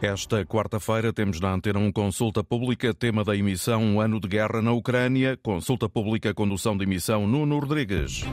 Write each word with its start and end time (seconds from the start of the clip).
Esta 0.00 0.44
quarta-feira 0.46 1.12
temos 1.12 1.40
na 1.40 1.52
Antena 1.52 1.80
um 1.80 1.90
consulta 1.90 2.44
pública, 2.44 2.94
tema 2.94 3.24
da 3.24 3.36
emissão 3.36 3.82
Um 3.82 4.00
ano 4.00 4.20
de 4.20 4.28
guerra 4.28 4.62
na 4.62 4.70
Ucrânia. 4.70 5.36
Consulta 5.42 5.88
pública, 5.88 6.32
condução 6.32 6.76
de 6.76 6.84
emissão 6.84 7.26
Nuno 7.26 7.58
Rodrigues. 7.58 8.24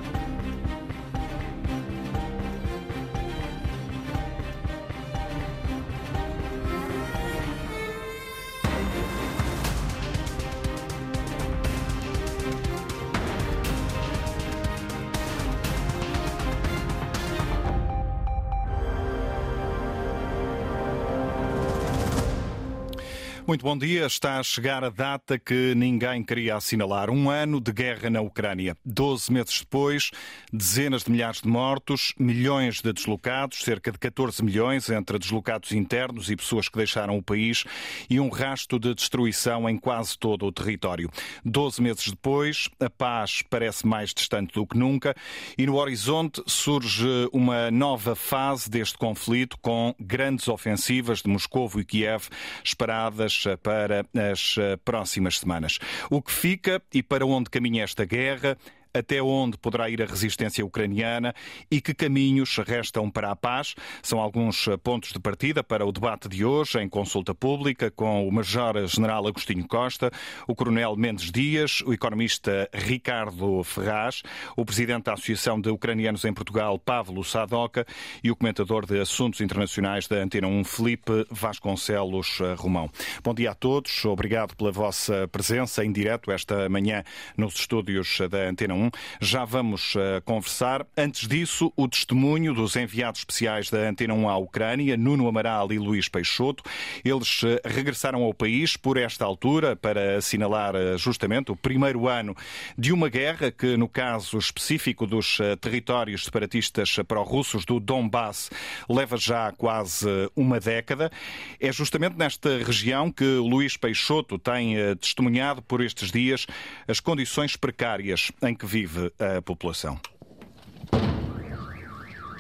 Muito 23.56 23.64
bom 23.64 23.78
dia. 23.78 24.06
Está 24.06 24.38
a 24.38 24.44
chegar 24.44 24.84
a 24.84 24.90
data 24.90 25.40
que 25.40 25.74
ninguém 25.76 26.22
queria 26.22 26.58
assinalar. 26.58 27.10
Um 27.10 27.30
ano 27.30 27.62
de 27.62 27.72
guerra 27.72 28.10
na 28.10 28.20
Ucrânia. 28.20 28.76
Doze 28.84 29.32
meses 29.32 29.62
depois, 29.62 30.12
dezenas 30.52 31.04
de 31.04 31.12
milhares 31.12 31.40
de 31.40 31.48
mortos, 31.48 32.14
milhões 32.20 32.82
de 32.82 32.92
deslocados, 32.92 33.60
cerca 33.60 33.94
de 33.94 33.98
14 33.98 34.44
milhões 34.44 34.90
entre 34.90 35.18
deslocados 35.18 35.72
internos 35.72 36.30
e 36.30 36.36
pessoas 36.36 36.68
que 36.68 36.78
deixaram 36.78 37.18
o 37.18 37.24
país 37.24 37.64
e 38.10 38.20
um 38.20 38.28
rasto 38.28 38.78
de 38.78 38.94
destruição 38.94 39.70
em 39.70 39.78
quase 39.78 40.20
todo 40.20 40.46
o 40.46 40.52
território. 40.52 41.10
Doze 41.46 41.82
meses 41.82 42.10
depois, 42.10 42.68
a 42.78 42.90
paz 42.90 43.42
parece 43.50 43.88
mais 43.88 44.14
distante 44.14 44.56
do 44.56 44.68
que 44.68 44.78
nunca 44.78 45.16
e 45.58 45.66
no 45.66 45.78
horizonte 45.78 46.44
surge 46.46 47.30
uma 47.32 47.72
nova 47.72 48.18
fase 48.18 48.70
deste 48.70 48.98
conflito 48.98 49.58
com 49.62 49.96
grandes 49.98 50.50
ofensivas 50.50 51.22
de 51.22 51.30
Moscou 51.30 51.72
e 51.78 51.86
Kiev 51.86 52.28
esperadas 52.62 53.45
para 53.62 54.06
as 54.32 54.56
eh, 54.58 54.78
próximas 54.84 55.40
semanas. 55.40 55.80
O 56.10 56.22
que 56.22 56.32
fica 56.32 56.82
e 56.94 57.02
para 57.02 57.26
onde 57.26 57.50
caminha 57.50 57.84
esta 57.84 58.06
guerra 58.06 58.58
até 58.98 59.22
onde 59.22 59.58
poderá 59.58 59.90
ir 59.90 60.02
a 60.02 60.06
resistência 60.06 60.66
ucraniana 60.66 61.34
e 61.70 61.82
que 61.82 61.94
caminhos 61.94 62.58
restam 62.58 63.10
para 63.12 63.32
a 63.32 63.36
paz. 63.36 63.76
São 64.02 64.20
alguns 64.20 64.68
pontos 64.84 65.12
de 65.12 65.20
partida 65.20 65.64
para 65.64 65.86
o 65.86 65.92
debate 65.92 66.30
de 66.30 66.46
hoje, 66.46 66.80
em 66.80 66.88
consulta 66.88 67.36
pública, 67.36 67.92
com 67.92 68.28
o 68.28 68.32
Major-General 68.32 69.28
Agostinho 69.28 69.68
Costa, 69.68 70.12
o 70.48 70.56
Coronel 70.56 70.96
Mendes 70.96 71.32
Dias, 71.32 71.82
o 71.82 71.94
economista 71.94 72.70
Ricardo 72.74 73.64
Ferraz, 73.64 74.22
o 74.56 74.66
Presidente 74.66 75.06
da 75.06 75.14
Associação 75.14 75.60
de 75.60 75.70
Ucranianos 75.70 76.24
em 76.26 76.34
Portugal, 76.34 76.80
Pavlo 76.80 77.24
Sadoca, 77.24 77.86
e 78.24 78.32
o 78.32 78.36
comentador 78.36 78.86
de 78.86 79.00
Assuntos 79.00 79.42
Internacionais 79.42 80.08
da 80.08 80.18
Antena 80.18 80.48
1, 80.48 80.64
Felipe 80.64 81.26
Vasconcelos 81.30 82.40
Romão. 82.58 82.90
Bom 83.24 83.34
dia 83.34 83.52
a 83.52 83.56
todos, 83.56 84.06
obrigado 84.06 84.56
pela 84.56 84.72
vossa 84.72 85.28
presença 85.28 85.84
em 85.84 85.92
direto 85.92 86.32
esta 86.32 86.70
manhã 86.70 87.04
nos 87.38 87.56
estúdios 87.56 88.20
da 88.30 88.50
Antena 88.50 88.74
1. 88.74 88.85
Já 89.20 89.46
vamos 89.46 89.96
uh, 89.96 90.22
conversar. 90.24 90.86
Antes 90.98 91.28
disso, 91.28 91.72
o 91.76 91.88
testemunho 91.88 92.54
dos 92.54 92.76
enviados 92.76 93.22
especiais 93.22 93.70
da 93.70 93.80
Antena 93.80 94.14
1 94.14 94.30
à 94.30 94.38
Ucrânia, 94.38 94.98
Nuno 94.98 95.28
Amaral 95.28 95.72
e 95.72 95.80
Luís 95.80 96.10
Peixoto. 96.10 96.64
Eles 97.04 97.44
uh, 97.44 97.60
regressaram 97.66 98.24
ao 98.24 98.34
país 98.34 98.78
por 98.78 98.98
esta 98.98 99.26
altura 99.26 99.76
para 99.76 100.18
assinalar 100.18 100.76
uh, 100.76 100.98
justamente 100.98 101.52
o 101.52 101.56
primeiro 101.56 102.08
ano 102.08 102.36
de 102.78 102.92
uma 102.92 103.10
guerra 103.10 103.52
que, 103.52 103.78
no 103.78 103.88
caso 103.88 104.38
específico 104.38 105.06
dos 105.06 105.38
territórios 105.62 106.26
separatistas 106.26 106.96
pró-russos 107.08 107.66
do 107.66 107.80
Donbass, 107.80 108.50
leva 108.90 109.18
já 109.18 109.52
quase 109.52 110.08
uma 110.36 110.60
década. 110.60 111.12
É 111.60 111.72
justamente 111.72 112.18
nesta 112.18 112.58
região 112.58 113.12
que 113.12 113.24
Luís 113.24 113.78
Peixoto 113.78 114.38
tem 114.38 114.76
testemunhado 114.96 115.62
por 115.62 115.82
estes 115.82 116.12
dias 116.12 116.46
as 116.88 117.00
condições 117.00 117.56
precárias 117.56 118.32
em 118.42 118.56
que 118.56 118.66
vive 118.75 119.13
a 119.19 119.43
população. 119.43 120.01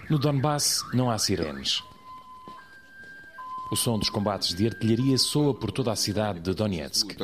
No 0.08 0.18
Donbass 0.18 0.84
não 0.92 1.10
há 1.10 1.18
sirenes. 1.18 1.82
O 3.70 3.76
som 3.76 3.96
dos 3.96 4.10
combates 4.10 4.54
de 4.54 4.66
artilharia 4.66 5.16
soa 5.16 5.54
por 5.54 5.70
toda 5.70 5.92
a 5.92 5.96
cidade 5.96 6.40
de 6.40 6.52
Donetsk. 6.52 7.16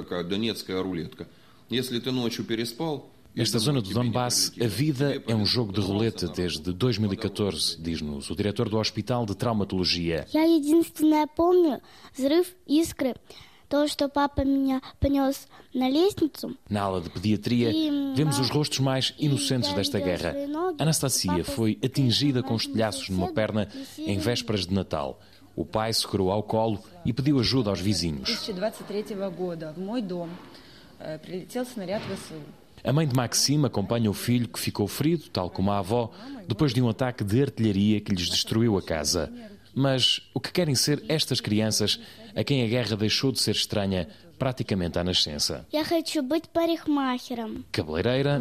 Nesta 3.35 3.59
zona 3.59 3.83
do 3.83 3.91
Donbass, 3.91 4.53
a 4.59 4.67
vida 4.67 5.23
é 5.27 5.35
um 5.35 5.45
jogo 5.45 5.73
de 5.73 5.81
roleta 5.81 6.29
desde 6.29 6.73
2014, 6.73 7.77
diz-nos 7.79 8.31
o 8.31 8.37
diretor 8.37 8.69
do 8.69 8.79
Hospital 8.79 9.27
de 9.27 9.37
Traumatologia. 9.37 10.27
Я 10.33 10.45
единственное 10.45 11.27
помню 11.27 11.83
взрыв 12.17 12.55
искры 12.67 13.15
то, 13.71 13.89
что 13.89 14.09
папа 14.09 14.43
меня 14.43 14.81
понес 15.01 15.49
на 15.75 15.89
лестницу. 15.89 16.57
Na 16.71 16.83
aula 16.83 17.01
de 17.01 17.11
pediatria, 17.11 17.71
vemos 18.15 18.39
os 18.39 18.49
rostos 18.49 18.79
mais 18.79 19.15
inocentes 19.19 19.73
desta 19.73 19.99
guerra. 19.99 20.35
Anastasia 20.79 21.45
foi 21.45 21.79
atingida 21.85 22.43
com 22.43 22.57
estilhaços 22.57 23.09
numa 23.09 23.33
perna 23.33 23.69
em 23.99 24.19
vésperas 24.19 24.67
de 24.67 24.75
Natal. 24.75 25.21
O 25.55 25.65
pai 25.65 25.93
segurou 25.93 26.31
ao 26.31 26.43
colo 26.43 26.79
e 27.05 27.13
pediu 27.13 27.39
ajuda 27.41 27.71
aos 27.71 27.81
vizinhos. 27.81 28.29
A 32.85 32.93
mãe 32.93 33.09
de 33.09 33.17
Maxime 33.17 33.67
acompanha 33.67 34.11
o 34.11 34.15
filho 34.15 34.49
que 34.49 34.61
ficou 34.61 34.87
ferido, 34.87 35.25
tal 35.31 35.51
como 35.51 35.73
a 35.73 35.79
avó, 35.79 36.13
depois 36.47 36.73
de 36.73 36.81
um 36.81 36.89
ataque 36.89 37.25
de 37.25 37.43
artilharia 37.43 38.01
que 38.01 38.13
lhes 38.13 38.29
destruiu 38.29 38.77
a 38.79 38.83
casa. 38.83 39.33
Mas 39.74 40.22
o 40.34 40.40
que 40.40 40.52
querem 40.52 40.76
ser 40.76 41.04
estas 41.08 41.40
crianças 41.40 42.00
a 42.36 42.44
quem 42.44 42.64
a 42.64 42.68
guerra 42.68 42.96
deixou 42.96 43.32
de 43.32 43.40
ser 43.40 43.52
estranha 43.56 44.08
praticamente 44.38 44.98
à 44.98 45.04
nascença? 45.04 45.66
Cabeleireira 47.72 48.40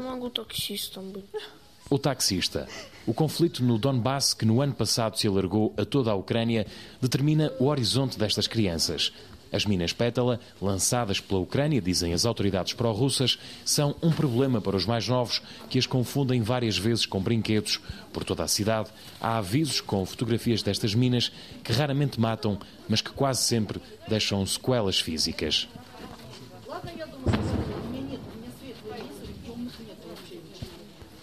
ou 1.90 1.98
taxista. 1.98 2.68
O 3.04 3.12
conflito 3.12 3.64
no 3.64 3.76
Donbass, 3.76 4.32
que 4.32 4.44
no 4.44 4.60
ano 4.60 4.72
passado 4.72 5.18
se 5.18 5.26
alargou 5.26 5.74
a 5.76 5.84
toda 5.84 6.12
a 6.12 6.14
Ucrânia, 6.14 6.66
determina 7.00 7.52
o 7.58 7.64
horizonte 7.66 8.16
destas 8.16 8.46
crianças. 8.46 9.12
As 9.52 9.64
minas 9.64 9.92
pétala, 9.92 10.38
lançadas 10.60 11.18
pela 11.20 11.40
Ucrânia, 11.40 11.80
dizem 11.80 12.12
as 12.12 12.24
autoridades 12.24 12.72
pró-russas, 12.72 13.38
são 13.64 13.96
um 14.00 14.10
problema 14.10 14.60
para 14.60 14.76
os 14.76 14.86
mais 14.86 15.08
novos 15.08 15.42
que 15.68 15.78
as 15.78 15.86
confundem 15.86 16.42
várias 16.42 16.78
vezes 16.78 17.04
com 17.04 17.20
brinquedos. 17.20 17.80
Por 18.12 18.22
toda 18.22 18.44
a 18.44 18.48
cidade 18.48 18.90
há 19.20 19.38
avisos 19.38 19.80
com 19.80 20.06
fotografias 20.06 20.62
destas 20.62 20.94
minas 20.94 21.32
que 21.64 21.72
raramente 21.72 22.20
matam, 22.20 22.58
mas 22.88 23.00
que 23.00 23.10
quase 23.10 23.42
sempre 23.42 23.80
deixam 24.08 24.44
sequelas 24.46 25.00
físicas. 25.00 25.68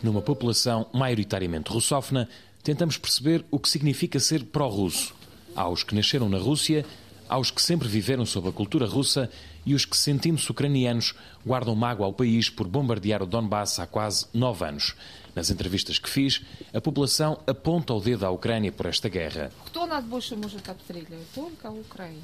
Numa 0.03 0.21
população 0.21 0.87
maioritariamente 0.93 1.71
russófona, 1.71 2.29
tentamos 2.61 2.97
perceber 2.97 3.43
o 3.49 3.57
que 3.57 3.69
significa 3.69 4.19
ser 4.19 4.43
pró-russo. 4.43 5.15
Há 5.55 5.67
os 5.69 5.83
que 5.83 5.95
nasceram 5.95 6.29
na 6.29 6.37
Rússia 6.37 6.85
aos 7.28 7.50
que 7.50 7.62
sempre 7.62 7.88
viveram 7.88 8.26
sob 8.26 8.48
a 8.48 8.52
cultura 8.52 8.86
russa 8.86 9.30
e 9.64 9.74
os 9.74 9.84
que, 9.84 9.96
sentindo-se 9.96 10.50
ucranianos, 10.50 11.14
guardam 11.46 11.74
mágoa 11.74 12.06
ao 12.06 12.12
país 12.12 12.50
por 12.50 12.66
bombardear 12.66 13.22
o 13.22 13.26
Donbass 13.26 13.78
há 13.78 13.86
quase 13.86 14.26
nove 14.34 14.64
anos. 14.64 14.94
Nas 15.34 15.50
entrevistas 15.50 15.98
que 15.98 16.10
fiz, 16.10 16.42
a 16.74 16.80
população 16.80 17.40
aponta 17.46 17.94
o 17.94 18.00
dedo 18.00 18.26
à 18.26 18.30
Ucrânia 18.30 18.70
por 18.70 18.86
esta 18.86 19.08
guerra. 19.08 19.50
Кто 19.66 19.86
нас 19.86 20.04
больше 20.04 20.36
может 20.36 20.68
обстреливать? 20.68 21.26
Только 21.34 21.70
Украина. 21.70 22.20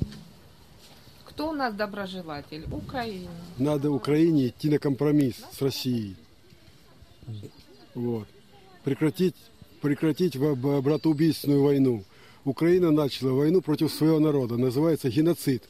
Кто 1.25 1.50
у 1.50 1.53
нас 1.55 1.72
доброжелатель? 1.75 2.66
Украина. 2.71 3.31
Надо 3.59 3.91
Украине 3.91 4.49
идти 4.49 4.69
на 4.69 4.78
компромисс 4.78 5.37
с 5.53 5.62
Россией. 5.62 6.16
Вот. 7.94 8.28
Прекратить, 8.84 9.37
прекратить 9.81 10.37
братоубийственную 10.37 11.62
войну. 11.62 12.05
Ucrânia 12.44 12.91
начала 12.91 13.33
войну 13.33 13.61
против 13.61 13.93
своего 13.93 14.19
народа. 14.21 14.56
Называется 14.56 15.11
геноцид. 15.11 15.62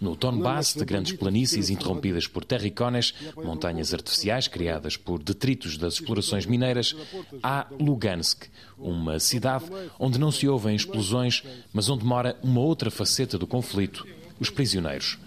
No 0.00 0.14
Donbass, 0.14 0.74
de 0.74 0.84
grandes 0.84 1.14
planícies 1.14 1.70
interrompidas 1.70 2.26
por 2.26 2.44
terricones, 2.44 3.14
montanhas 3.36 3.94
artificiais 3.94 4.48
criadas 4.48 4.98
por 4.98 5.22
detritos 5.22 5.78
das 5.78 5.94
explorações 5.94 6.44
mineiras, 6.44 6.94
há 7.42 7.66
Lugansk, 7.80 8.48
uma 8.76 9.18
cidade 9.18 9.64
onde 9.98 10.18
não 10.18 10.30
se 10.30 10.46
ouvem 10.46 10.76
explosões, 10.76 11.42
mas 11.72 11.88
onde 11.88 12.04
mora 12.04 12.38
uma 12.42 12.60
outra 12.60 12.90
faceta 12.90 13.38
do 13.38 13.46
conflito: 13.46 14.06
os 14.38 14.50
prisioneiros. 14.50 15.18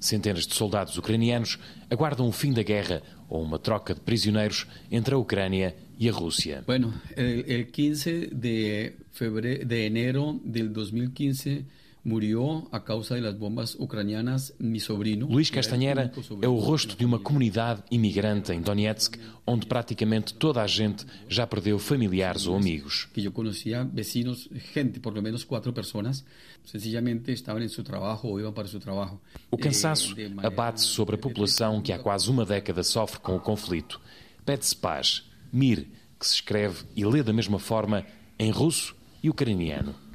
Centenas 0.00 0.46
de 0.46 0.54
soldados 0.54 0.96
ucranianos 0.96 1.58
aguardam 1.90 2.28
o 2.28 2.32
fim 2.32 2.52
da 2.52 2.62
guerra 2.62 3.02
ou 3.28 3.42
uma 3.42 3.58
troca 3.58 3.94
de 3.94 4.00
prisioneiros 4.00 4.66
entre 4.90 5.14
a 5.14 5.18
Ucrânia 5.18 5.74
y 5.98 6.08
a 6.08 6.12
Rusia? 6.12 6.62
Bueno, 6.66 6.94
el, 7.16 7.44
el 7.48 7.70
15 7.70 8.28
de, 8.32 8.96
febrero, 9.12 9.64
de 9.64 9.86
enero 9.86 10.40
del 10.44 10.72
2015 10.72 11.64
Murió 12.06 12.68
a 12.70 12.78
causa 12.78 13.20
das 13.20 13.34
bombas 13.34 13.74
ucranianas 13.74 14.54
mi 14.60 14.78
sobrino. 14.78 15.26
Luís 15.26 15.50
Castanheira 15.50 16.12
é 16.40 16.46
o 16.46 16.54
rosto 16.54 16.96
de 16.96 17.04
uma 17.04 17.18
comunidade 17.18 17.82
imigrante 17.90 18.52
em 18.52 18.60
Donetsk, 18.60 19.18
onde 19.44 19.66
praticamente 19.66 20.32
toda 20.32 20.62
a 20.62 20.68
gente 20.68 21.04
já 21.28 21.48
perdeu 21.48 21.80
familiares 21.80 22.46
ou 22.46 22.54
amigos. 22.54 23.08
Que 23.12 23.24
eu 23.24 23.32
conhecia 23.32 23.82
vecinos, 23.82 24.48
gente, 24.72 25.00
por 25.00 25.12
lo 25.12 25.20
menos 25.20 25.42
quatro 25.42 25.72
pessoas, 25.72 26.24
sencillamente 26.64 27.32
estavam 27.32 27.60
em 27.60 27.66
seu 27.66 27.82
trabalho 27.82 28.20
ou 28.22 28.40
iam 28.40 28.52
para 28.52 28.68
seu 28.68 28.78
trabalho. 28.78 29.20
O 29.50 29.58
cansaço 29.58 30.14
abate-se 30.44 30.86
sobre 30.86 31.16
a 31.16 31.18
população 31.18 31.82
que 31.82 31.92
há 31.92 31.98
quase 31.98 32.30
uma 32.30 32.44
década 32.44 32.84
sofre 32.84 33.18
com 33.18 33.34
o 33.34 33.40
conflito. 33.40 34.00
Pede-se 34.44 34.76
paz. 34.76 35.24
Mir, 35.52 35.88
que 36.20 36.24
se 36.24 36.34
escreve 36.34 36.84
e 36.94 37.04
lê 37.04 37.24
da 37.24 37.32
mesma 37.32 37.58
forma 37.58 38.06
em 38.38 38.52
russo 38.52 38.94
e 39.20 39.28
ucraniano. 39.28 40.05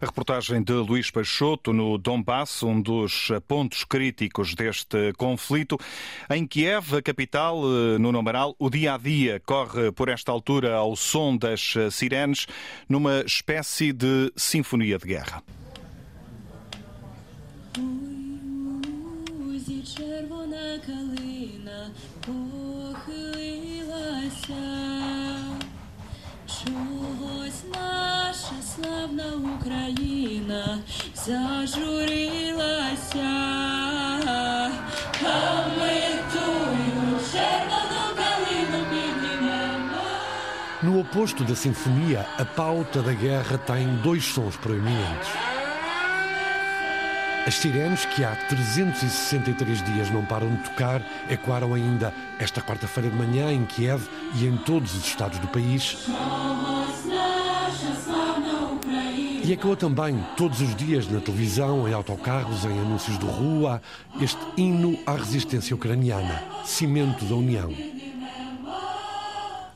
A 0.00 0.06
reportagem 0.06 0.62
de 0.62 0.72
Luís 0.72 1.10
Peixoto 1.10 1.72
no 1.72 1.98
Donbass, 1.98 2.62
um 2.62 2.80
dos 2.80 3.30
pontos 3.46 3.84
críticos 3.84 4.54
deste 4.54 5.12
conflito. 5.14 5.78
Em 6.30 6.46
Kiev, 6.46 6.96
a 6.96 7.02
capital, 7.02 7.60
eh, 7.64 7.98
no 7.98 8.12
numeral, 8.12 8.54
o 8.58 8.70
dia 8.70 8.94
a 8.94 8.98
dia 8.98 9.40
corre 9.44 9.92
por 9.92 10.08
esta 10.08 10.32
altura 10.32 10.74
ao 10.74 10.96
som 10.96 11.36
das 11.36 11.74
sirenes, 11.90 12.46
numa 12.88 13.20
espécie 13.20 13.92
de 13.92 14.32
sinfonia 14.36 14.98
de 14.98 15.06
guerra. 15.06 15.42
славна 29.07 29.23
Україна 29.59 30.79
зажурилася, 31.15 32.53
а 34.27 35.65
ми 35.79 36.01
тую 36.33 37.19
червону 37.31 38.03
калину 38.17 38.79
піднімемо. 38.89 40.03
No 40.83 40.99
oposto 40.99 41.41
da 41.49 41.55
sinfonia, 41.55 42.21
a 42.43 42.45
pauta 42.59 43.01
da 43.01 43.13
guerra 43.13 43.57
tem 43.57 43.85
dois 44.07 44.25
sons 44.33 44.55
proeminentes. 44.63 45.29
As 47.47 47.55
sirenes, 47.55 48.05
que 48.05 48.23
há 48.23 48.33
363 48.49 49.83
dias 49.89 50.09
não 50.15 50.23
param 50.25 50.49
de 50.55 50.63
tocar, 50.69 50.99
ecoaram 51.29 51.73
ainda 51.73 52.13
esta 52.39 52.61
quarta-feira 52.61 53.09
de 53.09 53.15
manhã 53.15 53.45
em 53.51 53.65
Kiev 53.65 54.01
e 54.35 54.45
em 54.45 54.57
todos 54.57 54.93
os 54.97 55.05
estados 55.05 55.39
do 55.39 55.47
país. 55.47 55.83
e 59.48 59.52
ecoa 59.54 59.74
também 59.74 60.22
todos 60.36 60.60
os 60.60 60.76
dias 60.76 61.08
na 61.08 61.20
televisão, 61.20 61.88
em 61.88 61.94
autocarros, 61.94 62.66
em 62.66 62.80
anúncios 62.80 63.18
de 63.18 63.24
rua, 63.24 63.80
este 64.20 64.38
hino 64.58 64.98
à 65.06 65.12
resistência 65.12 65.74
ucraniana, 65.74 66.44
cimento 66.66 67.24
da 67.24 67.34
União. 67.34 67.72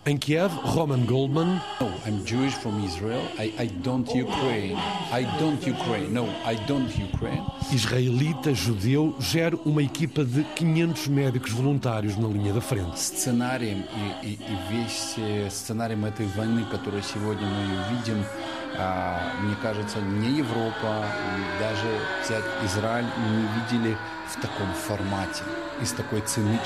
Em 0.07 0.17
Kiev, 0.17 0.49
Roman 0.63 1.05
Goldman. 1.05 1.59
No, 1.81 1.91
I'm 2.05 2.23
Jewish 2.25 2.53
from 2.53 2.81
Israel. 2.85 3.21
I, 3.37 3.51
I 3.59 3.67
don't 3.83 4.07
Ukraine. 4.15 4.77
I 5.11 5.23
don't 5.37 5.61
Ukraine. 5.67 6.13
No, 6.13 6.29
I 6.45 6.55
don't 6.65 6.89
Ukraine. 6.97 7.43
Israelita, 7.73 8.53
judeu, 8.53 9.15
gera 9.19 9.57
uma 9.65 9.83
equipa 9.83 10.23
de 10.23 10.45
500 10.55 11.07
médicos 11.09 11.51
voluntários 11.51 12.15
na 12.15 12.29
linha 12.29 12.53
da 12.53 12.61
frente. 12.61 12.97
Сценарием 12.97 13.83
и, 14.23 14.27
и, 14.27 14.33
и 14.35 14.57
весь 14.71 15.15
сценарием 15.53 16.05
этой 16.05 16.25
войны, 16.27 16.63
которую 16.71 17.03
сегодня 17.03 17.45
мы 17.45 17.61
ее 17.63 17.79
видим, 17.91 18.23
мне 19.41 19.55
кажется, 19.61 19.99
не 19.99 20.37
Европа, 20.37 21.03
даже 21.59 21.99
взять 22.23 22.45
Израиль, 22.63 23.05
не 23.29 23.47
видели 23.59 23.97
в 24.31 24.41
таком 24.41 24.73
формате. 24.73 25.43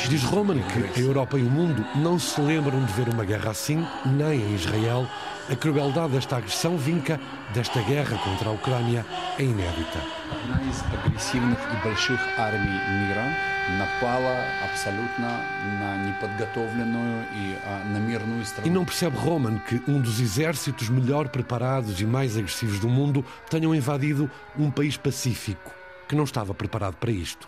Diz 0.10 0.24
Roman 0.24 0.60
que 0.60 1.00
a 1.00 1.04
Europa 1.04 1.38
e 1.38 1.44
o 1.44 1.50
mundo 1.50 1.86
não 1.96 2.18
se 2.18 2.40
lembram 2.40 2.84
de 2.86 2.94
ver 2.94 3.10
uma 3.10 3.26
guerra 3.26 3.52
assim, 3.52 3.86
nem 4.06 4.40
em 4.42 4.56
Israel. 4.56 5.06
A 5.50 5.56
crueldade 5.56 6.14
desta 6.14 6.38
agressão 6.38 6.78
vinca 6.78 7.20
desta 7.54 7.82
guerra 7.82 8.18
contra 8.18 8.50
a 8.50 8.54
Ucrânia 8.54 9.06
é 9.38 9.44
inédita. 9.44 10.00
mais 10.48 10.84
agressivных 11.06 11.60
и 11.60 11.88
больших 11.88 12.20
армий 12.38 12.80
мира 13.06 13.36
напала 13.78 14.44
абсолютно 14.64 15.42
на 15.80 15.98
неподготовленную 16.08 17.26
и 17.34 17.58
на 17.94 17.98
мирную 17.98 18.46
страну. 18.46 18.68
E 18.68 18.70
não 18.70 18.86
percebe 18.86 19.18
Roman 19.18 19.60
que 19.60 19.82
um 19.88 20.00
dos 20.00 20.20
exércitos 20.20 20.90
melhor 20.90 21.30
preparados 21.30 22.00
e 22.02 22.06
mais 22.06 22.38
agressivos 22.38 22.80
do 22.80 22.90
mundo 22.90 23.26
tenham 23.50 23.74
invadido 23.74 24.30
um 24.58 24.72
país 24.72 24.98
pacífico 24.98 25.72
que 26.09 26.15
não 26.15 26.25
estava 26.25 26.55
preparado 26.55 26.97
para 26.97 27.11
isto. 27.11 27.47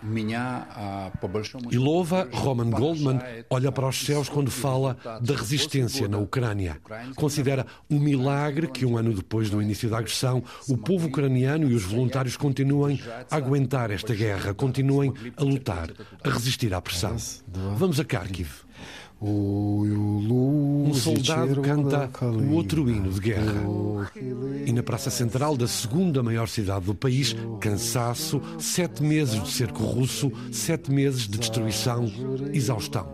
E 1.71 1.77
louva 1.77 2.27
Roman 2.31 2.69
Goldman 2.69 3.19
olha 3.49 3.71
para 3.71 3.87
os 3.87 4.05
céus 4.05 4.29
quando 4.29 4.51
fala 4.51 4.97
da 5.21 5.35
resistência 5.35 6.07
na 6.07 6.17
Ucrânia. 6.17 6.81
Considera 7.15 7.65
um 7.89 7.99
milagre 7.99 8.67
que, 8.67 8.85
um 8.85 8.97
ano 8.97 9.13
depois 9.13 9.49
do 9.49 9.61
início 9.61 9.89
da 9.89 9.97
agressão, 9.97 10.43
o 10.67 10.77
povo 10.77 11.07
ucraniano 11.07 11.69
e 11.69 11.73
os 11.73 11.83
voluntários 11.83 12.37
continuem 12.37 13.01
a 13.29 13.35
aguentar 13.35 13.91
esta 13.91 14.13
guerra, 14.13 14.53
continuem 14.53 15.13
a 15.37 15.43
lutar, 15.43 15.89
a 16.23 16.29
resistir 16.29 16.73
à 16.73 16.81
pressão. 16.81 17.15
Vamos 17.75 17.99
a 17.99 18.03
Kharkiv. 18.03 18.68
Um 19.21 20.93
soldado 20.93 21.61
canta 21.61 22.09
o 22.23 22.53
outro 22.53 22.89
hino 22.89 23.11
de 23.11 23.19
guerra. 23.19 23.63
E 24.65 24.71
na 24.71 24.81
praça 24.81 25.09
central 25.09 25.57
da 25.57 25.67
segunda 25.67 26.23
maior 26.23 26.47
cidade 26.47 26.85
do 26.85 26.95
país, 26.95 27.35
cansaço, 27.59 28.41
sete 28.57 29.03
meses 29.03 29.43
de 29.43 29.49
cerco 29.51 29.83
russo, 29.83 30.31
sete 30.51 30.91
meses 30.91 31.27
de 31.27 31.37
destruição, 31.37 32.05
exaustão. 32.53 33.07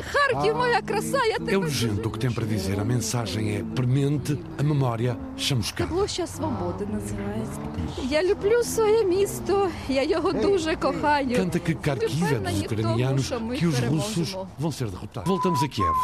Харків, 0.00 0.56
моя 0.56 0.82
краса, 0.82 1.24
я 1.24 1.38
тебе... 1.38 1.52
É 1.52 1.58
urgente 1.58 2.06
o 2.06 2.10
que 2.10 2.18
tem 2.18 2.30
para 2.30 2.46
dizer. 2.46 2.78
A 2.80 2.84
mensagem 2.84 3.56
é 3.56 3.62
premente, 3.74 4.38
a 4.58 4.62
memória 4.62 5.16
chamuscada. 5.38 5.90
Площа 5.90 6.26
Свободи 6.26 6.86
називається. 6.86 7.60
Я 8.10 8.22
люблю 8.22 8.62
своє 8.62 9.04
місто, 9.04 9.70
я 9.88 10.02
його 10.02 10.32
дуже 10.32 10.76
кохаю. 10.76 11.28
Canta 11.28 11.58
que 11.58 11.74
Kharkiv 11.74 12.32
é 12.32 12.40
dos 12.40 12.60
ucranianos, 12.62 13.32
que 13.58 13.66
os 13.66 13.78
russos 13.80 14.36
vão 14.58 14.72
ser 14.72 14.90
derrotados. 14.90 15.28
Voltamos 15.28 15.62
a 15.62 15.68
Kiev. 15.68 15.96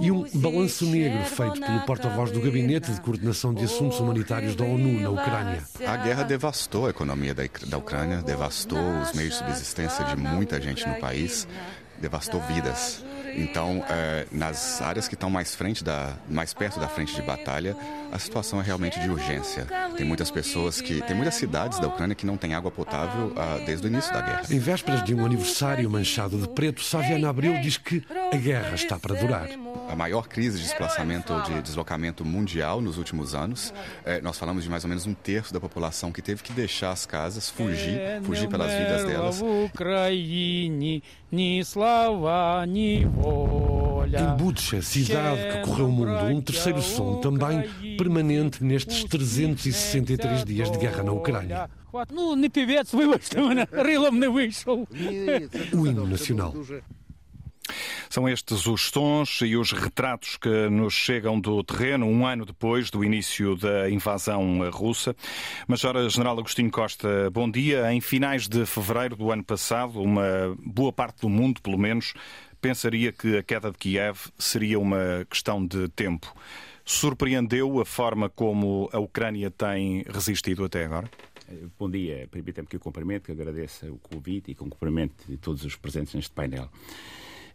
E 0.00 0.12
um 0.12 0.24
balanço 0.34 0.86
negro 0.86 1.24
feito 1.24 1.60
pelo 1.60 1.80
porta-voz 1.80 2.30
do 2.30 2.40
Gabinete 2.40 2.92
de 2.92 3.00
Coordenação 3.00 3.52
de 3.52 3.64
Assuntos 3.64 3.98
Humanitários 3.98 4.54
da 4.54 4.64
ONU 4.64 5.00
na 5.00 5.10
Ucrânia. 5.10 5.62
A 5.86 5.96
guerra 5.96 6.22
devastou 6.22 6.86
a 6.86 6.90
economia 6.90 7.34
da, 7.34 7.42
da 7.66 7.78
Ucrânia, 7.78 8.22
devastou 8.22 8.78
os 9.02 9.12
meios 9.12 9.32
de 9.34 9.38
subsistência 9.38 10.04
de 10.04 10.16
muita 10.16 10.60
gente 10.60 10.86
no 10.86 10.94
país, 10.96 11.48
devastou 12.00 12.40
vidas. 12.42 13.04
Então, 13.42 13.84
é, 13.88 14.26
nas 14.32 14.82
áreas 14.82 15.06
que 15.06 15.14
estão 15.14 15.30
mais, 15.30 15.54
frente 15.54 15.84
da, 15.84 16.14
mais 16.28 16.52
perto 16.52 16.80
da 16.80 16.88
frente 16.88 17.14
de 17.14 17.22
batalha, 17.22 17.76
a 18.10 18.18
situação 18.18 18.60
é 18.60 18.64
realmente 18.64 18.98
de 18.98 19.08
urgência. 19.08 19.66
Tem 19.96 20.06
muitas 20.06 20.30
pessoas 20.30 20.80
que. 20.80 21.00
Tem 21.02 21.14
muitas 21.14 21.34
cidades 21.34 21.78
da 21.78 21.86
Ucrânia 21.86 22.14
que 22.14 22.26
não 22.26 22.36
têm 22.36 22.54
água 22.54 22.70
potável 22.70 23.32
ah, 23.36 23.60
desde 23.64 23.86
o 23.86 23.88
início 23.88 24.12
da 24.12 24.20
guerra. 24.20 24.42
Em 24.50 24.58
vésperas 24.58 25.04
de 25.04 25.14
um 25.14 25.24
aniversário 25.24 25.88
manchado 25.88 26.38
de 26.38 26.48
preto, 26.48 26.82
Saviana 26.82 27.28
Abreu 27.28 27.60
diz 27.60 27.76
que 27.76 28.02
a 28.32 28.36
guerra 28.36 28.74
está 28.74 28.98
para 28.98 29.14
durar. 29.14 29.48
A 29.88 29.96
maior 29.96 30.28
crise 30.28 30.58
de 30.58 30.64
desplaçamento, 30.64 31.32
de 31.42 31.62
deslocamento 31.62 32.24
mundial 32.24 32.80
nos 32.80 32.98
últimos 32.98 33.34
anos. 33.34 33.72
É, 34.04 34.20
nós 34.20 34.38
falamos 34.38 34.64
de 34.64 34.70
mais 34.70 34.84
ou 34.84 34.88
menos 34.88 35.06
um 35.06 35.14
terço 35.14 35.52
da 35.52 35.60
população 35.60 36.12
que 36.12 36.20
teve 36.20 36.42
que 36.42 36.52
deixar 36.52 36.90
as 36.90 37.06
casas, 37.06 37.48
fugir, 37.48 37.98
fugir 38.22 38.48
pelas 38.48 38.70
vidas 38.72 39.04
delas. 39.04 39.42
Em 44.06 44.36
Bucha, 44.36 44.80
cidade 44.80 45.42
que 45.52 45.60
correu 45.68 45.86
o 45.88 45.92
mundo, 45.92 46.10
um 46.24 46.40
terceiro 46.40 46.80
som 46.80 47.16
também 47.20 47.68
permanente 47.98 48.64
nestes 48.64 49.04
363 49.04 50.44
dias 50.44 50.70
de 50.70 50.78
guerra 50.78 51.02
na 51.02 51.12
Ucrânia. 51.12 51.68
O 55.76 55.86
hino 55.86 56.06
nacional. 56.06 56.54
São 58.08 58.28
estes 58.28 58.66
os 58.66 58.90
sons 58.90 59.40
e 59.42 59.56
os 59.56 59.72
retratos 59.72 60.36
que 60.36 60.68
nos 60.68 60.94
chegam 60.94 61.40
do 61.40 61.62
terreno 61.62 62.06
um 62.06 62.26
ano 62.26 62.44
depois 62.44 62.90
do 62.90 63.04
início 63.04 63.56
da 63.56 63.90
invasão 63.90 64.70
russa. 64.70 65.14
Major-General 65.66 66.38
Agostinho 66.38 66.70
Costa, 66.70 67.30
bom 67.30 67.50
dia. 67.50 67.92
Em 67.92 68.00
finais 68.00 68.48
de 68.48 68.64
fevereiro 68.66 69.16
do 69.16 69.30
ano 69.30 69.44
passado, 69.44 70.00
uma 70.00 70.56
boa 70.64 70.92
parte 70.92 71.22
do 71.22 71.28
mundo, 71.28 71.60
pelo 71.60 71.78
menos, 71.78 72.14
pensaria 72.60 73.12
que 73.12 73.36
a 73.36 73.42
queda 73.42 73.70
de 73.70 73.78
Kiev 73.78 74.18
seria 74.38 74.78
uma 74.78 75.26
questão 75.28 75.64
de 75.64 75.88
tempo. 75.88 76.34
Surpreendeu 76.84 77.80
a 77.80 77.84
forma 77.84 78.30
como 78.30 78.88
a 78.92 78.98
Ucrânia 78.98 79.50
tem 79.50 80.04
resistido 80.08 80.64
até 80.64 80.84
agora? 80.84 81.10
Bom 81.78 81.90
dia. 81.90 82.28
Permita-me 82.30 82.66
que 82.66 82.76
eu 82.76 82.80
cumprimento, 82.80 83.24
que 83.24 83.32
agradeço 83.32 83.86
o 83.86 83.98
convite 83.98 84.50
e 84.50 84.54
o 84.54 84.56
cumprimento 84.56 85.24
de 85.26 85.36
todos 85.36 85.64
os 85.64 85.76
presentes 85.76 86.14
neste 86.14 86.30
painel. 86.30 86.68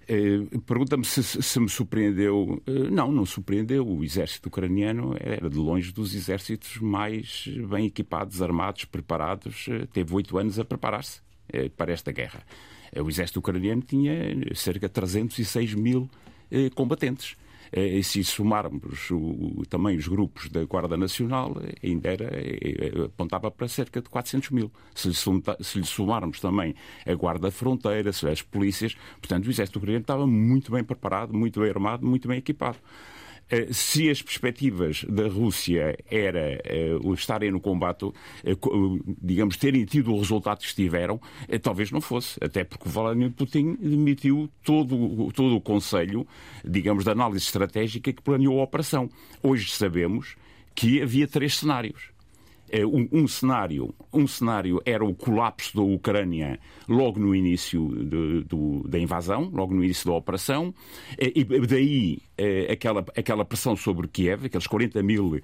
Uh, 0.04 0.62
Pergunta-me 0.62 1.06
se, 1.06 1.24
se, 1.24 1.60
me 1.60 1.70
surpreendeu. 1.70 2.62
Uh, 2.68 2.92
não, 2.92 3.12
não 3.12 3.26
surpreendeu. 3.26 3.88
O 3.88 4.04
exército 4.04 4.50
ucraniano 4.50 5.16
era 5.20 5.50
de 5.50 5.58
longe 5.58 5.92
dos 5.92 6.14
exércitos 6.14 6.78
mais 6.78 7.48
bem 7.70 7.86
equipados, 7.86 8.42
armados, 8.42 8.86
preparados. 8.86 9.68
Uh, 9.68 9.88
teve 9.88 10.14
oito 10.14 10.38
anos 10.38 10.60
a 10.60 10.66
preparar-se 10.66 11.22
para 11.78 11.92
esta 11.92 12.12
guerra. 12.12 12.42
O 12.96 13.10
exército 13.10 13.40
ucraniano 13.40 13.82
tinha 13.82 14.16
cerca 14.56 14.88
de 14.88 14.94
306 14.94 15.76
mil 15.76 16.10
combatentes. 16.74 17.36
E 17.76 18.04
se 18.04 18.24
somarmos 18.24 19.10
o, 19.10 19.64
também 19.68 19.98
os 19.98 20.08
grupos 20.08 20.48
da 20.50 20.64
Guarda 20.64 20.96
Nacional, 20.96 21.56
ainda 21.84 22.10
era, 22.10 22.26
eh, 22.26 23.06
apontava 23.06 23.50
para 23.50 23.68
cerca 23.68 24.00
de 24.00 24.10
400 24.10 24.52
mil. 24.52 24.72
Se 24.94 25.08
lhe, 25.08 25.16
se 25.16 25.80
lhe 25.80 25.86
somarmos 25.86 26.40
também 26.40 26.76
a 27.04 27.14
Guarda 27.16 27.50
Fronteira, 27.50 28.12
as 28.12 28.42
polícias, 28.44 28.96
portanto, 29.20 29.48
o 29.48 29.50
Exército 29.50 29.80
Ucraniano 29.80 30.04
estava 30.04 30.28
muito 30.28 30.72
bem 30.72 30.84
preparado, 30.84 31.34
muito 31.34 31.60
bem 31.60 31.70
armado, 31.70 32.06
muito 32.06 32.28
bem 32.28 32.38
equipado. 32.38 32.78
Eh, 33.50 33.68
se 33.72 34.10
as 34.10 34.22
perspectivas 34.22 35.04
da 35.08 35.28
Rússia 35.28 35.98
era 36.10 36.62
uh, 37.02 37.14
estarem 37.14 37.52
no 37.52 37.60
combate, 37.60 38.06
uh, 38.06 39.16
digamos, 39.22 39.58
terem 39.58 39.86
tido 39.86 40.14
o 40.14 40.20
resultado 40.20 40.60
que 40.60 40.66
estiveram, 40.66 41.16
uh, 41.16 41.60
talvez 41.60 41.92
não 41.92 42.02
fosse. 42.02 42.38
Até 42.44 42.64
porque 42.64 42.88
o 42.88 42.92
Vladimir 42.92 43.32
Putin 43.32 43.76
demitiu 43.76 44.50
todo, 44.64 45.32
todo 45.34 45.56
o 45.56 45.62
Conselho, 45.62 46.26
digamos, 46.64 47.04
de 47.04 47.12
análise 47.12 47.46
estratégica 47.46 48.14
que 48.14 48.22
planeou 48.22 48.60
a 48.60 48.64
operação. 48.64 49.10
Hoje 49.42 49.72
sabemos 49.72 50.36
que 50.74 51.02
havia 51.02 51.28
três 51.28 51.58
cenários. 51.58 52.13
É, 52.74 52.84
um, 52.84 53.08
um, 53.12 53.28
cenário, 53.28 53.94
um 54.12 54.26
cenário 54.26 54.82
era 54.84 55.06
o 55.06 55.14
colapso 55.14 55.76
da 55.76 55.84
Ucrânia 55.84 56.60
logo 56.90 57.20
no 57.20 57.36
início 57.36 57.88
de, 57.88 58.44
do, 58.46 58.88
da 58.88 58.98
invasão, 58.98 59.52
logo 59.54 59.76
no 59.76 59.84
início 59.84 60.08
da 60.08 60.14
operação, 60.14 60.74
é, 61.16 61.32
e 61.36 61.44
daí 61.68 62.18
é, 62.36 62.72
aquela, 62.72 63.06
aquela 63.16 63.46
pressão 63.46 63.76
sobre 63.76 64.08
Kiev, 64.08 64.48
aqueles 64.48 64.66
40 64.66 65.04
mil 65.04 65.40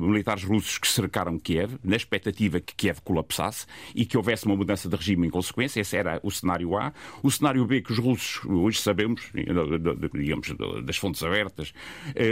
militares 0.00 0.44
russos 0.44 0.78
que 0.78 0.88
cercaram 0.88 1.38
Kiev, 1.38 1.76
na 1.84 1.94
expectativa 1.94 2.58
que 2.58 2.74
Kiev 2.74 3.02
colapsasse 3.04 3.66
e 3.94 4.06
que 4.06 4.16
houvesse 4.16 4.46
uma 4.46 4.56
mudança 4.56 4.88
de 4.88 4.96
regime 4.96 5.26
em 5.26 5.30
consequência. 5.30 5.78
Esse 5.78 5.94
era 5.94 6.20
o 6.22 6.30
cenário 6.30 6.74
A. 6.78 6.90
O 7.22 7.30
cenário 7.30 7.66
B, 7.66 7.82
que 7.82 7.92
os 7.92 7.98
russos, 7.98 8.42
hoje 8.46 8.80
sabemos, 8.80 9.30
digamos, 9.34 10.54
das 10.84 10.96
fontes 10.96 11.22
abertas, 11.22 11.74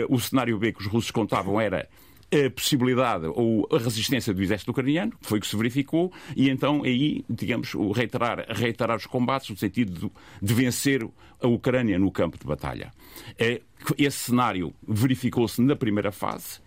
o 0.08 0.18
cenário 0.18 0.58
B 0.58 0.72
que 0.72 0.80
os 0.80 0.86
russos 0.86 1.10
contavam 1.10 1.60
era 1.60 1.86
a 2.32 2.50
possibilidade 2.50 3.26
ou 3.26 3.68
a 3.72 3.78
resistência 3.78 4.32
do 4.32 4.42
exército 4.42 4.70
ucraniano, 4.70 5.12
foi 5.20 5.38
o 5.38 5.40
que 5.40 5.46
se 5.46 5.56
verificou, 5.56 6.12
e 6.36 6.48
então 6.48 6.82
aí, 6.84 7.24
digamos, 7.28 7.74
reiterar, 7.94 8.46
reiterar 8.48 8.96
os 8.96 9.06
combates 9.06 9.50
no 9.50 9.56
sentido 9.56 9.92
de, 9.92 10.10
de 10.46 10.54
vencer 10.54 11.06
a 11.40 11.48
Ucrânia 11.48 11.98
no 11.98 12.10
campo 12.10 12.38
de 12.38 12.46
batalha. 12.46 12.92
É, 13.38 13.60
esse 13.98 14.18
cenário 14.18 14.72
verificou-se 14.86 15.60
na 15.60 15.74
primeira 15.74 16.12
fase, 16.12 16.60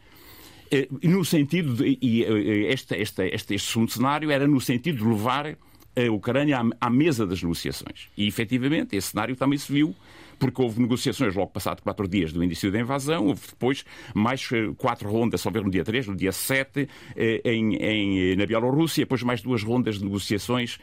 é, 0.70 0.88
no 1.04 1.24
sentido 1.24 1.76
de, 1.76 1.98
e 2.02 2.24
este, 2.68 2.96
este, 2.96 3.24
este, 3.28 3.56
este 3.56 3.60
segundo 3.60 3.92
cenário 3.92 4.32
era 4.32 4.48
no 4.48 4.60
sentido 4.60 4.98
de 4.98 5.06
levar 5.06 5.56
a 5.96 6.12
Ucrânia 6.12 6.60
à, 6.60 6.88
à 6.88 6.90
mesa 6.90 7.26
das 7.28 7.42
negociações. 7.42 8.10
E, 8.18 8.28
efetivamente, 8.28 8.96
esse 8.96 9.10
cenário 9.10 9.36
também 9.36 9.58
se 9.60 9.72
viu 9.72 9.96
porque 10.40 10.62
houve 10.62 10.82
negociações 10.82 11.36
logo 11.36 11.52
passado 11.52 11.82
quatro 11.82 12.08
dias 12.08 12.32
do 12.32 12.44
início 12.44 12.72
da 12.72 12.80
invasão, 12.80 13.28
houve 13.28 13.42
depois 13.48 13.86
mais 14.14 14.48
eh, 14.52 14.72
quatro 14.78 15.10
rondas, 15.10 15.42
só 15.42 15.50
ver 15.50 15.64
no 15.64 15.70
dia 15.70 15.84
3, 15.84 16.08
no 16.08 16.16
dia 16.16 16.32
7, 16.32 16.88
eh, 17.16 17.42
em, 17.46 17.76
em, 17.76 18.32
eh, 18.32 18.36
na 18.36 18.46
Bielorrússia, 18.46 19.04
depois 19.04 19.24
mais 19.24 19.42
duas 19.42 19.64
rondas 19.64 19.98
de 19.98 20.04
negociações 20.04 20.80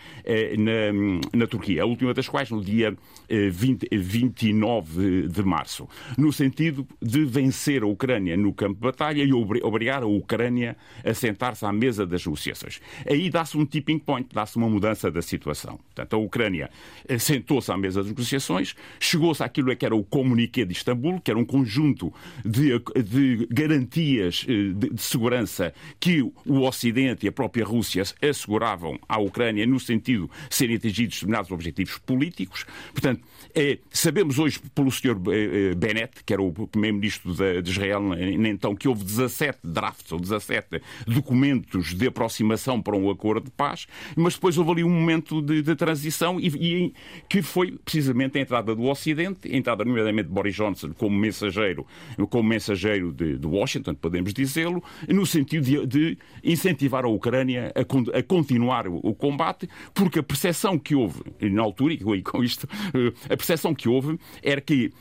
na, 0.59 1.39
na 1.39 1.47
Turquia, 1.47 1.83
a 1.83 1.87
última 1.87 2.15
das 2.15 2.29
quais 2.29 2.51
no 2.51 2.63
dia 2.63 2.97
20, 3.29 3.89
29 3.93 5.29
de 5.29 5.43
março, 5.43 5.89
no 6.17 6.33
sentido 6.33 6.87
de 7.01 7.25
vencer 7.25 7.83
a 7.83 7.87
Ucrânia 7.87 8.37
no 8.37 8.53
campo 8.53 8.75
de 8.75 8.81
batalha 8.81 9.23
e 9.23 9.33
obrigar 9.33 10.03
a 10.03 10.07
Ucrânia 10.07 10.77
a 11.05 11.15
sentar-se 11.15 11.65
à 11.65 11.73
mesa 11.73 12.07
das 12.07 12.25
negociações. 12.25 12.81
Aí 13.09 13.31
dá-se 13.31 13.57
um 13.57 13.65
tipping 13.65 13.99
point, 13.99 14.29
dá-se 14.33 14.57
uma 14.57 14.69
mudança 14.69 15.11
da 15.11 15.23
situação. 15.23 15.79
Portanto, 15.79 16.15
a 16.15 16.19
Ucrânia 16.19 16.71
sentou-se 17.19 17.71
à 17.71 17.77
mesa 17.77 18.01
das 18.01 18.09
negociações, 18.09 18.75
chegou-se 18.99 19.40
aquilo 19.47 19.75
que 19.77 19.87
era 19.87 19.95
o 19.95 20.05
Comuniqué 20.05 20.65
de 20.65 20.73
Istambul, 20.73 21.21
que 21.21 21.31
era 21.31 21.39
um 21.39 21.45
conjunto 21.45 22.13
de, 22.45 22.71
de 23.03 23.47
garantias 23.51 24.45
eh, 24.49 24.73
de, 24.75 24.91
de, 24.91 25.03
segurança 25.03 25.73
que 25.99 26.23
o 26.23 26.63
Ocidente 26.63 27.27
e 27.27 27.29
a 27.29 27.33
própria 27.33 27.65
Rússia 27.65 28.03
asseguravam 28.23 28.99
à 29.09 29.19
Ucrânia 29.19 29.67
no 29.67 29.79
sentido 29.79 30.31
de 30.49 30.55
serem 30.55 30.77
atingidos 30.77 31.17
determinados 31.17 31.51
objetivos 31.51 31.99
políticos. 31.99 32.65
Portanto, 32.93 33.23
é, 33.55 33.79
sabemos 33.91 34.39
hoje 34.39 34.61
pelo 34.75 34.91
Sr. 34.91 35.17
Eh, 35.29 35.71
eh, 35.71 35.75
Bennett, 35.75 36.25
que 36.25 36.33
era 36.33 36.43
o 36.43 36.53
primeiro-ministro 36.53 37.35
de, 37.35 37.63
de 37.63 37.71
Israel, 37.71 38.03
então, 38.47 38.75
que 38.75 38.89
houve 38.89 39.05
17 39.05 39.59
drafts 39.65 40.13
ou 40.13 40.21
17 40.21 40.81
documentos 41.07 41.95
de 41.95 42.07
aproximação 42.07 42.81
para 42.81 42.97
um 42.97 43.11
acordo 43.11 43.45
de 43.45 43.51
paz, 43.51 43.87
mas 44.17 44.35
depois 44.35 44.57
houve 44.59 44.71
ali 44.73 44.85
um 44.85 44.91
momento 44.91 45.41
de, 45.43 45.63
de 45.63 45.75
transição 45.75 46.39
e, 46.39 46.49
e, 46.49 46.95
que 47.29 47.43
foi 47.43 47.73
precisamente 47.73 48.39
a 48.39 48.41
entrada 48.41 48.75
do 48.75 48.85
Ocidente 48.85 49.30
entrada 49.45 49.85
nomeadamente 49.85 50.29
de 50.29 50.35
Boris 50.35 50.55
Johnson 50.55 50.93
como 50.97 51.17
mensageiro, 51.19 51.87
como 52.29 52.49
mensageiro 52.49 53.13
de, 53.13 53.39
de 53.39 53.47
Washington, 53.47 53.95
podemos 53.95 54.33
dizê-lo, 54.33 54.83
no 55.09 55.27
sentido 55.27 55.65
de, 55.65 55.87
de, 55.87 56.19
incentivar 56.43 57.05
a 57.05 57.09
Ucrânia 57.09 57.73
a, 57.75 58.19
a 58.19 58.23
continuar 58.23 58.89
o, 58.89 58.97
o, 59.03 59.15
combate, 59.15 59.69
porque 59.95 60.19
a 60.19 60.23
percepção 60.23 60.79
que 60.79 60.95
houve 60.95 61.23
na 61.41 61.63
altura, 61.63 61.95
e 61.95 62.23
com 62.23 62.43
isto, 62.43 62.69
a 63.25 63.37
percepção 63.37 63.75
que 63.75 63.89
houve 63.89 64.19
era 64.43 64.61
que 64.61 64.93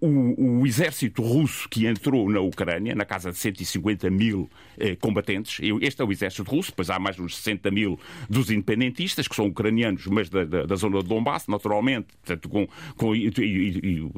o, 0.00 0.60
o, 0.60 0.66
exército 0.66 1.22
russo 1.22 1.68
que 1.68 1.86
entrou 1.86 2.28
na 2.28 2.40
Ucrânia, 2.40 2.94
na 2.94 3.04
casa 3.04 3.30
de 3.30 3.38
150 3.38 4.10
mil 4.10 4.50
eh, 4.78 4.96
combatentes, 4.96 5.60
este 5.80 6.02
é 6.02 6.04
o 6.04 6.10
exército 6.10 6.50
russo, 6.50 6.70
depois 6.70 6.90
há 6.90 6.98
mais 6.98 7.18
uns 7.18 7.36
60 7.36 7.70
mil 7.70 7.98
dos 8.28 8.50
independentistas, 8.50 9.28
que 9.28 9.34
são 9.34 9.46
ucranianos, 9.46 10.06
mas 10.06 10.28
da, 10.28 10.44
da, 10.44 10.66
da 10.66 10.74
zona 10.74 11.02
de 11.02 11.08
Donbass, 11.08 11.46
naturalmente, 11.46 12.08
portanto, 12.24 12.48
com, 12.48 12.68
com 12.96 13.14
e, 13.14 13.28
e, 13.38 14.00
o, 14.00 14.12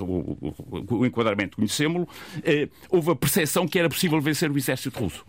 o, 0.00 0.94
o, 0.96 1.06
enquadramento 1.06 1.56
conhecemos-lo, 1.56 2.06
eh, 2.44 2.68
houve 2.90 3.10
a 3.10 3.16
percepção 3.16 3.66
que 3.66 3.78
era 3.78 3.88
possível 3.88 4.20
vencer 4.20 4.50
o 4.50 4.58
exército 4.58 4.98
russo. 4.98 5.24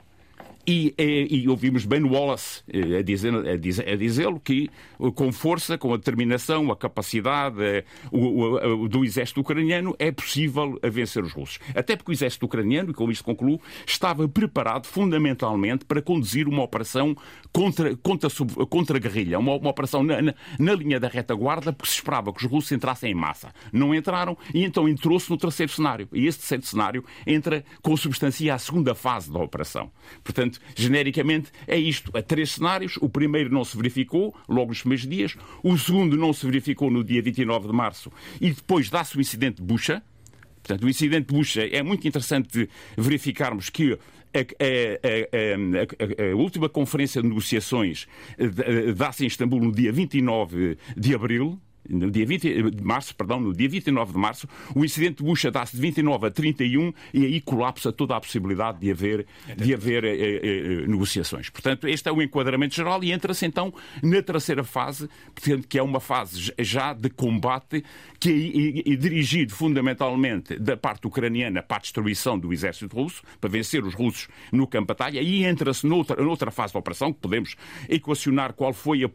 E, 0.70 0.94
e, 1.00 1.42
e, 1.42 1.50
ouvimos 1.50 1.84
Ben 1.84 2.04
Wallace 2.04 2.62
eh, 2.72 3.00
a 3.00 3.02
dizer-lo 3.02 3.40
a 3.40 3.58
dizer, 3.58 3.90
a 3.90 3.96
dizer 3.96 4.28
que, 4.44 4.70
eh, 5.00 5.12
com 5.16 5.32
força, 5.32 5.80
com 5.80 5.92
a 5.96 5.98
determinação, 5.98 6.72
a 6.72 6.76
capacidade 6.76 7.60
eh, 7.60 7.84
o, 8.12 8.84
o, 8.84 8.88
do 8.88 9.04
exército 9.04 9.42
ucraniano, 9.42 9.96
é 9.98 10.12
possível 10.12 10.80
vencer 10.84 11.24
os 11.24 11.34
russos. 11.34 11.58
Até 11.74 11.96
porque 11.96 12.12
o 12.12 12.14
exército 12.14 12.46
ucraniano, 12.46 12.92
e 12.92 12.94
com 12.94 13.10
isto 13.10 13.24
concluo, 13.24 13.60
estava 13.84 14.30
preparado 14.30 14.86
fundamentalmente 14.86 15.86
para 15.86 16.04
conduzir 16.04 16.48
uma 16.48 16.62
operação 16.62 17.18
contra, 17.52 17.96
contra, 17.98 18.30
contra 18.70 18.98
a 18.98 19.00
guerrilha, 19.00 19.40
uma, 19.40 19.56
uma 19.56 19.72
operação 19.72 20.04
na, 20.04 20.22
na, 20.22 20.36
na, 20.60 20.74
linha 20.76 21.00
da 21.00 21.08
retaguarda, 21.08 21.74
porque 21.74 21.90
se 21.90 21.98
esperava 21.98 22.32
que 22.32 22.46
os 22.46 22.52
russos 22.52 22.72
entrassem 22.72 23.12
em 23.12 23.16
massa. 23.16 23.52
Não 23.74 23.96
entraram 23.96 24.38
e 24.54 24.64
então 24.64 24.88
entrou-se 24.88 25.32
no 25.32 25.38
terceiro 25.38 25.72
cenário. 25.72 26.08
E 26.14 26.28
esse 26.28 26.38
terceiro 26.38 26.64
cenário 26.64 27.04
entra 27.26 27.66
com 27.82 27.98
substância 27.98 28.54
à 28.54 28.60
segunda 28.60 28.94
fase 28.94 29.34
da 29.34 29.40
operação. 29.40 29.92
Portanto, 30.24 30.59
genericamente, 30.76 31.52
é 31.68 31.78
isto. 31.78 32.12
Há 32.16 32.22
três 32.22 32.52
cenários. 32.52 32.98
O 33.02 33.10
primeiro 33.10 33.52
não 33.52 33.64
se 33.64 33.76
verificou, 33.76 34.36
logo 34.48 34.70
nos 34.70 34.82
primeiros 34.82 35.08
dias. 35.08 35.36
O 35.64 35.78
segundo 35.78 36.18
não 36.18 36.34
se 36.34 36.46
verificou 36.46 36.90
no 36.90 37.04
dia 37.04 37.22
29 37.22 37.68
de 37.68 37.74
março. 37.74 38.12
E 38.40 38.52
depois 38.52 38.90
dá-se 38.90 39.18
o 39.18 39.22
incidente 39.22 39.58
de 39.58 39.64
Bucha. 39.64 40.02
Portanto, 40.62 40.86
o 40.86 40.90
incidente 40.90 41.28
de 41.28 41.34
Bucha 41.34 41.66
é 41.66 41.82
muito 41.82 42.08
interessante 42.08 42.70
verificarmos 42.98 43.70
que 43.70 43.98
a, 44.34 44.40
a, 44.40 46.26
a, 46.28 46.32
a, 46.32 46.36
última 46.36 46.70
conferência 46.70 47.22
de 47.22 47.28
negociações 47.28 48.08
eh, 48.38 48.94
dá-se 48.94 49.24
em 49.24 49.28
Istambul 49.28 49.60
no 49.60 49.72
dia 49.72 49.92
29 49.92 50.78
de 50.96 51.16
abril, 51.16 51.60
no 51.90 52.12
dia 52.12 52.26
20 52.26 52.72
de 52.72 52.84
março, 52.84 53.16
perdão, 53.16 53.40
no 53.40 53.54
dia 53.54 53.68
29 53.68 54.14
de 54.14 54.18
março, 54.18 54.48
o 54.76 54.86
incidente 54.86 55.18
de 55.18 55.24
Bucha 55.24 55.52
dá-se 55.52 55.76
de 55.76 55.82
29 55.82 56.28
a 56.28 56.32
31 56.32 56.94
e 57.14 57.26
aí 57.26 57.42
colapsa 57.42 57.92
toda 57.92 58.16
a 58.16 58.20
possibilidade 58.20 58.80
de 58.80 58.92
haver, 58.92 59.26
de 59.58 59.74
haver 59.74 60.04
eh, 60.04 60.16
eh, 60.16 60.40
eh, 60.44 60.88
negociações. 60.88 61.50
Portanto, 61.50 61.88
este 61.88 62.08
é 62.08 62.12
o 62.12 62.22
enquadramento 62.22 62.76
geral 62.76 63.04
e 63.04 63.12
entra-se 63.12 63.46
então 63.46 63.74
na 64.04 64.22
terceira 64.22 64.64
fase, 64.64 65.10
que 65.68 65.78
é 65.78 65.84
uma 65.84 66.00
fase 66.00 66.54
já 66.60 66.94
de 66.94 67.10
combate 67.10 67.84
que 68.20 68.84
é, 68.86 68.92
é, 68.92 68.94
é 68.94 68.96
dirigido 68.96 69.54
fundamentalmente 69.54 70.58
da 70.60 70.76
parte 70.76 71.08
ucraniana 71.08 71.64
para 71.64 71.78
a 71.78 71.80
destruição 71.80 72.38
do 72.38 72.52
exército 72.52 72.96
russo, 72.96 73.24
para 73.40 73.50
vencer 73.50 73.84
os 73.84 73.94
russos 73.94 74.28
no 74.52 74.68
campo 74.68 74.86
de 74.86 74.88
batalha, 74.88 75.22
e 75.22 75.44
entra-se 75.46 75.86
noutra, 75.88 76.22
noutra 76.22 76.52
fase 76.52 76.74
da 76.74 76.80
operação, 76.80 77.14
que 77.14 77.20
podemos 77.20 77.56
equacionar 77.88 78.54
qual 78.54 78.74
foi 78.74 79.04
a, 79.04 79.10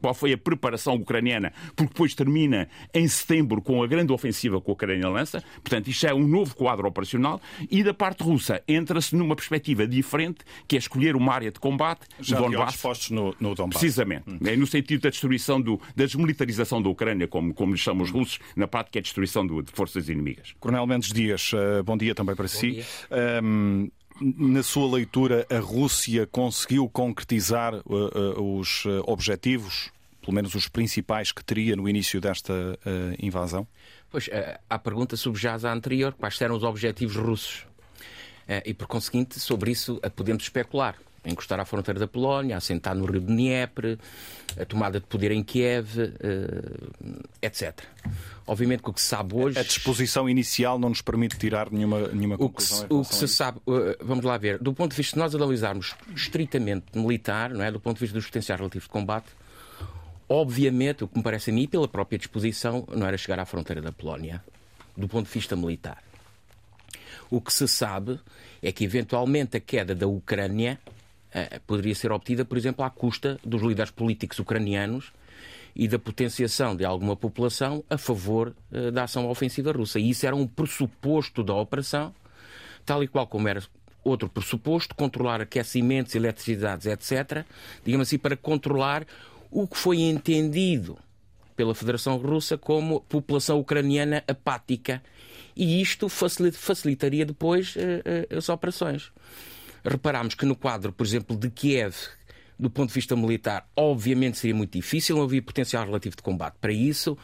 qual 0.00 0.14
foi 0.14 0.32
a 0.32 0.38
preparação 0.38 0.94
ucraniana, 0.94 1.52
porque 1.76 1.92
depois 1.92 2.09
depois 2.10 2.14
termina 2.14 2.68
em 2.92 3.06
setembro 3.08 3.62
com 3.62 3.82
a 3.82 3.86
grande 3.86 4.12
ofensiva 4.12 4.60
que 4.60 4.70
a 4.70 4.72
Ucrânia 4.72 5.08
lança. 5.08 5.42
Portanto, 5.62 5.88
isto 5.88 6.06
é 6.06 6.14
um 6.14 6.26
novo 6.26 6.54
quadro 6.54 6.86
operacional. 6.86 7.40
E 7.70 7.82
da 7.82 7.94
parte 7.94 8.22
russa, 8.22 8.62
entra-se 8.66 9.14
numa 9.16 9.34
perspectiva 9.34 9.86
diferente, 9.86 10.40
que 10.66 10.76
é 10.76 10.78
escolher 10.78 11.16
uma 11.16 11.32
área 11.32 11.50
de 11.50 11.58
combate, 11.58 12.06
Já 12.20 12.40
o 12.40 12.50
Donbass. 12.50 12.76
postos 12.76 13.10
no, 13.10 13.34
no 13.40 13.54
Donbass. 13.54 13.80
Precisamente. 13.80 14.24
Hum. 14.28 14.38
É 14.44 14.56
no 14.56 14.66
sentido 14.66 15.02
da 15.02 15.10
destruição, 15.10 15.60
do, 15.60 15.80
da 15.96 16.04
desmilitarização 16.04 16.82
da 16.82 16.88
Ucrânia, 16.88 17.26
como, 17.26 17.54
como 17.54 17.72
lhe 17.72 17.78
chamam 17.78 18.02
os 18.02 18.10
russos, 18.10 18.38
na 18.56 18.66
prática 18.66 18.98
é 18.98 19.00
a 19.00 19.02
destruição 19.02 19.46
do, 19.46 19.62
de 19.62 19.72
forças 19.72 20.08
inimigas. 20.08 20.54
Coronel 20.58 20.86
Mendes 20.86 21.12
Dias, 21.12 21.52
uh, 21.52 21.82
bom 21.84 21.96
dia 21.96 22.14
também 22.14 22.34
para 22.34 22.44
bom 22.44 22.48
si. 22.48 22.84
Um, 23.42 23.90
na 24.20 24.62
sua 24.62 24.96
leitura, 24.96 25.46
a 25.50 25.58
Rússia 25.58 26.26
conseguiu 26.26 26.88
concretizar 26.88 27.74
uh, 27.74 28.38
uh, 28.38 28.58
os 28.58 28.84
objetivos, 29.06 29.90
pelo 30.20 30.34
menos 30.34 30.54
os 30.54 30.68
principais 30.68 31.32
que 31.32 31.44
teria 31.44 31.74
no 31.74 31.88
início 31.88 32.20
desta 32.20 32.78
invasão? 33.18 33.66
Pois, 34.10 34.28
a 34.68 34.78
pergunta 34.78 35.16
subjaz 35.16 35.64
à 35.64 35.72
anterior, 35.72 36.12
quais 36.12 36.40
eram 36.40 36.56
os 36.56 36.62
objetivos 36.62 37.16
russos? 37.16 37.66
E, 38.64 38.74
por 38.74 38.86
conseguinte, 38.86 39.38
sobre 39.38 39.70
isso 39.70 40.00
podemos 40.16 40.42
especular 40.42 40.96
encostar 41.24 41.60
à 41.60 41.64
fronteira 41.64 42.00
da 42.00 42.08
Polónia, 42.08 42.56
assentar 42.56 42.94
no 42.94 43.04
rio 43.04 43.20
de 43.20 43.26
Dnieper, 43.26 43.98
a 44.58 44.64
tomada 44.64 44.98
de 44.98 45.06
poder 45.06 45.30
em 45.30 45.42
Kiev, 45.42 45.98
uh, 45.98 47.28
etc. 47.42 47.78
Obviamente 48.46 48.82
que 48.82 48.90
o 48.90 48.92
que 48.92 49.00
se 49.00 49.06
sabe 49.06 49.34
hoje. 49.34 49.58
A 49.58 49.62
disposição 49.62 50.28
inicial 50.28 50.78
não 50.78 50.88
nos 50.88 51.02
permite 51.02 51.38
tirar 51.38 51.70
nenhuma, 51.70 52.08
nenhuma 52.08 52.38
conclusão. 52.38 52.86
O 52.88 52.88
que 52.88 52.88
se, 52.88 52.94
o 52.94 53.04
que 53.04 53.14
se 53.14 53.28
sabe, 53.28 53.58
uh, 53.66 53.96
vamos 54.00 54.24
lá 54.24 54.36
ver, 54.38 54.58
do 54.58 54.72
ponto 54.72 54.90
de 54.92 54.96
vista, 54.96 55.14
se 55.14 55.18
nós 55.18 55.34
analisarmos 55.34 55.94
estritamente 56.14 56.86
militar, 56.94 57.50
não 57.50 57.64
é? 57.64 57.70
do 57.70 57.80
ponto 57.80 57.96
de 57.96 58.00
vista 58.00 58.14
dos 58.14 58.26
potenciais 58.26 58.58
relativos 58.58 58.84
de 58.84 58.90
combate, 58.90 59.26
obviamente, 60.30 61.02
o 61.02 61.08
que 61.08 61.18
me 61.18 61.24
parece 61.24 61.50
a 61.50 61.52
mim, 61.52 61.66
pela 61.66 61.88
própria 61.88 62.16
disposição, 62.16 62.86
não 62.94 63.04
era 63.04 63.18
chegar 63.18 63.40
à 63.40 63.44
fronteira 63.44 63.82
da 63.82 63.90
Polónia, 63.90 64.42
do 64.96 65.08
ponto 65.08 65.26
de 65.26 65.32
vista 65.32 65.56
militar. 65.56 66.00
O 67.28 67.40
que 67.40 67.52
se 67.52 67.66
sabe 67.66 68.20
é 68.62 68.70
que, 68.70 68.84
eventualmente, 68.84 69.56
a 69.56 69.60
queda 69.60 69.92
da 69.92 70.06
Ucrânia 70.06 70.78
eh, 71.34 71.60
poderia 71.66 71.94
ser 71.96 72.12
obtida, 72.12 72.44
por 72.44 72.56
exemplo, 72.56 72.84
à 72.84 72.90
custa 72.90 73.40
dos 73.44 73.60
líderes 73.60 73.90
políticos 73.90 74.38
ucranianos 74.38 75.12
e 75.74 75.88
da 75.88 75.98
potenciação 75.98 76.76
de 76.76 76.84
alguma 76.84 77.16
população 77.16 77.82
a 77.90 77.98
favor 77.98 78.54
eh, 78.72 78.92
da 78.92 79.04
ação 79.04 79.28
ofensiva 79.28 79.72
russa. 79.72 79.98
E 79.98 80.10
isso 80.10 80.26
era 80.26 80.36
um 80.36 80.46
pressuposto 80.46 81.42
da 81.42 81.54
operação, 81.54 82.14
tal 82.86 83.02
e 83.02 83.08
qual 83.08 83.26
como 83.26 83.48
era 83.48 83.62
outro 84.04 84.28
pressuposto, 84.28 84.94
controlar 84.94 85.40
aquecimentos, 85.40 86.14
eletricidades, 86.14 86.86
etc., 86.86 87.44
digamos 87.84 88.08
assim, 88.08 88.18
para 88.18 88.36
controlar 88.36 89.06
o 89.50 89.66
que 89.66 89.76
foi 89.76 90.00
entendido 90.00 90.98
pela 91.56 91.74
Federação 91.74 92.16
Russa 92.16 92.56
como 92.56 93.00
população 93.02 93.58
ucraniana 93.58 94.24
apática. 94.26 95.02
E 95.56 95.82
isto 95.82 96.08
facilitaria 96.08 97.26
depois 97.26 97.74
eh, 97.76 98.26
as 98.34 98.48
operações 98.48 99.12
reparámos 99.84 100.34
que 100.34 100.44
no 100.44 100.56
quadro, 100.56 100.92
por 100.92 101.06
exemplo, 101.06 101.36
de 101.36 101.50
Kiev, 101.50 101.94
do 102.58 102.68
ponto 102.68 102.88
de 102.88 102.94
vista 102.94 103.16
militar, 103.16 103.66
obviamente 103.74 104.38
seria 104.38 104.54
muito 104.54 104.72
difícil, 104.72 105.16
não 105.16 105.24
havia 105.24 105.40
potencial 105.40 105.84
relativo 105.84 106.16
de 106.16 106.22
combate 106.22 106.56
para 106.60 106.72
isso. 106.72 107.16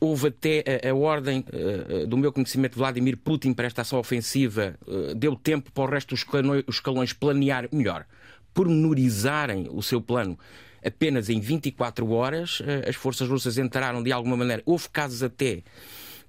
Houve 0.00 0.28
até 0.28 0.62
a, 0.84 0.90
a 0.90 0.94
ordem 0.94 1.44
uh, 1.52 2.06
do 2.06 2.16
meu 2.16 2.32
conhecimento 2.32 2.72
de 2.72 2.78
Vladimir 2.78 3.16
Putin 3.16 3.52
para 3.52 3.66
esta 3.66 3.82
ação 3.82 3.98
ofensiva, 3.98 4.78
uh, 4.86 5.14
deu 5.14 5.34
tempo 5.34 5.72
para 5.72 5.84
o 5.84 5.86
resto 5.86 6.10
dos 6.10 6.20
escalões, 6.20 6.64
os 6.68 7.12
planear, 7.12 7.68
melhor, 7.72 8.06
pormenorizarem 8.54 9.66
o 9.70 9.82
seu 9.82 10.00
plano 10.00 10.38
apenas 10.84 11.28
em 11.28 11.40
24 11.40 12.10
horas. 12.10 12.60
Uh, 12.60 12.88
as 12.88 12.96
forças 12.96 13.28
russas 13.28 13.58
entraram 13.58 14.02
de 14.02 14.12
alguma 14.12 14.36
maneira. 14.36 14.62
Houve 14.66 14.88
casos 14.88 15.22
até 15.22 15.62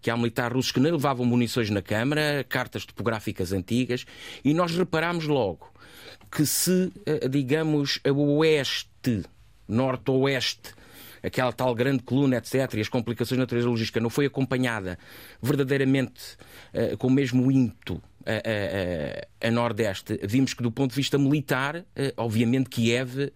que 0.01 0.09
há 0.09 0.15
militares 0.15 0.55
russos 0.55 0.71
que 0.71 0.79
nem 0.79 0.91
levavam 0.91 1.25
munições 1.25 1.69
na 1.69 1.81
Câmara, 1.81 2.45
cartas 2.47 2.85
topográficas 2.85 3.51
antigas, 3.51 4.05
e 4.45 4.53
nós 4.53 4.75
reparámos 4.75 5.25
logo 5.25 5.69
que 6.31 6.45
se, 6.45 6.91
eh, 7.05 7.27
digamos, 7.27 7.99
a 8.03 8.11
oeste, 8.11 9.23
norte-oeste, 9.67 10.73
aquela 11.23 11.51
tal 11.51 11.73
grande 11.75 12.03
coluna, 12.03 12.37
etc., 12.37 12.73
e 12.75 12.81
as 12.81 12.89
complicações 12.89 13.37
de 13.37 13.39
natureza 13.39 13.67
logística 13.67 13.99
não 13.99 14.09
foi 14.09 14.25
acompanhada 14.25 14.97
verdadeiramente 15.41 16.37
uh, 16.73 16.97
com 16.97 17.07
o 17.07 17.11
mesmo 17.11 17.51
ímpeto 17.51 18.01
a, 18.25 19.45
a, 19.45 19.47
a, 19.47 19.51
Nordeste, 19.51 20.19
vimos 20.23 20.53
que 20.53 20.61
do 20.61 20.71
ponto 20.71 20.91
de 20.91 20.95
vista 20.95 21.17
militar, 21.17 21.83
obviamente 22.17 22.69
Kiev 22.69 23.31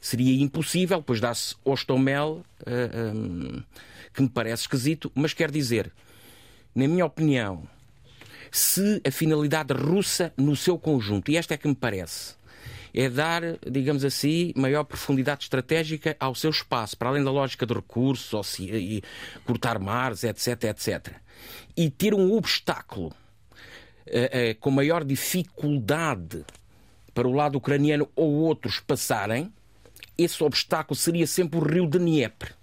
seria 0.00 0.42
impossível, 0.42 1.02
pois 1.02 1.20
dá-se 1.20 1.54
Ostomel, 1.64 2.42
que 4.12 4.22
me 4.22 4.28
parece 4.28 4.62
esquisito, 4.62 5.12
mas 5.14 5.34
quer 5.34 5.50
dizer, 5.50 5.92
na 6.74 6.88
minha 6.88 7.04
opinião, 7.04 7.68
se 8.50 9.00
a 9.06 9.10
finalidade 9.10 9.72
russa 9.72 10.32
no 10.36 10.56
seu 10.56 10.78
conjunto, 10.78 11.30
e 11.30 11.36
esta 11.36 11.54
é 11.54 11.56
que 11.56 11.68
me 11.68 11.74
parece, 11.74 12.34
é 12.94 13.08
dar, 13.08 13.42
digamos 13.68 14.04
assim, 14.04 14.52
maior 14.56 14.84
profundidade 14.84 15.44
estratégica 15.44 16.16
ao 16.18 16.34
seu 16.34 16.50
espaço, 16.50 16.96
para 16.96 17.08
além 17.08 17.24
da 17.24 17.30
lógica 17.30 17.66
de 17.66 17.74
recursos, 17.74 18.58
e 18.58 19.02
cortar 19.44 19.78
mares, 19.78 20.24
etc, 20.24 20.64
etc. 20.64 21.14
E 21.76 21.90
ter 21.90 22.14
um 22.14 22.32
obstáculo 22.32 23.08
uh, 23.08 23.10
uh, 23.10 24.54
com 24.60 24.70
maior 24.70 25.04
dificuldade 25.04 26.44
para 27.14 27.28
o 27.28 27.32
lado 27.32 27.58
ucraniano 27.58 28.08
ou 28.14 28.32
outros 28.34 28.80
passarem, 28.80 29.52
esse 30.16 30.42
obstáculo 30.42 30.96
seria 30.96 31.26
sempre 31.26 31.58
o 31.58 31.62
rio 31.62 31.86
de 31.86 31.98
Dnieper 31.98 32.58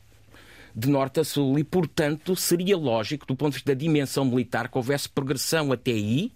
de 0.76 0.90
norte 0.90 1.22
a 1.22 1.24
sul 1.24 1.58
e, 1.58 1.64
portanto, 1.64 2.36
seria 2.36 2.76
lógico, 2.76 3.26
do 3.26 3.36
ponto 3.36 3.52
de 3.52 3.56
vista 3.60 3.74
da 3.74 3.80
dimensão 3.80 4.26
militar, 4.26 4.68
que 4.68 4.78
houvesse 4.78 5.08
progressão 5.08 5.72
até 5.72 5.92
aí 5.92 6.34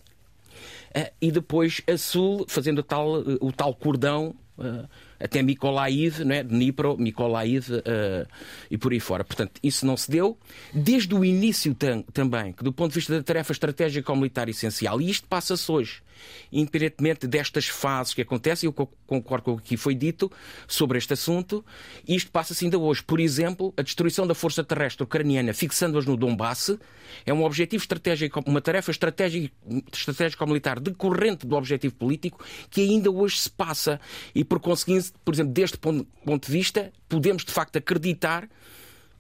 e 1.21 1.31
depois 1.31 1.81
a 1.87 1.97
sul, 1.97 2.45
fazendo 2.47 2.79
o 2.79 2.83
tal, 2.83 3.19
uh, 3.19 3.37
o 3.41 3.51
tal 3.51 3.73
cordão 3.73 4.35
uh, 4.57 4.87
até 5.19 5.41
Mykolaiv, 5.41 6.23
não 6.23 6.35
é? 6.35 6.43
Dnipro, 6.43 6.97
Mykolaiv 6.97 7.69
uh, 7.71 8.27
e 8.69 8.77
por 8.77 8.91
aí 8.91 8.99
fora. 8.99 9.23
Portanto, 9.23 9.59
isso 9.61 9.85
não 9.85 9.95
se 9.97 10.09
deu. 10.09 10.37
Desde 10.73 11.13
o 11.13 11.23
início 11.23 11.73
tam 11.75 12.01
também, 12.13 12.53
que 12.53 12.63
do 12.63 12.73
ponto 12.73 12.91
de 12.91 12.99
vista 12.99 13.15
da 13.15 13.23
tarefa 13.23 13.51
estratégica 13.51 14.13
militar 14.15 14.49
essencial, 14.49 15.01
e 15.01 15.09
isto 15.09 15.27
passa-se 15.27 15.71
hoje, 15.71 16.01
independentemente 16.51 17.27
destas 17.27 17.67
fases 17.67 18.13
que 18.13 18.21
acontecem, 18.21 18.67
eu 18.67 18.73
concordo 19.07 19.43
com 19.43 19.51
o 19.53 19.59
que 19.59 19.77
foi 19.77 19.95
dito 19.95 20.31
sobre 20.67 20.97
este 20.97 21.13
assunto, 21.13 21.63
isto 22.07 22.31
passa-se 22.31 22.65
ainda 22.65 22.77
hoje. 22.77 23.03
Por 23.03 23.19
exemplo, 23.19 23.73
a 23.77 23.81
destruição 23.81 24.25
da 24.25 24.33
força 24.33 24.63
terrestre 24.63 25.03
ucraniana, 25.03 25.53
fixando-as 25.53 26.05
no 26.05 26.17
Donbass, 26.17 26.77
é 27.25 27.33
um 27.33 27.43
objetivo 27.43 27.81
estratégico, 27.81 28.43
uma 28.45 28.61
tarefa 28.61 28.91
estratégica, 28.91 29.53
estratégica 29.91 30.45
militar 30.45 30.79
decorrente 30.79 31.45
do 31.45 31.55
objetivo 31.55 31.95
político 31.95 32.43
que 32.69 32.81
ainda 32.81 33.09
hoje 33.11 33.39
se 33.39 33.49
passa 33.49 33.99
e, 34.33 34.43
por 34.43 34.59
conseguinte, 34.59 35.11
por 35.23 35.33
exemplo, 35.33 35.53
deste 35.53 35.77
ponto 35.77 36.45
de 36.45 36.51
vista, 36.51 36.91
podemos 37.07 37.43
de 37.43 37.51
facto 37.51 37.77
acreditar 37.77 38.49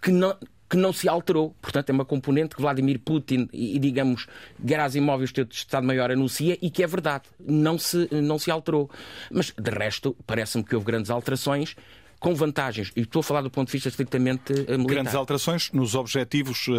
que 0.01 0.11
não, 0.11 0.37
que 0.69 0.77
não 0.77 0.93
se 0.93 1.09
alterou. 1.09 1.55
Portanto, 1.61 1.89
é 1.89 1.93
uma 1.93 2.05
componente 2.05 2.55
que 2.55 2.61
Vladimir 2.61 2.99
Putin 2.99 3.49
e, 3.51 3.79
digamos, 3.79 4.27
Gerasimov, 4.63 5.21
o 5.21 5.25
Estado-Maior, 5.25 6.11
anuncia 6.11 6.57
e 6.61 6.69
que 6.69 6.83
é 6.83 6.87
verdade. 6.87 7.23
Não 7.39 7.77
se, 7.77 8.07
não 8.11 8.37
se 8.37 8.51
alterou. 8.51 8.89
Mas, 9.31 9.51
de 9.57 9.71
resto, 9.71 10.15
parece-me 10.27 10.63
que 10.63 10.75
houve 10.75 10.85
grandes 10.85 11.09
alterações 11.09 11.75
com 12.19 12.35
vantagens. 12.35 12.91
E 12.95 13.01
estou 13.01 13.21
a 13.21 13.23
falar 13.23 13.41
do 13.41 13.49
ponto 13.49 13.67
de 13.67 13.73
vista 13.73 13.89
estritamente 13.89 14.53
eh, 14.53 14.77
militar. 14.77 14.95
Grandes 14.95 15.15
alterações 15.15 15.71
nos 15.71 15.95
objetivos 15.95 16.67
uh, 16.67 16.73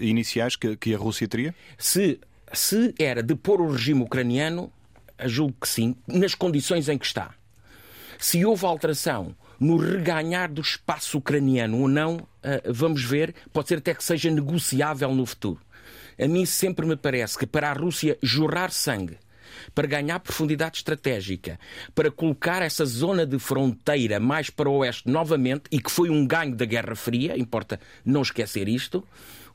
iniciais 0.00 0.54
que, 0.54 0.76
que 0.76 0.94
a 0.94 0.98
Rússia 0.98 1.26
teria? 1.26 1.54
Se, 1.76 2.20
se 2.52 2.94
era 2.98 3.22
de 3.22 3.34
pôr 3.34 3.60
o 3.60 3.70
regime 3.70 4.02
ucraniano, 4.02 4.70
julgo 5.24 5.56
que 5.60 5.68
sim, 5.68 5.96
nas 6.06 6.34
condições 6.34 6.88
em 6.88 6.98
que 6.98 7.06
está. 7.06 7.34
Se 8.18 8.44
houve 8.44 8.64
alteração 8.64 9.34
no 9.58 9.76
reganhar 9.76 10.52
do 10.52 10.60
espaço 10.60 11.18
ucraniano 11.18 11.80
ou 11.80 11.88
não, 11.88 12.26
eh, 12.42 12.62
vamos 12.66 13.04
ver, 13.04 13.34
pode 13.52 13.68
ser 13.68 13.78
até 13.78 13.94
que 13.94 14.04
seja 14.04 14.30
negociável 14.30 15.14
no 15.14 15.24
futuro. 15.26 15.60
A 16.18 16.28
mim 16.28 16.46
sempre 16.46 16.86
me 16.86 16.96
parece 16.96 17.38
que 17.38 17.46
para 17.46 17.70
a 17.70 17.72
Rússia 17.72 18.16
jorrar 18.22 18.70
sangue, 18.70 19.18
para 19.74 19.86
ganhar 19.86 20.20
profundidade 20.20 20.78
estratégica, 20.78 21.58
para 21.94 22.10
colocar 22.10 22.62
essa 22.62 22.84
zona 22.84 23.26
de 23.26 23.38
fronteira 23.38 24.20
mais 24.20 24.50
para 24.50 24.68
o 24.68 24.78
oeste 24.78 25.08
novamente, 25.08 25.64
e 25.70 25.80
que 25.80 25.90
foi 25.90 26.10
um 26.10 26.26
ganho 26.26 26.54
da 26.54 26.64
Guerra 26.64 26.94
Fria, 26.94 27.38
importa 27.38 27.80
não 28.04 28.22
esquecer 28.22 28.68
isto, 28.68 29.06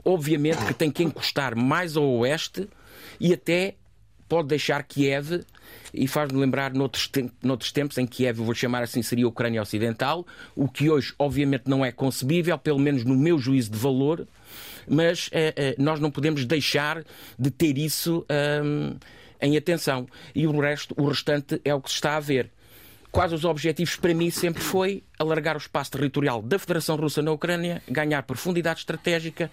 obviamente 0.04 0.66
que 0.66 0.74
tem 0.74 0.92
que 0.92 1.04
encostar 1.04 1.56
mais 1.56 1.98
ao 1.98 2.06
oeste 2.06 2.68
e 3.20 3.34
até 3.34 3.76
pode 4.28 4.48
deixar 4.48 4.84
Kiev 4.84 5.44
e 5.93 6.08
faz-me 6.08 6.39
lembrar 6.39 6.73
noutros, 6.73 7.10
noutros 7.41 7.71
tempos 7.71 7.97
em 7.97 8.05
que 8.05 8.17
Kiev, 8.17 8.39
vou 8.39 8.53
chamar 8.53 8.84
assim, 8.84 9.01
seria 9.01 9.25
a 9.25 9.29
Ucrânia 9.29 9.62
Ocidental, 9.62 10.25
o 10.55 10.67
que 10.67 10.89
hoje 10.89 11.13
obviamente 11.17 11.63
não 11.67 11.84
é 11.84 11.91
concebível, 11.91 12.58
pelo 12.58 12.79
menos 12.79 13.03
no 13.03 13.15
meu 13.15 13.38
juízo 13.38 13.71
de 13.71 13.77
valor, 13.77 14.27
mas 14.88 15.29
eh, 15.32 15.53
eh, 15.55 15.75
nós 15.77 15.99
não 15.99 16.12
podemos 16.12 16.45
deixar 16.45 17.03
de 17.38 17.51
ter 17.51 17.77
isso 17.77 18.25
ehm, 18.29 18.97
em 19.41 19.55
atenção. 19.55 20.08
E 20.34 20.47
o 20.47 20.60
resto, 20.60 20.93
o 20.97 21.08
restante 21.08 21.62
é 21.63 21.73
o 21.73 21.82
que 21.82 21.89
se 21.89 21.95
está 21.95 22.17
a 22.17 22.19
ver. 22.19 22.51
quais 23.12 23.34
os 23.34 23.43
objetivos 23.43 23.95
para 23.95 24.13
mim 24.13 24.29
sempre 24.29 24.62
foi 24.62 25.03
alargar 25.17 25.55
o 25.55 25.60
espaço 25.60 25.91
territorial 25.91 26.41
da 26.41 26.60
Federação 26.60 26.95
Russa 26.95 27.21
na 27.21 27.32
Ucrânia, 27.32 27.82
ganhar 27.88 28.21
profundidade 28.23 28.79
estratégica, 28.79 29.49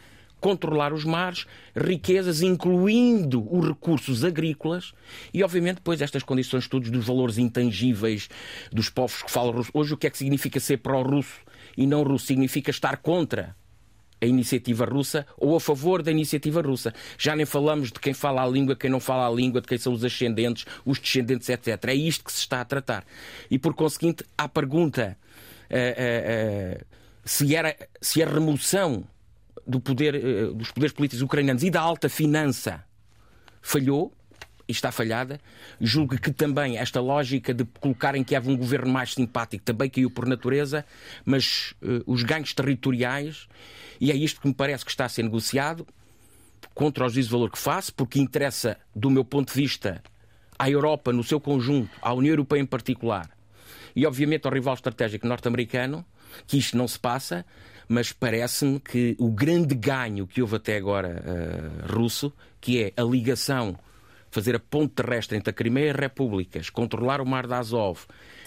controlar 0.47 0.93
os 0.93 1.05
mares, 1.05 1.45
riquezas, 1.75 2.41
incluindo 2.41 3.45
os 3.53 3.67
recursos 3.67 4.23
agrícolas 4.23 4.93
e, 5.35 5.43
obviamente, 5.43 5.79
depois 5.79 6.01
estas 6.01 6.23
condições 6.23 6.69
todas 6.69 6.89
dos 6.89 7.05
valores 7.05 7.37
intangíveis 7.37 8.29
dos 8.73 8.89
povos 8.89 9.25
que 9.25 9.31
falam 9.33 9.51
russo. 9.51 9.73
Hoje, 9.75 9.95
o 9.95 9.97
que 9.97 10.07
é 10.07 10.11
que 10.11 10.17
significa 10.17 10.61
ser 10.61 10.77
pró-russo 10.77 11.41
e 11.77 11.85
não 11.85 12.05
russo? 12.05 12.27
Significa 12.27 12.71
estar 12.71 12.99
contra 12.99 13.57
a 14.21 14.27
iniciativa 14.27 14.85
russa 14.85 15.27
ou 15.37 15.57
a 15.57 15.61
favor 15.61 16.01
da 16.01 16.13
iniciativa 16.13 16.63
russa. 16.63 16.95
Já 17.19 17.35
nem 17.35 17.45
falamos 17.45 17.91
de 17.91 17.99
quem 17.99 18.15
fala 18.15 18.45
a 18.45 18.47
língua, 18.47 18.77
quem 18.77 18.89
não 18.89 19.01
fala 19.01 19.27
a 19.27 19.31
língua, 19.31 19.61
de 19.61 19.67
quem 19.67 19.79
são 19.79 19.93
os 19.93 20.05
ascendentes, 20.05 20.65
os 20.85 21.01
descendentes, 21.01 21.49
etc. 21.49 21.87
É 21.89 21.95
isto 21.97 22.23
que 22.23 22.31
se 22.31 22.39
está 22.39 22.61
a 22.61 22.65
tratar. 22.65 23.05
E, 23.51 23.59
por 23.59 23.75
conseguinte, 23.75 24.23
a 24.39 24.49
pergunta 24.49 25.19
uh, 25.69 25.75
uh, 25.75 26.81
uh, 26.81 26.87
se, 27.25 27.57
era, 27.57 27.77
se 28.01 28.23
a 28.23 28.29
remoção 28.29 29.09
do 29.66 29.81
poder, 29.81 30.14
eh, 30.14 30.46
dos 30.55 30.70
poderes 30.70 30.92
políticos 30.92 31.22
ucranianos 31.22 31.62
e 31.62 31.70
da 31.70 31.81
alta 31.81 32.09
finança 32.09 32.85
falhou, 33.61 34.12
e 34.68 34.72
está 34.72 34.90
falhada. 34.90 35.40
Julgo 35.81 36.18
que 36.18 36.33
também 36.33 36.76
esta 36.79 37.00
lógica 37.00 37.55
de 37.55 37.64
colocar 37.81 38.14
em 38.14 38.24
Kiev 38.24 38.48
um 38.48 38.57
governo 38.57 38.92
mais 38.92 39.14
simpático 39.14 39.64
também 39.64 39.88
caiu 39.88 40.11
por 40.11 40.26
natureza, 40.26 40.85
mas 41.24 41.74
uh, 41.83 42.02
os 42.07 42.22
ganhos 42.22 42.52
territoriais, 42.52 43.46
e 44.00 44.11
é 44.11 44.16
isto 44.16 44.40
que 44.40 44.48
me 44.48 44.55
parece 44.55 44.85
que 44.85 44.90
está 44.90 45.05
a 45.05 45.09
ser 45.09 45.22
negociado, 45.22 45.87
contra 46.74 47.07
o 47.07 47.09
juízo 47.09 47.29
de 47.29 47.33
valor 47.33 47.50
que 47.50 47.59
faço, 47.59 47.94
porque 47.94 48.18
interessa, 48.18 48.76
do 48.94 49.11
meu 49.11 49.24
ponto 49.24 49.52
de 49.52 49.61
vista, 49.61 50.02
à 50.59 50.68
Europa 50.68 51.12
no 51.12 51.22
seu 51.22 51.40
conjunto, 51.40 51.90
à 52.02 52.12
União 52.12 52.33
Europeia 52.33 52.61
em 52.61 52.66
particular, 52.66 53.31
e 53.94 54.05
obviamente 54.07 54.46
ao 54.46 54.52
rival 54.52 54.74
estratégico 54.74 55.26
norte-americano, 55.26 56.05
que 56.46 56.59
isto 56.59 56.76
não 56.76 56.88
se 56.88 56.98
passa, 56.98 57.46
mas 57.88 58.12
parece-me 58.12 58.81
que 58.81 59.16
o 59.18 59.31
grande 59.31 59.75
ganho 59.75 60.27
que 60.27 60.42
houve 60.42 60.57
até 60.57 60.77
agora 60.77 61.22
uh, 61.22 61.92
russo, 61.92 62.33
que 62.61 62.83
é 62.83 62.92
a 62.96 63.03
ligação, 63.03 63.79
fazer 64.31 64.57
a 64.57 64.61
ponte 64.61 64.94
terrestre 64.94 65.37
entre 65.37 65.51
a 65.51 65.53
Crimeia 65.53 65.87
e 65.87 65.90
as 65.90 65.96
Repúblicas, 65.96 66.70
controlar 66.70 67.20
o 67.20 67.27
Mar 67.27 67.46
de 67.46 67.55
Azov, 67.55 68.01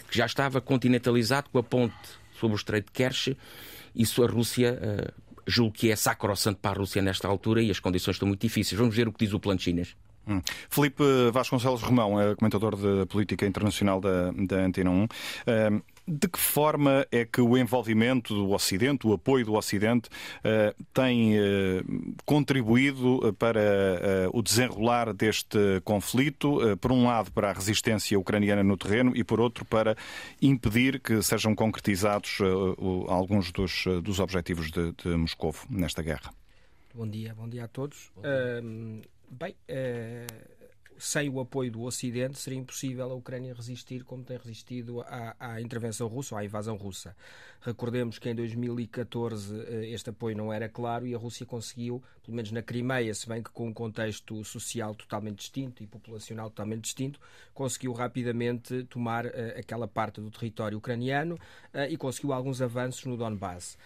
que 0.10 0.18
já 0.18 0.26
estava 0.26 0.60
continentalizado 0.60 1.50
com 1.50 1.60
a 1.60 1.64
ponte 1.64 1.96
sobre 2.34 2.56
o 2.56 2.58
Estreito 2.58 2.88
de 2.88 2.92
Kerch, 2.92 3.38
isso 3.96 4.24
a 4.24 4.28
Rússia. 4.28 4.80
Uh, 4.82 5.30
julgo 5.50 5.74
que 5.74 5.92
é 5.92 5.96
sacrosanto 5.96 6.60
para 6.60 6.72
a 6.72 6.80
Rússia 6.80 7.02
nesta 7.02 7.28
altura 7.28 7.64
e 7.64 7.72
as 7.72 7.80
condições 7.80 8.16
estão 8.16 8.28
muito 8.28 8.42
difíceis. 8.42 8.78
Vamos 8.80 8.96
ver 8.96 9.08
o 9.08 9.12
que 9.12 9.26
diz 9.26 9.34
o 9.34 9.40
plano 9.40 9.60
chinês. 9.60 9.96
Hum. 10.28 10.42
Felipe 10.70 11.04
Vasconcelos 11.34 11.82
Romão, 11.82 12.22
é 12.22 12.36
comentador 12.36 12.76
de 12.76 13.06
política 13.08 13.48
internacional 13.48 14.00
da, 14.00 14.32
da 14.32 14.58
Antena 14.64 14.92
1. 14.92 15.08
De 16.12 16.28
que 16.28 16.40
forma 16.40 17.06
é 17.12 17.24
que 17.24 17.40
o 17.40 17.56
envolvimento 17.56 18.34
do 18.34 18.50
Ocidente, 18.50 19.06
o 19.06 19.14
apoio 19.14 19.46
do 19.46 19.54
Ocidente, 19.54 20.10
eh, 20.44 20.74
tem 20.92 21.38
eh, 21.38 21.84
contribuído 22.26 23.32
para 23.38 23.62
eh, 23.62 24.30
o 24.34 24.42
desenrolar 24.42 25.14
deste 25.14 25.80
conflito? 25.84 26.58
Por 26.82 26.92
um 26.92 27.06
lado, 27.06 27.32
para 27.32 27.52
a 27.52 27.54
resistência 27.54 28.18
ucraniana 28.18 28.64
no 28.64 28.76
terreno 28.76 29.16
e, 29.16 29.24
por 29.24 29.40
outro, 29.40 29.64
para 29.64 29.96
impedir 30.42 31.00
que 31.00 31.22
sejam 31.22 31.54
concretizados 31.54 32.40
alguns 33.08 33.52
dos, 33.52 33.86
dos 34.04 34.20
objetivos 34.20 34.72
de, 34.72 34.92
de 34.94 35.10
Moscou 35.10 35.54
nesta 35.70 36.02
guerra? 36.02 36.34
Bom 36.96 37.08
dia, 37.08 37.36
bom 37.36 37.48
dia 37.48 37.66
a 37.66 37.68
todos. 37.68 38.12
Dia. 38.20 38.64
Uh, 38.64 39.02
bem. 39.30 39.56
Uh 39.70 40.59
sem 41.00 41.30
o 41.30 41.40
apoio 41.40 41.72
do 41.72 41.82
Ocidente 41.82 42.38
seria 42.38 42.60
impossível 42.60 43.10
a 43.10 43.16
Ucrânia 43.16 43.54
resistir 43.54 44.04
como 44.04 44.24
tem 44.24 44.38
resistido 44.38 45.02
à, 45.02 45.36
à 45.40 45.62
intervenção 45.62 46.08
russa, 46.08 46.38
à 46.38 46.44
invasão 46.44 46.76
russa. 46.76 47.16
Recordemos 47.62 48.18
que 48.18 48.30
em 48.30 48.36
2014 48.36 49.66
eh, 49.68 49.90
este 49.90 50.12
apoio 50.12 50.36
não 50.36 50.52
era 50.52 50.70
claro 50.70 51.06
e 51.06 51.14
a 51.14 51.18
Rússia 51.18 51.46
conseguiu, 51.46 52.02
pelo 52.24 52.36
menos 52.36 52.52
na 52.52 52.62
Crimeia, 52.62 53.14
se 53.14 53.28
bem 53.28 53.44
que 53.44 53.50
com 53.50 53.68
um 53.68 53.74
contexto 53.74 54.44
social 54.46 54.96
totalmente 54.96 55.40
distinto 55.40 55.84
e 55.84 55.88
populacional 55.88 56.50
totalmente 56.50 56.84
distinto, 56.84 57.20
conseguiu 57.54 57.92
rapidamente 57.92 58.84
tomar 58.86 59.26
uh, 59.26 59.30
aquela 59.58 59.90
parte 59.90 60.22
do 60.22 60.32
território 60.32 60.78
ucraniano 60.78 61.36
uh, 61.36 61.90
e 61.90 61.98
conseguiu 61.98 62.32
alguns 62.32 62.62
avanços 62.62 63.04
no 63.06 63.18
Donbass. 63.18 63.78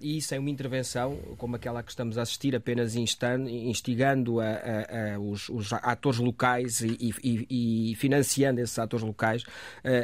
E 0.00 0.22
sem 0.22 0.38
uma 0.38 0.50
intervenção 0.50 1.16
como 1.36 1.56
aquela 1.56 1.82
que 1.82 1.90
estamos 1.90 2.16
a 2.16 2.22
assistir, 2.22 2.54
apenas 2.54 2.94
instigando 2.94 4.38
a, 4.38 4.44
a, 4.46 5.14
a, 5.14 5.18
os, 5.18 5.48
os, 5.48 5.72
atores 5.72 6.20
locais 6.20 6.53
e, 6.60 7.14
e, 7.22 7.90
e, 7.90 7.94
financiando 7.96 8.60
esses 8.60 8.78
atores 8.78 9.04
locais 9.04 9.44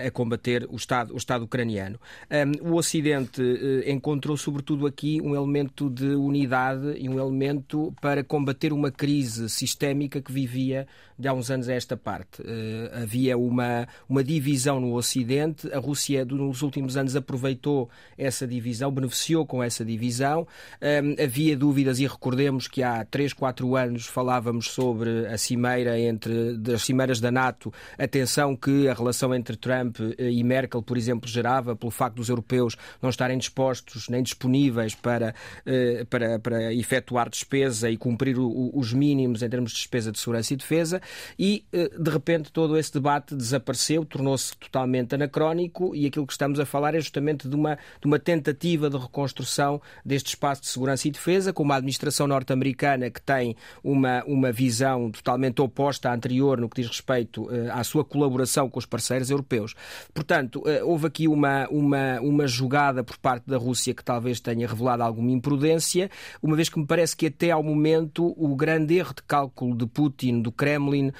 a 0.06 0.10
combater 0.10 0.66
o 0.70 0.76
Estado, 0.76 1.14
o 1.14 1.16
Estado 1.16 1.44
ucraniano. 1.44 1.98
Um, 2.30 2.70
o 2.70 2.76
Ocidente 2.76 3.42
eh, 3.42 3.90
encontrou, 3.90 4.36
sobretudo 4.36 4.86
aqui, 4.86 5.20
um 5.20 5.34
elemento 5.34 5.90
de 5.90 6.14
unidade 6.14 6.94
e 6.98 7.08
um 7.08 7.18
elemento 7.18 7.94
para 8.00 8.22
combater 8.22 8.72
uma 8.72 8.90
crise 8.90 9.48
sistémica 9.48 10.20
que 10.20 10.32
vivia 10.32 10.86
de 11.20 11.28
há 11.28 11.34
uns 11.34 11.50
anos 11.50 11.68
a 11.68 11.74
esta 11.74 11.96
parte. 11.96 12.40
Uh, 12.40 13.02
havia 13.02 13.36
uma, 13.36 13.86
uma 14.08 14.24
divisão 14.24 14.80
no 14.80 14.94
Ocidente, 14.94 15.70
a 15.72 15.78
Rússia 15.78 16.24
nos 16.24 16.62
últimos 16.62 16.96
anos 16.96 17.14
aproveitou 17.14 17.90
essa 18.16 18.46
divisão, 18.46 18.90
beneficiou 18.90 19.44
com 19.44 19.62
essa 19.62 19.84
divisão. 19.84 20.46
Um, 20.80 21.22
havia 21.22 21.54
dúvidas 21.56 22.00
e 22.00 22.06
recordemos 22.06 22.66
que 22.66 22.82
há 22.82 23.04
3, 23.04 23.34
4 23.34 23.76
anos 23.76 24.06
falávamos 24.06 24.70
sobre 24.70 25.26
a 25.26 25.36
cimeira 25.36 25.98
entre 26.00 26.32
das 26.58 26.82
cimeiras 26.82 27.20
da 27.20 27.30
NATO, 27.30 27.72
atenção 27.98 28.56
que 28.56 28.88
a 28.88 28.94
relação 28.94 29.34
entre 29.34 29.56
Trump 29.56 29.98
eh, 30.00 30.30
e 30.30 30.42
Merkel, 30.42 30.82
por 30.82 30.96
exemplo, 30.96 31.28
gerava 31.28 31.76
pelo 31.76 31.90
facto 31.90 32.16
dos 32.16 32.28
europeus 32.28 32.76
não 33.00 33.10
estarem 33.10 33.38
dispostos 33.38 34.08
nem 34.08 34.22
disponíveis 34.22 34.94
para, 34.94 35.34
uh, 35.66 36.06
para, 36.06 36.38
para 36.38 36.74
efetuar 36.74 37.28
despesa 37.28 37.90
e 37.90 37.96
cumprir 37.96 38.36
os 38.38 38.92
mínimos 38.92 39.42
em 39.42 39.48
termos 39.48 39.72
de 39.72 39.78
despesa 39.78 40.12
de 40.12 40.18
segurança 40.18 40.52
e 40.54 40.56
defesa. 40.56 41.00
E 41.38 41.64
eh, 41.72 41.90
de 41.98 42.10
repente 42.10 42.52
todo 42.52 42.76
esse 42.76 42.92
debate 42.92 43.34
desapareceu, 43.34 44.04
tornou-se 44.04 44.56
totalmente 44.56 45.14
anacrónico 45.14 45.94
e 45.94 46.06
aquilo 46.06 46.26
que 46.26 46.32
estamos 46.32 46.58
a 46.60 46.66
falar 46.66 46.94
é 46.94 47.00
justamente 47.00 47.48
de 47.48 47.54
uma, 47.54 47.76
de 48.00 48.06
uma 48.06 48.18
tentativa 48.18 48.88
de 48.88 48.96
reconstrução 48.96 49.80
deste 50.04 50.28
espaço 50.28 50.62
de 50.62 50.68
segurança 50.68 51.08
e 51.08 51.10
defesa, 51.10 51.52
com 51.52 51.62
uma 51.62 51.76
administração 51.76 52.26
norte-americana 52.26 53.10
que 53.10 53.20
tem 53.20 53.56
uma, 53.82 54.24
uma 54.24 54.52
visão 54.52 55.10
totalmente 55.10 55.60
oposta 55.60 56.10
à 56.10 56.14
anterior 56.14 56.29
no 56.38 56.68
que 56.68 56.80
diz 56.80 56.90
respeito 56.90 57.44
uh, 57.44 57.72
à 57.72 57.82
sua 57.84 58.04
colaboração 58.04 58.68
com 58.68 58.78
os 58.78 58.86
parceiros 58.86 59.30
europeus. 59.30 59.74
Portanto, 60.14 60.60
uh, 60.60 60.86
houve 60.86 61.06
aqui 61.06 61.28
uma, 61.28 61.66
uma, 61.68 62.20
uma 62.20 62.46
jogada 62.46 63.02
por 63.02 63.18
parte 63.18 63.48
da 63.48 63.56
Rússia 63.56 63.94
que 63.94 64.04
talvez 64.04 64.40
tenha 64.40 64.66
revelado 64.66 65.02
alguma 65.02 65.30
imprudência, 65.30 66.10
uma 66.42 66.56
vez 66.56 66.68
que 66.68 66.78
me 66.78 66.86
parece 66.86 67.16
que 67.16 67.26
até 67.26 67.50
ao 67.50 67.62
momento 67.62 68.34
o 68.36 68.54
grande 68.54 68.96
erro 68.96 69.14
de 69.14 69.22
cálculo 69.22 69.76
de 69.76 69.86
Putin, 69.86 70.40
do 70.40 70.52
Kremlin, 70.52 71.08
uh, 71.08 71.12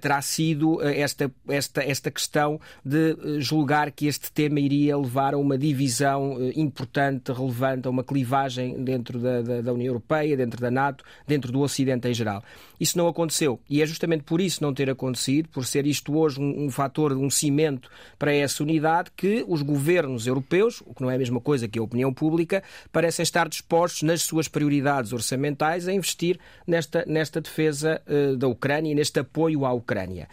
terá 0.00 0.20
sido 0.22 0.82
esta, 0.82 1.30
esta, 1.48 1.82
esta 1.82 2.10
questão 2.10 2.60
de 2.84 3.40
julgar 3.40 3.90
que 3.92 4.06
este 4.06 4.32
tema 4.32 4.60
iria 4.60 4.96
levar 4.96 5.34
a 5.34 5.38
uma 5.38 5.56
divisão 5.56 6.38
importante, 6.54 7.32
relevante, 7.32 7.86
a 7.86 7.90
uma 7.90 8.04
clivagem 8.04 8.82
dentro 8.82 9.18
da, 9.18 9.42
da, 9.42 9.60
da, 9.60 9.72
União 9.72 9.88
Europeia, 9.88 10.36
dentro 10.36 10.60
da 10.60 10.70
NATO, 10.70 11.04
dentro 11.26 11.52
do 11.52 11.60
Ocidente 11.60 12.08
em 12.08 12.14
geral. 12.14 12.42
Isso 12.80 12.96
não 12.96 13.08
aconteceu 13.08 13.60
e 13.68 13.82
é 13.82 13.86
justamente 13.86 14.24
por 14.24 14.40
isso 14.40 14.47
não 14.62 14.72
ter 14.72 14.88
acontecido, 14.88 15.48
por 15.48 15.66
ser 15.66 15.86
isto 15.86 16.16
hoje 16.16 16.40
um, 16.40 16.64
um 16.64 16.70
fator, 16.70 17.12
um 17.12 17.28
cimento 17.28 17.90
para 18.18 18.32
essa 18.32 18.62
unidade, 18.62 19.10
que 19.16 19.44
os 19.46 19.60
governos 19.62 20.26
europeus, 20.26 20.82
o 20.86 20.94
que 20.94 21.02
não 21.02 21.10
é 21.10 21.16
a 21.16 21.18
mesma 21.18 21.40
coisa 21.40 21.68
que 21.68 21.78
a 21.78 21.82
opinião 21.82 22.12
pública, 22.14 22.62
parecem 22.90 23.22
estar 23.22 23.48
dispostos 23.48 24.02
nas 24.02 24.22
suas 24.22 24.48
prioridades 24.48 25.12
orçamentais 25.12 25.86
a 25.86 25.92
investir 25.92 26.38
nesta, 26.66 27.04
nesta 27.06 27.40
defesa 27.40 28.00
da 28.38 28.48
Ucrânia 28.48 28.92
e 28.92 28.94
neste 28.94 29.18
este 29.18 29.20
apoio 29.20 29.64
à 29.64 29.72
Ucrânia. 29.72 30.28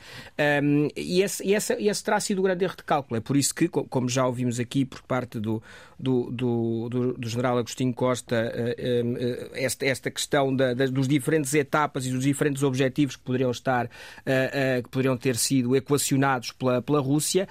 Um, 0.61 0.87
e, 0.95 1.21
esse, 1.21 1.45
e 1.45 1.53
esse, 1.53 1.73
esse 1.73 2.03
terá 2.03 2.19
sido 2.19 2.39
o 2.39 2.43
grande 2.43 2.63
erro 2.63 2.75
de 2.75 2.83
cálculo. 2.83 3.17
É 3.17 3.21
por 3.21 3.35
isso 3.35 3.53
que, 3.53 3.67
como 3.67 4.07
já 4.07 4.25
ouvimos 4.25 4.59
aqui 4.59 4.85
por 4.85 5.01
parte 5.01 5.39
do, 5.39 5.61
do, 5.97 6.29
do, 6.31 7.13
do, 7.17 7.29
general 7.29 7.57
Agostinho 7.57 7.93
Costa, 7.93 8.35
uh, 8.35 9.07
uh, 9.07 9.49
esta, 9.53 9.85
esta 9.85 10.11
questão 10.11 10.55
da, 10.55 10.73
da, 10.73 10.85
dos 10.85 11.07
diferentes 11.07 11.53
etapas 11.53 12.05
e 12.05 12.11
dos 12.11 12.23
diferentes 12.23 12.63
objetivos 12.63 13.15
que 13.15 13.23
poderiam 13.23 13.51
estar, 13.51 13.89
uh, 14.21 14.83
que 14.83 14.89
poderiam 14.89 15.17
ter 15.17 15.35
sido 15.35 15.75
equacionados 15.75 16.51
pela, 16.51 16.81
pela 16.81 16.99
Rússia, 16.99 17.47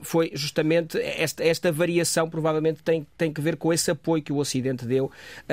foi 0.00 0.30
justamente 0.34 0.98
esta, 1.00 1.44
esta 1.44 1.72
variação 1.72 2.28
provavelmente 2.28 2.82
tem, 2.82 3.06
tem 3.16 3.32
que 3.32 3.40
ver 3.40 3.56
com 3.56 3.72
esse 3.72 3.90
apoio 3.90 4.22
que 4.22 4.32
o 4.32 4.36
Ocidente 4.36 4.84
deu 4.84 5.10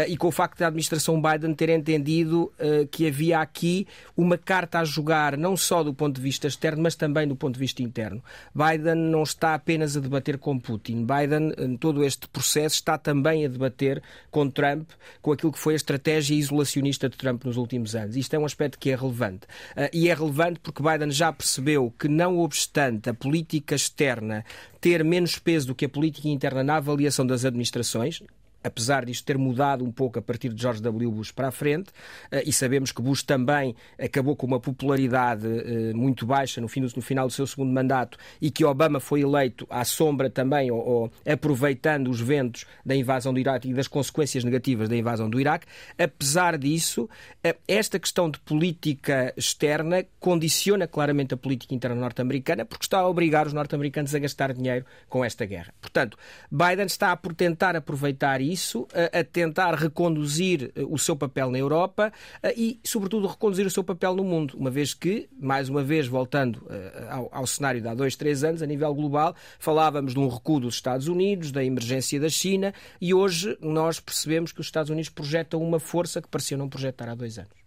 e 0.07 0.17
com 0.17 0.27
o 0.27 0.31
facto 0.31 0.59
da 0.59 0.67
administração 0.67 1.21
Biden 1.21 1.53
ter 1.53 1.69
entendido 1.69 2.51
que 2.91 3.07
havia 3.07 3.39
aqui 3.39 3.87
uma 4.15 4.37
carta 4.37 4.79
a 4.79 4.85
jogar 4.85 5.37
não 5.37 5.55
só 5.57 5.83
do 5.83 5.93
ponto 5.93 6.15
de 6.15 6.21
vista 6.21 6.47
externo, 6.47 6.83
mas 6.83 6.95
também 6.95 7.27
do 7.27 7.35
ponto 7.35 7.53
de 7.55 7.59
vista 7.59 7.81
interno. 7.81 8.23
Biden 8.53 8.95
não 8.95 9.23
está 9.23 9.53
apenas 9.53 9.95
a 9.95 9.99
debater 9.99 10.37
com 10.37 10.59
Putin. 10.59 11.05
Biden, 11.05 11.53
em 11.57 11.77
todo 11.77 12.03
este 12.03 12.27
processo, 12.27 12.75
está 12.75 12.97
também 12.97 13.45
a 13.45 13.47
debater 13.47 14.01
com 14.31 14.49
Trump, 14.49 14.89
com 15.21 15.31
aquilo 15.31 15.51
que 15.51 15.59
foi 15.59 15.73
a 15.73 15.75
estratégia 15.75 16.35
isolacionista 16.35 17.09
de 17.09 17.17
Trump 17.17 17.43
nos 17.45 17.57
últimos 17.57 17.95
anos. 17.95 18.15
Isto 18.15 18.35
é 18.35 18.39
um 18.39 18.45
aspecto 18.45 18.79
que 18.79 18.89
é 18.89 18.95
relevante. 18.95 19.47
E 19.93 20.09
é 20.09 20.13
relevante 20.15 20.59
porque 20.59 20.81
Biden 20.81 21.11
já 21.11 21.31
percebeu 21.31 21.93
que, 21.99 22.07
não 22.07 22.39
obstante 22.39 23.09
a 23.09 23.13
política 23.13 23.75
externa 23.75 24.43
ter 24.81 25.03
menos 25.03 25.37
peso 25.37 25.67
do 25.67 25.75
que 25.75 25.85
a 25.85 25.89
política 25.89 26.27
interna 26.27 26.63
na 26.63 26.77
avaliação 26.77 27.25
das 27.25 27.45
administrações, 27.45 28.23
apesar 28.65 29.05
disto 29.05 29.23
ter 29.23 29.37
mudado 29.37 29.85
um 29.85 29.91
pouco 29.91 30.17
a 30.17 30.21
partir 30.21 30.49
de 30.49 30.59
George 30.59 30.81
W. 30.81 31.11
Bush 31.11 31.31
para 31.31 31.49
a 31.49 31.51
frente, 31.51 31.91
eh, 32.31 32.43
e 32.47 32.51
sabemos 32.51 32.91
que 32.91 32.99
Bush 32.99 33.21
também 33.21 33.75
acabou 33.99 34.35
com 34.35 34.47
uma 34.47 34.59
popularidade 34.59 35.45
eh, 35.47 35.93
muito 35.93 36.25
baixa 36.25 36.59
no, 36.59 36.67
final 36.67 37.27
do 37.27 37.33
seu 37.33 37.45
segundo 37.45 37.71
mandato 37.71 38.17
e 38.41 38.49
que 38.49 38.65
Obama 38.65 38.99
foi 38.99 39.21
eleito 39.21 39.67
à 39.69 39.85
sombra 39.85 40.31
também, 40.31 40.71
ou, 40.71 40.79
ou 40.79 41.11
aproveitando 41.31 42.09
os 42.09 42.19
ventos 42.19 42.65
da 42.83 42.95
invasão 42.95 43.31
do 43.31 43.39
Iraque 43.39 43.69
e 43.69 43.73
das 43.73 43.87
consequências 43.87 44.43
negativas 44.43 44.89
da 44.89 44.97
invasão 44.97 45.29
do 45.29 45.39
Iraque. 45.39 45.67
Apesar 45.95 46.57
disso, 46.57 47.07
eh, 47.43 47.55
esta 47.67 47.99
questão 47.99 48.31
de 48.31 48.39
política 48.39 49.31
externa 49.37 50.03
condiciona 50.19 50.87
claramente 50.87 51.35
a 51.35 51.37
política 51.37 51.75
interna 51.75 51.95
norte-americana 51.95 52.65
porque 52.65 52.85
está 52.85 52.97
a 52.97 53.07
obrigar 53.07 53.45
os 53.45 53.53
norte-americanos 53.53 54.15
a 54.15 54.19
gastar 54.19 54.53
dinheiro 54.53 54.85
com 55.07 55.23
esta 55.23 55.45
guerra. 55.45 55.71
Portanto, 55.79 56.17
Biden 56.51 56.87
está 56.87 57.11
a 57.11 57.17
tentar 57.35 57.75
aproveitar 57.75 58.41
isso 58.41 58.54
a, 58.93 59.23
tentar 59.23 59.73
reconduzir 59.75 60.71
eh, 60.75 60.83
o 60.87 60.97
seu 60.97 61.15
papel 61.15 61.51
na 61.51 61.57
Europa 61.57 62.11
eh, 62.41 62.53
e, 62.55 62.79
sobretudo, 62.83 63.27
reconduzir 63.27 63.65
o 63.65 63.69
seu 63.69 63.83
papel 63.83 64.15
no 64.15 64.23
mundo, 64.23 64.55
uma 64.57 64.69
vez 64.69 64.93
que, 64.93 65.29
mais 65.39 65.69
uma 65.69 65.83
vez, 65.83 66.07
voltando 66.07 66.65
eh, 66.69 67.07
ao, 67.09 67.29
ao 67.31 67.47
cenário 67.47 67.81
de 67.81 67.87
há 67.87 67.93
dois, 67.93 68.15
três 68.15 68.43
anos, 68.43 68.61
a 68.61 68.65
nível 68.65 68.93
global, 68.93 69.35
falávamos 69.59 70.13
de 70.13 70.19
um 70.19 70.27
recuo 70.27 70.59
dos 70.59 70.75
Estados 70.75 71.07
Unidos, 71.07 71.51
da 71.51 71.63
emergência 71.63 72.19
da 72.19 72.29
China, 72.29 72.73
e 72.99 73.13
hoje 73.13 73.57
nós 73.61 73.99
percebemos 73.99 74.51
que 74.51 74.61
os 74.61 74.67
Estados 74.67 74.89
Unidos 74.89 75.09
projetam 75.09 75.61
uma 75.61 75.79
força 75.79 76.21
que 76.21 76.27
parecia 76.27 76.57
não 76.57 76.69
projetar 76.69 77.09
há 77.09 77.15
dois 77.15 77.37
anos. 77.37 77.64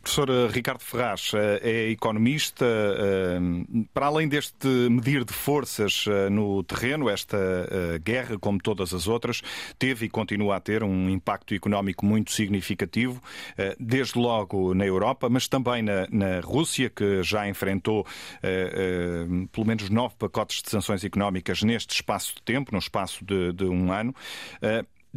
Professor 0.00 0.30
eh, 0.30 0.48
Ricardo 0.48 0.80
Ferraz 0.80 1.32
eh, 1.34 1.60
é 1.62 1.90
economista. 1.90 2.64
Eh, 2.64 3.38
para 3.92 4.06
além 4.06 4.28
deste 4.28 4.66
medir 4.66 5.24
de 5.24 5.32
forças 5.32 6.04
no 6.30 6.62
terreno, 6.62 7.08
esta 7.08 7.36
guerra, 8.02 8.38
como 8.38 8.58
todas 8.58 8.92
as 8.94 9.06
outras, 9.08 9.42
teve 9.78 10.06
e 10.06 10.08
continua 10.08 10.56
a 10.56 10.60
ter 10.60 10.82
um 10.82 11.08
impacto 11.10 11.54
económico 11.54 12.04
muito 12.04 12.30
significativo, 12.32 13.20
desde 13.78 14.18
logo 14.18 14.74
na 14.74 14.86
Europa, 14.86 15.28
mas 15.28 15.48
também 15.48 15.82
na, 15.82 16.06
na 16.10 16.40
Rússia, 16.40 16.90
que 16.90 17.22
já 17.22 17.48
enfrentou 17.48 18.06
pelo 19.52 19.66
menos 19.66 19.88
nove 19.90 20.14
pacotes 20.18 20.62
de 20.62 20.70
sanções 20.70 21.04
económicas 21.04 21.62
neste 21.62 21.94
espaço 21.94 22.34
de 22.36 22.42
tempo, 22.42 22.72
no 22.72 22.78
espaço 22.78 23.24
de, 23.24 23.52
de 23.52 23.64
um 23.64 23.92
ano. 23.92 24.14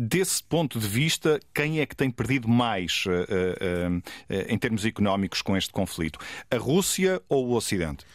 Desse 0.02 0.42
ponto 0.42 0.80
de 0.80 0.88
vista, 0.88 1.42
quem 1.54 1.82
é 1.82 1.86
que 1.86 1.94
tem 1.94 2.10
perdido 2.10 2.48
mais 2.48 3.04
uh, 3.06 3.10
uh, 3.10 3.98
uh, 3.98 4.02
em 4.48 4.58
termos 4.58 4.86
económicos 4.86 5.42
com 5.42 5.58
este 5.58 5.74
conflito? 5.74 6.18
A 6.50 6.56
Rússia 6.56 7.22
ou 7.28 7.50
o 7.50 7.54
Ocidente? 7.54 8.06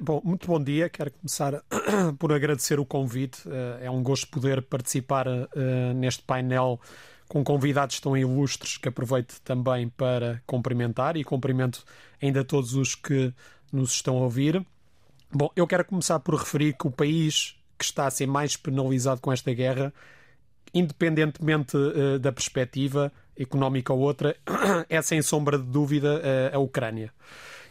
bom, 0.00 0.20
muito 0.22 0.46
bom 0.46 0.62
dia. 0.62 0.88
Quero 0.88 1.10
começar 1.10 1.64
por 2.16 2.32
agradecer 2.32 2.78
o 2.78 2.84
convite. 2.86 3.42
é 3.80 3.90
um 3.90 4.04
gosto 4.04 4.28
poder 4.28 4.62
participar 4.62 5.26
neste 5.96 6.22
painel 6.22 6.80
com 7.28 7.42
convidados 7.42 7.98
tão 7.98 8.16
ilustres 8.16 8.76
que 8.76 8.88
aproveito 8.88 9.40
também 9.42 9.88
para 9.88 10.40
cumprimentar 10.46 11.16
e 11.16 11.24
cumprimento 11.24 11.84
ainda 12.22 12.44
todos 12.44 12.74
os 12.74 12.94
que 12.94 13.34
nos 13.72 13.94
estão 13.94 14.16
a 14.18 14.20
ouvir. 14.20 14.64
Bom, 15.32 15.50
eu 15.56 15.66
quero 15.66 15.84
começar 15.84 16.20
por 16.20 16.36
referir 16.36 16.76
que 16.76 16.86
o 16.86 16.90
país 16.90 17.56
que 17.76 17.84
está 17.84 18.06
a 18.06 18.10
ser 18.10 18.26
mais 18.26 18.56
penalizado 18.56 19.20
com 19.20 19.32
esta 19.32 19.52
guerra 19.52 19.92
independentemente 20.72 21.76
uh, 21.76 22.18
da 22.18 22.32
perspectiva 22.32 23.12
económica 23.38 23.92
ou 23.92 24.00
outra, 24.00 24.36
é 24.88 25.00
sem 25.02 25.22
sombra 25.22 25.58
de 25.58 25.64
dúvida 25.64 26.20
uh, 26.20 26.56
a 26.56 26.58
Ucrânia. 26.58 27.12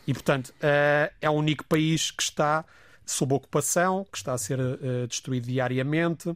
E, 0.07 0.13
portanto, 0.13 0.49
uh, 0.49 1.13
é 1.21 1.29
o 1.29 1.33
único 1.33 1.63
país 1.65 2.11
que 2.11 2.23
está 2.23 2.65
sob 3.05 3.33
ocupação, 3.33 4.05
que 4.11 4.17
está 4.17 4.33
a 4.33 4.37
ser 4.37 4.59
destruído 5.07 5.47
diariamente. 5.47 6.35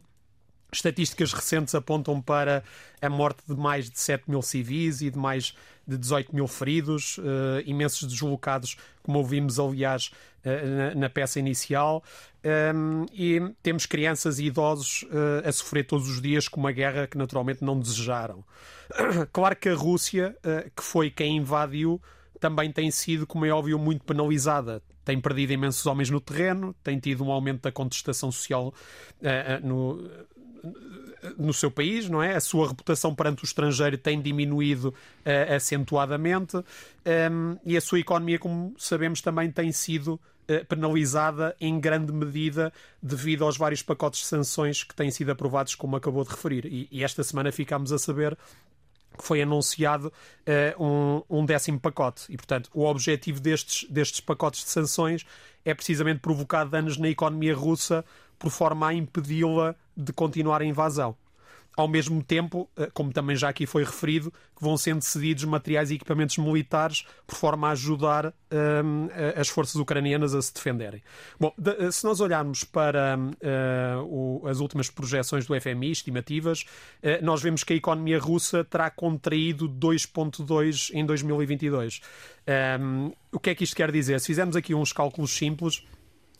Estatísticas 0.76 1.32
recentes 1.32 1.74
apontam 1.74 2.20
para 2.20 2.64
a 3.00 3.08
morte 3.08 3.42
de 3.48 3.54
mais 3.54 3.88
de 3.88 3.98
7 3.98 4.24
mil 4.28 4.42
civis 4.42 5.00
e 5.00 5.10
de 5.10 5.18
mais 5.18 5.54
de 5.86 5.98
18 5.98 6.34
mil 6.34 6.46
feridos, 6.46 7.18
uh, 7.18 7.62
imensos 7.64 8.08
deslocados, 8.08 8.76
como 9.02 9.18
ouvimos, 9.18 9.60
aliás, 9.60 10.10
uh, 10.44 10.94
na, 10.94 10.94
na, 10.94 11.10
peça 11.10 11.38
inicial. 11.38 12.02
Um, 12.74 13.06
e 13.12 13.40
temos 13.62 13.86
crianças 13.86 14.38
e 14.38 14.46
idosos 14.46 15.02
uh, 15.04 15.46
a 15.48 15.52
sofrer 15.52 15.86
todos 15.86 16.08
os 16.08 16.20
dias 16.20 16.48
com 16.48 16.60
uma 16.60 16.72
guerra 16.72 17.06
que 17.06 17.16
naturalmente 17.16 17.62
não 17.62 17.78
desejaram. 17.78 18.44
Claro 19.32 19.56
que 19.56 19.68
a 19.68 19.74
Rússia, 19.74 20.36
que 20.76 20.82
foi 20.82 21.10
quem 21.10 21.38
invadiu, 21.38 22.00
também 22.38 22.70
tem 22.70 22.90
sido, 22.90 23.26
como 23.26 23.46
é 23.46 23.50
óbvio, 23.50 23.78
muito 23.78 24.04
penalizada. 24.04 24.82
Tem 25.04 25.18
perdido 25.18 25.52
imensos 25.52 25.84
homens 25.86 26.10
no 26.10 26.20
terreno, 26.20 26.74
tem 26.82 26.98
tido 26.98 27.24
um 27.24 27.30
aumento 27.30 27.62
da 27.62 27.72
contestação 27.72 28.30
social 28.30 28.72
no 29.62 30.06
no 31.38 31.52
seu 31.52 31.70
país, 31.70 32.08
não 32.08 32.22
é? 32.22 32.34
A 32.34 32.40
sua 32.40 32.68
reputação 32.68 33.14
perante 33.14 33.42
o 33.42 33.46
estrangeiro 33.46 33.96
tem 33.96 34.20
diminuído 34.20 34.88
uh, 34.88 35.54
acentuadamente 35.54 36.56
um, 36.56 37.58
e 37.64 37.76
a 37.76 37.80
sua 37.80 38.00
economia, 38.00 38.38
como 38.38 38.74
sabemos, 38.78 39.20
também 39.20 39.50
tem 39.50 39.72
sido 39.72 40.14
uh, 40.14 40.64
penalizada 40.68 41.56
em 41.60 41.78
grande 41.80 42.12
medida 42.12 42.72
devido 43.02 43.44
aos 43.44 43.56
vários 43.56 43.82
pacotes 43.82 44.20
de 44.20 44.26
sanções 44.26 44.84
que 44.84 44.94
têm 44.94 45.10
sido 45.10 45.30
aprovados, 45.30 45.74
como 45.74 45.96
acabou 45.96 46.24
de 46.24 46.30
referir. 46.30 46.66
E, 46.66 46.88
e 46.90 47.04
esta 47.04 47.22
semana 47.22 47.50
ficámos 47.50 47.92
a 47.92 47.98
saber 47.98 48.36
que 49.16 49.24
foi 49.24 49.40
anunciado 49.40 50.12
uh, 50.78 50.84
um, 50.84 51.22
um, 51.30 51.46
décimo 51.46 51.78
pacote. 51.78 52.24
E, 52.28 52.36
portanto, 52.36 52.68
o 52.74 52.84
objetivo 52.84 53.40
destes, 53.40 53.88
destes 53.88 54.20
pacotes 54.20 54.64
de 54.64 54.70
sanções 54.70 55.24
é 55.64 55.72
precisamente 55.72 56.20
provocar 56.20 56.64
danos 56.64 56.98
na 56.98 57.08
economia 57.08 57.54
russa 57.54 58.04
por 58.38 58.50
forma 58.50 58.88
a 58.88 58.94
impedi-la 58.94 59.74
de 59.96 60.12
continuar 60.12 60.62
a 60.62 60.64
invasão. 60.64 61.16
Ao 61.76 61.88
mesmo 61.88 62.22
tempo, 62.22 62.68
eh, 62.76 62.88
como 62.94 63.12
também 63.12 63.34
já 63.34 63.48
aqui 63.48 63.66
foi 63.66 63.82
referido, 63.82 64.32
vão 64.60 64.76
sendo 64.76 65.02
cedidos 65.02 65.44
materiais 65.44 65.90
e 65.90 65.96
equipamentos 65.96 66.38
militares 66.38 67.04
por 67.26 67.34
forma 67.34 67.68
a 67.68 67.72
ajudar 67.72 68.32
ehm, 68.50 69.08
as 69.36 69.48
forças 69.48 69.74
ucranianas 69.74 70.34
a 70.34 70.40
se 70.40 70.54
defenderem. 70.54 71.02
Bom, 71.38 71.52
eh, 71.64 71.90
se 71.90 72.04
nós 72.04 72.20
olharmos 72.20 72.62
para 72.62 73.18
as 74.48 74.60
últimas 74.60 74.88
projeções 74.88 75.46
do 75.46 75.60
FMI, 75.60 75.90
estimativas, 75.90 76.64
nós 77.22 77.42
vemos 77.42 77.64
que 77.64 77.72
a 77.72 77.76
economia 77.76 78.18
russa 78.18 78.64
terá 78.64 78.88
contraído 78.90 79.68
2,2 79.68 80.90
em 80.94 81.04
2022. 81.04 82.00
Um, 82.46 82.52
ehm, 82.52 83.12
o 83.32 83.40
que 83.40 83.50
é 83.50 83.54
que 83.54 83.64
isto 83.64 83.74
quer 83.74 83.90
dizer? 83.90 84.20
Se 84.20 84.26
fizermos 84.26 84.54
aqui 84.54 84.74
uns 84.74 84.92
cálculos 84.92 85.32
simples, 85.32 85.84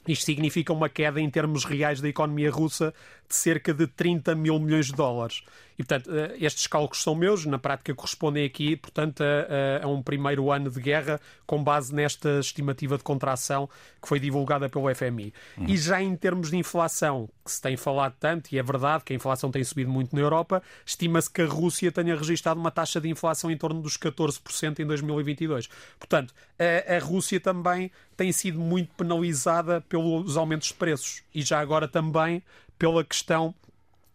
isto 0.07 0.25
significa 0.25 0.73
uma 0.73 0.89
queda 0.89 1.21
em 1.21 1.31
termos 1.31 1.65
reais 1.65 2.01
da 2.01 2.09
economia 2.09 2.51
russa 2.51 2.93
de 3.29 3.35
cerca 3.35 3.73
de 3.73 3.87
30 3.87 4.35
mil 4.35 4.59
milhões 4.59 4.87
de 4.87 4.93
dólares. 4.93 5.43
E, 5.79 5.83
portanto, 5.83 6.11
eh, 6.15 6.37
estes 6.41 6.67
cálculos 6.67 7.03
são 7.03 7.15
meus, 7.15 7.45
na 7.47 7.59
prática 7.59 7.93
correspondem 7.95 8.45
aqui, 8.45 8.77
portanto, 8.77 9.23
a, 9.23 9.85
a, 9.85 9.89
um 9.89 10.03
primeiro 10.03 10.51
ano 10.53 10.71
de 10.71 10.81
guerra 10.81 11.21
com 11.47 11.63
base 11.63 11.93
nesta 11.93 12.39
estimativa 12.39 12.97
de 12.97 13.03
contração 13.03 13.69
que 14.01 14.09
foi 14.09 14.21
divulgada 14.21 14.69
pelo 14.69 14.93
FMI. 14.95 15.33
Uhum. 15.59 15.67
E 15.67 15.77
já 15.77 16.01
em 16.01 16.15
termos 16.15 16.51
de 16.51 16.57
inflação, 16.57 17.29
que 17.45 17.51
se 17.51 17.61
tem 17.61 17.77
falado 17.77 18.15
tanto, 18.21 18.53
e 18.53 18.59
é 18.59 18.63
verdade 18.63 19.03
que 19.05 19.13
a 19.13 19.17
inflação 19.17 19.51
tem 19.51 19.65
subido 19.65 19.91
muito 19.91 20.15
na 20.15 20.23
Europa, 20.23 20.63
estima-se 20.87 21.31
que 21.31 21.43
a 21.43 21.47
Rússia 21.47 21.91
tenha 21.91 22.17
registrado 22.17 22.61
uma 22.61 22.71
taxa 22.71 23.01
de 23.01 23.09
inflação 23.09 23.51
em 23.51 23.57
torno 23.57 23.83
dos 23.83 23.97
14% 23.97 24.79
em 24.79 24.87
2022. 24.87 25.69
Portanto, 25.99 26.33
a, 26.57 26.95
a 26.95 26.99
Rússia 27.01 27.41
também 27.41 27.91
tem 28.17 28.31
sido 28.31 28.61
muito 28.61 28.95
penalizada 28.95 29.81
pelos 29.81 30.37
aumentos 30.37 30.69
de 30.69 30.75
preços 30.75 31.23
e 31.35 31.43
já 31.43 31.59
agora 31.59 31.89
também 31.89 32.43
pela 32.79 33.05
questão 33.05 33.55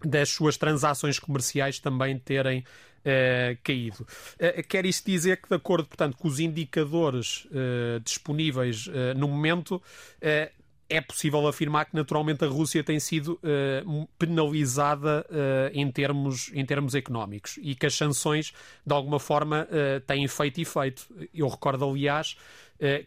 das 0.04 0.30
suas 0.30 0.58
transações 0.58 1.20
comerciais 1.20 1.80
também 1.80 2.18
terem 2.18 2.60
uh, 2.60 3.58
caído. 3.64 4.06
Uh, 4.36 4.64
quer 4.68 4.86
isto 4.86 5.06
dizer 5.06 5.42
que, 5.42 5.50
de 5.50 5.56
acordo, 5.56 5.88
portanto, 5.88 6.18
com 6.18 6.28
os 6.28 6.40
indicadores 6.40 7.46
uh, 7.46 8.00
disponíveis 8.04 8.88
no 9.16 9.28
momento, 9.28 9.82
é 10.92 11.02
possível 11.02 11.48
afirmar 11.48 11.86
que 11.86 11.96
naturalmente 11.96 12.44
a 12.44 12.48
Rússia 12.48 12.84
tem 12.84 13.00
sido 13.00 13.40
penalizada 14.18 15.26
em, 15.72 15.90
termos, 15.92 16.52
em 16.54 16.66
termos 16.66 16.96
económicos 16.96 17.60
e 17.62 17.76
que 17.76 17.86
as 17.86 17.94
sanções 17.94 18.54
de 18.86 18.94
alguma 18.94 19.20
forma 19.20 19.68
têm 20.08 20.28
feito 20.28 20.60
efeito. 20.60 21.08
Eu 21.34 21.48
recordo, 21.48 21.88
aliás, 21.88 22.36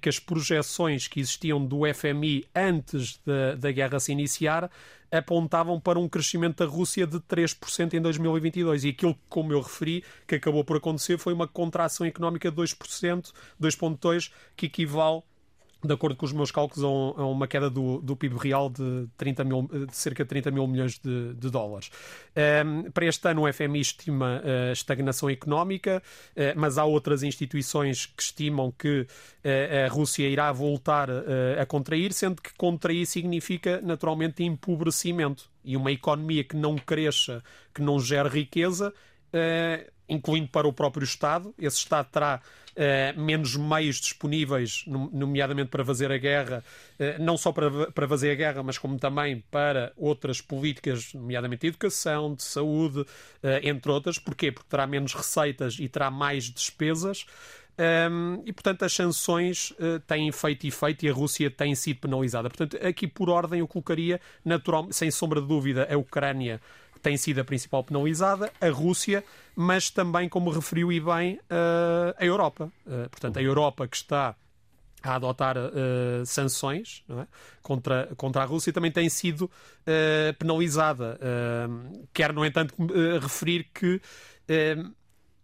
que 0.00 0.08
as 0.08 0.18
projeções 0.18 1.08
que 1.08 1.20
existiam 1.20 1.64
do 1.64 1.80
FMI 1.92 2.44
antes 2.54 3.18
da, 3.24 3.54
da 3.54 3.72
guerra 3.72 3.98
se 3.98 4.12
iniciar 4.12 4.70
apontavam 5.10 5.78
para 5.78 5.98
um 5.98 6.08
crescimento 6.08 6.64
da 6.64 6.70
Rússia 6.70 7.06
de 7.06 7.18
3% 7.20 7.92
em 7.92 8.00
2022. 8.00 8.84
E 8.84 8.88
aquilo, 8.88 9.16
como 9.28 9.52
eu 9.52 9.60
referi, 9.60 10.02
que 10.26 10.36
acabou 10.36 10.64
por 10.64 10.78
acontecer 10.78 11.18
foi 11.18 11.34
uma 11.34 11.46
contração 11.46 12.06
económica 12.06 12.50
de 12.50 12.56
2%, 12.56 13.30
2,2%, 13.60 14.30
que 14.56 14.66
equivale 14.66 15.22
de 15.84 15.92
acordo 15.92 16.16
com 16.16 16.24
os 16.24 16.32
meus 16.32 16.50
cálculos, 16.50 16.84
a 16.84 17.24
uma 17.26 17.48
queda 17.48 17.68
do, 17.68 18.00
do 18.00 18.16
PIB 18.16 18.36
real 18.36 18.70
de, 18.70 19.08
30 19.16 19.44
mil, 19.44 19.68
de 19.88 19.96
cerca 19.96 20.24
de 20.24 20.28
30 20.28 20.50
mil 20.50 20.66
milhões 20.66 20.98
de, 20.98 21.34
de 21.34 21.50
dólares. 21.50 21.90
Um, 22.36 22.40
ehm, 22.40 22.90
para 22.92 23.06
este 23.06 23.28
ano, 23.28 23.42
o 23.42 23.52
FMI 23.52 23.80
estima 23.80 24.40
uh, 24.44 24.72
estagnação 24.72 25.28
económica, 25.28 26.02
uh, 26.36 26.40
mas 26.56 26.78
há 26.78 26.84
outras 26.84 27.22
instituições 27.22 28.06
que 28.06 28.22
estimam 28.22 28.70
que 28.70 29.00
uh, 29.00 29.86
a 29.86 29.88
Rússia 29.88 30.28
irá 30.28 30.50
voltar 30.52 31.08
a 31.60 31.66
contrair, 31.66 32.12
sendo 32.12 32.40
que 32.40 32.54
contrair 32.54 33.06
significa 33.06 33.80
naturalmente 33.82 34.42
empobrecimento. 34.44 35.50
E 35.64 35.76
uma 35.76 35.90
economia 35.92 36.44
que 36.44 36.56
não 36.56 36.76
cresça, 36.76 37.42
que 37.74 37.82
não 37.82 37.98
gere 37.98 38.28
riqueza, 38.28 38.92
incluindo 40.12 40.48
para 40.48 40.68
o 40.68 40.72
próprio 40.72 41.04
Estado, 41.04 41.54
esse 41.58 41.78
Estado 41.78 42.08
terá 42.10 42.40
Uh, 42.72 43.20
menos 43.20 43.54
meios 43.54 44.00
disponíveis, 44.00 44.82
nomeadamente 44.86 45.68
para 45.68 45.84
fazer 45.84 46.10
a 46.10 46.16
guerra, 46.16 46.64
uh, 46.98 47.22
não 47.22 47.36
só 47.36 47.52
para, 47.52 47.92
para 47.92 48.08
fazer 48.08 48.30
a 48.30 48.34
guerra, 48.34 48.62
mas 48.62 48.78
como 48.78 48.98
também 48.98 49.44
para 49.50 49.92
outras 49.94 50.40
políticas, 50.40 51.12
nomeadamente 51.12 51.60
de 51.60 51.66
educação, 51.66 52.34
de 52.34 52.42
saúde, 52.42 53.00
uh, 53.00 53.06
entre 53.62 53.92
outras. 53.92 54.18
Porquê? 54.18 54.50
Porque 54.50 54.70
terá 54.70 54.86
menos 54.86 55.12
receitas 55.12 55.76
e 55.78 55.86
terá 55.86 56.10
mais 56.10 56.44
despesas. 56.44 57.26
Um, 57.78 57.82
ehm, 57.84 58.42
e, 58.46 58.54
portanto, 58.54 58.86
as 58.86 58.92
sanções 58.94 59.74
têm 60.06 60.32
feito 60.32 60.66
efeito 60.66 61.04
e 61.04 61.10
a 61.10 61.12
Rússia 61.12 61.50
tem 61.50 61.74
sido 61.74 62.00
penalizada. 62.00 62.48
Portanto, 62.48 62.78
aqui 62.86 63.06
por 63.06 63.28
ordem 63.28 63.60
eu 63.60 63.68
colocaria, 63.68 64.18
natural, 64.42 64.88
sem 64.90 65.10
sombra 65.10 65.42
de 65.42 65.46
dúvida, 65.46 65.86
a 65.90 65.98
Ucrânia 65.98 66.58
tem 67.02 67.16
sido 67.16 67.40
a 67.40 67.44
principal 67.44 67.82
penalizada, 67.82 68.52
a 68.60 68.68
Rússia, 68.70 69.24
mas 69.56 69.90
também, 69.90 70.28
como 70.28 70.50
referiu 70.50 70.92
e 70.92 71.00
bem, 71.00 71.34
uh, 71.34 72.14
a 72.16 72.24
Europa. 72.24 72.72
Uh, 72.86 73.08
portanto, 73.10 73.38
a 73.38 73.42
Europa 73.42 73.86
que 73.88 73.96
está 73.96 74.36
a 75.02 75.16
adotar 75.16 75.56
uh, 75.58 76.24
sanções 76.24 77.02
é? 77.10 77.26
contra, 77.60 78.08
contra 78.16 78.42
a 78.42 78.44
Rússia 78.44 78.72
também 78.72 78.92
tem 78.92 79.08
sido 79.08 79.42
uh, 79.42 80.34
penalizada. 80.38 81.18
Uh, 81.20 82.06
quero, 82.14 82.32
no 82.32 82.44
entanto, 82.44 82.74
referir 83.20 83.68
que 83.74 84.00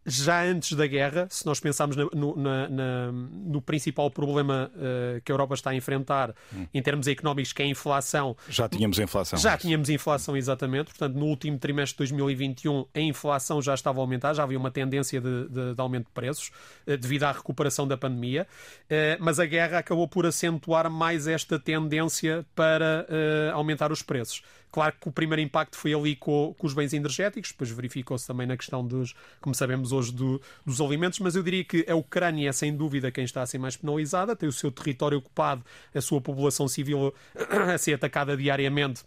já 0.09 0.43
antes 0.43 0.73
da 0.73 0.87
guerra, 0.87 1.27
se 1.31 1.45
nós 1.47 1.61
pensarmos 1.61 1.97
no, 1.97 2.37
na, 2.37 2.69
na, 2.69 3.13
no 3.13 3.61
principal 3.61 4.11
problema 4.11 4.71
uh, 4.75 5.21
que 5.23 5.31
a 5.31 5.35
Europa 5.35 5.55
está 5.55 5.71
a 5.71 5.75
enfrentar 5.75 6.35
hum. 6.53 6.67
em 6.73 6.83
termos 6.83 7.07
económicos, 7.07 7.53
que 7.53 7.63
é 7.63 7.65
a 7.67 7.69
inflação. 7.69 8.37
Já 8.49 8.69
tínhamos 8.69 8.99
inflação. 8.99 9.39
Já 9.39 9.57
tínhamos 9.57 9.89
inflação, 9.89 10.37
exatamente. 10.37 10.87
Portanto, 10.87 11.15
no 11.15 11.27
último 11.27 11.59
trimestre 11.59 11.95
de 11.95 12.15
2021, 12.15 12.87
a 12.95 13.01
inflação 13.01 13.61
já 13.63 13.75
estava 13.75 14.01
a 14.01 14.03
aumentar, 14.03 14.35
já 14.35 14.43
havia 14.43 14.59
uma 14.59 14.71
tendência 14.71 15.21
de, 15.21 15.49
de, 15.49 15.75
de 15.75 15.81
aumento 15.81 16.07
de 16.07 16.13
preços 16.13 16.51
uh, 16.87 16.97
devido 16.97 17.25
à 17.25 17.33
recuperação 17.33 17.87
da 17.87 17.97
pandemia. 17.97 18.47
Uh, 18.85 19.17
mas 19.21 19.39
a 19.39 19.47
guerra 19.47 19.79
acabou 19.79 20.09
por 20.09 20.27
acentuar 20.27 20.91
mais 20.91 21.27
esta 21.27 21.59
tendência 21.59 22.47
para 22.55 23.07
aumentar 23.53 23.93
os 23.93 24.03
preços. 24.03 24.43
Claro 24.71 24.95
que 25.01 25.09
o 25.09 25.13
primeiro 25.13 25.41
impacto 25.41 25.77
foi 25.77 25.95
ali 25.95 26.15
com, 26.15 26.55
com 26.59 26.67
os 26.67 26.75
bens 26.75 26.93
energéticos, 26.93 27.51
depois 27.53 27.71
verificou-se 27.71 28.27
também 28.27 28.47
na 28.47 28.57
questão 28.57 28.87
dos, 28.87 29.15
como 29.41 29.55
sabemos 29.55 29.93
hoje, 29.93 30.13
do, 30.13 30.41
dos 30.65 30.81
alimentos, 30.81 31.19
mas 31.21 31.35
eu 31.35 31.43
diria 31.43 31.65
que 31.65 31.87
a 31.89 31.95
Ucrânia 31.95 32.49
é 32.49 32.53
sem 32.53 32.77
dúvida 32.77 33.11
quem 33.11 33.25
está 33.25 33.43
a 33.43 33.47
ser 33.47 33.59
mais 33.59 33.77
penalizada, 33.77 34.37
tem 34.37 34.49
o 34.49 34.53
seu 34.53 34.71
território 34.71 35.19
ocupado, 35.19 35.65
a 35.95 36.01
sua 36.01 36.21
população 36.21 36.69
civil 36.69 37.15
a 37.75 37.79
ser 37.79 37.95
atacada 37.95 38.37
diariamente 38.37 39.05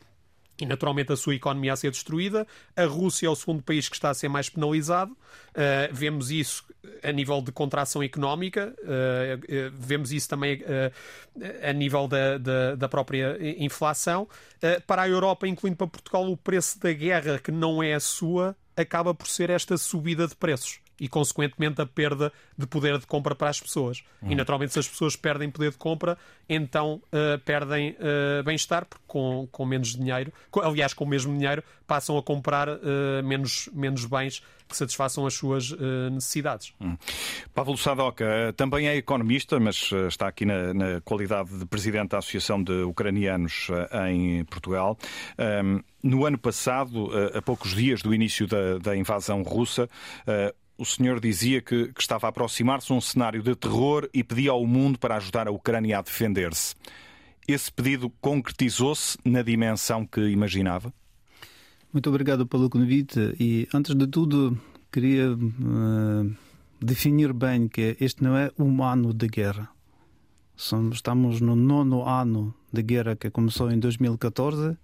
e 0.60 0.66
naturalmente 0.66 1.12
a 1.12 1.16
sua 1.16 1.36
economia 1.36 1.74
a 1.74 1.76
ser 1.76 1.92
destruída. 1.92 2.46
A 2.76 2.86
Rússia 2.86 3.28
é 3.28 3.30
o 3.30 3.36
segundo 3.36 3.64
país 3.64 3.90
que 3.90 3.96
está 3.96 4.10
a 4.10 4.14
ser 4.14 4.30
mais 4.30 4.50
penalizado. 4.50 5.12
Uh, 5.12 5.94
vemos 5.94 6.32
isso 6.32 6.66
a 7.04 7.12
nível 7.12 7.42
de 7.42 7.52
contração 7.52 8.02
económica, 8.02 8.74
uh, 8.80 9.68
uh, 9.68 9.74
vemos 9.78 10.12
isso 10.12 10.30
também 10.30 10.64
a 11.68 11.74
nível 11.74 12.08
da, 12.08 12.38
da, 12.38 12.76
da 12.76 12.90
própria 12.90 13.38
inflação. 13.58 14.28
para 14.86 15.04
a 15.04 15.10
Europa, 15.10 15.48
incluindo 15.48 15.78
para 15.78 15.88
Portugal, 15.88 16.30
o 16.30 16.38
preço 16.38 16.80
da 16.80 16.92
guerra, 16.94 17.40
que 17.40 17.52
não 17.52 17.82
é 17.82 17.94
a 17.94 18.00
sua, 18.00 18.56
acaba 18.76 19.14
por 19.14 19.28
ser 19.28 19.50
esta 19.50 19.78
subida 19.78 20.28
de 20.28 20.36
preços 20.36 20.80
e, 21.02 21.10
consequentemente, 21.10 21.82
a 21.82 21.86
perda 21.86 22.32
de 22.56 22.68
poder 22.68 23.00
de 23.00 23.08
compra 23.08 23.34
para 23.34 23.50
as 23.50 23.60
pessoas. 23.60 24.04
Uhum. 24.22 24.34
E, 24.34 24.36
naturalmente, 24.36 24.72
se 24.72 24.78
as 24.78 24.88
pessoas 24.88 25.16
perdem 25.16 25.50
poder 25.50 25.72
de 25.72 25.78
compra, 25.78 26.16
então 26.48 27.02
uh, 27.08 27.40
perdem 27.44 27.98
uh, 27.98 28.44
bem-estar, 28.44 28.86
porque 28.86 29.04
com, 29.08 29.48
com 29.52 29.66
menos 29.66 29.96
dinheiro, 29.96 30.32
com, 30.52 30.62
aliás, 30.62 30.94
com 30.94 31.04
o 31.04 31.08
mesmo 31.08 31.36
dinheiro, 31.36 31.64
passam 31.88 32.16
a 32.20 32.22
comprar 32.22 32.70
uh, 32.70 32.80
menos, 33.24 33.68
menos 33.74 34.06
bens 34.06 34.44
que 34.70 34.78
satisfaçam 34.78 35.26
as 35.26 35.34
suas 35.34 35.74
necessidades. 36.14 36.72
Hum. 36.80 36.96
Pablo 37.54 37.78
Sadoca 37.78 38.54
também 38.56 38.88
é 38.88 38.96
economista, 38.96 39.60
mas 39.60 39.92
está 40.08 40.30
aqui 40.30 40.46
na, 40.46 40.74
na, 40.74 41.02
qualidade 41.02 41.60
de 41.60 41.66
presidente 41.66 42.12
da 42.12 42.20
Associação 42.20 42.64
de 42.64 42.72
Ucranianos 42.84 43.68
em 44.08 44.46
Portugal. 44.46 44.98
Um, 45.38 45.82
no 46.02 46.26
ano 46.26 46.38
passado, 46.38 47.10
a 47.38 47.42
poucos 47.42 47.76
dias 47.76 48.02
do 48.02 48.14
início 48.14 48.48
da, 48.48 48.78
da 48.78 48.96
invasão 48.96 49.44
russa, 49.44 49.90
o 50.82 50.86
senhor 50.86 51.20
dizia 51.20 51.62
que, 51.62 51.94
que 51.94 52.02
estava 52.02 52.26
a 52.26 52.30
aproximar-se 52.30 52.92
um 52.92 53.00
cenário 53.00 53.44
de 53.44 53.56
terror 53.56 54.10
e 54.12 54.24
pedia 54.24 54.50
ao 54.50 54.66
mundo 54.66 54.98
para 54.98 55.16
ajudar 55.18 55.48
a 55.48 55.52
Ucrânia 55.52 56.00
a 56.00 56.02
defender-se. 56.02 56.74
Esse 57.48 57.72
pedido 57.72 58.10
concretizou-se 58.20 59.16
na 59.24 59.44
dimensão 59.44 60.08
que 60.08 60.20
imaginava? 60.30 60.92
Muito 61.94 62.10
obrigado 62.10 62.48
pelo 62.48 62.68
convite 62.68 63.36
e, 63.40 63.68
antes 63.72 63.94
de 63.94 64.08
tudo, 64.08 64.58
queria 64.92 65.32
uh, 65.34 66.36
definir 66.82 67.32
bem 67.32 67.68
que 67.68 67.96
este 68.02 68.24
não 68.24 68.36
é 68.36 68.50
um 68.58 68.84
ano 68.84 69.14
de 69.14 69.28
guerra. 69.28 69.70
Estamos 70.92 71.42
no 71.42 71.56
nono 71.56 72.10
ano 72.10 72.56
de 72.74 72.82
guerra 72.82 73.16
que 73.16 73.30
começou 73.30 73.70
em 73.70 73.78
2014 73.78 74.72
e 74.72 74.78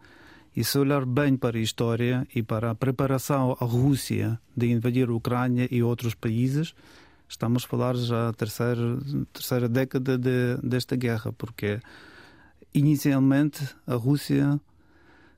se 0.63 0.79
olhar 0.79 1.05
bem 1.05 1.37
para 1.37 1.57
a 1.57 1.61
história 1.61 2.27
e 2.33 2.41
para 2.41 2.71
a 2.71 2.75
preparação 2.75 3.55
à 3.59 3.65
Rússia 3.65 4.39
de 4.55 4.71
invadir 4.71 5.07
a 5.09 5.13
Ucrânia 5.13 5.67
e 5.69 5.83
outros 5.83 6.15
países, 6.15 6.73
estamos 7.29 7.63
a 7.63 7.67
falar 7.67 7.95
já 7.95 8.29
a 8.29 8.33
terceira, 8.33 8.97
terceira 9.31 9.69
década 9.69 10.17
de, 10.17 10.57
desta 10.63 10.95
guerra, 10.95 11.31
porque 11.33 11.79
inicialmente 12.73 13.67
a 13.85 13.95
Rússia 13.95 14.59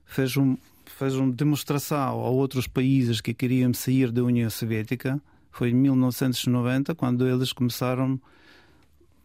fez, 0.06 0.38
um, 0.38 0.58
fez 0.86 1.16
uma 1.16 1.32
demonstração 1.34 2.22
a 2.22 2.30
outros 2.30 2.68
países 2.68 3.20
que 3.20 3.34
queriam 3.34 3.74
sair 3.74 4.12
da 4.12 4.24
União 4.24 4.50
Soviética. 4.50 5.22
Foi 5.52 5.70
em 5.70 5.76
1990, 5.76 6.96
quando 6.96 7.28
eles 7.28 7.52
começaram 7.52 8.20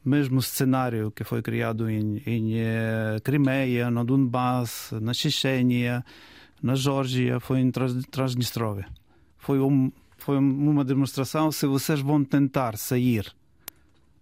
mesmo 0.04 0.42
cenário 0.42 1.10
que 1.10 1.24
foi 1.24 1.40
criado 1.40 1.88
em, 1.88 2.22
em 2.26 2.54
uh, 2.54 3.20
Crimeia, 3.22 3.90
no 3.90 4.04
Donbass, 4.04 4.92
na 5.00 5.14
Chechênia, 5.14 6.04
na 6.62 6.74
Geórgia, 6.74 7.40
foi 7.40 7.60
em 7.60 7.70
Transnistrovia. 7.70 8.86
Foi, 9.38 9.58
um, 9.60 9.90
foi 10.18 10.38
uma 10.38 10.84
demonstração 10.84 11.50
se 11.50 11.66
vocês 11.66 12.00
vão 12.00 12.22
tentar 12.22 12.76
sair 12.76 13.34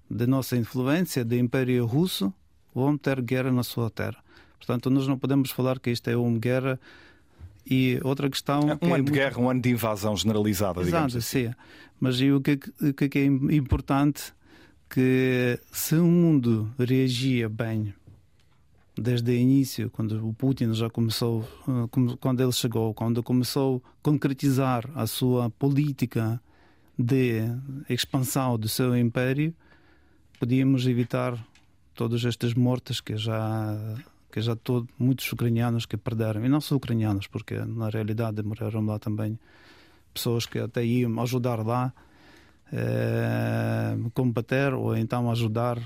da 0.09 0.27
nossa 0.27 0.57
influência, 0.57 1.25
do 1.25 1.35
Império 1.35 1.85
Russo, 1.87 2.33
vão 2.75 2.97
ter 2.97 3.21
guerra 3.21 3.51
na 3.51 3.63
sua 3.63 3.91
terra. 3.91 4.23
Portanto, 4.59 4.91
nós 4.91 5.09
não 5.09 5.19
podemos 5.19 5.51
falar 5.51 5.81
que 5.81 5.91
isto 5.91 6.09
é 6.09 6.17
uma 6.17 6.39
guerra 6.39 6.79
e 7.69 7.99
outra 8.03 8.29
questão. 8.29 8.61
Um 8.61 8.77
que 8.77 8.85
é 8.85 8.89
ano 8.89 8.97
é 8.97 9.03
de 9.03 9.13
guerra, 9.13 9.41
um 9.41 9.51
ano 9.51 9.61
de 9.61 9.71
invasão 9.71 10.17
generalizada, 10.17 10.81
Exato, 10.81 10.87
digamos 10.87 11.17
assim. 11.17 11.49
sim. 11.49 11.55
Mas 11.99 12.21
o 12.21 12.41
que, 12.41 12.59
o 12.81 12.93
que 12.93 13.19
é 13.19 13.25
importante 13.25 14.33
que 14.93 15.59
se 15.73 15.95
o 15.95 16.05
mundo 16.05 16.71
reagia 16.79 17.49
bem 17.49 17.95
desde 18.95 19.33
o 19.33 19.35
início, 19.35 19.89
quando 19.89 20.29
o 20.29 20.35
Putin 20.35 20.75
já 20.75 20.91
começou, 20.91 21.49
eh, 21.67 22.17
quando 22.21 22.43
ele 22.43 22.53
chegou, 22.53 22.93
quando 22.93 23.23
começou 23.23 23.83
a 23.83 24.03
concretizar 24.03 24.85
a 24.95 25.07
sua 25.07 25.49
política 25.49 26.39
de 26.99 27.41
expansão 27.89 28.59
do 28.59 28.69
seu 28.69 28.95
império, 28.95 29.55
podíamos 30.39 30.87
evitar 30.87 31.43
todas 31.95 32.23
estas 32.27 32.53
mortes 32.53 33.01
que 33.01 33.17
já 33.17 33.75
que 34.31 34.43
já 34.43 34.55
todo, 34.55 34.87
muitos 34.99 35.31
ucranianos 35.33 35.87
que 35.87 35.97
perderam. 35.97 36.45
E 36.45 36.49
não 36.51 36.61
só 36.61 36.77
ucranianos 36.77 37.27
porque 37.27 37.55
na 37.65 37.89
realidade 37.89 38.43
morreram 38.43 38.85
lá 38.85 38.99
também 38.99 39.39
pessoas 40.13 40.45
que 40.45 40.59
até 40.59 40.85
iam 40.85 41.19
ajudar 41.23 41.65
lá 41.65 41.95
combater 44.15 44.73
ou 44.75 44.97
então 44.97 45.31
ajudar 45.31 45.79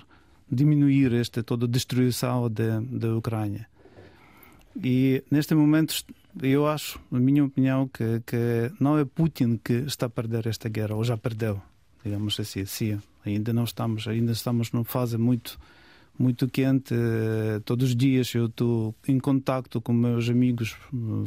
diminuir 0.51 1.13
esta 1.15 1.43
toda 1.43 1.67
destruição 1.67 2.49
da 2.51 3.15
Ucrânia. 3.15 3.69
E 4.83 5.25
neste 5.31 5.55
momento 5.55 5.95
eu 6.43 6.67
acho, 6.67 7.01
na 7.11 7.19
minha 7.19 7.45
opinião, 7.45 7.89
que, 7.89 8.21
que 8.27 8.71
não 8.79 8.99
é 8.99 9.05
Putin 9.05 9.59
que 9.63 9.73
está 9.73 10.07
a 10.07 10.11
perder 10.11 10.47
esta 10.47 10.69
guerra, 10.69 10.95
ou 10.95 11.03
já 11.03 11.17
perdeu, 11.17 11.61
digamos 12.05 12.39
assim. 12.39 12.65
Sim, 12.67 13.01
ainda 13.25 13.53
não 13.53 13.65
estamos, 13.65 14.07
ainda 14.07 14.33
estamos 14.33 14.71
numa 14.73 14.85
fase 14.85 15.17
muito 15.17 15.59
muito 16.19 16.49
quente. 16.49 16.95
Todos 17.65 17.91
os 17.91 17.97
dias 17.97 18.35
eu 18.35 18.47
estou 18.47 18.95
em 19.07 19.19
contato 19.19 19.81
com 19.81 19.93
meus 19.93 20.29
amigos 20.29 20.75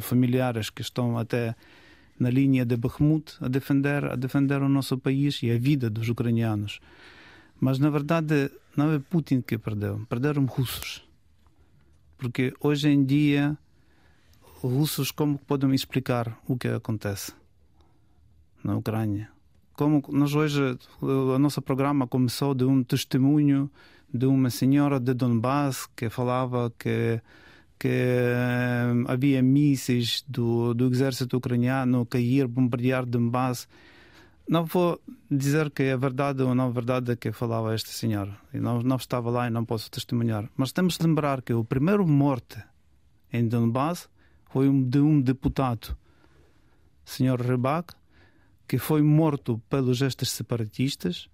familiares 0.00 0.68
que 0.68 0.82
estão 0.82 1.16
até 1.16 1.54
na 2.20 2.30
linha 2.30 2.64
de 2.64 2.76
Bakhmut 2.76 3.36
a 3.40 3.48
defender, 3.48 4.04
a 4.04 4.14
defender 4.14 4.62
o 4.62 4.68
nosso 4.68 4.98
país 4.98 5.42
e 5.42 5.50
a 5.50 5.58
vida 5.58 5.88
dos 5.88 6.08
ucranianos. 6.08 6.78
Mas 7.58 7.78
na 7.78 7.88
verdade 7.90 8.50
não 8.76 8.92
é 8.92 8.98
Putin 8.98 9.40
que 9.40 9.58
perdeu, 9.58 10.06
perderam 10.08 10.44
russos. 10.44 11.02
Porque 12.18 12.52
hoje 12.60 12.90
em 12.90 13.02
dia, 13.02 13.56
russos 14.62 15.10
como 15.10 15.38
podem 15.38 15.74
explicar 15.74 16.38
o 16.46 16.56
que 16.56 16.68
acontece 16.68 17.32
na 18.62 18.76
Ucrânia? 18.76 19.30
Como 19.72 20.02
nós 20.10 20.34
hoje, 20.34 20.78
o 21.00 21.38
nosso 21.38 21.62
programa 21.62 22.06
começou 22.06 22.54
de 22.54 22.64
um 22.64 22.84
testemunho 22.84 23.70
de 24.12 24.26
uma 24.26 24.50
senhora 24.50 25.00
de 25.00 25.14
Donbass 25.14 25.88
que 25.96 26.10
falava 26.10 26.70
que 26.78 27.22
que 27.80 27.88
eh, 27.88 28.92
havia 29.08 29.42
mísseis 29.42 30.22
do, 30.28 30.74
do 30.74 30.86
exército 30.92 31.38
ucraniano 31.38 32.04
cair, 32.04 32.46
bombardear 32.46 33.06
Donbass. 33.06 33.66
Não 34.46 34.66
vou 34.66 35.00
dizer 35.30 35.70
que 35.70 35.84
é 35.84 35.96
verdade 35.96 36.42
ou 36.42 36.54
não 36.54 36.70
verdade 36.70 37.16
que 37.16 37.32
falava 37.32 37.72
esta 37.72 37.90
senhora. 37.90 38.36
Eu 38.52 38.60
não, 38.60 38.82
não 38.82 38.96
estava 38.96 39.30
lá 39.30 39.46
e 39.46 39.50
não 39.50 39.64
posso 39.64 39.90
testemunhar. 39.90 40.46
Mas 40.58 40.72
temos 40.72 40.98
de 40.98 41.06
lembrar 41.06 41.40
que 41.40 41.54
o 41.54 41.64
primeiro 41.64 42.06
morte 42.06 42.62
em 43.32 43.48
Donbass 43.48 44.10
foi 44.50 44.68
de 44.68 44.98
um 44.98 45.18
deputado, 45.18 45.96
senhor 47.02 47.40
Rybak, 47.40 47.94
que 48.68 48.76
foi 48.76 49.00
morto 49.00 49.58
pelos 49.70 50.02
estes 50.02 50.30
separatistas 50.32 51.30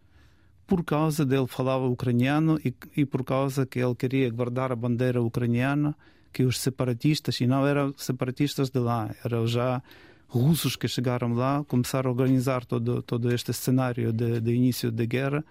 por 0.65 0.85
causa 0.85 1.25
dele 1.25 1.47
falava 1.47 1.87
ucraniano 1.87 2.59
e, 2.65 2.75
e 2.97 3.05
por 3.07 3.25
causa 3.25 3.65
que 3.65 3.79
ele 3.79 3.95
queria 3.95 4.29
guardar 4.31 4.73
a 4.73 4.77
bandeira 4.77 5.23
ucraniana 5.23 5.97
que 6.37 6.45
os 6.45 6.61
separatistas, 6.61 7.41
e 7.41 7.47
não 7.47 7.66
eram 7.66 7.95
separatistas 7.97 8.68
de 8.68 8.78
lá, 8.78 9.09
eram 9.24 9.47
já 9.47 9.82
russos 10.28 10.76
que 10.76 10.87
chegaram 10.87 11.32
lá, 11.32 11.64
começaram 11.64 12.11
a 12.11 12.12
organizar 12.12 12.62
todo, 12.66 13.01
todo 13.01 13.32
este 13.32 13.55
cenário 13.55 14.12
de, 14.12 14.39
de 14.39 14.53
início 14.53 14.93
da 14.93 15.07
guerra, 15.07 15.43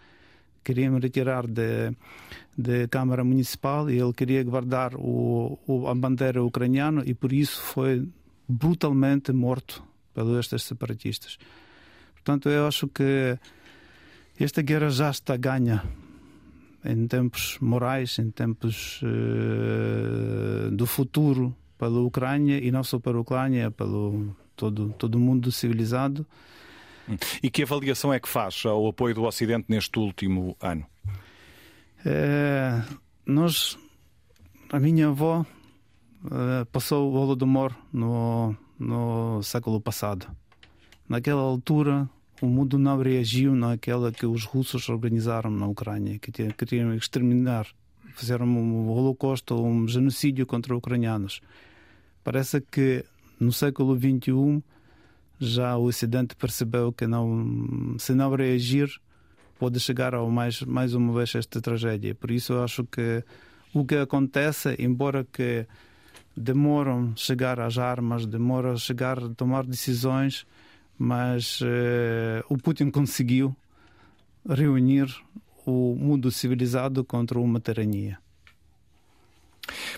queriam 0.63 0.99
retirar 0.99 1.47
da 1.47 2.87
Câmara 2.87 3.23
Municipal 3.23 3.89
e 3.89 3.99
ele 3.99 4.13
queria 4.13 4.43
guardar 4.43 4.93
o, 4.93 5.57
o, 5.65 5.87
a 5.87 5.95
bandeira 5.95 6.43
ucraniana 6.43 7.01
e 7.03 7.15
por 7.15 7.33
isso 7.33 7.59
foi 7.63 8.07
brutalmente 8.47 9.33
morto 9.33 9.83
pelos 10.13 10.37
estes 10.37 10.61
separatistas. 10.61 11.39
Portanto, 12.13 12.47
eu 12.47 12.67
acho 12.67 12.87
que 12.87 13.39
esta 14.39 14.61
guerra 14.61 14.91
já 14.91 15.09
está 15.09 15.35
ganha 15.35 15.83
em 16.85 17.07
tempos 17.07 17.57
morais, 17.59 18.17
em 18.19 18.29
tempos 18.29 19.01
uh, 19.01 20.71
do 20.71 20.85
futuro 20.85 21.55
para 21.77 21.87
a 21.87 22.01
Ucrânia 22.01 22.57
e 22.63 22.71
não 22.71 22.83
só 22.83 22.99
para 22.99 23.17
a 23.17 23.21
Ucrânia, 23.21 23.71
pelo 23.71 24.35
todo 24.55 24.93
todo 24.97 25.15
o 25.15 25.19
mundo 25.19 25.51
civilizado. 25.51 26.25
E 27.41 27.49
que 27.49 27.63
avaliação 27.63 28.13
é 28.13 28.19
que 28.19 28.27
faz 28.27 28.63
ao 28.65 28.87
apoio 28.87 29.13
do 29.13 29.23
Ocidente 29.23 29.65
neste 29.69 29.99
último 29.99 30.55
ano? 30.59 30.85
É, 32.03 32.81
nós, 33.25 33.77
a 34.71 34.79
minha 34.79 35.07
avó 35.07 35.45
é, 36.31 36.65
passou 36.65 37.11
o 37.11 37.15
Holodomor 37.15 37.75
no, 37.91 38.55
no 38.79 39.41
século 39.43 39.79
passado. 39.79 40.27
Naquela 41.07 41.41
altura, 41.41 42.09
o 42.41 42.47
mundo 42.47 42.77
não 42.77 43.01
reagiu 43.01 43.55
naquela 43.55 44.11
que 44.11 44.25
os 44.25 44.43
russos 44.43 44.89
organizaram 44.89 45.49
na 45.49 45.67
Ucrânia, 45.67 46.19
que 46.19 46.31
queriam 46.31 46.93
exterminar, 46.93 47.67
fizeram 48.15 48.45
um 48.45 48.89
holocausto, 48.89 49.55
um 49.55 49.87
genocídio 49.87 50.45
contra 50.45 50.75
ucranianos. 50.75 51.41
Parece 52.23 52.61
que 52.61 53.05
no 53.39 53.51
século 53.51 53.97
XXI 53.97 54.63
já 55.39 55.75
o 55.77 55.85
Ocidente 55.85 56.35
percebeu 56.35 56.91
que 56.91 57.07
não, 57.07 57.95
se 57.99 58.13
não 58.13 58.33
reagir, 58.35 58.89
pode 59.59 59.79
chegar 59.79 60.13
ao 60.13 60.29
mais 60.29 60.61
mais 60.61 60.93
uma 60.93 61.13
vez 61.13 61.35
esta 61.35 61.61
tragédia. 61.61 62.15
Por 62.15 62.31
isso 62.31 62.53
eu 62.53 62.63
acho 62.63 62.83
que 62.85 63.23
o 63.73 63.85
que 63.85 63.95
acontece, 63.95 64.75
embora 64.79 65.25
que 65.25 65.65
demoram 66.35 67.13
chegar 67.15 67.59
às 67.59 67.77
armas, 67.77 68.25
demoram 68.25 68.77
chegar 68.77 69.19
a 69.19 69.29
tomar 69.29 69.65
decisões, 69.65 70.45
mas 70.97 71.61
uh, 71.61 72.45
o 72.49 72.57
Putin 72.57 72.89
conseguiu 72.89 73.55
reunir 74.47 75.07
o 75.65 75.95
mundo 75.95 76.31
civilizado 76.31 77.03
contra 77.03 77.39
uma 77.39 77.59
tirania. 77.59 78.19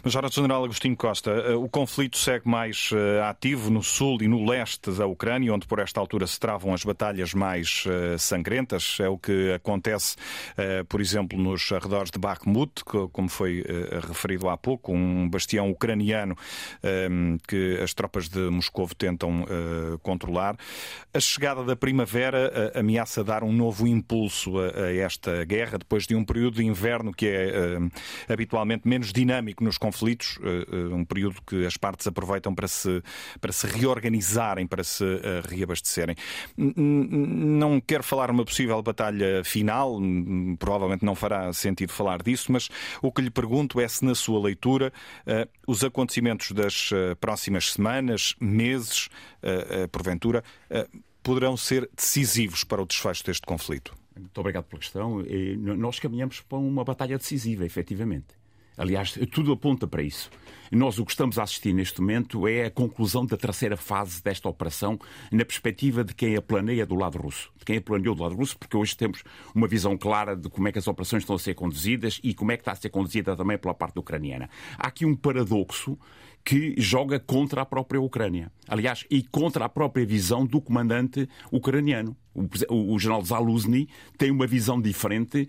Major-General 0.03 0.63
Agostinho 0.63 0.95
Costa, 0.95 1.31
eh, 1.31 1.55
o 1.55 1.67
conflito 1.67 2.17
segue 2.17 2.47
mais 2.47 2.89
eh, 2.93 3.21
ativo 3.21 3.69
no 3.69 3.83
sul 3.83 4.21
e 4.21 4.27
no 4.27 4.45
leste 4.49 4.91
da 4.91 5.05
Ucrânia, 5.05 5.53
onde 5.53 5.67
por 5.67 5.79
esta 5.79 5.99
altura 5.99 6.25
se 6.27 6.39
travam 6.39 6.73
as 6.73 6.83
batalhas 6.83 7.33
mais 7.33 7.83
eh, 7.87 8.17
sangrentas. 8.17 8.97
É 8.99 9.09
o 9.09 9.17
que 9.17 9.53
acontece, 9.53 10.15
por 10.89 11.01
exemplo, 11.01 11.37
nos 11.37 11.71
arredores 11.71 12.11
de 12.11 12.19
Bakhmut, 12.19 12.83
como 12.83 13.29
foi 13.29 13.63
referido 14.07 14.49
há 14.49 14.57
pouco, 14.57 14.91
um 14.91 15.29
bastião 15.29 15.69
ucraniano 15.69 16.35
que 17.47 17.79
as 17.81 17.93
tropas 17.93 18.29
de 18.29 18.39
Moscou 18.49 18.87
tentam 18.97 19.45
controlar. 20.01 20.55
A 21.13 21.19
chegada 21.19 21.63
da 21.63 21.75
primavera 21.75 22.71
ameaça 22.75 23.23
dar 23.23 23.43
um 23.43 23.51
novo 23.51 23.87
impulso 23.87 24.59
a 24.59 24.93
esta 24.93 25.43
guerra, 25.45 25.77
depois 25.77 26.05
de 26.05 26.15
um 26.15 26.23
período 26.23 26.57
de 26.57 26.65
inverno 26.65 27.13
que 27.13 27.27
é 27.27 27.77
habitualmente 28.31 28.87
menos 28.87 29.11
dinâmico 29.11 29.56
nos 29.59 29.77
conflitos, 29.77 30.39
eh, 30.43 30.65
eh, 30.71 30.93
um 30.93 31.03
período 31.03 31.41
que 31.45 31.65
as 31.65 31.77
partes 31.77 32.07
aproveitam 32.07 32.53
para 32.53 32.67
se, 32.67 33.01
para 33.39 33.51
se 33.51 33.67
reorganizarem, 33.67 34.67
para 34.67 34.83
se 34.83 35.03
eh, 35.03 35.41
reabastecerem. 35.47 36.15
Não 36.57 37.79
quero 37.79 38.03
falar 38.03 38.29
uma 38.31 38.45
possível 38.45 38.81
batalha 38.81 39.43
final, 39.43 39.99
provavelmente 40.59 41.03
não 41.03 41.15
fará 41.15 41.51
sentido 41.53 41.91
falar 41.91 42.21
disso, 42.21 42.51
mas 42.51 42.69
o 43.01 43.11
que 43.11 43.21
lhe 43.21 43.29
pergunto 43.29 43.79
é 43.79 43.87
se, 43.87 44.05
na 44.05 44.15
sua 44.15 44.39
leitura, 44.39 44.91
os 45.67 45.83
acontecimentos 45.83 46.51
das 46.51 46.89
próximas 47.19 47.73
semanas, 47.73 48.35
meses, 48.39 49.09
porventura, 49.91 50.43
poderão 51.23 51.57
ser 51.57 51.89
decisivos 51.95 52.63
para 52.63 52.81
o 52.81 52.85
desfecho 52.85 53.23
deste 53.25 53.45
conflito. 53.45 53.93
Muito 54.19 54.39
obrigado 54.39 54.65
pela 54.65 54.79
questão. 54.79 55.23
Nós 55.77 55.99
caminhamos 55.99 56.41
para 56.41 56.57
uma 56.57 56.83
batalha 56.83 57.17
decisiva, 57.17 57.65
efetivamente. 57.65 58.36
Aliás, 58.77 59.17
tudo 59.31 59.51
aponta 59.51 59.87
para 59.87 60.03
isso. 60.03 60.29
Nós 60.71 60.99
o 60.99 61.05
que 61.05 61.11
estamos 61.11 61.39
a 61.39 61.43
assistir 61.43 61.73
neste 61.73 62.01
momento 62.01 62.47
é 62.47 62.65
a 62.65 62.71
conclusão 62.71 63.25
da 63.25 63.37
terceira 63.37 63.77
fase 63.77 64.21
desta 64.21 64.49
operação 64.49 64.99
na 65.31 65.45
perspectiva 65.45 66.03
de 66.03 66.13
quem 66.13 66.35
a 66.35 66.41
planeia 66.41 66.85
do 66.85 66.95
lado 66.95 67.17
russo. 67.17 67.51
De 67.57 67.65
quem 67.65 67.77
a 67.77 67.81
planeou 67.81 68.13
do 68.13 68.23
lado 68.23 68.35
russo, 68.35 68.57
porque 68.57 68.75
hoje 68.75 68.95
temos 68.95 69.23
uma 69.55 69.67
visão 69.67 69.97
clara 69.97 70.35
de 70.35 70.49
como 70.49 70.67
é 70.67 70.71
que 70.71 70.79
as 70.79 70.87
operações 70.87 71.23
estão 71.23 71.35
a 71.35 71.39
ser 71.39 71.55
conduzidas 71.55 72.19
e 72.23 72.33
como 72.33 72.51
é 72.51 72.57
que 72.57 72.61
está 72.61 72.73
a 72.73 72.75
ser 72.75 72.89
conduzida 72.89 73.35
também 73.35 73.57
pela 73.57 73.73
parte 73.73 73.97
ucraniana. 73.97 74.49
Há 74.77 74.87
aqui 74.87 75.05
um 75.05 75.15
paradoxo 75.15 75.97
que 76.47 76.75
joga 76.77 77.19
contra 77.19 77.61
a 77.61 77.65
própria 77.65 77.99
Ucrânia. 77.99 78.49
Aliás, 78.69 79.05
e 79.09 79.21
contra 79.21 79.65
a 79.65 79.69
própria 79.69 80.05
visão 80.05 80.45
do 80.45 80.61
comandante 80.61 81.27
ucraniano. 81.51 82.15
O, 82.69 82.99
general 82.99 83.23
Zaluzny 83.23 83.89
tem 84.17 84.29
uma 84.29 84.45
visão 84.45 84.79
diferente 84.79 85.47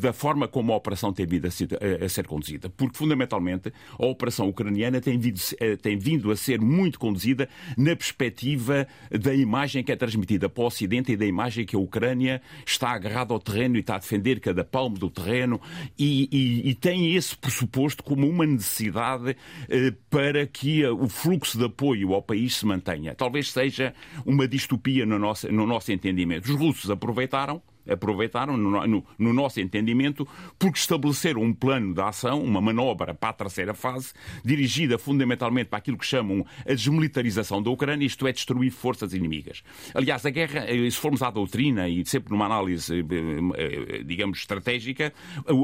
da 0.00 0.12
forma 0.12 0.48
como 0.48 0.72
a 0.72 0.76
operação 0.76 1.12
tem 1.12 1.26
vindo 1.26 1.46
a 1.46 2.04
a, 2.04 2.08
ser, 2.08 2.26
conduzida. 2.26 2.68
Porque, 2.68 2.96
fundamentalmente, 2.96 3.72
a 3.98 4.06
operação 4.06 4.48
ucraniana 4.48 5.00
tem 5.00 5.18
vindo, 5.18 5.40
eh, 5.60 5.76
tem 5.76 5.96
vindo 5.96 6.30
a 6.30 6.36
ser 6.36 6.60
muito 6.60 6.98
conduzida 6.98 7.48
na 7.76 7.94
perspectiva 7.94 8.86
da 9.10 9.34
imagem 9.34 9.84
que 9.84 9.92
é 9.92 9.96
transmitida 9.96 10.48
para 10.48 10.64
o 10.64 10.66
Ocidente 10.66 11.12
e 11.12 11.16
da 11.16 11.26
imagem 11.26 11.64
que 11.64 11.76
a 11.76 11.78
Ucrânia 11.78 12.42
está 12.66 12.90
agarrada 12.90 13.32
ao 13.32 13.40
terreno 13.40 13.76
e 13.76 13.80
está 13.80 13.96
a 13.96 13.98
defender 13.98 14.40
cada 14.40 14.64
palmo 14.64 14.98
do 14.98 15.10
terreno 15.10 15.60
e, 15.98 16.28
e, 16.32 16.70
e 16.70 16.74
tem 16.74 17.14
esse 17.14 17.36
pressuposto 17.36 18.02
como 18.02 18.28
uma 18.28 18.46
necessidade 18.46 19.36
eh, 19.68 19.92
para 20.10 20.46
que 20.46 20.84
o 20.86 21.08
fluxo 21.08 21.58
de 21.58 21.64
apoio 21.64 22.14
ao 22.14 22.22
país 22.22 22.56
se 22.56 22.66
mantenha. 22.66 23.14
Talvez 23.14 23.50
seja 23.50 23.94
uma 24.24 24.48
distopia 24.48 25.06
no 25.06 25.18
nosso, 25.18 25.50
no 25.52 25.66
nosso 25.66 25.83
entendimento. 25.92 26.50
Os 26.50 26.58
russos 26.58 26.90
aproveitaram 26.90 27.62
aproveitaram, 27.86 28.56
no, 28.56 28.86
no, 28.86 29.04
no, 29.18 29.32
nosso 29.34 29.60
entendimento, 29.60 30.26
porque 30.58 30.78
estabeleceram 30.78 31.42
um 31.42 31.52
plano 31.52 31.92
de 31.92 32.00
ação, 32.00 32.42
uma 32.42 32.58
manobra 32.58 33.14
para 33.14 33.28
a 33.28 33.32
terceira 33.34 33.74
fase, 33.74 34.14
dirigida 34.42 34.96
fundamentalmente 34.96 35.68
para 35.68 35.80
aquilo 35.80 35.98
que 35.98 36.06
chamam 36.06 36.46
a 36.66 36.72
desmilitarização 36.72 37.62
da 37.62 37.70
Ucrânia, 37.70 38.06
isto 38.06 38.26
é, 38.26 38.32
destruir 38.32 38.70
forças 38.70 39.12
inimigas. 39.12 39.62
Aliás, 39.92 40.24
a 40.24 40.30
guerra, 40.30 40.64
eh, 40.66 40.90
se 40.90 40.96
formos 40.96 41.22
à 41.22 41.30
doutrina 41.30 41.86
e 41.86 42.04
sempre 42.06 42.32
numa 42.32 42.46
análise, 42.46 43.00
eh, 43.00 43.98
eh, 43.98 44.02
digamos, 44.02 44.38
estratégica, 44.38 45.12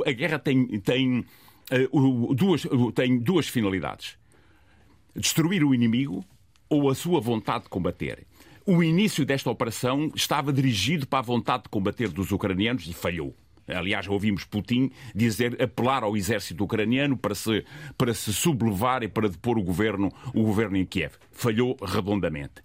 a 0.06 0.12
guerra 0.12 0.38
tem, 0.38 0.66
tem, 0.80 1.24
duas, 2.34 2.66
tem 2.94 3.18
duas 3.18 3.48
finalidades 3.48 4.20
destruir 5.14 5.64
o 5.64 5.74
inimigo 5.74 6.24
ou 6.68 6.88
a 6.88 6.94
sua 6.94 7.20
vontade 7.20 7.64
de 7.64 7.70
combater. 7.70 8.26
O 8.72 8.84
início 8.84 9.26
desta 9.26 9.50
operação 9.50 10.12
estava 10.14 10.52
dirigido 10.52 11.04
para 11.04 11.18
a 11.18 11.22
vontade 11.22 11.64
de 11.64 11.68
combater 11.68 12.08
dos 12.08 12.30
ucranianos 12.30 12.86
e 12.86 12.92
falhou. 12.92 13.34
Aliás, 13.66 14.06
ouvimos 14.06 14.44
Putin 14.44 14.92
dizer, 15.12 15.60
apelar 15.60 16.04
ao 16.04 16.16
exército 16.16 16.62
ucraniano 16.62 17.16
para 17.16 17.34
se, 17.34 17.64
para 17.98 18.14
se 18.14 18.32
sublevar 18.32 19.02
e 19.02 19.08
para 19.08 19.28
depor 19.28 19.58
o 19.58 19.62
governo, 19.64 20.08
o 20.32 20.44
governo 20.44 20.76
em 20.76 20.86
Kiev. 20.86 21.14
Falhou 21.32 21.76
redondamente. 21.82 22.62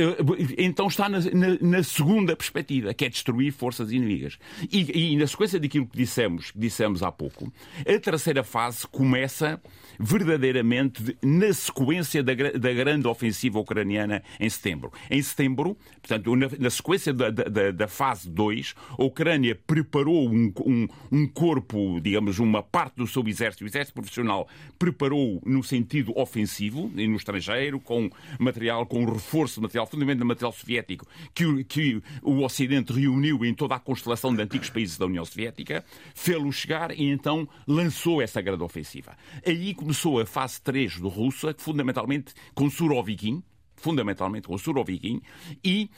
Uh, 0.00 0.36
então 0.58 0.86
está 0.86 1.08
na, 1.08 1.18
na, 1.20 1.58
na, 1.60 1.82
segunda 1.82 2.34
perspectiva, 2.34 2.94
que 2.94 3.04
é 3.04 3.08
destruir 3.08 3.52
forças 3.52 3.92
inimigas. 3.92 4.38
E, 4.70 5.12
e 5.12 5.16
na 5.16 5.26
sequência 5.26 5.58
daquilo 5.58 5.86
que 5.86 5.96
dissemos, 5.96 6.50
que 6.50 6.58
dissemos 6.58 7.02
há 7.02 7.12
pouco, 7.12 7.52
a 7.80 7.98
terceira 7.98 8.42
fase 8.42 8.86
começa 8.86 9.60
verdadeiramente 9.98 11.16
na 11.22 11.52
sequência 11.52 12.22
da, 12.22 12.32
da 12.34 12.72
grande 12.72 13.06
ofensiva 13.06 13.58
ucraniana 13.58 14.22
em 14.38 14.48
setembro. 14.48 14.90
Em 15.10 15.20
setembro, 15.20 15.76
portanto, 16.00 16.34
na, 16.34 16.48
na 16.58 16.70
sequência 16.70 17.12
da, 17.12 17.28
da, 17.28 17.70
da, 17.70 17.88
fase 17.88 18.30
2, 18.30 18.74
a 18.98 19.04
Ucrânia 19.04 19.54
preparou 19.66 20.28
um, 20.28 20.52
um, 20.64 20.88
um, 21.12 21.26
corpo, 21.26 22.00
digamos, 22.00 22.38
uma 22.38 22.62
parte 22.62 22.96
do 22.96 23.06
seu 23.06 23.26
exército, 23.28 23.64
o 23.64 23.66
exército 23.66 23.94
profissional, 23.94 24.48
preparou 24.78 25.42
no 25.44 25.62
sentido 25.62 26.18
ofensivo, 26.18 26.90
no 26.94 27.16
estrangeiro, 27.16 27.78
com 27.78 28.10
material, 28.38 28.86
com 28.86 29.04
reforço 29.04 29.56
de 29.56 29.62
material, 29.62 29.86
fundamentalmente 29.96 30.24
material 30.24 30.52
soviético, 30.52 31.06
que, 31.34 31.64
que 31.64 32.02
o 32.22 32.42
Ocidente 32.42 32.92
reuniu 32.92 33.44
em 33.44 33.54
toda 33.54 33.74
a 33.74 33.80
constelação 33.80 34.34
de 34.34 34.42
antigos 34.42 34.70
países 34.70 34.98
da 34.98 35.06
União 35.06 35.24
Soviética, 35.24 35.84
fê-lo 36.14 36.52
chegar 36.52 36.90
e 36.92 37.10
então 37.10 37.48
lançou 37.66 38.22
essa 38.22 38.40
grande 38.40 38.62
ofensiva. 38.62 39.16
Aí 39.46 39.74
começou 39.74 40.20
a 40.20 40.26
fase 40.26 40.60
3 40.62 41.00
do 41.00 41.08
Russa, 41.08 41.54
fundamentalmente 41.58 42.32
com 42.54 42.70
Surovikin, 42.70 43.42
fundamentalmente 43.80 44.46
com 44.46 44.54
o 44.54 44.58
Surovikin, 44.58 45.20
e 45.64 45.90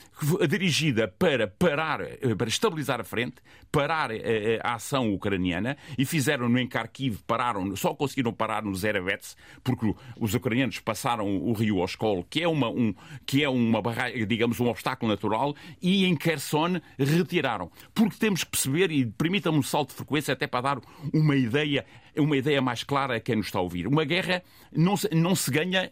dirigida 0.47 1.07
para 1.07 1.47
parar, 1.47 2.01
eh, 2.01 2.35
para 2.35 2.47
estabilizar 2.47 2.99
a 2.99 3.03
frente, 3.03 3.35
parar 3.71 4.11
a, 4.11 4.15
eh, 4.15 4.21
eh, 4.55 4.59
a 4.63 4.75
ação 4.75 5.13
ucraniana, 5.13 5.77
e 5.97 6.05
fizeram-no 6.05 6.57
em 6.57 6.67
Kharkiv, 6.67 7.19
pararam, 7.27 7.75
só 7.75 7.93
conseguiram 7.93 8.33
parar 8.33 8.63
no 8.63 8.73
Zerevets, 8.75 9.35
porque 9.63 9.93
os 10.19 10.33
ucranianos 10.33 10.79
passaram 10.79 11.37
o 11.37 11.53
rio 11.53 11.79
Oskol, 11.79 12.23
que 12.29 12.41
é 12.41 12.47
uma, 12.47 12.69
um, 12.69 12.93
que 13.25 13.43
é 13.43 13.49
uma 13.49 13.81
barreira, 13.81 14.25
digamos, 14.25 14.59
um 14.59 14.67
obstáculo 14.67 15.11
natural, 15.11 15.55
e 15.81 16.05
em 16.05 16.15
Kherson 16.15 16.79
retiraram. 16.97 17.69
Porque 17.93 18.17
temos 18.17 18.43
que 18.43 18.51
perceber, 18.51 18.91
e 18.91 19.05
permita-me 19.05 19.57
um 19.57 19.63
salto 19.63 19.89
de 19.89 19.95
frequência 19.95 20.33
até 20.33 20.47
para 20.47 20.61
dar 20.61 20.81
uma 21.13 21.35
ideia, 21.35 21.85
uma 22.15 22.37
ideia 22.37 22.61
mais 22.61 22.83
clara 22.83 23.17
a 23.17 23.19
quem 23.19 23.35
nos 23.35 23.47
está 23.47 23.59
a 23.59 23.61
ouvir. 23.61 23.87
Uma 23.87 24.05
guerra 24.05 24.41
não 24.71 24.95
se, 24.95 25.09
não 25.13 25.35
se 25.35 25.51
ganha 25.51 25.91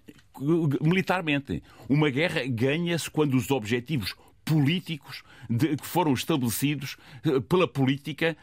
militarmente. 0.81 1.63
Uma 1.89 2.09
guerra 2.09 2.41
ganha-se 2.45 3.09
quando 3.09 3.35
os 3.35 3.51
objetivos 3.51 4.15
políticos 4.43 5.23
de, 5.49 5.77
que 5.77 5.85
foram 5.85 6.13
estabelecidos 6.13 6.97
eh, 7.23 7.39
pela 7.41 7.67
política 7.67 8.35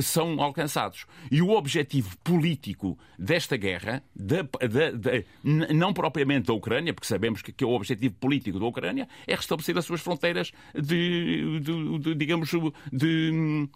são 0.00 0.40
alcançados. 0.42 1.06
E 1.30 1.40
o 1.40 1.50
objetivo 1.50 2.16
político 2.18 2.98
desta 3.18 3.56
guerra, 3.56 4.02
da, 4.14 4.42
da, 4.42 5.24
não 5.72 5.92
propriamente 5.92 6.46
da 6.46 6.52
Ucrânia, 6.52 6.92
porque 6.92 7.06
sabemos 7.06 7.40
que, 7.40 7.52
que, 7.52 7.64
o 7.64 7.70
objetivo 7.70 8.14
político 8.16 8.58
da 8.58 8.66
Ucrânia, 8.66 9.08
é 9.26 9.34
restabelecer 9.34 9.76
as 9.78 9.84
suas 9.84 10.00
fronteiras 10.00 10.52
de, 10.74 11.60
de, 11.60 11.98
de 11.98 12.14
digamos, 12.14 12.50
de, 12.92 13.68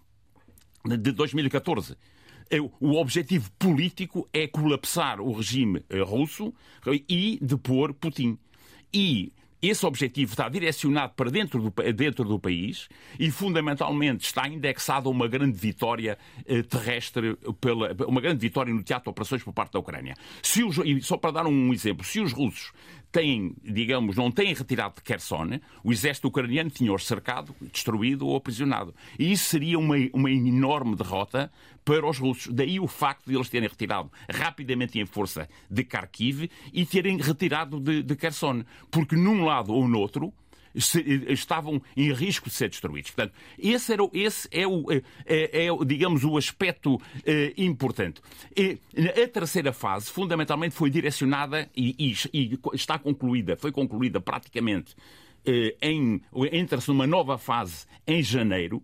de 0.85 1.13
2014. 1.13 1.97
O 2.81 2.95
objetivo 2.97 3.51
político 3.59 4.29
é 4.33 4.47
colapsar 4.47 5.21
o 5.21 5.33
regime 5.33 5.85
eh, 5.91 6.01
russo 6.01 6.55
e 7.09 7.39
depor 7.43 7.93
Putin. 7.93 8.39
E 8.93 9.33
esse 9.61 9.85
objetivo 9.85 10.31
está 10.33 10.49
direcionado 10.49 11.15
para 11.15 11.31
dentro 11.31 11.61
do, 11.61 11.93
dentro 11.93 12.25
do 12.25 12.39
país 12.39 12.89
e, 13.19 13.29
fundamentalmente, 13.31 14.25
está 14.25 14.49
indexado 14.49 15.09
a 15.09 15.13
uma 15.13 15.27
grande 15.27 15.59
vitória 15.59 16.17
eh, 16.47 16.63
terrestre, 16.63 17.37
pela, 17.61 17.93
uma 18.07 18.21
grande 18.21 18.41
vitória 18.41 18.73
no 18.73 18.83
teatro 18.85 19.05
de 19.05 19.11
operações 19.11 19.43
por 19.43 19.53
parte 19.53 19.73
da 19.73 19.81
Ucrânia. 19.81 20.15
Se 20.43 20.63
os, 20.63 20.79
e 20.79 21.01
só 21.03 21.17
para 21.17 21.33
dar 21.33 21.47
um 21.47 21.73
exemplo, 21.73 22.05
se 22.05 22.21
os 22.21 22.33
russos 22.33 22.73
têm, 23.11 23.55
digamos, 23.63 24.17
não 24.17 24.31
têm 24.31 24.55
retirado 24.55 24.97
de 24.97 25.03
Kherson, 25.03 25.61
o 25.83 25.93
exército 25.93 26.29
ucraniano 26.29 26.71
tinha-os 26.71 27.07
cercado, 27.07 27.55
destruído 27.73 28.27
ou 28.27 28.37
aprisionado. 28.37 28.95
E 29.19 29.33
isso 29.33 29.45
seria 29.45 29.79
uma, 29.79 29.97
uma 30.13 30.31
enorme 30.31 30.95
derrota 30.95 31.51
para 31.85 32.07
os 32.07 32.19
russos. 32.19 32.53
Daí 32.53 32.79
o 32.79 32.87
facto 32.87 33.27
de 33.27 33.35
eles 33.35 33.49
terem 33.49 33.69
retirado 33.69 34.11
rapidamente 34.31 34.99
em 34.99 35.07
força 35.07 35.49
de 35.71 35.83
Kharkiv 35.85 36.51
e 36.73 36.85
terem 36.85 37.17
retirado 37.17 37.81
de, 37.81 38.03
de 38.03 38.17
Kherson. 38.17 38.63
Porque 38.91 39.17
num 39.17 39.45
lado 39.45 39.73
ou 39.73 39.89
no 39.89 39.99
outro, 39.99 40.33
estavam 40.79 41.81
em 41.97 42.13
risco 42.13 42.49
de 42.49 42.55
ser 42.55 42.69
destruídos. 42.69 43.11
Portanto, 43.11 43.35
esse, 43.59 43.93
era, 43.93 44.03
esse 44.13 44.49
é, 44.51 44.67
o, 44.67 44.91
é, 44.91 45.03
é, 45.27 45.67
é 45.67 45.85
digamos, 45.85 46.25
o 46.25 46.37
aspecto 46.37 47.01
é, 47.25 47.53
importante. 47.57 48.21
E, 48.57 48.79
a 48.97 49.29
terceira 49.29 49.73
fase, 49.73 50.11
fundamentalmente, 50.11 50.75
foi 50.75 50.91
direcionada 50.91 51.69
e, 51.77 51.95
e, 51.99 52.15
e 52.33 52.59
está 52.75 52.99
concluída, 52.99 53.57
foi 53.57 53.73
concluída 53.73 54.21
praticamente 54.21 54.95
eh, 55.45 55.77
em, 55.81 56.21
entra-se 56.53 56.89
numa 56.89 57.07
nova 57.07 57.39
fase 57.39 57.87
em 58.07 58.23
janeiro, 58.23 58.83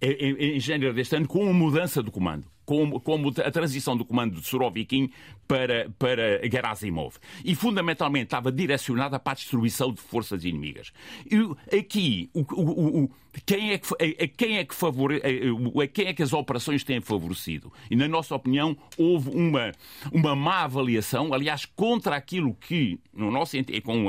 em, 0.00 0.56
em 0.56 0.60
janeiro 0.60 0.94
deste 0.94 1.16
ano, 1.16 1.26
com 1.26 1.48
a 1.48 1.52
mudança 1.52 2.02
do 2.02 2.10
comando 2.10 2.53
como, 2.64 3.00
como 3.00 3.28
a 3.28 3.50
transição 3.50 3.96
do 3.96 4.04
comando 4.04 4.40
de 4.40 4.46
Surovikin 4.46 5.10
para, 5.46 5.90
para 5.98 6.40
Gerasimov. 6.48 7.16
E, 7.44 7.54
fundamentalmente, 7.54 8.26
estava 8.26 8.50
direcionada 8.50 9.18
para 9.18 9.32
a 9.32 9.34
destruição 9.34 9.92
de 9.92 10.00
forças 10.00 10.44
inimigas. 10.44 10.92
E 11.30 11.76
aqui, 11.76 12.30
o, 12.32 12.40
o, 12.40 13.04
o, 13.04 13.10
quem, 13.44 13.72
é 13.72 13.78
que, 13.78 13.88
a, 13.94 14.28
quem, 14.28 14.58
é 14.58 14.64
que 14.64 14.74
favore, 14.74 15.20
a, 15.22 15.82
a 15.82 15.86
quem 15.86 16.06
é 16.06 16.14
que 16.14 16.22
as 16.22 16.32
operações 16.32 16.82
têm 16.84 17.00
favorecido? 17.00 17.72
E, 17.90 17.96
na 17.96 18.08
nossa 18.08 18.34
opinião, 18.34 18.76
houve 18.96 19.30
uma, 19.30 19.72
uma 20.12 20.34
má 20.34 20.64
avaliação, 20.64 21.32
aliás, 21.32 21.66
contra 21.66 22.16
aquilo 22.16 22.54
que, 22.54 22.98
no 23.12 23.30
nosso, 23.30 23.56
com 23.82 24.08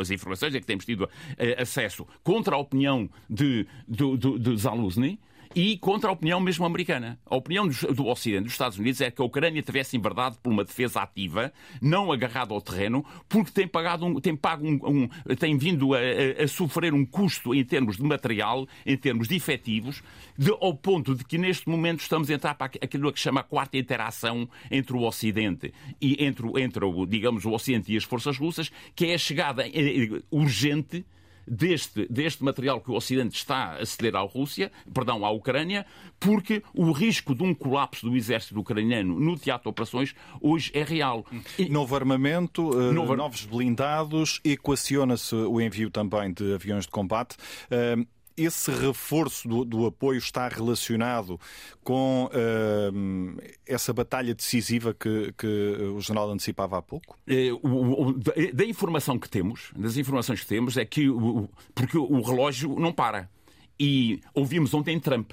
as 0.00 0.10
informações 0.10 0.54
a 0.54 0.60
que 0.60 0.66
temos 0.66 0.84
tido 0.84 1.08
eh, 1.38 1.60
acesso, 1.60 2.06
contra 2.22 2.56
a 2.56 2.58
opinião 2.58 3.08
de, 3.28 3.66
de, 3.88 4.16
de, 4.16 4.38
de 4.38 4.56
Zaluzny, 4.56 5.18
e 5.54 5.78
contra 5.78 6.10
a 6.10 6.12
opinião 6.12 6.40
mesmo 6.40 6.66
americana. 6.66 7.18
A 7.24 7.36
opinião 7.36 7.68
do 7.68 8.06
Ocidente, 8.06 8.44
dos 8.44 8.52
Estados 8.52 8.78
Unidos, 8.78 9.00
é 9.00 9.10
que 9.10 9.22
a 9.22 9.24
Ucrânia 9.24 9.62
tivesse 9.62 9.96
enverdado 9.96 10.36
por 10.42 10.52
uma 10.52 10.64
defesa 10.64 11.00
ativa, 11.00 11.52
não 11.80 12.10
agarrada 12.10 12.52
ao 12.52 12.60
terreno, 12.60 13.04
porque 13.28 13.52
tem, 13.52 13.68
pagado 13.68 14.04
um, 14.04 14.20
tem, 14.20 14.34
pago 14.34 14.66
um, 14.66 14.80
um, 14.84 15.34
tem 15.36 15.56
vindo 15.56 15.94
a, 15.94 15.98
a, 15.98 16.44
a, 16.44 16.48
sofrer 16.48 16.92
um 16.92 17.06
custo 17.06 17.54
em 17.54 17.64
termos 17.64 17.96
de 17.96 18.02
material, 18.02 18.66
em 18.84 18.96
termos 18.96 19.28
de 19.28 19.36
efetivos, 19.36 20.02
de, 20.36 20.50
ao 20.50 20.74
ponto 20.74 21.14
de 21.14 21.24
que 21.24 21.38
neste 21.38 21.68
momento 21.68 22.00
estamos 22.00 22.28
a 22.30 22.34
entrar 22.34 22.54
para 22.54 22.66
aquilo 22.66 23.12
que 23.12 23.20
chama 23.20 23.40
a 23.40 23.44
quarta 23.44 23.76
interação 23.76 24.48
entre 24.70 24.96
o 24.96 25.02
Ocidente 25.02 25.72
e 26.00 26.24
entre, 26.24 26.46
entre 26.60 26.84
digamos, 27.06 27.44
o 27.44 27.52
Ocidente 27.52 27.92
e 27.92 27.96
as 27.96 28.04
forças 28.04 28.36
russas, 28.36 28.70
que 28.94 29.06
é 29.06 29.14
a 29.14 29.18
chegada 29.18 29.66
eh, 29.66 30.22
urgente 30.30 31.04
deste, 31.46 32.06
deste 32.08 32.42
material 32.44 32.80
que 32.80 32.90
o 32.90 32.94
Ocidente 32.94 33.36
está 33.36 33.76
a 33.76 33.86
ceder 33.86 34.16
à 34.16 34.20
Rússia, 34.20 34.70
perdão, 34.92 35.24
à 35.24 35.30
Ucrânia, 35.30 35.86
porque 36.18 36.62
o 36.72 36.92
risco 36.92 37.34
de 37.34 37.42
um 37.42 37.54
colapso 37.54 38.08
do 38.08 38.16
exército 38.16 38.58
ucraniano 38.58 39.18
no 39.18 39.36
teatro 39.36 39.64
de 39.64 39.68
operações 39.70 40.14
hoje 40.40 40.70
é 40.74 40.82
real. 40.82 41.24
E... 41.58 41.68
Novo 41.68 41.94
armamento, 41.94 42.70
uh, 42.70 42.92
Novo... 42.92 43.16
novos 43.16 43.44
blindados, 43.44 44.40
equaciona-se 44.44 45.34
o 45.34 45.60
envio 45.60 45.90
também 45.90 46.32
de 46.32 46.54
aviões 46.54 46.84
de 46.84 46.90
combate. 46.90 47.36
Esse 48.36 48.70
reforço 48.72 49.48
do, 49.48 49.64
do, 49.64 49.86
apoio 49.86 50.18
está 50.18 50.48
relacionado 50.48 51.38
com 51.82 52.24
uh, 52.26 53.42
essa 53.66 53.92
batalha 53.92 54.34
decisiva 54.34 54.92
que, 54.92 55.32
que, 55.38 55.46
o 55.46 56.00
jornal 56.00 56.30
antecipava 56.30 56.78
há 56.78 56.82
pouco? 56.82 57.16
O, 57.62 58.08
o, 58.08 58.12
da 58.12 58.64
informação 58.64 59.18
que 59.18 59.28
temos, 59.28 59.70
das 59.76 59.96
informações 59.96 60.40
que 60.40 60.46
temos, 60.46 60.76
é 60.76 60.84
que 60.84 61.08
o, 61.08 61.48
porque 61.74 61.96
o 61.96 62.20
relógio 62.22 62.74
não 62.78 62.92
para. 62.92 63.30
E 63.78 64.20
ouvimos 64.34 64.72
ontem 64.74 64.98
Trump 64.98 65.32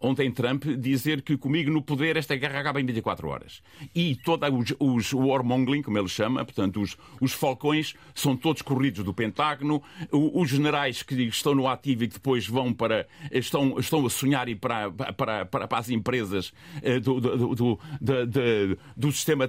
ontem 0.00 0.30
Trump 0.30 0.64
dizer 0.64 1.22
que 1.22 1.36
comigo 1.36 1.70
no 1.70 1.82
poder 1.82 2.16
esta 2.16 2.36
guerra 2.36 2.60
acaba 2.60 2.80
em 2.80 2.86
24 2.86 3.28
horas. 3.28 3.62
E 3.94 4.16
todos 4.16 4.48
os, 4.78 5.12
os 5.12 5.12
warmongering, 5.12 5.82
como 5.82 5.98
ele 5.98 6.08
chama, 6.08 6.44
portanto, 6.44 6.80
os, 6.80 6.96
os 7.20 7.32
falcões, 7.32 7.94
são 8.14 8.36
todos 8.36 8.62
corridos 8.62 9.04
do 9.04 9.12
Pentágono. 9.12 9.82
Os 10.10 10.48
generais 10.48 11.02
que 11.02 11.14
estão 11.24 11.54
no 11.54 11.68
ativo 11.68 12.04
e 12.04 12.08
que 12.08 12.14
depois 12.14 12.46
vão 12.46 12.72
para. 12.72 13.06
estão, 13.30 13.78
estão 13.78 14.04
a 14.04 14.10
sonhar 14.10 14.48
ir 14.48 14.56
para, 14.56 14.90
para, 14.90 15.46
para, 15.46 15.68
para 15.68 15.78
as 15.78 15.90
empresas 15.90 16.52
eh, 16.82 17.00
do, 17.00 17.20
do, 17.20 17.36
do, 17.36 17.54
do, 17.54 18.78
do 18.96 19.12
sistema 19.12 19.48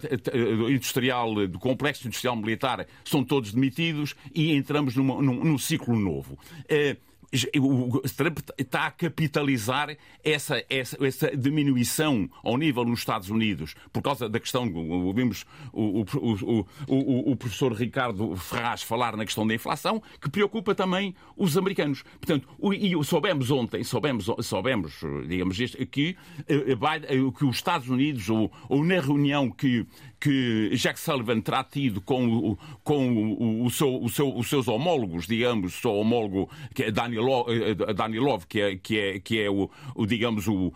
industrial, 0.69 1.47
do 1.47 1.59
complexo 1.59 2.07
industrial 2.07 2.35
militar, 2.35 2.85
são 3.03 3.23
todos 3.23 3.53
demitidos 3.53 4.15
e 4.33 4.53
entramos 4.53 4.95
numa, 4.95 5.21
num, 5.21 5.43
num 5.43 5.57
ciclo 5.57 5.97
novo. 5.97 6.37
Eh, 7.45 7.59
o 7.59 8.01
Trump 8.15 8.39
está 8.57 8.87
a 8.87 8.91
capitalizar 8.91 9.95
essa, 10.23 10.63
essa, 10.69 10.97
essa, 11.05 11.35
diminuição 11.35 12.29
ao 12.43 12.57
nível 12.57 12.85
nos 12.85 12.99
Estados 12.99 13.29
Unidos 13.29 13.75
por 13.91 14.01
causa 14.01 14.29
da 14.29 14.39
questão, 14.39 14.71
ouvimos 14.73 15.45
o, 15.71 16.01
o, 16.01 16.65
o, 16.87 17.31
o, 17.31 17.35
professor 17.35 17.73
Ricardo 17.73 18.35
Ferraz 18.35 18.81
falar 18.83 19.15
na 19.15 19.25
questão 19.25 19.45
da 19.45 19.53
inflação, 19.53 20.01
que 20.21 20.29
preocupa 20.29 20.73
também 20.73 21.15
os 21.35 21.57
americanos. 21.57 22.03
Portanto, 22.19 22.47
e 22.73 23.03
soubemos 23.03 23.51
ontem, 23.51 23.83
soubemos, 23.83 24.29
soubemos 24.41 24.99
digamos, 25.27 25.57
que, 25.91 26.15
eh, 26.47 26.75
que 27.37 27.45
os 27.45 27.55
Estados 27.55 27.89
Unidos, 27.89 28.29
ou, 28.29 28.51
ou 28.69 28.83
na 28.83 28.99
reunião 28.99 29.49
que 29.49 29.85
que 30.19 30.71
Jack 30.75 30.99
Sullivan 30.99 31.41
terá 31.41 31.63
tido 31.63 32.01
com, 32.01 32.57
com 32.83 33.09
o, 33.09 33.65
o 33.65 33.69
seu, 33.69 34.01
o 34.01 34.09
seu, 34.09 34.35
os 34.35 34.49
seus 34.49 34.67
homólogos, 34.67 35.27
digamos, 35.27 35.77
o 35.77 35.81
seu 35.81 35.93
homólogo 35.93 36.49
que 36.73 36.83
é 36.83 36.91
Danilov, 36.91 37.47
eh, 37.49 37.93
Danilov 37.93 38.45
que 38.47 38.61
é, 38.61 38.75
que 38.77 38.99
é, 38.99 39.19
que 39.19 39.41
é 39.41 39.49
o, 39.49 39.69
o 39.95 40.05
digamos, 40.05 40.47
o, 40.47 40.73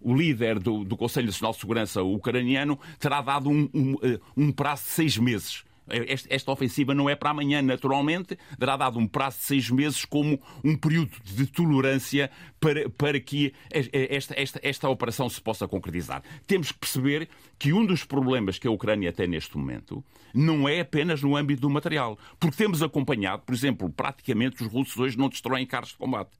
o, 0.00 0.14
líder 0.14 0.58
do, 0.58 0.84
do 0.84 0.96
Conselho 0.96 1.26
Nacional 1.26 1.52
de 1.52 1.58
Segurança 1.60 2.02
ucraniano, 2.02 2.78
terá 2.98 3.20
dado 3.20 3.50
um, 3.50 3.68
um, 3.74 3.96
eh, 4.02 4.18
um 4.36 4.52
prazo 4.52 4.84
de 4.84 4.90
seis 4.90 5.16
meses 5.16 5.64
esta 6.28 6.52
ofensiva 6.52 6.94
não 6.94 7.08
é 7.08 7.14
para 7.14 7.30
amanhã, 7.30 7.60
naturalmente, 7.62 8.38
dará 8.58 8.76
dado 8.76 8.98
um 8.98 9.06
prazo 9.06 9.38
de 9.38 9.44
seis 9.44 9.70
meses 9.70 10.04
como 10.04 10.40
um 10.64 10.76
período 10.76 11.12
de 11.24 11.46
tolerância 11.46 12.30
para, 12.58 12.88
para 12.90 13.20
que 13.20 13.52
esta, 13.70 14.34
esta, 14.40 14.60
esta 14.62 14.88
operação 14.88 15.28
se 15.28 15.40
possa 15.40 15.66
concretizar. 15.66 16.22
Temos 16.46 16.72
que 16.72 16.78
perceber 16.78 17.28
que 17.58 17.72
um 17.72 17.84
dos 17.84 18.04
problemas 18.04 18.58
que 18.58 18.66
a 18.66 18.70
Ucrânia 18.70 19.12
tem 19.12 19.26
neste 19.26 19.56
momento 19.56 20.04
não 20.34 20.68
é 20.68 20.80
apenas 20.80 21.22
no 21.22 21.36
âmbito 21.36 21.62
do 21.62 21.70
material, 21.70 22.18
porque 22.38 22.56
temos 22.56 22.82
acompanhado, 22.82 23.42
por 23.42 23.54
exemplo, 23.54 23.90
praticamente 23.90 24.62
os 24.62 24.72
russos 24.72 24.96
hoje 24.96 25.18
não 25.18 25.28
destroem 25.28 25.66
carros 25.66 25.90
de 25.90 25.96
combate. 25.96 26.30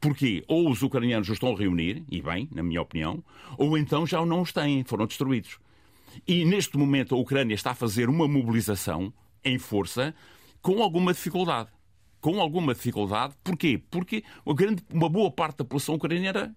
Porquê? 0.00 0.42
Ou 0.48 0.70
os 0.70 0.82
ucranianos 0.82 1.28
os 1.28 1.34
estão 1.34 1.54
a 1.54 1.58
reunir, 1.58 2.02
e 2.10 2.22
bem, 2.22 2.48
na 2.50 2.62
minha 2.62 2.80
opinião, 2.80 3.22
ou 3.58 3.76
então 3.76 4.06
já 4.06 4.24
não 4.24 4.40
os 4.40 4.50
têm, 4.50 4.82
foram 4.82 5.06
destruídos. 5.06 5.58
E 6.26 6.44
neste 6.44 6.76
momento 6.76 7.14
a 7.14 7.18
Ucrânia 7.18 7.54
está 7.54 7.72
a 7.72 7.74
fazer 7.74 8.08
uma 8.08 8.26
mobilização 8.26 9.12
em 9.44 9.58
força 9.58 10.14
com 10.62 10.82
alguma 10.82 11.12
dificuldade. 11.12 11.70
Com 12.20 12.40
alguma 12.40 12.74
dificuldade. 12.74 13.34
Porquê? 13.42 13.82
Porque 13.90 14.22
uma, 14.44 14.54
grande, 14.54 14.82
uma 14.92 15.08
boa 15.08 15.30
parte 15.30 15.58
da 15.58 15.64
população 15.64 15.94
ucraniana 15.94 16.54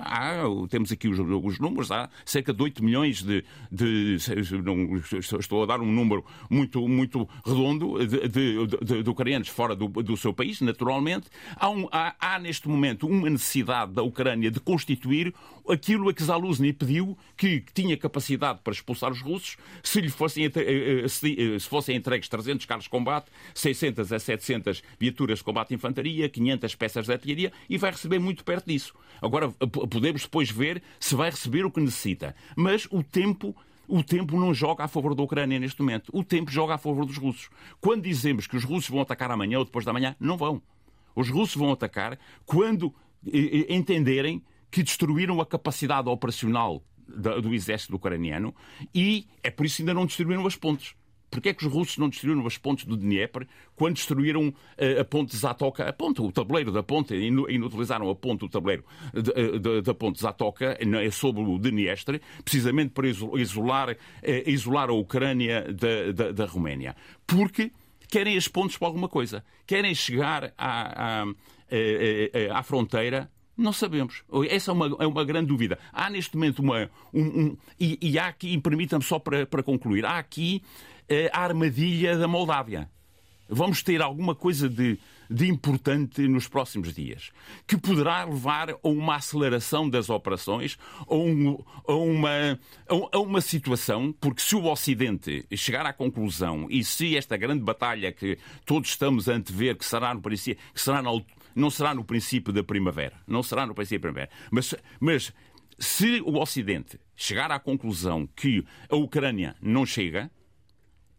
Há, 0.00 0.42
temos 0.68 0.90
aqui 0.90 1.08
os, 1.08 1.18
os, 1.18 1.58
números, 1.60 1.90
há 1.92 2.10
cerca 2.24 2.52
de 2.52 2.62
8 2.62 2.82
milhões 2.82 3.22
de. 3.22 3.44
de 3.70 4.18
não, 4.64 4.96
estou 5.38 5.62
a 5.62 5.66
dar 5.66 5.80
um 5.80 5.90
número 5.90 6.24
muito, 6.50 6.86
muito 6.88 7.28
redondo 7.44 8.04
de, 8.04 8.28
de, 8.28 9.02
de 9.02 9.10
ucranianos 9.10 9.48
fora 9.48 9.76
do, 9.76 9.88
do, 9.88 10.16
seu 10.16 10.32
país, 10.32 10.60
naturalmente. 10.60 11.28
Há, 11.56 11.70
um, 11.70 11.88
há, 11.92 12.14
há, 12.18 12.38
neste 12.38 12.68
momento 12.68 13.06
uma 13.06 13.30
necessidade 13.30 13.92
da 13.92 14.02
Ucrânia 14.02 14.50
de 14.50 14.58
constituir 14.58 15.32
aquilo 15.68 16.08
a 16.08 16.14
que 16.14 16.22
Zaluzny 16.22 16.72
pediu, 16.72 17.16
que, 17.36 17.60
que 17.60 17.72
tinha 17.72 17.96
capacidade 17.96 18.60
para 18.62 18.72
expulsar 18.72 19.12
os 19.12 19.20
russos, 19.20 19.56
se 19.82 20.00
lhe 20.00 20.10
fossem, 20.10 20.46
eh, 20.46 20.50
eh, 20.56 21.08
se, 21.08 21.54
eh, 21.54 21.58
se 21.58 21.68
fossem 21.68 21.96
entregues 21.96 22.28
300 22.28 22.66
carros 22.66 22.84
de 22.84 22.90
combate, 22.90 23.30
600 23.54 24.12
a 24.12 24.18
700 24.18 24.82
viaturas 24.98 25.38
de 25.38 25.44
combate 25.44 25.68
de 25.68 25.74
infantaria, 25.76 26.28
500 26.28 26.74
peças 26.74 27.06
de 27.06 27.12
artilharia, 27.12 27.52
e 27.68 27.78
vai 27.78 27.90
receber 27.90 28.18
muito 28.18 28.44
perto 28.44 28.66
disso. 28.66 28.94
Agora, 29.22 29.43
Agora 29.44 29.88
podemos 29.88 30.22
depois 30.22 30.50
ver 30.50 30.82
se 30.98 31.14
vai 31.14 31.30
receber 31.30 31.64
o 31.64 31.70
que 31.70 31.80
necessita. 31.80 32.34
Mas 32.56 32.86
o 32.90 33.02
tempo 33.02 33.54
o 33.86 34.02
tempo 34.02 34.38
não 34.40 34.54
joga 34.54 34.84
a 34.84 34.88
favor 34.88 35.14
da 35.14 35.22
Ucrânia 35.22 35.58
neste 35.58 35.80
momento. 35.80 36.10
O 36.12 36.24
tempo 36.24 36.50
joga 36.50 36.74
a 36.74 36.78
favor 36.78 37.04
dos 37.04 37.18
russos. 37.18 37.50
Quando 37.80 38.02
dizemos 38.02 38.46
que 38.46 38.56
os 38.56 38.64
russos 38.64 38.88
vão 38.88 39.00
atacar 39.00 39.30
amanhã 39.30 39.58
ou 39.58 39.64
depois 39.64 39.84
da 39.84 39.92
manhã, 39.92 40.16
não 40.18 40.36
vão. 40.36 40.62
Os 41.14 41.28
russos 41.28 41.56
vão 41.56 41.70
atacar 41.70 42.18
quando 42.46 42.94
entenderem 43.68 44.42
que 44.70 44.82
destruíram 44.82 45.40
a 45.40 45.46
capacidade 45.46 46.08
operacional 46.08 46.82
do 47.06 47.54
exército 47.54 47.94
ucraniano 47.94 48.54
e 48.94 49.26
é 49.42 49.50
por 49.50 49.66
isso 49.66 49.76
que 49.76 49.82
ainda 49.82 49.94
não 49.94 50.06
destruíram 50.06 50.46
as 50.46 50.56
pontes. 50.56 50.94
Porquê 51.34 51.48
é 51.48 51.52
que 51.52 51.66
os 51.66 51.72
russos 51.72 51.98
não 51.98 52.08
destruíram 52.08 52.46
as 52.46 52.56
pontes 52.56 52.84
do 52.84 52.96
Dnieper 52.96 53.44
quando 53.74 53.96
destruíram 53.96 54.50
uh, 54.50 55.00
a 55.00 55.04
ponte 55.04 55.36
Zatoka, 55.36 55.82
a 55.82 55.92
ponte, 55.92 56.22
o 56.22 56.30
tabuleiro 56.30 56.70
da 56.70 56.80
ponte, 56.80 57.12
e 57.12 57.26
inutilizaram 57.26 58.08
a 58.08 58.14
ponte, 58.14 58.44
o 58.44 58.48
tabuleiro 58.48 58.84
eh, 59.12 59.82
da 59.82 59.92
ponte 59.92 60.20
Zatoka 60.20 60.78
é 60.78 61.10
sobre 61.10 61.42
o 61.42 61.58
Dniester, 61.58 62.20
precisamente 62.44 62.92
para 62.92 63.08
isolar, 63.08 63.90
uh, 63.90 63.96
isolar 64.46 64.90
a 64.90 64.92
Ucrânia 64.92 65.62
da, 65.62 66.12
da, 66.12 66.30
da 66.30 66.46
Roménia. 66.46 66.94
Porque 67.26 67.72
querem 68.08 68.36
as 68.36 68.46
pontes 68.46 68.76
para 68.76 68.86
alguma 68.86 69.08
coisa. 69.08 69.44
Querem 69.66 69.92
chegar 69.92 70.54
à, 70.56 71.22
à, 71.22 71.22
à, 71.24 72.58
à 72.58 72.62
fronteira 72.62 73.28
não 73.56 73.72
sabemos. 73.72 74.24
Essa 74.48 74.72
é 74.72 74.74
uma, 74.74 74.96
é 74.98 75.06
uma 75.06 75.24
grande 75.24 75.46
dúvida. 75.46 75.78
Há 75.92 76.10
neste 76.10 76.36
momento 76.36 76.58
uma. 76.60 76.90
Um, 77.12 77.22
um, 77.22 77.56
e, 77.78 77.98
e, 78.02 78.18
há 78.18 78.26
aqui, 78.26 78.58
permitam-me 78.60 79.04
só 79.04 79.18
para, 79.18 79.46
para 79.46 79.62
concluir, 79.62 80.04
há 80.04 80.18
aqui 80.18 80.60
a 81.32 81.40
armadilha 81.40 82.16
da 82.16 82.28
Moldávia. 82.28 82.88
Vamos 83.48 83.82
ter 83.82 84.00
alguma 84.00 84.34
coisa 84.34 84.68
de, 84.68 84.98
de 85.30 85.48
importante 85.48 86.26
nos 86.26 86.48
próximos 86.48 86.94
dias, 86.94 87.30
que 87.66 87.76
poderá 87.76 88.24
levar 88.24 88.70
a 88.70 88.78
uma 88.82 89.16
aceleração 89.16 89.88
das 89.88 90.08
operações, 90.08 90.78
a, 91.06 91.14
um, 91.14 91.62
a, 91.86 91.92
uma, 91.92 92.58
a, 92.88 93.18
uma 93.18 93.40
situação, 93.40 94.14
porque 94.18 94.40
se 94.40 94.56
o 94.56 94.64
Ocidente 94.64 95.46
chegar 95.54 95.84
à 95.84 95.92
conclusão 95.92 96.66
e 96.70 96.82
se 96.82 97.16
esta 97.16 97.36
grande 97.36 97.62
batalha 97.62 98.10
que 98.12 98.38
todos 98.64 98.88
estamos 98.90 99.28
a 99.28 99.34
antever, 99.34 99.76
que 99.76 99.84
será 99.84 100.14
no 100.14 100.22
princípio, 100.22 100.62
que 100.72 100.80
será 100.80 101.02
não 101.54 101.70
será 101.70 101.94
no 101.94 102.02
princípio 102.02 102.52
da 102.52 102.64
primavera, 102.64 103.14
não 103.26 103.42
será 103.42 103.66
no 103.66 103.74
princípio 103.74 104.10
da 104.10 104.12
primavera, 104.12 104.30
mas, 104.50 104.74
mas 104.98 105.32
se 105.78 106.20
o 106.22 106.40
Ocidente 106.40 106.98
chegar 107.14 107.50
à 107.50 107.58
conclusão 107.58 108.26
que 108.34 108.64
a 108.88 108.96
Ucrânia 108.96 109.54
não 109.60 109.84
chega, 109.84 110.30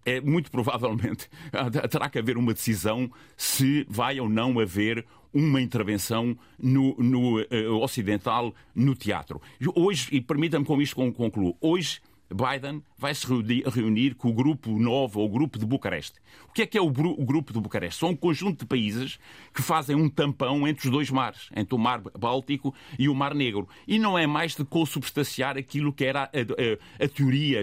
é, 0.06 0.22
muito 0.22 0.52
provavelmente 0.52 1.28
terá 1.90 2.10
que 2.10 2.20
haver 2.20 2.38
uma 2.38 2.54
decisão 2.54 3.12
se 3.36 3.86
vai 3.90 4.20
ou 4.20 4.30
não 4.30 4.60
haver 4.60 5.06
uma 5.34 5.60
intervenção 5.60 6.38
no, 6.58 6.96
no 6.98 7.42
uh, 7.42 7.82
ocidental 7.82 8.54
no 8.74 8.96
teatro. 8.96 9.42
Hoje, 9.76 10.08
e 10.14 10.22
permita-me 10.22 10.64
com 10.64 10.82
isto 10.82 10.96
concluo, 11.12 11.58
hoje 11.60 12.00
Biden 12.34 12.82
vai 12.98 13.14
se 13.14 13.26
reunir 13.28 14.16
com 14.16 14.30
o 14.30 14.34
Grupo 14.34 14.72
Novo, 14.80 15.20
ou 15.20 15.28
o 15.28 15.30
Grupo 15.30 15.60
de 15.60 15.66
Bucareste. 15.66 16.20
O 16.50 16.54
que 16.54 16.64
é 16.64 16.66
que 16.66 16.78
é 16.78 16.82
o, 16.82 16.90
Grupo 16.90 17.54
de 17.54 17.60
Bucareste? 17.60 18.00
São 18.00 18.10
um 18.10 18.16
conjunto 18.16 18.60
de 18.60 18.66
países 18.66 19.20
que 19.54 19.62
fazem 19.62 19.96
um 19.96 20.10
tampão 20.10 20.68
entre 20.68 20.86
os 20.86 20.92
dois 20.92 21.10
mares, 21.10 21.50
entre 21.56 21.76
o 21.76 21.78
Mar 21.78 22.02
Báltico 22.18 22.74
e 22.98 23.08
o 23.08 23.16
Mar 23.16 23.36
Negro. 23.36 23.68
E 23.88 24.00
não 24.00 24.18
é 24.18 24.26
mais 24.26 24.56
de 24.56 24.66
consubstanciar 24.66 25.58
aquilo 25.58 25.94
que 25.94 26.06
era 26.06 26.24
a, 26.24 26.28
a, 26.28 27.06
a 27.06 27.08
teoria 27.08 27.62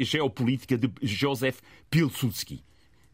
geopolítica 0.00 0.76
de 0.76 0.90
Joseph 1.02 1.60
Pilsudski 1.90 2.62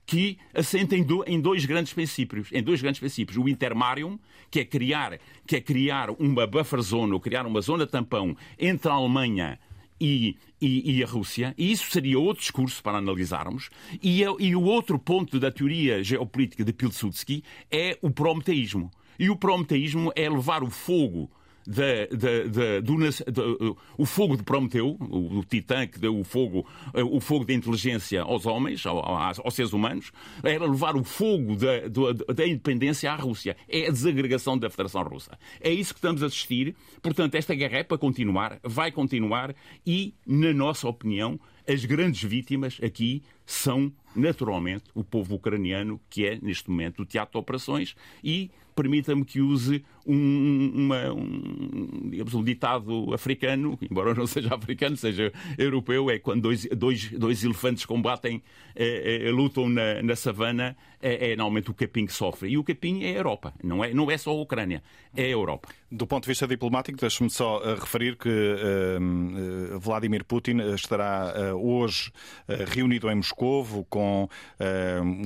que 0.09 0.39
assenta 0.55 0.97
em, 0.97 1.39
dois 1.39 1.67
grandes 1.67 1.93
princípios, 1.93 2.49
em 2.51 2.63
dois 2.63 2.81
grandes 2.81 2.99
princípios, 2.99 3.37
o 3.37 3.47
intermarium, 3.47 4.19
que 4.51 4.61
é 4.61 4.65
criar, 4.65 5.19
que 5.47 5.57
é 5.57 5.61
criar 5.61 6.09
uma 6.13 6.47
buffer 6.47 6.81
zone, 6.81 7.13
ou 7.13 7.21
criar 7.21 7.45
uma 7.45 7.61
zona 7.61 7.87
tampão 7.87 8.35
entre 8.59 8.89
a 8.91 8.95
Alemanha 8.95 9.59
e, 10.01 10.37
e, 10.61 10.99
e, 10.99 11.03
a 11.03 11.07
Rússia, 11.07 11.55
e 11.57 11.71
isso 11.73 11.91
seria 11.91 12.19
outro 12.19 12.43
discurso 12.43 12.83
para 12.83 12.99
analisarmos, 12.99 13.71
e, 14.03 14.23
e 14.23 14.57
o 14.57 14.63
outro 14.63 14.99
ponto 14.99 15.39
da 15.41 15.51
teoria 15.51 16.03
geopolítica 16.03 16.65
de 16.65 16.73
Pilsudski 16.73 17.43
é 17.71 17.99
o 18.03 18.11
prometeísmo. 18.11 18.91
E 19.19 19.29
o 19.31 19.37
prometeísmo 19.37 20.13
é 20.15 20.29
levar 20.29 20.63
o 20.63 20.71
fogo 20.71 21.29
da, 21.67 22.07
da, 22.11 22.45
da, 22.45 22.81
do, 22.81 23.77
o 23.97 24.07
fogo 24.07 24.37
de 24.37 24.43
Prometeu, 24.43 24.97
o, 25.01 25.39
o 25.39 25.45
Titã 25.45 25.87
que 25.87 25.99
deu 25.99 26.19
o 26.19 26.25
fogo, 26.25 26.67
eh, 26.95 27.03
o 27.03 27.21
fogo 27.21 27.45
da 27.45 27.53
inteligência 27.53 28.23
aos 28.23 28.47
homens, 28.47 28.85
aos, 28.87 29.39
aos 29.39 29.55
seres 29.55 29.73
humanos, 29.73 30.11
era 30.43 30.65
levar 30.67 30.97
o 30.97 31.05
fogo 31.05 31.57
da, 31.57 32.33
da 32.33 32.47
independência 32.47 33.13
à 33.13 33.17
Rússia. 33.17 33.57
É 33.69 33.89
a 33.89 33.91
desagregação 33.91 34.57
da 34.57 34.71
Federação 34.71 35.03
Russa. 35.03 35.39
É 35.61 35.71
isso 35.71 35.93
que 35.93 35.99
estamos 35.99 36.23
a 36.23 36.27
assistir. 36.27 36.75
Portanto, 37.03 37.35
esta 37.35 37.55
guerra 37.55 37.79
é 37.79 37.83
para 37.83 37.99
continuar, 37.99 38.59
vai 38.63 38.91
continuar 38.91 39.55
e, 39.87 40.15
na 40.27 40.53
nossa 40.53 40.89
opinião, 40.89 41.39
as 41.67 41.85
grandes 41.85 42.23
vítimas 42.23 42.79
aqui 42.83 43.23
são, 43.45 43.93
naturalmente, 44.17 44.85
o 44.95 45.05
povo 45.05 45.35
ucraniano, 45.35 46.01
que 46.09 46.27
é, 46.27 46.39
neste 46.41 46.71
momento, 46.71 47.03
o 47.03 47.07
teatro 47.07 47.33
de 47.33 47.39
operações, 47.39 47.95
e 48.25 48.51
permita-me 48.75 49.25
que 49.25 49.41
use 49.41 49.85
um, 50.09 50.73
uma, 50.75 51.13
um, 51.13 52.09
digamos, 52.11 52.35
um 52.35 52.43
ditado 52.43 53.13
africano, 53.13 53.79
embora 53.89 54.15
não 54.15 54.27
seja 54.27 54.55
africano, 54.55 54.97
seja 54.97 55.33
europeu, 55.57 56.11
é 56.11 56.19
quando 56.19 56.43
dois, 56.43 56.67
dois, 56.67 57.11
dois 57.11 57.45
elefantes 57.45 57.85
combatem, 57.85 58.43
é, 58.75 59.27
é, 59.27 59.31
lutam 59.31 59.69
na, 59.69 60.03
na 60.03 60.17
savana, 60.17 60.77
é, 61.01 61.33
é 61.33 61.37
normalmente 61.37 61.71
o 61.71 61.75
capim 61.75 62.07
que 62.07 62.13
sofre. 62.13 62.49
E 62.49 62.59
o 62.59 62.65
capim 62.65 63.05
é 63.05 63.11
a 63.11 63.17
Europa, 63.17 63.53
não 63.63 63.85
é, 63.85 63.93
não 63.93 64.11
é 64.11 64.17
só 64.17 64.31
a 64.31 64.41
Ucrânia, 64.41 64.83
é 65.17 65.25
a 65.25 65.29
Europa. 65.29 65.69
Do 65.91 66.07
ponto 66.07 66.25
de 66.25 66.29
vista 66.29 66.47
diplomático, 66.47 66.99
deixe-me 66.99 67.31
só 67.31 67.59
uh, 67.59 67.75
referir 67.75 68.17
que 68.17 68.29
uh, 68.29 69.79
Vladimir 69.79 70.23
Putin 70.25 70.59
estará 70.75 71.33
uh, 71.55 71.57
hoje 71.57 72.13
reunido 72.67 73.11
em 73.11 73.15
Moscovo 73.15 73.87
com 73.89 74.29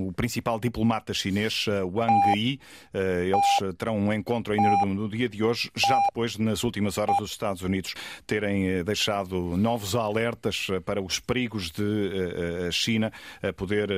o 0.00 0.12
principal 0.12 0.58
diplomata 0.58 1.12
chinês, 1.14 1.66
Wang 1.92 2.12
Yi. 2.36 2.60
eles 2.94 3.76
terão 3.76 3.98
um 3.98 4.12
encontro 4.12 4.52
ainda 4.52 4.71
no, 4.80 4.94
no, 4.94 5.08
dia 5.08 5.28
de 5.28 5.42
hoje, 5.42 5.70
já 5.76 5.98
depois, 6.06 6.36
nas 6.38 6.64
últimas 6.64 6.98
horas, 6.98 7.18
os 7.20 7.30
Estados 7.30 7.62
Unidos 7.62 7.94
terem 8.26 8.82
deixado 8.84 9.56
novos 9.56 9.94
alertas 9.94 10.66
para 10.84 11.00
os 11.00 11.18
perigos 11.20 11.70
de 11.70 12.66
a 12.68 12.70
China 12.70 13.12
poder 13.56 13.90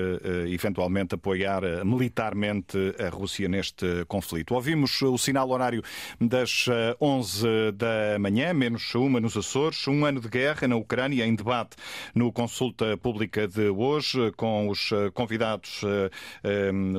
eventualmente 0.49 1.15
apoiar 1.15 1.63
militarmente 1.85 2.77
a 2.99 3.09
Rússia 3.09 3.49
neste 3.49 4.05
conflito. 4.07 4.55
Ouvimos 4.55 5.01
o 5.03 5.17
sinal 5.19 5.51
horário 5.51 5.83
das 6.21 6.67
11 7.01 7.47
da 7.75 8.19
manhã, 8.19 8.53
menos 8.53 8.95
uma 8.95 9.21
nos 9.21 9.37
Açores, 9.37 9.87
um 9.89 10.05
ano 10.05 10.21
de 10.21 10.29
guerra 10.29 10.67
na 10.69 10.77
Ucrânia 10.77 11.25
em 11.27 11.35
debate 11.35 11.77
no 12.15 12.33
Consulta 12.33 12.97
Pública 12.97 13.47
de 13.47 13.69
hoje, 13.69 14.33
com 14.37 14.69
os 14.69 14.91
convidados 15.13 15.83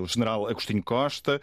o 0.01 0.07
General 0.07 0.47
Agostinho 0.47 0.83
Costa, 0.83 1.41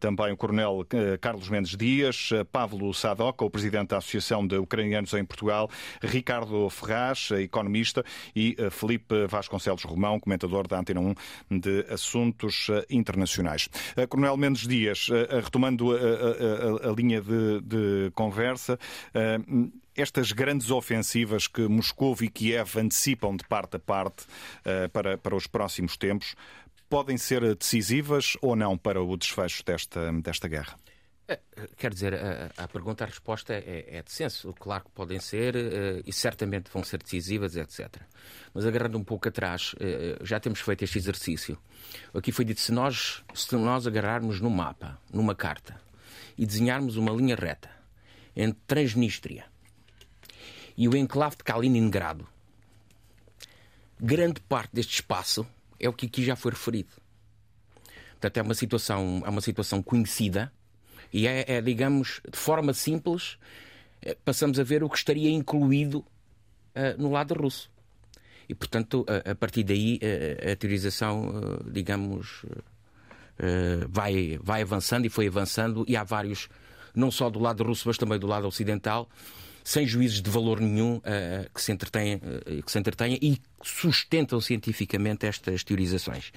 também 0.00 0.32
o 0.32 0.36
Coronel 0.36 0.86
Carlos 1.20 1.48
Mendes 1.48 1.67
Dias, 1.76 2.30
Pablo 2.52 2.92
Sadoca, 2.94 3.44
o 3.44 3.50
Presidente 3.50 3.88
da 3.88 3.98
Associação 3.98 4.46
de 4.46 4.56
Ucranianos 4.56 5.12
em 5.14 5.24
Portugal, 5.24 5.70
Ricardo 6.02 6.68
Ferraz, 6.70 7.30
economista, 7.32 8.04
e 8.34 8.56
Felipe 8.70 9.26
Vasconcelos 9.26 9.84
Romão, 9.84 10.20
comentador 10.20 10.66
da 10.66 10.78
Antena 10.78 11.00
1 11.00 11.58
de 11.58 11.86
Assuntos 11.90 12.68
Internacionais. 12.90 13.68
Coronel 14.08 14.36
Mendes 14.36 14.66
Dias, 14.66 15.08
retomando 15.42 15.92
a, 15.92 15.96
a, 15.96 16.88
a, 16.88 16.90
a 16.90 16.94
linha 16.94 17.20
de, 17.20 17.60
de 17.62 18.10
conversa, 18.14 18.78
estas 19.96 20.32
grandes 20.32 20.70
ofensivas 20.70 21.46
que 21.48 21.62
Moscou 21.62 22.16
e 22.20 22.28
Kiev 22.28 22.78
antecipam 22.78 23.36
de 23.36 23.44
parte 23.44 23.76
a 23.76 23.80
parte 23.80 24.24
para, 24.92 25.18
para 25.18 25.34
os 25.34 25.46
próximos 25.46 25.96
tempos 25.96 26.34
podem 26.88 27.18
ser 27.18 27.54
decisivas 27.54 28.36
ou 28.40 28.56
não 28.56 28.76
para 28.76 29.02
o 29.02 29.16
desfecho 29.16 29.62
desta, 29.64 30.10
desta 30.22 30.48
guerra? 30.48 30.76
Quer 31.76 31.92
dizer, 31.92 32.14
a, 32.14 32.50
a, 32.56 32.68
pergunta, 32.68 33.04
a 33.04 33.06
resposta 33.06 33.52
é, 33.52 33.84
é, 33.98 34.02
de 34.02 34.10
senso. 34.10 34.52
Claro 34.54 34.84
que 34.84 34.90
podem 34.92 35.20
ser 35.20 35.54
uh, 35.56 36.02
e 36.06 36.12
certamente 36.12 36.70
vão 36.72 36.82
ser 36.82 37.02
decisivas, 37.02 37.54
etc. 37.54 37.96
Mas 38.54 38.64
agarrando 38.64 38.96
um 38.96 39.04
pouco 39.04 39.28
atrás, 39.28 39.74
uh, 39.74 40.24
já 40.24 40.40
temos 40.40 40.60
feito 40.60 40.84
este 40.84 40.96
exercício. 40.96 41.58
Aqui 42.14 42.32
foi 42.32 42.44
dito: 42.44 42.60
se 42.60 42.72
nós, 42.72 43.22
se 43.34 43.54
nós 43.56 43.86
agarrarmos 43.86 44.40
no 44.40 44.48
mapa, 44.48 44.98
numa 45.12 45.34
carta, 45.34 45.78
e 46.36 46.46
desenharmos 46.46 46.96
uma 46.96 47.12
linha 47.12 47.36
reta 47.36 47.70
entre 48.34 48.60
Transnistria 48.66 49.44
e 50.76 50.88
o 50.88 50.96
enclave 50.96 51.36
de 51.36 51.44
Kaliningrado, 51.44 52.26
grande 54.00 54.40
parte 54.40 54.70
deste 54.72 54.94
espaço 54.94 55.46
é 55.78 55.88
o 55.88 55.92
que 55.92 56.06
aqui 56.06 56.24
já 56.24 56.36
foi 56.36 56.52
referido. 56.52 56.92
Portanto, 58.12 58.36
é 58.38 58.42
uma 58.42 58.54
situação, 58.54 59.22
é 59.26 59.28
uma 59.28 59.40
situação 59.40 59.82
conhecida 59.82 60.52
e 61.12 61.26
é, 61.26 61.44
é 61.46 61.60
digamos, 61.60 62.20
de 62.30 62.38
forma 62.38 62.72
simples, 62.72 63.38
eh, 64.02 64.16
passamos 64.24 64.58
a 64.58 64.62
ver 64.62 64.82
o 64.82 64.88
que 64.88 64.96
estaria 64.96 65.30
incluído 65.30 65.98
uh, 65.98 67.00
no 67.00 67.10
lado 67.10 67.34
russo. 67.34 67.70
E, 68.48 68.54
portanto, 68.54 69.04
a, 69.08 69.32
a 69.32 69.34
partir 69.34 69.62
daí, 69.62 70.00
a, 70.02 70.52
a 70.52 70.56
teorização, 70.56 71.60
digamos, 71.70 72.46
vai, 73.90 74.38
vai 74.42 74.62
avançando 74.62 75.04
e 75.04 75.10
foi 75.10 75.28
avançando, 75.28 75.84
e 75.86 75.94
há 75.94 76.02
vários, 76.02 76.48
não 76.94 77.10
só 77.10 77.28
do 77.28 77.38
lado 77.38 77.62
russo, 77.62 77.86
mas 77.86 77.98
também 77.98 78.18
do 78.18 78.26
lado 78.26 78.46
ocidental, 78.46 79.06
sem 79.68 79.86
juízes 79.86 80.22
de 80.22 80.30
valor 80.30 80.60
nenhum 80.60 80.96
uh, 80.96 81.02
que, 81.54 81.60
se 81.60 81.70
entretenha, 81.70 82.16
uh, 82.16 82.62
que 82.62 82.72
se 82.72 82.78
entretenha 82.78 83.18
e 83.20 83.38
sustentam 83.62 84.40
cientificamente 84.40 85.26
estas 85.26 85.62
teorizações. 85.62 86.32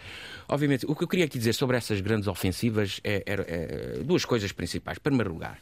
Obviamente, 0.50 0.86
o 0.86 0.94
que 0.94 1.06
eu 1.06 1.08
queria 1.08 1.24
aqui 1.24 1.38
dizer 1.38 1.54
sobre 1.54 1.78
essas 1.78 2.02
grandes 2.02 2.28
ofensivas 2.28 3.00
é, 3.06 3.24
é, 3.26 4.00
é 4.00 4.04
duas 4.04 4.26
coisas 4.26 4.52
principais. 4.52 4.98
Em 4.98 5.02
primeiro 5.02 5.32
lugar, 5.32 5.62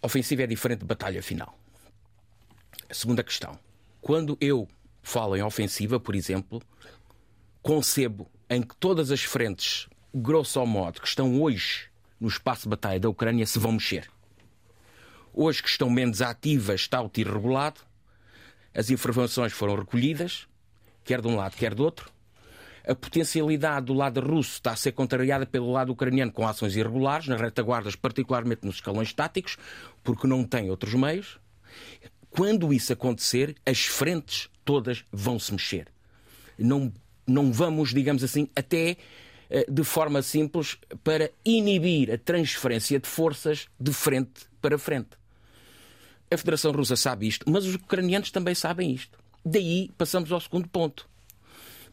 ofensiva 0.00 0.44
é 0.44 0.46
diferente 0.46 0.78
de 0.78 0.86
batalha 0.86 1.22
final. 1.22 1.54
Segunda 2.90 3.22
questão, 3.22 3.58
quando 4.00 4.38
eu 4.40 4.66
falo 5.02 5.36
em 5.36 5.42
ofensiva, 5.42 6.00
por 6.00 6.14
exemplo, 6.14 6.62
concebo 7.60 8.26
em 8.48 8.62
que 8.62 8.74
todas 8.76 9.10
as 9.10 9.22
frentes, 9.22 9.86
grosso 10.14 10.64
modo, 10.64 10.98
que 10.98 11.06
estão 11.06 11.42
hoje 11.42 11.90
no 12.18 12.26
espaço 12.26 12.62
de 12.62 12.70
batalha 12.70 12.98
da 12.98 13.10
Ucrânia 13.10 13.44
se 13.44 13.58
vão 13.58 13.72
mexer. 13.72 14.08
Hoje 15.38 15.62
que 15.62 15.68
estão 15.68 15.90
menos 15.90 16.22
ativas 16.22 16.80
está 16.80 16.98
o 16.98 17.10
tiro 17.10 17.34
regulado, 17.34 17.82
as 18.74 18.88
informações 18.88 19.52
foram 19.52 19.74
recolhidas, 19.74 20.48
quer 21.04 21.20
de 21.20 21.28
um 21.28 21.36
lado, 21.36 21.54
quer 21.54 21.74
do 21.74 21.84
outro. 21.84 22.10
A 22.88 22.94
potencialidade 22.94 23.84
do 23.84 23.92
lado 23.92 24.18
russo 24.18 24.52
está 24.52 24.72
a 24.72 24.76
ser 24.76 24.92
contrariada 24.92 25.44
pelo 25.44 25.70
lado 25.70 25.92
ucraniano 25.92 26.32
com 26.32 26.48
ações 26.48 26.74
irregulares, 26.74 27.28
nas 27.28 27.38
retaguardas, 27.38 27.94
particularmente 27.94 28.64
nos 28.64 28.76
escalões 28.76 29.12
táticos, 29.12 29.58
porque 30.02 30.26
não 30.26 30.42
tem 30.42 30.70
outros 30.70 30.94
meios. 30.94 31.38
Quando 32.30 32.72
isso 32.72 32.94
acontecer, 32.94 33.56
as 33.66 33.84
frentes 33.84 34.48
todas 34.64 35.04
vão 35.12 35.38
se 35.38 35.52
mexer. 35.52 35.88
Não, 36.58 36.90
não 37.26 37.52
vamos, 37.52 37.92
digamos 37.92 38.24
assim, 38.24 38.48
até 38.56 38.96
eh, 39.50 39.66
de 39.68 39.84
forma 39.84 40.22
simples 40.22 40.78
para 41.04 41.30
inibir 41.44 42.10
a 42.10 42.16
transferência 42.16 42.98
de 42.98 43.06
forças 43.06 43.68
de 43.78 43.92
frente 43.92 44.46
para 44.62 44.78
frente. 44.78 45.10
A 46.30 46.36
Federação 46.36 46.72
Russa 46.72 46.96
sabe 46.96 47.26
isto, 47.26 47.48
mas 47.48 47.64
os 47.64 47.74
ucranianos 47.74 48.30
também 48.30 48.54
sabem 48.54 48.92
isto. 48.92 49.18
Daí 49.44 49.90
passamos 49.96 50.32
ao 50.32 50.40
segundo 50.40 50.68
ponto. 50.68 51.08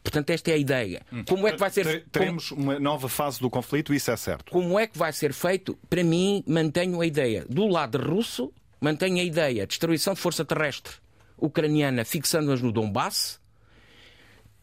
Portanto, 0.02 0.30
esta 0.30 0.50
é 0.50 0.54
a 0.54 0.58
ideia. 0.58 1.02
Hum. 1.10 1.24
Como 1.26 1.48
é 1.48 1.52
que 1.52 1.58
vai 1.58 1.70
ser 1.70 2.04
Teremos 2.12 2.50
uma 2.50 2.78
nova 2.78 3.08
fase 3.08 3.40
do 3.40 3.48
conflito, 3.48 3.94
isso 3.94 4.10
é 4.10 4.16
certo. 4.16 4.52
Como 4.52 4.78
é 4.78 4.86
que 4.86 4.98
vai 4.98 5.12
ser 5.12 5.32
feito? 5.32 5.78
Para 5.88 6.04
mim, 6.04 6.44
mantenho 6.46 7.00
a 7.00 7.06
ideia. 7.06 7.46
Do 7.48 7.66
lado 7.66 7.96
russo, 7.96 8.52
mantenho 8.80 9.18
a 9.18 9.24
ideia. 9.24 9.66
Destruição 9.66 10.12
de 10.12 10.20
força 10.20 10.44
terrestre 10.44 10.92
ucraniana, 11.38 12.04
fixando-as 12.04 12.60
no 12.60 12.70
Donbass. 12.70 13.40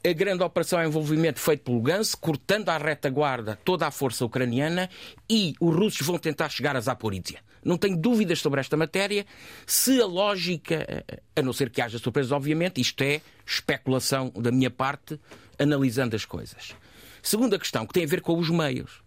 A 0.03 0.13
grande 0.13 0.43
operação 0.43 0.79
é 0.79 0.85
envolvimento 0.85 1.39
feito 1.39 1.63
pelo 1.63 1.79
Gans, 1.81 2.15
cortando 2.15 2.69
à 2.69 2.77
retaguarda 2.77 3.57
toda 3.63 3.87
a 3.87 3.91
força 3.91 4.25
ucraniana 4.25 4.89
e 5.29 5.53
os 5.59 5.75
russos 5.75 6.05
vão 6.05 6.17
tentar 6.17 6.49
chegar 6.49 6.75
a 6.75 6.81
Zaporizhia. 6.81 7.39
Não 7.63 7.77
tenho 7.77 7.97
dúvidas 7.97 8.39
sobre 8.39 8.59
esta 8.59 8.75
matéria. 8.75 9.25
Se 9.65 10.01
a 10.01 10.05
lógica, 10.05 11.05
a 11.35 11.41
não 11.41 11.53
ser 11.53 11.69
que 11.69 11.81
haja 11.81 11.99
surpresas, 11.99 12.31
obviamente, 12.31 12.81
isto 12.81 13.03
é 13.03 13.21
especulação 13.45 14.29
da 14.29 14.51
minha 14.51 14.69
parte, 14.69 15.19
analisando 15.59 16.15
as 16.15 16.25
coisas. 16.25 16.75
Segunda 17.21 17.59
questão, 17.59 17.85
que 17.85 17.93
tem 17.93 18.03
a 18.03 18.07
ver 18.07 18.21
com 18.21 18.37
os 18.37 18.49
meios. 18.49 19.03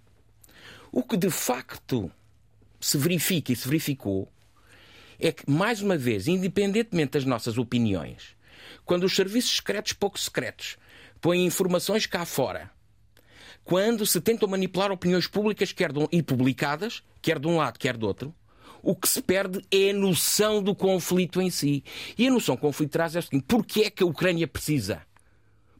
O 0.93 1.03
que 1.03 1.17
de 1.17 1.31
facto 1.31 2.11
se 2.81 2.97
verifica 2.97 3.53
e 3.53 3.57
se 3.57 3.67
verificou 3.67 4.31
é 5.19 5.33
que, 5.33 5.51
mais 5.51 5.81
uma 5.81 5.97
vez, 5.97 6.29
independentemente 6.29 7.13
das 7.13 7.25
nossas 7.25 7.59
opiniões, 7.59 8.37
quando 8.85 9.05
os 9.05 9.15
serviços 9.15 9.57
secretos 9.57 9.93
pouco 9.93 10.19
secretos 10.19 10.77
põem 11.21 11.45
informações 11.45 12.07
cá 12.07 12.25
fora, 12.25 12.71
quando 13.65 14.05
se 14.05 14.21
tentam 14.21 14.49
manipular 14.49 14.93
opiniões 14.93 15.27
públicas 15.27 15.73
quer 15.73 15.91
de 15.91 15.99
um, 15.99 16.09
e 16.13 16.23
publicadas, 16.23 17.03
quer 17.23 17.39
de 17.39 17.49
um 17.49 17.57
lado, 17.57 17.79
quer 17.79 17.97
do 17.97 18.07
outro, 18.07 18.35
o 18.85 18.95
que 18.95 19.09
se 19.09 19.23
perde 19.23 19.61
é 19.71 19.91
a 19.91 19.95
noção 19.95 20.63
do 20.63 20.75
conflito 20.75 21.41
em 21.41 21.51
si. 21.51 21.83
E 22.17 22.27
a 22.27 22.31
noção 22.31 22.55
do 22.55 22.61
conflito 22.61 22.91
traz 22.91 23.17
é 23.17 23.19
o 23.19 23.23
seguinte: 23.23 23.45
porquê 23.49 23.83
é 23.83 23.91
que 23.91 24.03
a 24.03 24.07
Ucrânia 24.07 24.47
precisa? 24.47 25.03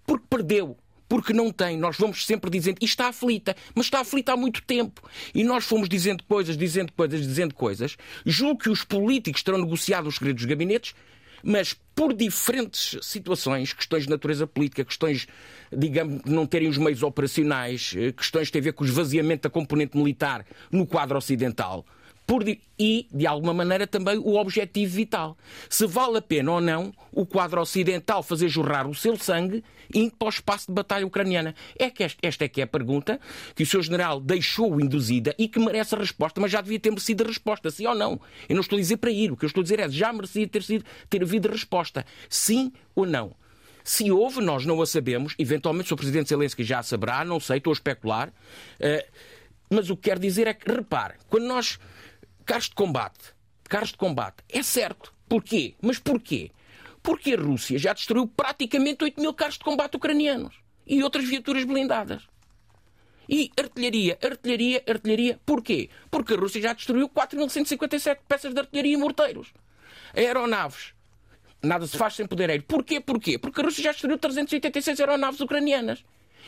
Porque 0.07 0.25
perdeu. 0.29 0.77
Porque 1.07 1.35
não 1.35 1.53
tem. 1.53 1.77
Nós 1.77 1.97
vamos 1.99 2.25
sempre 2.25 2.51
dizendo 2.51 2.79
isto 2.81 2.95
está 2.95 3.09
aflita, 3.09 3.55
mas 3.75 3.87
está 3.87 4.01
aflita 4.01 4.33
há 4.33 4.37
muito 4.37 4.63
tempo. 4.63 5.03
E 5.35 5.45
nós 5.45 5.65
fomos 5.65 5.89
dizendo 5.89 6.25
coisas, 6.25 6.57
dizendo 6.57 6.93
coisas, 6.93 7.21
dizendo 7.21 7.55
coisas. 7.55 7.97
Julgo 8.25 8.61
que 8.61 8.71
os 8.71 8.85
políticos 8.85 9.43
terão 9.43 9.59
negociado 9.59 10.07
os 10.07 10.17
segredos 10.17 10.43
dos 10.43 10.49
gabinetes, 10.49 10.95
mas 11.43 11.77
por 11.95 12.15
diferentes 12.15 12.99
situações, 13.03 13.73
questões 13.73 14.05
de 14.05 14.11
natureza 14.11 14.47
política, 14.47 14.83
questões, 14.85 15.29
digamos, 15.71 16.23
de 16.23 16.33
não 16.33 16.47
terem 16.47 16.69
os 16.69 16.79
meios 16.79 17.03
operacionais, 17.03 17.95
eh, 17.97 18.11
questões 18.11 18.49
que 18.49 18.53
têm 18.53 18.61
a 18.61 18.65
ver 18.65 18.73
com 18.73 18.83
o 18.83 18.87
esvaziamento 18.87 19.43
da 19.43 19.51
componente 19.51 19.97
militar 19.97 20.45
no 20.73 20.87
quadro 20.87 21.19
ocidental, 21.19 21.85
por, 22.27 22.43
e, 22.49 23.07
de 23.13 23.27
alguma 23.27 23.53
maneira, 23.53 23.87
também 23.87 24.19
o 24.19 24.37
objetivo 24.37 24.95
vital. 24.95 25.37
Se 25.69 25.87
vale 25.87 26.19
a 26.19 26.23
pena 26.23 26.53
ou 26.53 26.61
não 26.61 26.93
o 27.13 27.27
quadro 27.27 27.61
ocidental 27.61 28.23
fazer 28.23 28.49
jorrar 28.49 28.89
o 28.89 28.95
seu 28.95 29.17
sangue 29.17 29.63
indo 29.95 30.17
para 30.17 30.27
o 30.27 30.31
espaço 30.31 30.67
de 30.67 30.73
batalha 30.73 31.07
ucraniana. 31.07 31.55
É 31.79 31.91
que 31.91 32.03
esta, 32.03 32.27
esta 32.27 32.45
é 32.45 32.49
que 32.49 32.61
é 32.61 32.65
a 32.65 32.67
pergunta 32.67 33.21
que 33.55 33.63
o 33.63 33.67
seu 33.67 33.83
general 33.83 34.21
deixou 34.21 34.81
induzida 34.81 35.35
e 35.39 35.49
que 35.49 35.59
merece 35.59 35.95
a 35.95 35.99
resposta, 35.99 36.41
mas 36.41 36.51
já 36.51 36.61
devia 36.61 36.81
ter 36.81 36.91
merecido 36.91 37.25
a 37.25 37.27
resposta, 37.27 37.71
sim 37.71 37.87
ou 37.87 37.95
não. 37.95 38.21
Eu 38.49 38.55
não 38.55 38.63
estou 38.63 38.77
a 38.77 38.81
dizer 38.81 38.97
para 38.97 39.11
ir, 39.11 39.31
o 39.31 39.37
que 39.37 39.45
eu 39.45 39.49
estou 39.49 39.61
a 39.61 39.65
dizer 39.65 39.81
é 39.81 39.89
já 39.89 40.13
merecia 40.13 40.47
ter, 40.49 40.63
sido, 40.63 40.85
ter 41.09 41.23
havido 41.23 41.49
resposta, 41.49 42.05
sim 42.29 42.73
ou 42.95 43.07
não. 43.07 43.33
Se 43.85 44.11
houve, 44.11 44.41
nós 44.41 44.65
não 44.65 44.81
a 44.81 44.87
sabemos. 44.87 45.35
Eventualmente, 45.39 45.93
o. 45.93 45.97
Presidente 45.97 46.31
Zelensky 46.31 46.65
já 46.65 46.79
a 46.79 46.83
saberá, 46.83 47.23
não 47.23 47.39
sei, 47.39 47.59
estou 47.59 47.71
a 47.71 47.75
especular. 47.75 48.29
Uh, 48.81 49.05
mas 49.69 49.91
o 49.91 49.97
que 49.97 50.09
quero 50.09 50.21
dizer 50.21 50.47
é 50.47 50.55
que, 50.55 50.71
repare, 50.71 51.15
quando 51.29 51.45
nós 51.45 51.79
carros 52.45 52.69
de 52.69 52.75
combate. 52.75 53.35
Carros 53.65 53.91
de 53.91 53.97
combate. 53.97 54.37
É 54.49 54.63
certo. 54.63 55.13
Porquê? 55.29 55.75
Mas 55.81 55.99
porquê? 55.99 56.51
Porque 57.03 57.35
a 57.35 57.39
Rússia 57.39 57.79
já 57.79 57.93
destruiu 57.93 58.27
praticamente 58.27 59.05
8 59.05 59.21
mil 59.21 59.35
carros 59.35 59.59
de 59.59 59.65
combate 59.65 59.97
ucranianos 59.97 60.55
e 60.87 61.03
outras 61.03 61.25
viaturas 61.25 61.65
blindadas. 61.65 62.23
E 63.29 63.51
artilharia, 63.59 64.19
artilharia, 64.23 64.83
artilharia. 64.89 65.41
Porquê? 65.47 65.89
Porque 66.11 66.35
a 66.35 66.37
Rússia 66.37 66.61
já 66.61 66.73
destruiu 66.73 67.09
4.157 67.09 68.19
peças 68.29 68.53
de 68.53 68.61
artilharia 68.61 68.95
e 68.95 68.97
morteiros. 68.97 69.53
Aeronaves. 70.15 70.93
Nada 71.63 71.87
se 71.87 71.97
faz 71.97 72.15
sem 72.15 72.27
poder 72.27 72.51
aéreo. 72.51 72.67
Porquê? 72.67 73.01
Porquê? 73.01 73.39
Porque 73.39 73.61
a 73.61 73.65
Rússia 73.65 73.83
já 73.83 73.93
destruiu 73.93 74.19
386 74.19 75.01
aeronaves 75.01 75.41
ucranianas. 75.41 76.05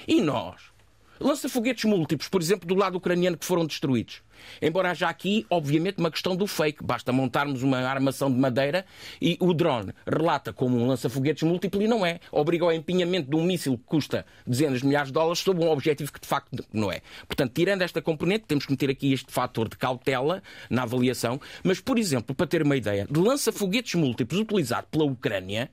E 0.07 0.21
nós? 0.21 0.76
Lança-foguetes 1.21 1.85
múltiplos, 1.85 2.29
por 2.29 2.41
exemplo, 2.41 2.67
do 2.67 2.75
lado 2.75 2.97
ucraniano 2.97 3.37
que 3.37 3.45
foram 3.45 3.65
destruídos. 3.67 4.23
Embora 4.61 4.91
haja 4.91 5.09
aqui, 5.09 5.47
obviamente, 5.51 5.99
uma 5.99 6.11
questão 6.11 6.37
do 6.37 6.47
fake. 6.47 6.85
Basta 6.85 7.13
montarmos 7.13 7.63
uma 7.63 7.79
armação 7.79 8.31
de 8.31 8.39
madeira 8.39 8.85
e 9.21 9.37
o 9.41 9.55
drone 9.55 9.93
relata 10.07 10.53
como 10.53 10.77
um 10.77 10.87
lança-foguetes 10.87 11.43
múltiplo 11.43 11.83
e 11.83 11.89
não 11.89 12.05
é. 12.05 12.21
Obriga 12.31 12.65
ao 12.65 12.73
empenhamento 12.73 13.31
de 13.31 13.37
um 13.37 13.43
míssil 13.43 13.79
que 13.79 13.85
custa 13.85 14.27
dezenas 14.47 14.81
de 14.81 14.87
milhares 14.87 15.09
de 15.09 15.15
dólares 15.15 15.39
sob 15.41 15.63
um 15.63 15.71
objetivo 15.71 16.13
que 16.13 16.21
de 16.21 16.27
facto 16.27 16.65
não 16.73 16.93
é. 16.93 17.01
Portanto, 17.27 17.53
tirando 17.55 17.83
esta 17.83 18.03
componente, 18.03 18.45
temos 18.47 18.67
que 18.67 18.73
meter 18.73 18.91
aqui 18.91 19.13
este 19.13 19.33
fator 19.33 19.69
de 19.69 19.77
cautela 19.77 20.43
na 20.69 20.83
avaliação. 20.83 21.41
Mas, 21.63 21.81
por 21.81 21.99
exemplo, 21.99 22.35
para 22.35 22.47
ter 22.47 22.63
uma 22.63 22.77
ideia, 22.77 23.07
de 23.11 23.19
lança-foguetes 23.19 23.95
múltiplos 23.95 24.41
utilizado 24.41 24.87
pela 24.91 25.05
Ucrânia, 25.05 25.71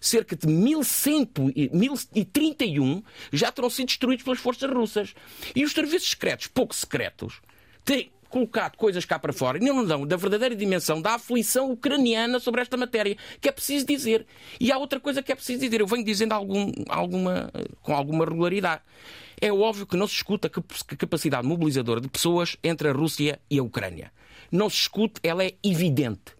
cerca 0.00 0.36
de 0.36 0.46
1031 0.46 3.02
já 3.32 3.52
terão 3.52 3.70
sido 3.70 3.86
destruídos 3.86 4.24
pelas 4.24 4.38
forças 4.38 4.70
russas. 4.70 5.14
E 5.54 5.64
os 5.64 5.72
serviços 5.72 6.10
secretos, 6.10 6.46
pouco 6.46 6.74
secretos, 6.74 7.40
têm 7.84 8.10
colocado 8.28 8.76
coisas 8.76 9.04
cá 9.04 9.18
para 9.18 9.32
fora 9.32 9.58
e 9.58 9.60
não 9.60 9.84
dão 9.84 10.06
da 10.06 10.16
verdadeira 10.16 10.54
dimensão 10.54 11.00
da 11.00 11.14
aflição 11.14 11.70
ucraniana 11.70 12.38
sobre 12.38 12.60
esta 12.60 12.76
matéria, 12.76 13.16
que 13.40 13.48
é 13.48 13.52
preciso 13.52 13.86
dizer. 13.86 14.26
E 14.60 14.70
há 14.70 14.78
outra 14.78 15.00
coisa 15.00 15.22
que 15.22 15.32
é 15.32 15.34
preciso 15.34 15.60
dizer, 15.60 15.80
eu 15.80 15.86
venho 15.86 16.04
dizendo 16.04 16.32
algum, 16.32 16.70
alguma, 16.88 17.50
com 17.82 17.94
alguma 17.94 18.24
regularidade. 18.24 18.82
É 19.40 19.52
óbvio 19.52 19.86
que 19.86 19.96
não 19.96 20.06
se 20.06 20.14
escuta 20.14 20.48
a 20.48 20.96
capacidade 20.96 21.46
mobilizadora 21.46 22.00
de 22.00 22.08
pessoas 22.08 22.56
entre 22.62 22.88
a 22.88 22.92
Rússia 22.92 23.38
e 23.50 23.58
a 23.58 23.62
Ucrânia. 23.62 24.10
Não 24.50 24.70
se 24.70 24.76
escute, 24.76 25.20
ela 25.22 25.44
é 25.44 25.54
evidente. 25.62 26.34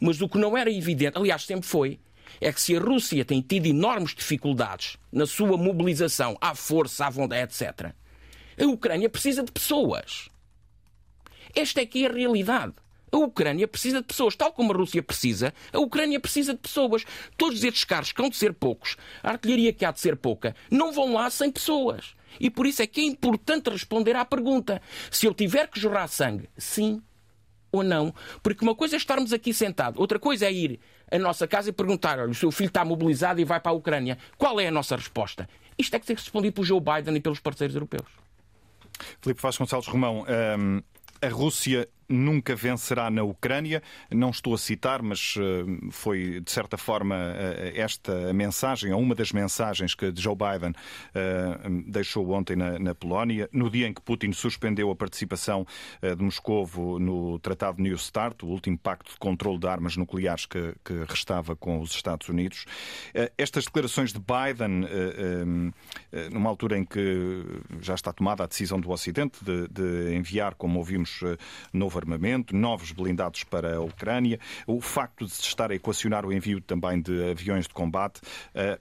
Mas 0.00 0.20
o 0.20 0.28
que 0.28 0.38
não 0.38 0.56
era 0.56 0.70
evidente, 0.70 1.18
aliás, 1.18 1.44
sempre 1.44 1.66
foi, 1.66 1.98
é 2.40 2.52
que 2.52 2.60
se 2.60 2.76
a 2.76 2.80
Rússia 2.80 3.24
tem 3.24 3.40
tido 3.40 3.66
enormes 3.66 4.14
dificuldades 4.14 4.96
na 5.12 5.26
sua 5.26 5.56
mobilização 5.56 6.36
à 6.40 6.54
força, 6.54 7.06
à 7.06 7.10
vontade, 7.10 7.42
etc., 7.42 7.92
a 8.60 8.66
Ucrânia 8.66 9.08
precisa 9.08 9.42
de 9.42 9.52
pessoas. 9.52 10.28
Esta 11.54 11.80
é 11.80 11.86
que 11.86 12.04
é 12.04 12.08
a 12.08 12.12
realidade. 12.12 12.74
A 13.10 13.16
Ucrânia 13.16 13.66
precisa 13.66 14.00
de 14.00 14.06
pessoas, 14.06 14.36
tal 14.36 14.52
como 14.52 14.72
a 14.72 14.76
Rússia 14.76 15.02
precisa, 15.02 15.54
a 15.72 15.78
Ucrânia 15.78 16.20
precisa 16.20 16.52
de 16.52 16.60
pessoas. 16.60 17.04
Todos 17.36 17.64
estes 17.64 17.84
carros 17.84 18.12
que 18.12 18.20
hão 18.20 18.28
de 18.28 18.36
ser 18.36 18.52
poucos, 18.52 18.96
a 19.22 19.30
artilharia 19.30 19.72
que 19.72 19.84
há 19.84 19.90
de 19.90 20.00
ser 20.00 20.16
pouca, 20.16 20.54
não 20.70 20.92
vão 20.92 21.14
lá 21.14 21.30
sem 21.30 21.50
pessoas. 21.50 22.14
E 22.38 22.50
por 22.50 22.66
isso 22.66 22.82
é 22.82 22.86
que 22.86 23.00
é 23.00 23.04
importante 23.04 23.70
responder 23.70 24.14
à 24.14 24.24
pergunta: 24.24 24.82
se 25.10 25.26
eu 25.26 25.32
tiver 25.32 25.68
que 25.68 25.80
jorrar 25.80 26.08
sangue, 26.08 26.48
sim 26.56 27.02
ou 27.72 27.82
não? 27.82 28.14
Porque 28.42 28.64
uma 28.64 28.74
coisa 28.74 28.96
é 28.96 28.98
estarmos 28.98 29.32
aqui 29.32 29.54
sentados, 29.54 29.98
outra 29.98 30.18
coisa 30.18 30.46
é 30.46 30.52
ir 30.52 30.80
à 31.10 31.18
nossa 31.18 31.46
casa 31.46 31.70
e 31.70 31.72
perguntar: 31.72 32.18
olha, 32.18 32.30
o 32.30 32.34
seu 32.34 32.50
filho 32.50 32.68
está 32.68 32.84
mobilizado 32.84 33.40
e 33.40 33.44
vai 33.44 33.60
para 33.60 33.72
a 33.72 33.74
Ucrânia. 33.74 34.18
Qual 34.36 34.60
é 34.60 34.66
a 34.66 34.70
nossa 34.70 34.96
resposta? 34.96 35.48
Isto 35.78 35.94
é 35.94 35.98
que 35.98 36.06
tem 36.06 36.16
que 36.16 36.22
ser 36.22 36.26
respondido 36.26 36.54
por 36.54 36.64
Joe 36.64 36.80
Biden 36.80 37.16
e 37.16 37.20
pelos 37.20 37.40
parceiros 37.40 37.74
europeus. 37.74 38.08
Filipe 39.20 39.40
Vasconcelos 39.40 39.86
Romão, 39.86 40.26
hum, 40.58 40.82
a 41.22 41.28
Rússia 41.28 41.88
nunca 42.08 42.56
vencerá 42.56 43.10
na 43.10 43.22
Ucrânia. 43.22 43.82
Não 44.10 44.30
estou 44.30 44.54
a 44.54 44.58
citar, 44.58 45.02
mas 45.02 45.34
eh, 45.36 45.90
foi, 45.90 46.40
de 46.40 46.50
certa 46.50 46.78
forma, 46.78 47.16
eh, 47.16 47.74
esta 47.76 48.32
mensagem, 48.32 48.92
ou 48.92 49.00
uma 49.00 49.14
das 49.14 49.32
mensagens 49.32 49.94
que 49.94 50.12
Joe 50.16 50.34
Biden 50.34 50.72
eh, 51.14 51.58
deixou 51.86 52.30
ontem 52.30 52.56
na, 52.56 52.94
Polónia, 52.94 53.48
no 53.52 53.68
dia 53.70 53.86
em 53.86 53.92
que 53.92 54.00
Putin 54.00 54.32
suspendeu 54.32 54.90
a 54.90 54.96
participação 54.96 55.66
de 56.02 56.22
Moscovo 56.22 56.98
no 56.98 57.38
Tratado 57.38 57.82
New 57.82 57.96
START, 57.96 58.42
o 58.42 58.46
último 58.46 58.78
pacto 58.78 59.12
de 59.12 59.18
controle 59.18 59.58
de 59.58 59.66
armas 59.66 59.96
nucleares 59.96 60.46
que, 60.46 60.74
que 60.84 61.04
restava 61.08 61.54
com 61.54 61.80
os 61.80 61.92
Estados 61.92 62.28
Unidos. 62.28 62.64
Estas 63.36 63.64
declarações 63.64 64.12
de 64.12 64.18
Biden, 64.18 64.86
numa 66.32 66.48
altura 66.48 66.78
em 66.78 66.84
que 66.84 67.44
já 67.80 67.94
está 67.94 68.12
tomada 68.12 68.44
a 68.44 68.46
decisão 68.46 68.80
do 68.80 68.90
Ocidente 68.90 69.38
de, 69.44 69.68
de 69.68 70.16
enviar, 70.16 70.54
como 70.54 70.78
ouvimos, 70.78 71.20
novo 71.72 71.97
armamento, 71.98 72.54
novos 72.54 72.92
blindados 72.92 73.44
para 73.44 73.76
a 73.76 73.80
Ucrânia, 73.80 74.38
o 74.66 74.80
facto 74.80 75.24
de 75.24 75.32
se 75.32 75.42
estar 75.42 75.70
a 75.70 75.74
equacionar 75.74 76.24
o 76.24 76.32
envio 76.32 76.60
também 76.60 77.00
de 77.00 77.30
aviões 77.30 77.66
de 77.66 77.74
combate 77.74 78.20
eh, 78.54 78.78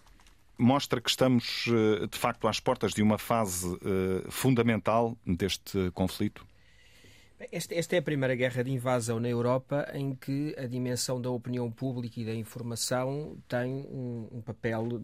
mostra 0.57 0.99
que 0.99 1.09
estamos, 1.09 1.65
eh, 1.67 2.07
de 2.07 2.17
facto, 2.17 2.47
às 2.47 2.59
portas 2.59 2.93
de 2.93 3.01
uma 3.01 3.17
fase 3.17 3.67
eh, 3.75 4.25
fundamental 4.29 5.15
deste 5.25 5.91
conflito? 5.91 6.45
Esta, 7.51 7.75
esta, 7.75 7.95
é 7.95 7.99
a 7.99 8.01
primeira 8.01 8.33
guerra 8.33 8.63
de 8.63 8.71
invasão 8.71 9.19
na 9.19 9.29
Europa 9.29 9.87
em 9.93 10.15
que 10.15 10.55
a 10.57 10.65
dimensão 10.65 11.21
da 11.21 11.29
opinião 11.29 11.71
pública 11.71 12.19
e 12.19 12.25
da 12.25 12.33
informação 12.33 13.37
tem 13.47 13.85
um, 13.91 14.27
um 14.31 14.41
papel, 14.41 15.03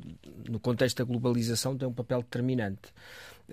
no 0.50 0.60
contexto 0.60 0.98
da 0.98 1.04
globalização, 1.04 1.78
tem 1.78 1.88
um 1.88 1.94
papel 1.94 2.24
determinante. 2.24 2.92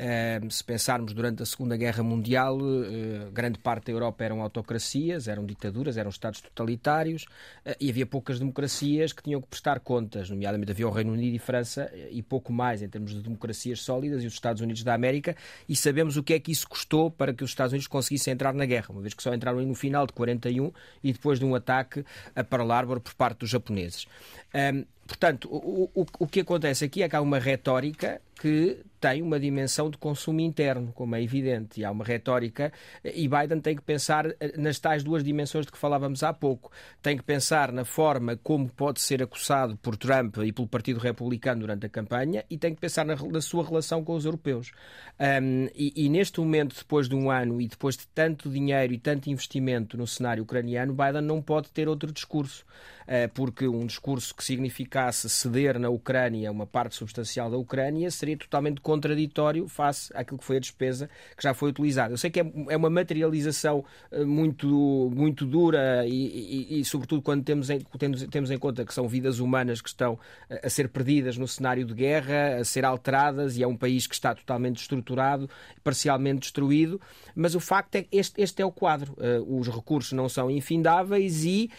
Ehm, 0.03 0.49
se 0.49 0.65
pensarmos 0.65 1.13
durante 1.13 1.43
a 1.43 1.47
Segunda 1.47 1.77
Guerra 1.77 2.03
Mundial, 2.03 2.59
eh, 2.59 3.29
grande 3.31 3.59
parte 3.59 3.89
da 3.89 3.93
Europa 3.93 4.25
eram 4.25 4.41
autocracias, 4.41 5.29
eram 5.29 5.45
ditaduras, 5.45 5.99
eram 5.99 6.09
Estados 6.09 6.41
totalitários 6.41 7.27
eh, 7.67 7.77
e 7.79 7.91
havia 7.91 8.07
poucas 8.07 8.39
democracias 8.39 9.13
que 9.13 9.23
tinham 9.23 9.43
que 9.43 9.49
prestar 9.49 9.79
contas, 9.81 10.31
nomeadamente 10.31 10.73
havia 10.73 10.89
o 10.89 10.91
Reino 10.91 11.13
Unido 11.13 11.35
e 11.37 11.39
França 11.39 11.91
eh, 11.93 12.09
e 12.13 12.23
pouco 12.23 12.51
mais 12.51 12.81
em 12.81 12.89
termos 12.89 13.13
de 13.13 13.21
democracias 13.21 13.83
sólidas 13.83 14.25
e 14.25 14.27
os 14.27 14.33
Estados 14.33 14.63
Unidos 14.63 14.83
da 14.83 14.95
América 14.95 15.37
e 15.69 15.77
sabemos 15.77 16.17
o 16.17 16.23
que 16.23 16.33
é 16.33 16.41
que 16.41 16.51
isso 16.51 16.67
custou 16.67 17.11
para 17.11 17.35
que 17.35 17.45
os 17.45 17.51
Estados 17.51 17.75
Unidos 17.75 17.87
conseguissem 17.87 18.33
entrar 18.33 18.55
na 18.55 18.65
guerra, 18.65 18.87
uma 18.89 19.03
vez 19.03 19.13
que 19.13 19.23
só 19.23 19.35
entraram 19.35 19.61
no 19.61 19.75
final 19.75 20.07
de 20.07 20.15
41 20.15 20.73
e 21.05 21.13
depois 21.13 21.39
de 21.39 21.45
um 21.45 21.55
ataque 21.55 22.07
a 22.35 22.43
Pearl 22.43 22.73
Harbor 22.73 23.01
por 23.01 23.13
parte 23.13 23.41
dos 23.41 23.51
japoneses. 23.51 24.07
Um, 24.55 24.83
portanto, 25.07 25.47
o, 25.53 25.91
o, 25.95 26.07
o 26.21 26.27
que 26.27 26.41
acontece 26.41 26.87
aqui 26.87 27.03
é 27.03 27.09
que 27.09 27.15
há 27.15 27.21
uma 27.21 27.39
retórica 27.39 28.19
que 28.41 28.79
tem 29.01 29.23
uma 29.23 29.41
dimensão 29.41 29.89
de 29.89 29.97
consumo 29.97 30.41
interno, 30.41 30.93
como 30.93 31.17
é 31.17 31.23
evidente, 31.23 31.81
e 31.81 31.85
há 31.85 31.91
uma 31.91 32.05
retórica, 32.05 32.71
e 33.03 33.27
Biden 33.27 33.61
tem 33.61 33.75
que 33.75 33.83
pensar 33.83 34.27
eh, 34.27 34.53
nas 34.59 34.79
tais 34.79 35.03
duas 35.03 35.25
dimensões 35.25 35.65
de 35.65 35.73
que 35.73 35.79
falávamos 35.79 36.23
há 36.23 36.33
pouco. 36.33 36.71
Tem 37.01 37.17
que 37.17 37.23
pensar 37.23 37.73
na 37.73 37.85
forma 37.85 38.37
como 38.37 38.69
pode 38.69 39.01
ser 39.01 39.23
acusado 39.23 39.77
por 39.79 39.97
Trump 39.97 40.37
e 40.39 40.53
pelo 40.53 40.69
Partido 40.69 41.01
Republicano 41.01 41.61
durante 41.63 41.87
a 41.87 41.89
campanha, 41.89 42.45
e 42.51 42.59
tem 42.59 42.75
que 42.75 42.81
pensar 42.81 43.07
na, 43.07 43.17
na 43.17 43.41
sua 43.41 43.65
relação 43.65 44.05
com 44.05 44.15
os 44.15 44.25
europeus. 44.25 44.73
Um, 45.19 45.69
e, 45.75 45.93
e, 45.97 46.09
neste 46.09 46.39
momento, 46.41 46.77
depois 46.77 47.09
de 47.09 47.15
um 47.15 47.31
ano 47.31 47.61
e 47.61 47.67
depois 47.67 47.97
de 47.97 48.07
tanto 48.09 48.51
dinheiro 48.51 48.93
e 48.93 48.99
tanto 48.99 49.31
investimento 49.31 49.97
no 49.97 50.07
cenário 50.07 50.43
ucraniano, 50.43 50.93
Biden 50.93 51.23
não 51.23 51.41
pode 51.41 51.71
ter 51.71 51.89
outro 51.89 52.13
discurso. 52.13 52.65
Eh, 53.07 53.29
porque 53.29 53.67
um 53.67 53.87
discurso 53.87 54.35
que 54.35 54.45
significasse 54.45 55.29
ceder 55.29 55.79
na 55.79 55.89
Ucrânia 55.89 56.51
uma 56.51 56.67
parte 56.67 56.95
substancial 56.95 57.51
da 57.51 57.57
Ucrânia 57.57 58.11
seria 58.11 58.37
totalmente 58.37 58.81
contraditório 58.81 59.67
face 59.69 60.13
àquilo 60.15 60.39
que 60.39 60.45
foi 60.45 60.57
a 60.57 60.61
despesa 60.61 61.09
que 61.37 61.43
já 61.43 61.55
foi 61.55 61.71
utilizada. 61.71 62.13
Eu 62.13 62.19
sei 62.19 62.31
que 62.31 62.41
é, 62.41 62.53
é 62.69 62.77
uma 62.77 62.91
materialização 62.91 63.85
eh, 64.11 64.25
muito, 64.25 65.11
muito 65.15 65.47
dura 65.47 66.07
e, 66.07 66.69
e, 66.71 66.81
e 66.81 66.85
sobretudo, 66.85 67.23
quando 67.23 67.45
temos 67.45 67.71
em, 67.71 67.81
temos, 67.99 68.23
temos 68.25 68.51
em 68.51 68.59
conta 68.59 68.85
que 68.85 68.95
são 68.95 69.09
vidas 69.09 69.39
humanas 69.39 69.81
que 69.81 69.89
estão 69.89 70.19
eh, 70.49 70.61
a 70.65 70.71
ser 70.71 70.89
perdidas 70.89 71.37
no 71.37 71.49
cenário 71.49 71.85
de 71.85 71.95
guerra, 71.95 72.59
a 72.61 72.65
ser 72.65 72.85
alteradas 72.85 73.57
e 73.57 73.63
é 73.63 73.67
um 73.67 73.77
país 73.77 74.07
que 74.07 74.15
está 74.15 74.35
totalmente 74.35 74.81
estruturado, 74.81 75.49
parcialmente 75.83 76.41
destruído, 76.41 77.01
mas 77.35 77.55
o 77.55 77.61
facto 77.61 77.97
é 77.97 78.03
que 78.03 78.17
este, 78.17 78.41
este 78.41 78.63
é 78.63 78.65
o 78.65 78.71
quadro. 78.71 79.17
Os 79.47 79.69
recursos 79.69 80.13
não 80.13 80.29
são 80.29 80.51
infindáveis 80.51 81.45
e 81.45 81.71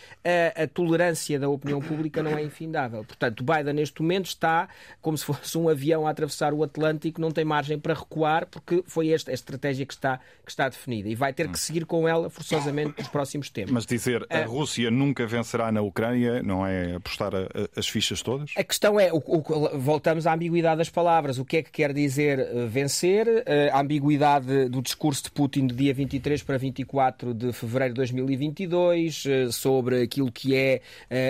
a 0.55 0.67
tolerância 0.67 1.10
da 1.39 1.49
opinião 1.49 1.79
pública 1.79 2.21
não 2.21 2.37
é 2.37 2.43
infindável. 2.43 3.03
Portanto, 3.03 3.43
Biden 3.43 3.73
neste 3.73 4.01
momento 4.01 4.25
está 4.25 4.69
como 5.01 5.17
se 5.17 5.25
fosse 5.25 5.57
um 5.57 5.69
avião 5.69 6.07
a 6.07 6.11
atravessar 6.11 6.53
o 6.53 6.63
Atlântico 6.63 7.19
não 7.19 7.31
tem 7.31 7.45
margem 7.45 7.79
para 7.79 7.93
recuar, 7.93 8.45
porque 8.47 8.83
foi 8.85 9.09
esta 9.09 9.31
a 9.31 9.33
estratégia 9.33 9.85
que 9.85 9.93
está, 9.93 10.19
que 10.45 10.51
está 10.51 10.69
definida 10.69 11.09
e 11.09 11.15
vai 11.15 11.33
ter 11.33 11.47
que 11.47 11.59
seguir 11.59 11.85
com 11.85 12.07
ela 12.07 12.29
forçosamente 12.29 12.95
nos 12.97 13.07
próximos 13.07 13.49
tempos. 13.49 13.71
Mas 13.71 13.85
dizer 13.85 14.25
a 14.29 14.43
Rússia 14.43 14.91
nunca 14.91 15.25
vencerá 15.25 15.71
na 15.71 15.81
Ucrânia 15.81 16.41
não 16.43 16.65
é 16.65 16.95
apostar 16.95 17.33
a, 17.35 17.39
a, 17.39 17.79
as 17.79 17.87
fichas 17.87 18.21
todas? 18.21 18.51
A 18.55 18.63
questão 18.63 18.99
é, 18.99 19.11
o, 19.11 19.17
o, 19.17 19.79
voltamos 19.79 20.27
à 20.27 20.33
ambiguidade 20.33 20.77
das 20.77 20.89
palavras. 20.89 21.37
O 21.37 21.45
que 21.45 21.57
é 21.57 21.63
que 21.63 21.71
quer 21.71 21.93
dizer 21.93 22.39
uh, 22.39 22.67
vencer? 22.67 23.27
Uh, 23.27 23.43
a 23.73 23.81
ambiguidade 23.81 24.69
do 24.69 24.81
discurso 24.81 25.23
de 25.23 25.31
Putin 25.31 25.67
do 25.67 25.75
dia 25.75 25.93
23 25.93 26.43
para 26.43 26.57
24 26.57 27.33
de 27.33 27.53
fevereiro 27.53 27.93
de 27.93 27.97
2022, 27.97 29.25
uh, 29.25 29.51
sobre 29.51 30.01
aquilo 30.01 30.31
que 30.31 30.55
é 30.55 30.81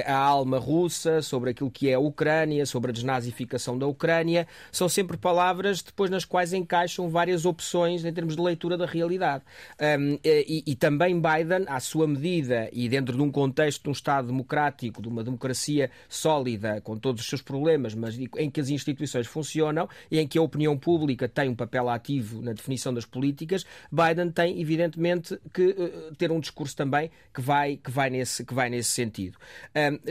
a 0.05 0.15
alma 0.15 0.57
russa, 0.57 1.21
sobre 1.21 1.51
aquilo 1.51 1.71
que 1.71 1.89
é 1.89 1.93
a 1.93 1.99
Ucrânia, 1.99 2.65
sobre 2.65 2.91
a 2.91 2.93
desnazificação 2.93 3.77
da 3.77 3.87
Ucrânia, 3.87 4.47
são 4.71 4.87
sempre 4.89 5.17
palavras 5.17 5.81
depois 5.81 6.09
nas 6.09 6.25
quais 6.25 6.53
encaixam 6.53 7.09
várias 7.09 7.45
opções 7.45 8.03
em 8.05 8.13
termos 8.13 8.35
de 8.35 8.41
leitura 8.41 8.77
da 8.77 8.85
realidade. 8.85 9.43
Um, 9.79 10.19
e, 10.23 10.63
e, 10.67 10.75
também 10.75 11.19
Biden, 11.19 11.65
à 11.67 11.79
sua 11.79 12.07
medida 12.07 12.69
e 12.71 12.87
dentro 12.89 13.15
de 13.15 13.21
um 13.21 13.31
contexto 13.31 13.83
de 13.83 13.89
um 13.89 13.91
Estado 13.91 14.27
democrático, 14.27 15.01
de 15.01 15.07
uma 15.07 15.23
democracia 15.23 15.89
sólida, 16.09 16.81
com 16.81 16.97
todos 16.97 17.21
os 17.21 17.27
seus 17.27 17.41
problemas, 17.41 17.93
mas 17.93 18.17
em 18.17 18.49
que 18.49 18.59
as 18.59 18.69
instituições 18.69 19.27
funcionam 19.27 19.87
e 20.09 20.19
em 20.19 20.27
que 20.27 20.37
a 20.37 20.41
opinião 20.41 20.77
pública 20.77 21.27
tem 21.27 21.49
um 21.49 21.55
papel 21.55 21.89
ativo 21.89 22.41
na 22.41 22.53
definição 22.53 22.93
das 22.93 23.05
políticas, 23.05 23.65
Biden 23.91 24.31
tem, 24.31 24.59
evidentemente, 24.59 25.39
que 25.53 25.69
uh, 25.69 26.15
ter 26.15 26.31
um 26.31 26.39
discurso 26.39 26.75
também 26.75 27.11
que 27.33 27.41
vai, 27.41 27.77
que 27.77 27.91
vai, 27.91 28.09
nesse, 28.09 28.45
que 28.45 28.53
vai 28.53 28.69
nesse 28.69 28.91
sentido. 28.91 29.37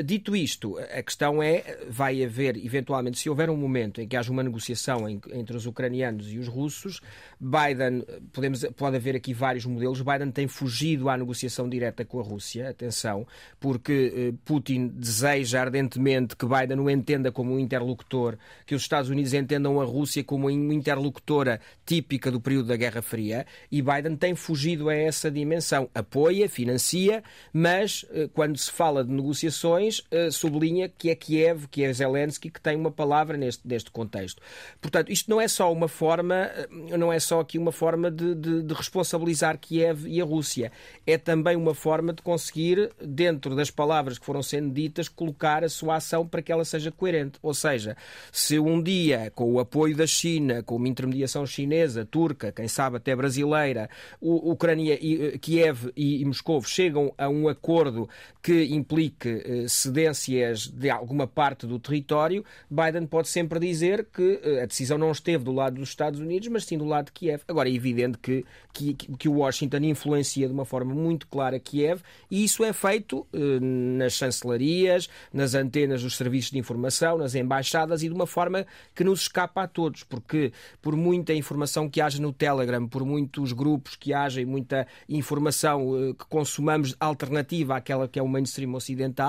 Dito 0.05 0.35
isto, 0.35 0.79
a 0.79 1.03
questão 1.03 1.43
é, 1.43 1.79
vai 1.89 2.23
haver, 2.25 2.57
eventualmente, 2.57 3.19
se 3.19 3.29
houver 3.29 3.51
um 3.51 3.57
momento 3.57 4.01
em 4.01 4.09
que 4.09 4.17
haja 4.17 4.31
uma 4.31 4.43
negociação 4.43 5.09
entre 5.09 5.57
os 5.57 5.67
ucranianos 5.67 6.33
e 6.33 6.39
os 6.39 6.49
russos, 6.49 7.01
Biden, 7.41 8.05
podemos, 8.33 8.65
pode 8.77 8.97
haver 8.97 9.17
aqui 9.17 9.33
vários 9.33 9.65
modelos, 9.65 10.03
Biden 10.03 10.31
tem 10.31 10.47
fugido 10.47 11.09
à 11.09 11.17
negociação 11.17 11.69
direta 11.69 12.05
com 12.05 12.21
a 12.21 12.23
Rússia, 12.23 12.69
atenção, 12.69 13.27
porque 13.59 14.13
eh, 14.15 14.35
Putin 14.45 14.89
deseja 14.89 15.61
ardentemente 15.61 16.37
que 16.37 16.47
Biden 16.47 16.79
o 16.81 16.91
entenda 16.91 17.33
como 17.33 17.55
um 17.55 17.59
interlocutor, 17.59 18.37
que 18.67 18.75
os 18.75 18.83
Estados 18.83 19.11
Unidos 19.11 19.33
entendam 19.33 19.81
a 19.81 19.85
Rússia 19.85 20.23
como 20.25 20.49
uma 20.49 20.75
interlocutora 20.75 21.61
típica 21.85 22.31
do 22.31 22.41
período 22.41 22.69
da 22.69 22.77
Guerra 22.77 23.03
Fria, 23.03 23.47
e 23.71 23.83
Biden 23.83 24.17
tem 24.17 24.35
fugido 24.35 24.89
a 24.89 24.95
essa 24.95 25.31
dimensão. 25.31 25.89
Apoia, 25.95 26.49
financia, 26.49 27.23
mas 27.53 28.05
eh, 28.11 28.29
quando 28.33 28.59
se 28.59 28.71
fala 28.71 29.05
de 29.05 29.13
negociações, 29.41 30.03
eh, 30.11 30.31
sublinha 30.31 30.89
que 30.89 31.11
é 31.11 31.15
Kiev, 31.15 31.67
que 31.71 31.83
é 31.83 31.93
Zelensky, 31.93 32.51
que 32.51 32.61
tem 32.61 32.77
uma 32.77 32.91
palavra 32.91 33.37
neste, 33.37 33.67
neste 33.67 33.91
contexto. 33.91 34.43
Portanto, 34.81 35.11
isto 35.11 35.31
não 35.31 35.41
é 35.41 35.49
só 35.49 35.73
uma 35.73 35.89
forma, 35.89 36.51
não 36.99 37.13
é 37.13 37.19
só 37.19 37.41
aqui 37.41 37.59
uma 37.59 37.73
forma 37.73 38.11
de, 38.11 38.35
de, 38.35 38.63
de 38.63 38.75
responsabilizar 38.75 39.59
Kiev 39.59 40.07
e 40.07 40.21
a 40.21 40.25
Rússia, 40.25 40.71
é 41.07 41.17
também 41.17 41.57
uma 41.57 41.75
forma 41.75 42.13
de 42.13 42.23
conseguir, 42.23 42.91
dentro 43.01 43.55
das 43.55 43.71
palavras 43.71 44.19
que 44.19 44.27
foram 44.27 44.43
sendo 44.43 44.73
ditas, 44.73 45.09
colocar 45.09 45.65
a 45.65 45.69
sua 45.69 45.97
ação 45.97 46.27
para 46.27 46.43
que 46.43 46.53
ela 46.53 46.65
seja 46.65 46.91
coerente. 46.91 47.39
Ou 47.43 47.55
seja, 47.55 47.97
se 48.31 48.59
um 48.59 48.83
dia, 48.83 49.33
com 49.35 49.53
o 49.53 49.61
apoio 49.61 49.97
da 49.97 50.07
China, 50.07 50.63
com 50.63 50.77
uma 50.77 50.89
intermediação 50.89 51.47
chinesa, 51.47 52.05
turca, 52.05 52.53
quem 52.53 52.69
sabe 52.69 52.97
até 52.97 53.15
brasileira, 53.17 53.89
Ucrânia, 54.21 54.99
e, 55.01 55.39
Kiev 55.39 55.91
e, 55.97 56.21
e 56.21 56.25
Moscou 56.25 56.63
chegam 56.63 57.13
a 57.17 57.29
um 57.29 57.49
acordo 57.49 58.09
que 58.43 58.65
implique 58.65 59.30
eh, 59.31 59.69
cedências 59.69 60.67
de 60.67 60.91
alguma 60.91 61.27
parte 61.27 61.67
do 61.67 61.79
território, 61.79 62.45
Biden 62.71 63.07
pode 63.07 63.29
sempre 63.29 63.59
dizer 63.59 64.07
que 64.13 64.41
eh, 64.43 64.63
a 64.63 64.67
decisão 64.67 64.99
não 64.99 65.11
esteve 65.11 65.45
do 65.45 65.53
lado 65.53 65.77
dos 65.77 65.89
Estados 65.89 66.21
Unidos, 66.21 66.49
mas 66.49 66.65
sim 66.65 66.77
do 66.77 66.85
lado 66.85 67.07
de 67.07 67.13
Kiev. 67.13 67.43
Agora, 67.49 67.69
é 67.69 67.73
evidente 67.73 68.19
que, 68.19 68.45
que, 68.73 68.95
que 68.95 69.29
Washington 69.29 69.79
influencia 69.79 70.47
de 70.47 70.53
uma 70.53 70.65
forma 70.65 70.95
muito 70.95 71.27
clara 71.27 71.59
Kiev 71.59 72.03
e 72.31 72.45
isso 72.45 72.65
é 72.65 72.73
feito 72.73 73.27
eh, 73.33 73.61
nas 73.61 74.13
chancelarias, 74.13 75.09
nas 75.33 75.55
antenas 75.55 76.03
dos 76.03 76.17
serviços 76.17 76.51
de 76.51 76.59
informação, 76.59 77.19
nas 77.19 77.35
embaixadas 77.35 78.03
e 78.03 78.09
de 78.09 78.15
uma 78.15 78.27
forma 78.27 78.67
que 78.95 79.05
nos 79.05 79.23
escapa 79.23 79.63
a 79.63 79.69
todos, 79.69 80.05
porque 80.05 80.53
por 80.83 80.97
muita 80.97 81.33
informação 81.33 81.89
que 81.89 82.01
haja 82.01 82.21
no 82.21 82.33
Telegram, 82.33 82.87
por 82.87 83.05
muitos 83.05 83.53
grupos 83.53 83.97
que 83.97 84.13
haja 84.13 84.41
e 84.41 84.45
muita 84.45 84.87
informação 85.09 86.15
que 86.19 86.25
consumamos 86.27 86.95
alternativa 86.99 87.77
àquela 87.77 88.09
que 88.09 88.19
é 88.19 88.23
o 88.23 88.29
mainstream 88.29 88.75
ocidental, 88.75 89.20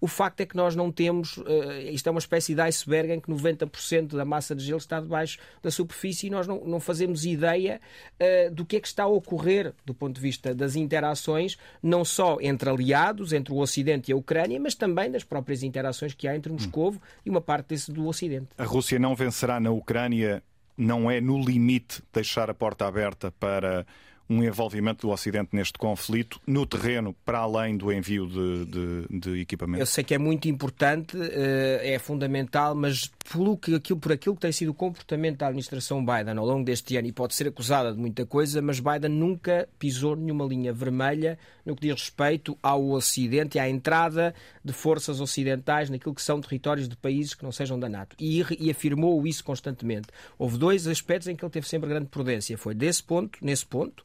o 0.00 0.06
facto 0.06 0.40
é 0.40 0.46
que 0.46 0.56
nós 0.56 0.74
não 0.74 0.90
temos, 0.90 1.38
eh, 1.46 1.90
isto 1.92 2.06
é 2.06 2.10
uma 2.10 2.18
espécie 2.18 2.54
de 2.54 2.60
iceberg 2.60 3.12
em 3.12 3.20
que 3.20 3.30
90% 3.30 4.16
da 4.16 4.24
massa 4.24 4.54
de 4.54 4.64
gelo 4.64 4.78
está 4.78 5.00
debaixo 5.00 5.38
da 5.62 5.70
superfície 5.70 6.26
e 6.26 6.30
nós 6.30 6.46
não, 6.46 6.64
não 6.64 6.80
fazemos 6.80 7.24
ideia 7.24 7.80
uh, 8.20 8.54
do 8.54 8.64
que 8.64 8.76
é 8.76 8.80
que 8.80 8.86
está 8.86 9.04
a 9.04 9.08
ocorrer 9.08 9.72
do 9.84 9.94
ponto 9.94 10.14
de 10.14 10.20
vista 10.20 10.54
das 10.54 10.76
interações, 10.76 11.56
não 11.82 12.04
só 12.04 12.38
entre 12.40 12.68
aliados, 12.70 13.32
entre 13.32 13.52
o 13.52 13.58
Ocidente 13.58 14.10
e 14.10 14.12
a 14.12 14.16
Ucrânia, 14.16 14.58
mas 14.60 14.74
também 14.74 15.10
das 15.10 15.24
próprias 15.24 15.62
interações 15.62 16.14
que 16.14 16.28
há 16.28 16.36
entre 16.36 16.52
Moscou 16.52 16.92
hum. 16.92 16.98
e 17.24 17.30
uma 17.30 17.40
parte 17.40 17.68
desse 17.68 17.92
do 17.92 18.06
Ocidente. 18.06 18.48
A 18.56 18.64
Rússia 18.64 18.98
não 18.98 19.14
vencerá 19.14 19.60
na 19.60 19.70
Ucrânia, 19.70 20.42
não 20.76 21.10
é 21.10 21.20
no 21.20 21.40
limite 21.42 22.02
deixar 22.12 22.50
a 22.50 22.54
porta 22.54 22.86
aberta 22.86 23.30
para 23.32 23.86
um 24.28 24.42
envolvimento 24.42 25.06
do 25.06 25.12
Ocidente 25.12 25.50
neste 25.52 25.78
conflito 25.78 26.40
no 26.46 26.66
terreno, 26.66 27.14
para 27.24 27.38
além 27.38 27.76
do 27.76 27.92
envio 27.92 28.26
de, 28.26 28.64
de, 28.64 29.20
de 29.20 29.40
equipamento? 29.40 29.80
Eu 29.80 29.86
sei 29.86 30.02
que 30.02 30.14
é 30.14 30.18
muito 30.18 30.48
importante, 30.48 31.16
eh, 31.20 31.94
é 31.94 31.98
fundamental, 31.98 32.74
mas 32.74 33.10
por 33.30 33.58
aquilo, 33.74 33.98
por 33.98 34.12
aquilo 34.12 34.34
que 34.34 34.40
tem 34.40 34.52
sido 34.52 34.70
o 34.70 34.74
comportamento 34.74 35.38
da 35.38 35.46
administração 35.46 36.04
Biden 36.04 36.36
ao 36.36 36.46
longo 36.46 36.64
deste 36.64 36.96
ano, 36.96 37.08
e 37.08 37.12
pode 37.12 37.34
ser 37.34 37.48
acusada 37.48 37.92
de 37.92 37.98
muita 37.98 38.24
coisa, 38.26 38.60
mas 38.62 38.80
Biden 38.80 39.10
nunca 39.10 39.68
pisou 39.78 40.16
nenhuma 40.16 40.44
linha 40.44 40.72
vermelha 40.72 41.38
no 41.64 41.74
que 41.74 41.82
diz 41.82 41.92
respeito 41.92 42.56
ao 42.62 42.90
Ocidente 42.90 43.56
e 43.56 43.60
à 43.60 43.68
entrada 43.68 44.34
de 44.64 44.72
forças 44.72 45.20
ocidentais 45.20 45.88
naquilo 45.88 46.14
que 46.14 46.22
são 46.22 46.40
territórios 46.40 46.88
de 46.88 46.96
países 46.96 47.34
que 47.34 47.42
não 47.42 47.52
sejam 47.52 47.78
da 47.78 47.88
NATO. 47.88 48.16
E, 48.18 48.44
e 48.58 48.70
afirmou 48.70 49.26
isso 49.26 49.42
constantemente. 49.42 50.08
Houve 50.38 50.58
dois 50.58 50.86
aspectos 50.86 51.28
em 51.28 51.36
que 51.36 51.44
ele 51.44 51.52
teve 51.52 51.68
sempre 51.68 51.88
grande 51.88 52.06
prudência. 52.06 52.56
Foi 52.58 52.74
desse 52.74 53.02
ponto, 53.02 53.38
nesse 53.40 53.64
ponto, 53.64 54.04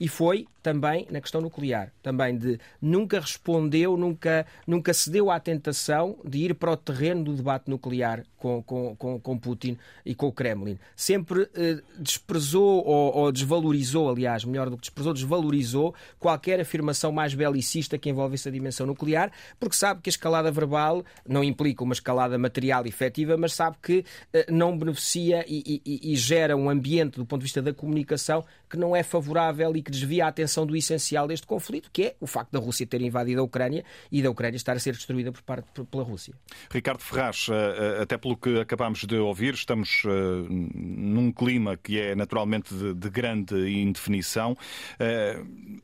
e 0.00 0.08
foi 0.08 0.48
também 0.62 1.06
na 1.10 1.20
questão 1.20 1.40
nuclear, 1.40 1.92
também 2.02 2.36
de 2.36 2.58
nunca 2.80 3.20
respondeu, 3.20 3.96
nunca, 3.96 4.46
nunca 4.66 4.92
cedeu 4.92 5.30
à 5.30 5.40
tentação 5.40 6.18
de 6.24 6.38
ir 6.38 6.54
para 6.54 6.72
o 6.72 6.76
terreno 6.76 7.24
do 7.24 7.34
debate 7.34 7.68
nuclear 7.70 8.24
com, 8.36 8.62
com, 8.62 8.96
com, 8.96 9.20
com 9.20 9.38
Putin 9.38 9.76
e 10.04 10.14
com 10.14 10.26
o 10.28 10.32
Kremlin. 10.32 10.78
Sempre 10.96 11.48
eh, 11.54 11.80
desprezou 11.98 12.84
ou, 12.84 13.16
ou, 13.16 13.32
desvalorizou, 13.32 14.08
aliás, 14.08 14.44
melhor 14.44 14.68
do 14.70 14.76
que 14.76 14.82
desprezou, 14.82 15.12
desvalorizou 15.12 15.94
qualquer 16.18 16.60
afirmação 16.60 17.12
mais 17.12 17.34
belicista 17.34 17.98
que 17.98 18.10
envolvesse 18.10 18.48
a 18.48 18.52
dimensão 18.52 18.86
nuclear, 18.86 19.30
porque 19.58 19.76
sabe 19.76 20.00
que 20.02 20.08
a 20.08 20.12
escalada 20.12 20.50
verbal 20.50 21.04
não 21.26 21.44
implica 21.44 21.84
uma 21.84 21.94
escalada 21.94 22.38
material 22.38 22.86
efetiva, 22.86 23.36
mas 23.36 23.52
sabe 23.54 23.76
que 23.82 24.04
eh, 24.32 24.46
não 24.50 24.76
beneficia 24.76 25.44
e, 25.48 25.82
e, 25.84 26.12
e 26.12 26.16
gera 26.16 26.56
um 26.56 26.68
ambiente 26.68 27.18
do 27.18 27.26
ponto 27.26 27.40
de 27.40 27.44
vista 27.44 27.62
da 27.62 27.72
comunicação 27.72 28.44
que 28.68 28.76
não 28.76 28.94
é 28.94 29.02
favorável 29.02 29.76
e 29.76 29.82
que 29.82 29.89
desvia 29.90 30.24
a 30.24 30.28
atenção 30.28 30.64
do 30.64 30.76
essencial 30.76 31.26
deste 31.28 31.46
conflito, 31.46 31.90
que 31.92 32.02
é 32.02 32.16
o 32.20 32.26
facto 32.26 32.52
da 32.52 32.58
Rússia 32.58 32.86
ter 32.86 33.00
invadido 33.00 33.40
a 33.40 33.44
Ucrânia 33.44 33.84
e 34.10 34.22
da 34.22 34.30
Ucrânia 34.30 34.56
estar 34.56 34.76
a 34.76 34.78
ser 34.78 34.92
destruída 34.92 35.32
por 35.32 35.42
parte 35.42 35.68
pela 35.90 36.02
Rússia. 36.02 36.34
Ricardo 36.70 37.00
Ferraz, 37.00 37.46
eh, 37.50 37.98
eh, 37.98 38.02
até 38.02 38.16
pelo 38.16 38.36
que 38.36 38.60
acabámos 38.60 39.04
de 39.04 39.16
ouvir, 39.16 39.54
estamos 39.54 40.02
eh, 40.06 40.08
num 40.48 41.32
clima 41.32 41.76
que 41.76 41.98
é 41.98 42.14
naturalmente 42.14 42.72
de, 42.74 42.94
de 42.94 43.10
grande 43.10 43.54
indefinição. 43.68 44.56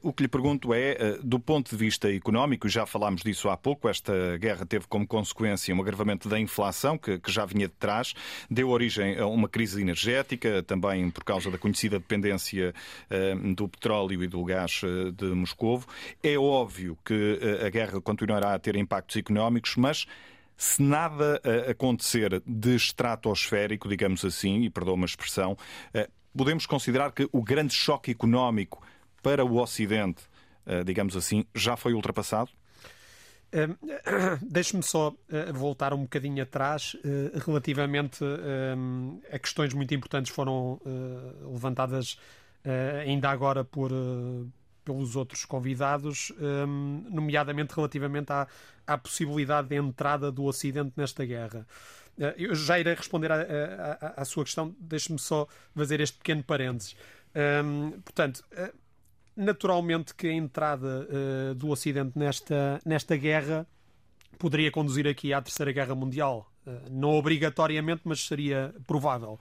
O 0.02 0.12
que 0.12 0.22
lhe 0.22 0.28
pergunto 0.28 0.72
é, 0.72 1.18
do 1.22 1.40
ponto 1.40 1.70
de 1.70 1.76
vista 1.76 2.12
económico, 2.12 2.68
já 2.68 2.86
falámos 2.86 3.22
disso 3.22 3.48
há 3.48 3.56
pouco, 3.56 3.88
esta 3.88 4.36
guerra 4.38 4.64
teve 4.64 4.86
como 4.86 5.06
consequência 5.06 5.74
um 5.74 5.80
agravamento 5.80 6.28
da 6.28 6.38
inflação, 6.38 6.96
que, 6.96 7.18
que 7.18 7.32
já 7.32 7.44
vinha 7.44 7.66
de 7.66 7.74
trás, 7.74 8.14
deu 8.50 8.68
origem 8.68 9.18
a 9.18 9.26
uma 9.26 9.48
crise 9.48 9.80
energética, 9.80 10.62
também 10.62 11.10
por 11.10 11.24
causa 11.24 11.50
da 11.50 11.58
conhecida 11.58 11.98
dependência 11.98 12.74
do 13.54 13.68
petróleo 13.68 13.95
e 14.04 14.26
do 14.26 14.44
gás 14.44 14.82
eh, 14.84 15.10
de 15.10 15.26
Moscovo. 15.26 15.86
É 16.22 16.38
óbvio 16.38 16.98
que 17.04 17.38
eh, 17.40 17.66
a 17.66 17.70
guerra 17.70 18.00
continuará 18.00 18.54
a 18.54 18.58
ter 18.58 18.76
impactos 18.76 19.16
económicos, 19.16 19.74
mas 19.76 20.06
se 20.56 20.82
nada 20.82 21.40
eh, 21.42 21.70
acontecer 21.70 22.42
de 22.46 22.76
estratosférico, 22.76 23.88
digamos 23.88 24.24
assim, 24.24 24.62
e 24.62 24.70
perdoa 24.70 24.94
uma 24.94 25.06
expressão, 25.06 25.56
podemos 26.36 26.66
considerar 26.66 27.12
que 27.12 27.28
o 27.32 27.42
grande 27.42 27.72
choque 27.72 28.10
económico 28.10 28.82
para 29.22 29.44
o 29.44 29.56
Ocidente, 29.56 30.22
digamos 30.84 31.16
assim, 31.16 31.44
já 31.54 31.76
foi 31.76 31.94
ultrapassado? 31.94 32.50
Deixe-me 34.42 34.82
só 34.82 35.14
voltar 35.54 35.94
um 35.94 36.02
bocadinho 36.02 36.42
atrás 36.42 36.96
relativamente 37.44 38.22
a 39.32 39.38
questões 39.38 39.72
muito 39.72 39.94
importantes 39.94 40.30
foram 40.30 40.80
levantadas 41.50 42.18
ainda 43.06 43.30
agora 43.30 43.64
por, 43.64 43.90
eh, 43.92 44.46
pelos 44.84 45.16
outros 45.16 45.44
convidados, 45.44 46.32
ehm, 46.40 47.06
nomeadamente 47.10 47.74
relativamente 47.74 48.32
à, 48.32 48.46
à 48.86 48.98
possibilidade 48.98 49.68
de 49.68 49.76
entrada 49.76 50.30
do 50.30 50.44
Ocidente 50.44 50.92
nesta 50.96 51.24
guerra. 51.24 51.66
eu 52.38 52.54
já 52.54 52.78
irei 52.80 52.94
responder 52.94 53.30
à, 53.30 54.14
à, 54.16 54.24
sua 54.24 54.42
questão, 54.42 54.74
deixe-me 54.80 55.18
só 55.18 55.46
fazer 55.74 56.00
este 56.00 56.16
pequeno 56.16 56.42
parênteses. 56.42 56.96
Um, 57.34 57.90
portanto, 58.00 58.42
naturalmente 59.36 60.14
que 60.14 60.26
a 60.26 60.32
entrada 60.32 61.06
uh, 61.10 61.54
do 61.54 61.68
Ocidente 61.68 62.18
nesta, 62.18 62.80
nesta 62.86 63.16
guerra 63.16 63.66
poderia 64.38 64.70
conduzir 64.70 65.06
aqui 65.06 65.32
à 65.32 65.42
Terceira 65.42 65.72
Guerra 65.72 65.94
Mundial. 65.94 66.50
Uh, 66.66 66.90
não 66.90 67.10
obrigatoriamente, 67.10 68.02
mas 68.04 68.26
seria 68.26 68.74
provável. 68.86 69.38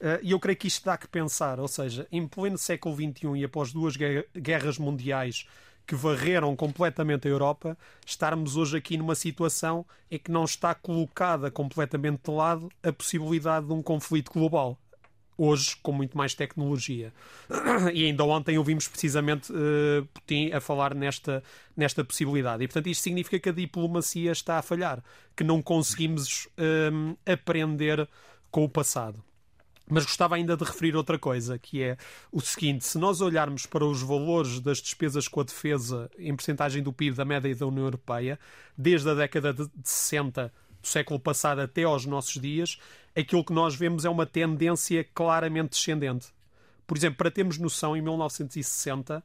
Uh, 0.00 0.20
e 0.22 0.32
eu 0.32 0.38
creio 0.38 0.58
que 0.58 0.68
isto 0.68 0.84
dá 0.84 0.96
que 0.96 1.08
pensar, 1.08 1.58
ou 1.58 1.68
seja, 1.68 2.06
em 2.12 2.26
pleno 2.28 2.58
século 2.58 2.94
XXI 2.94 3.38
e 3.38 3.44
após 3.44 3.72
duas 3.72 3.96
guerras 3.96 4.78
mundiais 4.78 5.46
que 5.86 5.94
varreram 5.94 6.54
completamente 6.56 7.28
a 7.28 7.30
Europa, 7.30 7.78
estarmos 8.04 8.56
hoje 8.56 8.76
aqui 8.76 8.96
numa 8.96 9.14
situação 9.14 9.86
em 10.10 10.18
que 10.18 10.30
não 10.30 10.44
está 10.44 10.74
colocada 10.74 11.50
completamente 11.50 12.22
de 12.24 12.30
lado 12.30 12.68
a 12.82 12.92
possibilidade 12.92 13.66
de 13.66 13.72
um 13.72 13.82
conflito 13.82 14.32
global 14.32 14.76
hoje 15.36 15.76
com 15.82 15.92
muito 15.92 16.16
mais 16.16 16.34
tecnologia. 16.34 17.12
E 17.92 18.04
ainda 18.04 18.24
ontem 18.24 18.58
ouvimos 18.58 18.88
precisamente 18.88 19.52
uh, 19.52 20.06
Putin 20.12 20.50
a 20.52 20.60
falar 20.60 20.94
nesta, 20.94 21.42
nesta 21.76 22.04
possibilidade. 22.04 22.64
E, 22.64 22.66
portanto, 22.66 22.88
isto 22.88 23.02
significa 23.02 23.38
que 23.38 23.48
a 23.48 23.52
diplomacia 23.52 24.32
está 24.32 24.58
a 24.58 24.62
falhar, 24.62 25.02
que 25.36 25.44
não 25.44 25.62
conseguimos 25.62 26.46
uh, 26.46 27.16
aprender 27.26 28.08
com 28.50 28.64
o 28.64 28.68
passado. 28.68 29.22
Mas 29.88 30.04
gostava 30.04 30.34
ainda 30.34 30.56
de 30.56 30.64
referir 30.64 30.96
outra 30.96 31.18
coisa, 31.18 31.58
que 31.58 31.82
é 31.82 31.96
o 32.32 32.40
seguinte: 32.40 32.84
se 32.84 32.98
nós 32.98 33.20
olharmos 33.20 33.66
para 33.66 33.84
os 33.84 34.02
valores 34.02 34.58
das 34.58 34.78
despesas 34.78 35.28
com 35.28 35.40
a 35.40 35.44
defesa 35.44 36.10
em 36.18 36.34
percentagem 36.34 36.82
do 36.82 36.92
PIB 36.92 37.16
da 37.16 37.24
média 37.24 37.54
da 37.54 37.66
União 37.66 37.84
Europeia, 37.84 38.38
desde 38.76 39.08
a 39.08 39.14
década 39.14 39.54
de 39.54 39.68
60 39.84 40.52
do 40.86 40.88
século 40.88 41.18
passado 41.18 41.60
até 41.60 41.82
aos 41.82 42.06
nossos 42.06 42.40
dias, 42.40 42.78
aquilo 43.14 43.44
que 43.44 43.52
nós 43.52 43.74
vemos 43.74 44.04
é 44.04 44.08
uma 44.08 44.24
tendência 44.24 45.04
claramente 45.12 45.70
descendente. 45.70 46.28
Por 46.86 46.96
exemplo, 46.96 47.18
para 47.18 47.30
termos 47.30 47.58
noção, 47.58 47.96
em 47.96 48.00
1960, 48.00 49.22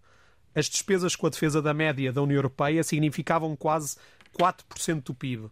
as 0.55 0.65
despesas 0.65 1.15
com 1.15 1.27
a 1.27 1.29
defesa 1.29 1.61
da 1.61 1.73
média 1.73 2.11
da 2.11 2.21
União 2.21 2.37
Europeia 2.37 2.83
significavam 2.83 3.55
quase 3.55 3.95
4% 4.37 5.03
do 5.03 5.13
PIB. 5.13 5.49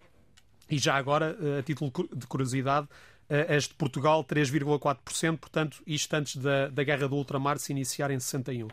E 0.67 0.79
já 0.79 0.95
agora, 0.95 1.37
eh, 1.39 1.59
a 1.59 1.63
título 1.63 1.91
de 2.15 2.25
curiosidade, 2.25 2.87
eh, 3.29 3.55
as 3.55 3.67
de 3.67 3.75
Portugal 3.75 4.23
3,4%, 4.23 5.37
portanto, 5.37 5.83
isto 5.85 6.13
antes 6.15 6.37
da, 6.37 6.69
da 6.69 6.83
Guerra 6.83 7.07
do 7.07 7.15
Ultramar 7.15 7.59
se 7.59 7.71
iniciar 7.71 8.09
em 8.09 8.19
61. 8.19 8.67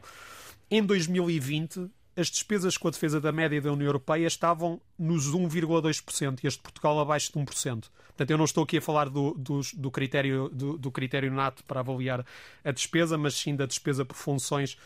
Em 0.70 0.82
2020, 0.82 1.90
as 2.16 2.28
despesas 2.28 2.78
com 2.78 2.88
a 2.88 2.90
defesa 2.90 3.20
da 3.20 3.30
média 3.30 3.60
da 3.60 3.70
União 3.70 3.86
Europeia 3.86 4.26
estavam 4.26 4.80
nos 4.98 5.30
1,2% 5.30 6.40
e 6.42 6.46
as 6.46 6.54
de 6.54 6.60
Portugal 6.60 6.98
abaixo 6.98 7.32
de 7.32 7.38
1%. 7.38 7.84
Portanto, 8.06 8.30
eu 8.30 8.38
não 8.38 8.46
estou 8.46 8.64
aqui 8.64 8.78
a 8.78 8.82
falar 8.82 9.10
do, 9.10 9.34
do, 9.34 9.60
do 9.74 9.90
critério, 9.90 10.48
do, 10.48 10.78
do, 10.78 10.90
critério 10.90 11.30
nato 11.30 11.62
para 11.64 11.80
avaliar 11.80 12.24
a 12.64 12.70
despesa, 12.72 13.18
mas 13.18 13.34
sim 13.34 13.54
da 13.54 13.66
despesa 13.66 14.06
por 14.06 14.16
funções 14.16 14.78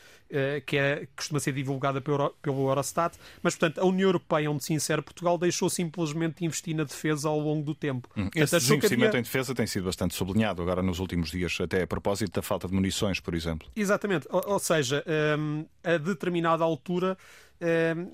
que 0.67 0.77
é, 0.77 1.07
costuma 1.17 1.41
ser 1.41 1.53
divulgada 1.53 2.01
pelo, 2.01 2.31
pelo 2.43 2.69
Eurostat. 2.69 3.17
Mas, 3.43 3.55
portanto, 3.55 3.81
a 3.81 3.85
União 3.85 4.09
Europeia, 4.09 4.51
onde 4.51 4.65
se 4.65 4.73
insere 4.73 5.03
Portugal, 5.03 5.37
deixou 5.37 5.69
simplesmente 5.69 6.39
de 6.39 6.45
investir 6.45 6.75
na 6.75 6.85
defesa 6.85 7.29
ao 7.29 7.39
longo 7.39 7.65
do 7.65 7.75
tempo. 7.75 8.09
Hum, 8.17 8.29
esse 8.35 8.57
desinvestimento 8.57 9.09
havia... 9.09 9.21
em 9.21 9.23
defesa 9.23 9.55
tem 9.55 9.67
sido 9.67 9.85
bastante 9.85 10.15
sublinhado 10.15 10.63
agora 10.63 10.83
nos 10.83 10.99
últimos 10.99 11.31
dias, 11.31 11.59
até 11.61 11.83
a 11.83 11.87
propósito 11.87 12.33
da 12.33 12.43
falta 12.43 12.69
de 12.69 12.75
munições, 12.75 13.21
por 13.21 13.35
exemplo. 13.35 13.69
Exatamente. 13.75 14.27
Ou, 14.31 14.43
ou 14.47 14.59
seja, 14.59 15.05
um, 15.39 15.67
a 15.83 15.97
determinada 15.97 16.65
altura. 16.65 17.17
Um, 17.61 18.11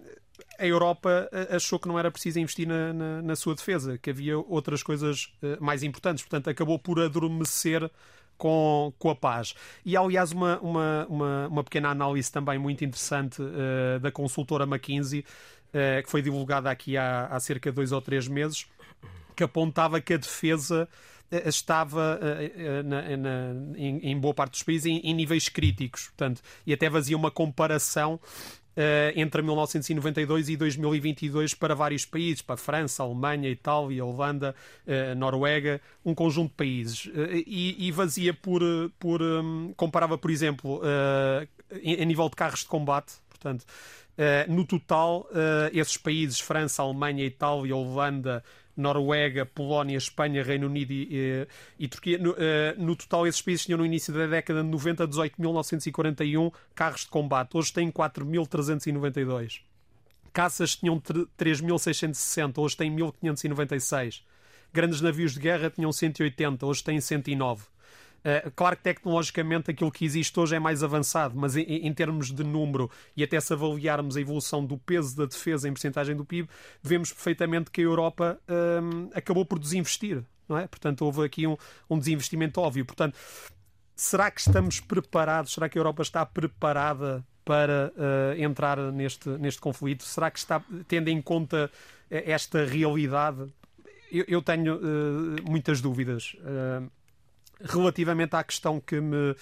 a 0.59 0.67
Europa 0.67 1.29
eh, 1.33 1.57
achou 1.57 1.79
que 1.79 1.89
não 1.89 1.99
era 1.99 2.11
preciso 2.11 2.39
investir 2.39 2.67
na, 2.67 2.93
na, 2.93 3.23
na 3.23 3.37
sua 3.37 3.55
defesa, 3.55 3.99
que 3.99 4.11
havia 4.11 4.39
outras 4.39 4.83
coisas 4.83 5.33
uh, 5.43 5.62
mais 5.62 5.83
importantes. 5.83 6.25
Portanto, 6.25 6.49
acabou 6.49 6.79
por 6.79 7.01
adormecer 7.01 7.91
com, 8.37 8.93
com 8.99 9.11
a 9.11 9.14
paz. 9.14 9.55
E, 9.84 9.97
aliás, 9.97 10.32
uma, 10.32 10.59
uma, 10.61 11.07
uma, 11.09 11.49
uma 11.49 11.64
pequena 11.64 11.91
análise 11.91 12.30
também 12.30 12.59
muito 12.59 12.84
interessante 12.84 13.41
uh, 13.43 14.01
da 14.01 14.11
consultora 14.11 14.64
McKinsey, 14.64 15.20
uh, 15.20 16.03
que 16.03 16.11
foi 16.11 16.22
divulgada 16.22 16.70
aqui 16.70 16.97
há, 16.97 17.26
há 17.26 17.41
cerca 17.41 17.70
de 17.70 17.76
dois 17.76 17.93
ou 17.93 18.01
três 18.01 18.28
meses, 18.28 18.66
que 19.34 19.45
apontava 19.45 20.01
que 20.01 20.14
a 20.14 20.16
defesa 20.16 20.89
estava 21.45 22.20
na, 22.84 23.16
na, 23.16 23.76
em, 23.76 23.99
em, 23.99 24.18
boa 24.18 24.32
parte 24.32 24.53
dos 24.53 24.62
países 24.62 24.87
em, 24.87 24.99
em, 24.99 25.12
níveis 25.12 25.49
críticos, 25.49 26.05
portanto, 26.05 26.41
e 26.64 26.72
até 26.72 26.89
fazia 26.89 27.16
uma 27.16 27.32
comparação 27.32 28.20
entre 29.14 29.43
1992 29.43 30.51
e 30.51 30.57
2022 30.57 31.55
para 31.55 31.74
vários 31.74 32.05
países, 32.05 32.43
para 32.43 32.55
a 32.55 32.59
França, 32.59 33.03
a 33.03 33.07
Alemanha, 33.07 33.49
a 33.49 33.53
Itália, 33.53 34.03
a 34.03 34.05
Holanda, 34.05 34.55
a 34.87 35.14
Noruega, 35.14 35.81
um 36.05 36.14
conjunto 36.14 36.51
de 36.51 36.57
países. 36.57 37.07
Uh, 37.07 37.33
e, 37.47 37.87
e 37.87 37.91
vazia 37.91 38.35
por, 38.35 38.62
por 38.99 39.22
um, 39.22 39.72
comparava, 39.77 40.18
por 40.18 40.31
exemplo, 40.31 40.81
a 40.83 42.05
nível 42.05 42.29
de 42.29 42.37
carros 42.37 42.61
de 42.61 42.66
combate, 42.66 43.14
portanto, 43.29 43.64
no 44.49 44.64
total, 44.64 45.29
esses 45.72 45.97
países, 45.97 46.41
França, 46.41 46.83
Alemanha, 46.83 47.24
Itália, 47.24 47.74
Holanda, 47.74 48.43
Noruega, 48.77 49.47
Polónia, 49.47 49.97
Espanha, 49.97 50.43
Reino 50.43 50.66
Unido 50.66 50.93
e, 50.93 51.09
e, 51.11 51.49
e 51.79 51.89
Turquia. 51.89 52.18
No, 52.18 52.33
uh, 52.33 52.37
no, 52.77 52.95
total, 52.95 53.27
esses 53.27 53.41
países 53.41 53.64
tinham 53.64 53.79
no 53.79 53.87
início 53.87 54.12
da 54.12 54.27
década 54.27 54.62
de 54.62 54.68
90 54.68 55.09
18.941 55.09 56.53
carros 56.74 57.01
de 57.03 57.09
combate. 57.09 57.57
Hoje 57.57 57.72
têm 57.72 57.91
4.392. 57.91 59.61
Caças 60.33 60.77
tinham 60.77 61.01
3.660, 61.01 62.59
hoje 62.59 62.77
têm 62.77 62.95
1.596. 62.95 64.22
Grandes 64.72 65.01
navios 65.01 65.33
de 65.33 65.41
guerra 65.41 65.70
tinham 65.70 65.91
180, 65.91 66.66
hoje 66.66 66.85
têm 66.85 67.01
109. 67.01 67.64
Uh, 68.27 68.51
claro 68.57 68.77
que 68.77 68.83
tecnologicamente 68.83 69.70
aquilo 69.70 69.93
que 69.93 70.05
existe 70.05 70.39
hoje 70.41 70.57
é 70.57 70.59
mais 70.59 70.83
avançado, 70.83 71.39
mas 71.39 71.57
em, 71.57 71.62
em, 71.62 71.95
termos 71.95 72.33
de 72.33 72.43
número 72.43 72.91
e 73.16 73.22
até 73.22 73.39
se 73.39 73.53
avaliarmos 73.53 74.16
a 74.16 74.20
evolução 74.20 74.66
do 74.66 74.77
peso 74.77 75.16
da 75.16 75.27
defesa 75.27 75.68
em 75.68 75.72
percentagem 75.72 76.16
do 76.16 76.24
PIB, 76.24 76.49
vemos 76.83 77.12
perfeitamente 77.12 77.70
que 77.70 77.81
a 77.81 77.85
Europa 77.85 78.37
um, 78.49 79.11
acabou 79.14 79.47
por 79.47 79.61
desinvestir, 79.61 80.24
não 80.49 80.59
é? 80.59 80.66
Portanto, 80.66 81.03
houve 81.03 81.24
aqui 81.24 81.47
um, 81.47 81.57
um 81.89 82.01
desinvestimento 82.01 82.61
óbvio. 82.61 82.85
Portanto, 82.85 83.16
será 83.95 84.29
que 84.29 84.41
estamos 84.41 84.81
preparados? 84.81 85.53
Será 85.53 85.68
que 85.68 85.79
a 85.79 85.81
Europa 85.81 86.03
está 86.03 86.27
preparada 86.27 87.24
para 87.45 87.93
uh, 87.95 88.43
entrar 88.43 88.77
neste, 88.91 89.29
neste 89.29 89.61
conflito? 89.61 90.03
Será 90.03 90.33
que 90.33 90.39
está 90.41 90.61
tendo 90.89 91.07
em 91.07 91.22
conta 91.22 91.70
eh, 92.11 92.33
esta 92.33 92.64
realidade? 92.64 93.47
Eu, 94.11 94.24
eu 94.27 94.43
tenho 94.43 94.79
uh, 94.79 95.49
muitas 95.49 95.81
dúvidas. 95.81 96.37
Uh, 96.41 96.91
relativamente 97.61 98.34
à 98.34 98.44
questão 98.44 98.80
que 98.80 99.00
me 99.00 99.34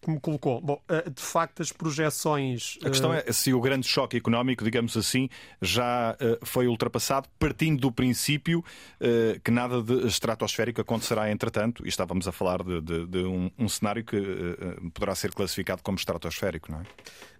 que 0.00 0.10
me 0.10 0.20
colocou. 0.20 0.60
Bom, 0.60 0.80
eh, 0.88 1.10
de 1.10 1.22
facto, 1.22 1.60
as 1.60 1.72
projeções. 1.72 2.78
A 2.84 2.90
questão 2.90 3.12
é 3.12 3.24
se 3.32 3.52
o 3.52 3.60
grande 3.60 3.86
choque 3.86 4.16
económico, 4.16 4.64
digamos 4.64 4.96
assim, 4.96 5.28
já 5.60 6.16
eh, 6.20 6.38
foi 6.42 6.66
ultrapassado, 6.66 7.28
partindo 7.38 7.80
do 7.80 7.92
princípio 7.92 8.64
eh, 9.00 9.40
que 9.42 9.50
nada 9.50 9.82
de 9.82 10.06
estratosférico 10.06 10.80
acontecerá 10.80 11.30
entretanto, 11.30 11.84
e 11.84 11.88
estávamos 11.88 12.28
a 12.28 12.32
falar 12.32 12.62
de, 12.62 12.80
de, 12.80 13.06
de 13.06 13.18
um, 13.18 13.50
um, 13.58 13.68
cenário 13.68 14.04
que 14.04 14.18
poderá 14.94 15.14
ser 15.14 15.32
classificado 15.32 15.82
como 15.82 15.98
estratosférico, 15.98 16.70
não 16.70 16.80
é? 16.80 16.84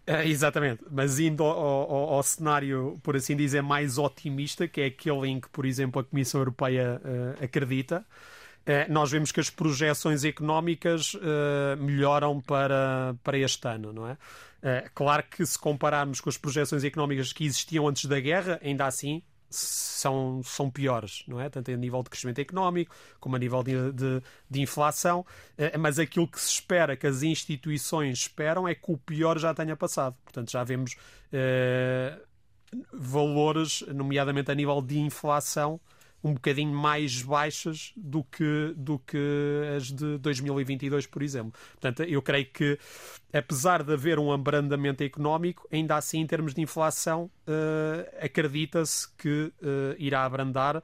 É, 0.06 0.26
exatamente, 0.26 0.82
mas 0.90 1.18
indo 1.18 1.44
ao, 1.44 1.50
ao, 1.50 2.14
ao, 2.14 2.22
cenário, 2.22 2.98
por 3.02 3.14
assim 3.14 3.36
dizer, 3.36 3.62
mais 3.62 3.98
otimista, 3.98 4.66
que 4.66 4.80
é 4.80 4.86
aquele 4.86 5.28
em 5.28 5.38
que, 5.38 5.48
por 5.50 5.66
exemplo, 5.66 6.00
a 6.00 6.04
Comissão 6.04 6.40
Europeia 6.40 7.00
acredita. 7.42 8.06
Eh, 8.68 8.86
nós 8.86 9.10
vemos 9.10 9.32
que 9.32 9.40
as 9.40 9.48
projeções 9.48 10.24
económicas 10.24 11.14
uh, 11.14 11.74
melhoram 11.78 12.38
para, 12.38 13.16
para 13.24 13.38
este 13.38 13.66
ano, 13.66 13.94
não 13.94 14.06
é? 14.06 14.12
Uh, 14.12 14.90
claro 14.94 15.22
que 15.22 15.44
se 15.46 15.58
compararmos 15.58 16.20
com 16.20 16.28
as 16.28 16.36
projeções 16.36 16.84
económicas 16.84 17.32
que 17.32 17.46
existiam 17.46 17.88
antes 17.88 18.04
da 18.04 18.20
guerra, 18.20 18.60
ainda 18.62 18.84
assim 18.84 19.22
são, 19.48 20.42
são 20.44 20.70
piores, 20.70 21.24
não 21.26 21.40
é? 21.40 21.48
Tanto 21.48 21.70
a 21.70 21.76
nível 21.78 22.02
de 22.02 22.10
crescimento 22.10 22.40
económico 22.40 22.94
como 23.18 23.36
a 23.36 23.38
nível 23.38 23.62
de, 23.62 23.90
de, 23.90 24.22
de 24.50 24.60
inflação. 24.60 25.20
Uh, 25.56 25.78
mas 25.78 25.98
aquilo 25.98 26.28
que 26.28 26.38
se 26.38 26.50
espera, 26.50 26.94
que 26.94 27.06
as 27.06 27.22
instituições 27.22 28.18
esperam, 28.18 28.68
é 28.68 28.74
que 28.74 28.92
o 28.92 28.98
pior 28.98 29.38
já 29.38 29.54
tenha 29.54 29.76
passado. 29.76 30.14
Portanto, 30.24 30.50
já 30.50 30.62
vemos 30.62 30.94
valores, 32.92 33.80
nomeadamente 33.94 34.50
a 34.50 34.54
nível 34.54 34.82
de 34.82 34.98
inflação, 34.98 35.80
um 36.22 36.34
bocadinho 36.34 36.72
mais 36.72 37.22
baixas 37.22 37.92
do 37.96 38.24
que, 38.24 38.74
do 38.76 38.98
que 38.98 39.18
as 39.76 39.92
de 39.92 40.18
2022, 40.18 41.06
por 41.06 41.22
exemplo. 41.22 41.52
Portanto, 41.72 42.02
eu 42.02 42.20
creio 42.20 42.46
que, 42.46 42.78
apesar 43.32 43.82
de 43.82 43.92
haver 43.92 44.18
um 44.18 44.32
abrandamento 44.32 45.02
económico, 45.02 45.68
ainda 45.70 45.96
assim, 45.96 46.20
em 46.20 46.26
termos 46.26 46.54
de 46.54 46.60
inflação, 46.60 47.30
uh, 47.46 48.24
acredita-se 48.24 49.08
que 49.16 49.52
uh, 49.62 49.94
irá 49.98 50.24
abrandar 50.24 50.78
uh, 50.78 50.82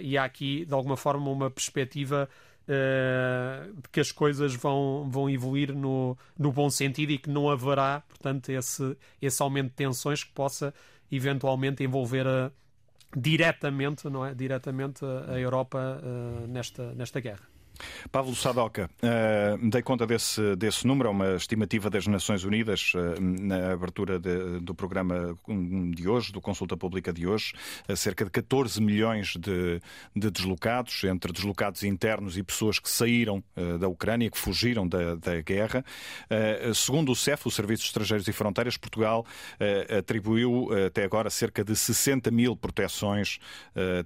e 0.00 0.16
há 0.16 0.24
aqui, 0.24 0.64
de 0.64 0.72
alguma 0.72 0.96
forma, 0.96 1.30
uma 1.30 1.50
perspectiva 1.50 2.28
de 2.68 3.88
que 3.92 4.00
as 4.00 4.10
coisas 4.10 4.52
vão, 4.56 5.08
vão 5.08 5.30
evoluir 5.30 5.72
no, 5.72 6.18
no 6.36 6.50
bom 6.50 6.68
sentido 6.68 7.12
e 7.12 7.18
que 7.18 7.30
não 7.30 7.48
haverá, 7.48 8.02
portanto, 8.08 8.48
esse, 8.48 8.96
esse 9.22 9.40
aumento 9.40 9.68
de 9.68 9.74
tensões 9.74 10.24
que 10.24 10.32
possa 10.32 10.74
eventualmente 11.08 11.84
envolver 11.84 12.26
a 12.26 12.50
diretamente, 13.16 14.08
não 14.10 14.24
é? 14.24 14.34
Diretamente 14.34 15.04
a 15.04 15.38
Europa 15.38 15.78
uh, 16.02 16.46
nesta, 16.46 16.92
nesta 16.94 17.18
guerra. 17.18 17.55
Pablo 18.10 18.34
Sadoca, 18.34 18.88
uh, 19.02 19.70
dei 19.70 19.82
conta 19.82 20.06
desse, 20.06 20.56
desse 20.56 20.86
número, 20.86 21.08
é 21.08 21.12
uma 21.12 21.34
estimativa 21.34 21.90
das 21.90 22.06
Nações 22.06 22.44
Unidas 22.44 22.92
uh, 22.94 23.20
na 23.20 23.72
abertura 23.72 24.18
de, 24.18 24.60
do 24.60 24.74
programa 24.74 25.36
de 25.94 26.08
hoje, 26.08 26.32
do 26.32 26.40
Consulta 26.40 26.76
Pública 26.76 27.12
de 27.12 27.26
hoje, 27.26 27.52
uh, 27.88 27.96
cerca 27.96 28.24
de 28.24 28.30
14 28.30 28.80
milhões 28.80 29.36
de, 29.36 29.80
de, 30.14 30.30
deslocados, 30.30 31.04
entre 31.04 31.32
deslocados 31.32 31.82
internos 31.82 32.36
e 32.36 32.42
pessoas 32.42 32.78
que 32.78 32.88
saíram 32.88 33.42
da 33.80 33.88
Ucrânia, 33.88 34.30
que 34.30 34.38
fugiram 34.38 34.86
da, 34.86 35.14
da 35.14 35.40
guerra. 35.40 35.84
segundo 36.74 37.12
o 37.12 37.16
CEF, 37.16 37.46
o 37.46 37.50
Serviço 37.50 37.82
de 37.82 37.88
Estrangeiros 37.88 38.28
e 38.28 38.32
Fronteiras, 38.32 38.76
Portugal 38.76 39.24
atribuiu 39.96 40.68
até 40.86 41.04
agora 41.04 41.30
cerca 41.30 41.64
de 41.64 41.74
60 41.74 42.30
mil 42.30 42.56
proteções 42.56 43.38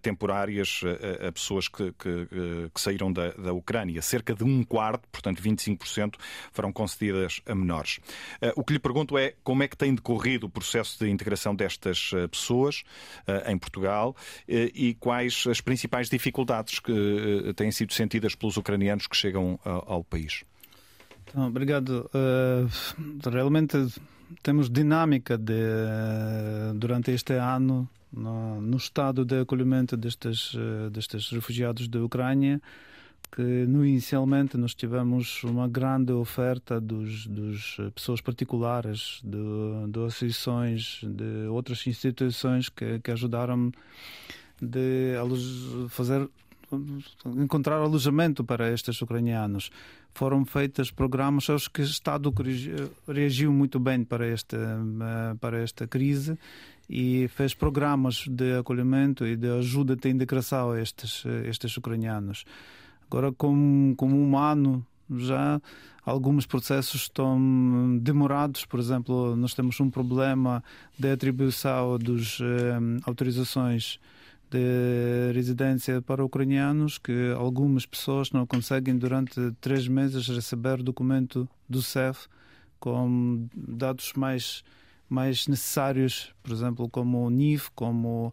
temporárias 0.02 0.80
a 1.26 1.32
pessoas 1.32 1.68
que, 1.68 1.92
que, 1.92 2.28
que 2.72 2.80
saíram 2.80 3.12
da, 3.12 3.30
da 3.32 3.52
Ucrânia. 3.52 3.59
Ucrânia. 3.60 4.02
Cerca 4.02 4.34
de 4.34 4.42
um 4.42 4.64
quarto, 4.64 5.06
portanto 5.12 5.40
25%, 5.40 6.16
foram 6.52 6.72
concedidas 6.72 7.40
a 7.46 7.54
menores. 7.54 8.00
Eh, 8.40 8.52
o 8.56 8.64
que 8.64 8.72
lhe 8.72 8.78
pergunto 8.78 9.16
é 9.16 9.34
como 9.44 9.62
é 9.62 9.68
que 9.68 9.76
tem 9.76 9.94
decorrido 9.94 10.46
o 10.46 10.50
processo 10.50 10.98
de 10.98 11.10
integração 11.10 11.54
destas 11.54 12.10
eh, 12.14 12.26
pessoas 12.26 12.82
eh, 13.26 13.52
em 13.52 13.58
Portugal 13.58 14.16
e 14.48 14.94
quais 14.98 15.44
as 15.48 15.60
principais 15.60 16.08
dificuldades 16.08 16.78
que 16.80 17.52
têm 17.54 17.70
sido 17.70 17.92
sentidas 17.92 18.34
pelos 18.34 18.56
ucranianos 18.56 19.06
que 19.06 19.16
chegam 19.16 19.58
ao 19.64 20.02
país. 20.02 20.44
Então, 21.24 21.46
obrigado. 21.46 22.10
realmente 23.30 23.76
temos 24.42 24.70
dinâmica 24.70 25.36
de, 25.36 25.52
durante 26.74 27.10
este 27.10 27.34
ano 27.34 27.88
no, 28.12 28.60
no 28.60 28.76
estado 28.76 29.24
de 29.24 29.40
acolhimento 29.40 29.96
destes, 29.96 30.52
destes 30.90 31.30
refugiados 31.30 31.88
da 31.88 32.02
Ucrânia 32.02 32.60
que 33.30 33.42
no, 33.66 33.84
inicialmente 33.86 34.56
nós 34.56 34.74
tivemos 34.74 35.44
uma 35.44 35.68
grande 35.68 36.12
oferta 36.12 36.80
dos, 36.80 37.26
dos 37.26 37.76
eh, 37.78 37.90
pessoas 37.90 38.20
particulares, 38.20 39.20
de, 39.22 39.90
de 39.90 40.04
associações, 40.04 41.00
de 41.04 41.46
outras 41.48 41.86
instituições 41.86 42.68
que, 42.68 42.98
que 42.98 43.10
ajudaram 43.10 43.70
de 44.60 45.14
fazer 45.88 46.28
encontrar 47.36 47.76
alojamento 47.76 48.44
para 48.44 48.72
estes 48.72 49.00
ucranianos. 49.00 49.70
Foram 50.12 50.44
feitos 50.44 50.90
programas, 50.90 51.48
acho 51.48 51.70
que 51.70 51.80
o 51.80 51.84
Estado 51.84 52.32
reagiu 53.08 53.52
muito 53.52 53.78
bem 53.78 54.04
para 54.04 54.26
esta, 54.26 54.56
eh, 54.56 55.34
para 55.40 55.58
esta 55.60 55.86
crise 55.86 56.36
e 56.88 57.28
fez 57.28 57.54
programas 57.54 58.26
de 58.28 58.58
acolhimento 58.58 59.24
e 59.24 59.36
de 59.36 59.48
ajuda 59.48 59.94
de 59.94 60.08
integração 60.08 60.72
a 60.72 60.80
estes, 60.80 61.24
estes 61.46 61.76
ucranianos. 61.76 62.44
Agora, 63.10 63.32
como, 63.32 63.96
como 63.96 64.22
humano, 64.22 64.86
já 65.18 65.60
alguns 66.04 66.46
processos 66.46 67.02
estão 67.02 67.98
demorados. 68.00 68.64
Por 68.64 68.78
exemplo, 68.78 69.34
nós 69.34 69.52
temos 69.52 69.80
um 69.80 69.90
problema 69.90 70.62
de 70.96 71.10
atribuição 71.10 71.98
das 71.98 72.38
eh, 72.40 72.78
autorizações 73.04 73.98
de 74.48 75.32
residência 75.32 76.00
para 76.00 76.24
ucranianos 76.24 76.98
que 76.98 77.32
algumas 77.36 77.84
pessoas 77.84 78.30
não 78.30 78.46
conseguem 78.46 78.96
durante 78.96 79.40
três 79.60 79.88
meses 79.88 80.28
receber 80.28 80.80
documento 80.80 81.48
do 81.68 81.82
CEF 81.82 82.28
com 82.78 83.48
dados 83.54 84.12
mais 84.14 84.62
mais 85.08 85.48
necessários, 85.48 86.32
por 86.40 86.52
exemplo, 86.52 86.88
como 86.88 87.26
o 87.26 87.30
NIF, 87.30 87.68
como 87.74 88.32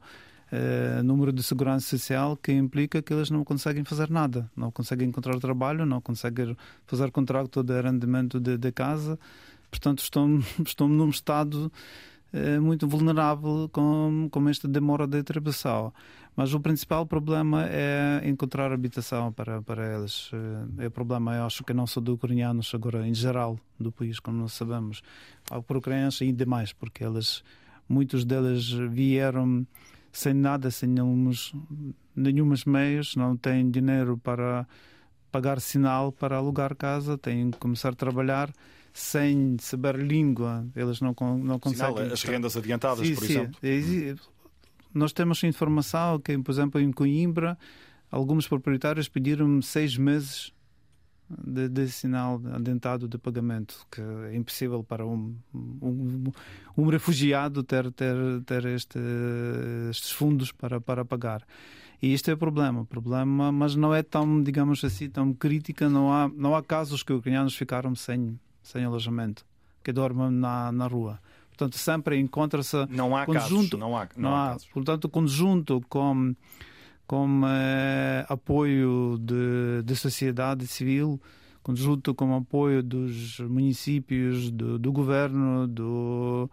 uh, 0.51 1.03
número 1.03 1.31
de 1.31 1.43
segurança 1.43 1.97
social 1.97 2.37
que 2.37 2.51
implica 2.51 3.01
que 3.01 3.13
eles 3.13 3.29
não 3.29 3.43
conseguem 3.43 3.83
fazer 3.83 4.09
nada, 4.09 4.49
não 4.55 4.71
conseguem 4.71 5.07
encontrar 5.07 5.39
trabalho, 5.39 5.85
não 5.85 6.01
conseguem 6.01 6.55
fazer 6.85 7.11
contrato 7.11 7.63
de 7.63 7.73
arrendamento 7.77 8.39
de, 8.39 8.57
de 8.57 8.71
casa. 8.71 9.19
Portanto, 9.69 9.99
estão, 9.99 10.39
estão 10.65 10.87
num 10.87 11.09
estado 11.09 11.71
uh, 12.33 12.61
muito 12.61 12.87
vulnerável 12.87 13.69
com, 13.71 14.27
com 14.31 14.49
esta 14.49 14.67
demora 14.67 15.07
de 15.07 15.19
atribuição. 15.19 15.93
Mas 16.37 16.53
o 16.53 16.59
principal 16.59 17.03
problema 17.03 17.65
é 17.67 18.21
encontrar 18.23 18.71
habitação 18.71 19.33
para, 19.33 19.59
para 19.59 19.97
eles. 19.97 20.29
Eh, 20.31 20.83
é 20.83 20.87
o 20.87 20.91
problema, 20.91 21.35
eu 21.35 21.45
acho 21.45 21.63
que 21.63 21.73
não 21.73 21.87
só 21.87 21.99
do 21.99 22.13
ucranianos, 22.13 22.71
agora 22.75 23.07
em 23.07 23.13
geral 23.13 23.59
do 23.79 23.91
país, 23.91 24.19
como 24.19 24.37
nós 24.37 24.53
sabemos. 24.53 25.01
Para 25.65 25.77
ucranianos 25.79 26.21
ainda 26.21 26.45
mais, 26.45 26.71
porque 26.71 27.03
eles, 27.03 27.43
muitos 27.89 28.23
deles 28.23 28.69
vieram 28.69 29.65
sem 30.17 30.33
nada, 30.33 30.71
sem 30.71 30.89
nenhums, 30.89 31.53
nenhumas 32.15 32.65
meios, 32.65 33.15
não 33.15 33.37
têm 33.37 33.69
dinheiro 33.69 34.17
para 34.17 34.67
pagar 35.31 35.61
sinal 35.61 36.11
para 36.11 36.37
alugar 36.37 36.75
casa, 36.75 37.19
têm 37.19 37.51
que 37.51 37.59
começar 37.59 37.89
a 37.89 37.95
trabalhar 37.95 38.51
sem 38.91 39.57
saber 39.59 39.95
língua, 39.95 40.65
eles 40.75 41.01
não, 41.01 41.13
não 41.37 41.59
conseguem. 41.59 41.97
Sinal, 41.97 42.13
as 42.13 42.23
rendas 42.23 42.57
adiantadas, 42.57 43.07
sim, 43.07 43.13
por 43.13 43.25
sim. 43.25 43.47
exemplo. 43.61 44.25
Nós 44.91 45.13
temos 45.13 45.43
informação 45.43 46.19
que, 46.19 46.35
por 46.39 46.51
exemplo, 46.51 46.81
em 46.81 46.91
Coimbra, 46.91 47.55
alguns 48.09 48.47
proprietários 48.47 49.07
pediram 49.07 49.61
seis 49.61 49.97
meses 49.97 50.51
de, 51.29 51.67
de, 51.67 51.89
sinal 51.89 52.41
adentado 52.53 53.07
de 53.07 53.17
pagamento, 53.17 53.85
que 53.91 54.01
é 54.01 54.35
impossível 54.35 54.83
para 54.83 55.05
um, 55.05 55.35
um, 55.53 56.31
um 56.77 56.87
refugiado 56.87 57.63
ter, 57.63 57.91
ter, 57.91 58.15
ter 58.45 58.65
este, 58.65 58.99
estes 59.89 60.11
fundos 60.11 60.51
para, 60.51 60.79
para 60.79 61.03
pagar. 61.03 61.43
E 62.01 62.13
isto 62.13 62.29
é 62.29 62.35
problema, 62.35 62.85
problema, 62.85 63.51
mas 63.51 63.75
não 63.75 63.93
é 63.93 64.03
tão, 64.03 64.41
digamos 64.41 64.83
assim, 64.83 65.09
tão 65.09 65.33
crítica. 65.33 65.89
Não 65.89 66.13
há, 66.13 66.29
não 66.29 66.55
há 66.55 66.63
casos 66.63 67.01
que 67.01 67.11
ucranianos 67.11 67.55
ficaram 67.55 67.95
sem, 67.95 68.39
sem 68.61 68.85
alojamento, 68.85 69.45
que 69.83 69.91
dormem 69.91 70.29
na, 70.29 70.71
na 70.71 70.87
rua. 70.87 71.19
Portanto, 71.49 71.75
sempre 71.77 72.19
encontra-se. 72.19 72.85
Não 72.89 73.17
há 73.17 73.25
conjunto, 73.25 73.77
casos. 73.77 73.79
Não 73.79 73.97
há, 73.97 74.07
não, 74.15 74.29
não 74.29 74.35
há, 74.35 74.51
há. 74.51 74.57
Portanto, 74.71 75.09
conjunto 75.09 75.81
com 75.89 76.35
com 77.07 77.41
eh, 77.47 78.25
apoio 78.27 79.17
de 79.17 79.95
sociedade 79.95 80.67
civil, 80.67 81.19
conjunto 81.63 82.13
com 82.13 82.35
apoio 82.35 82.83
dos 82.83 83.39
municípios, 83.39 84.51
do, 84.51 84.77
do 84.77 84.91
governo, 84.91 85.67
do, 85.67 86.49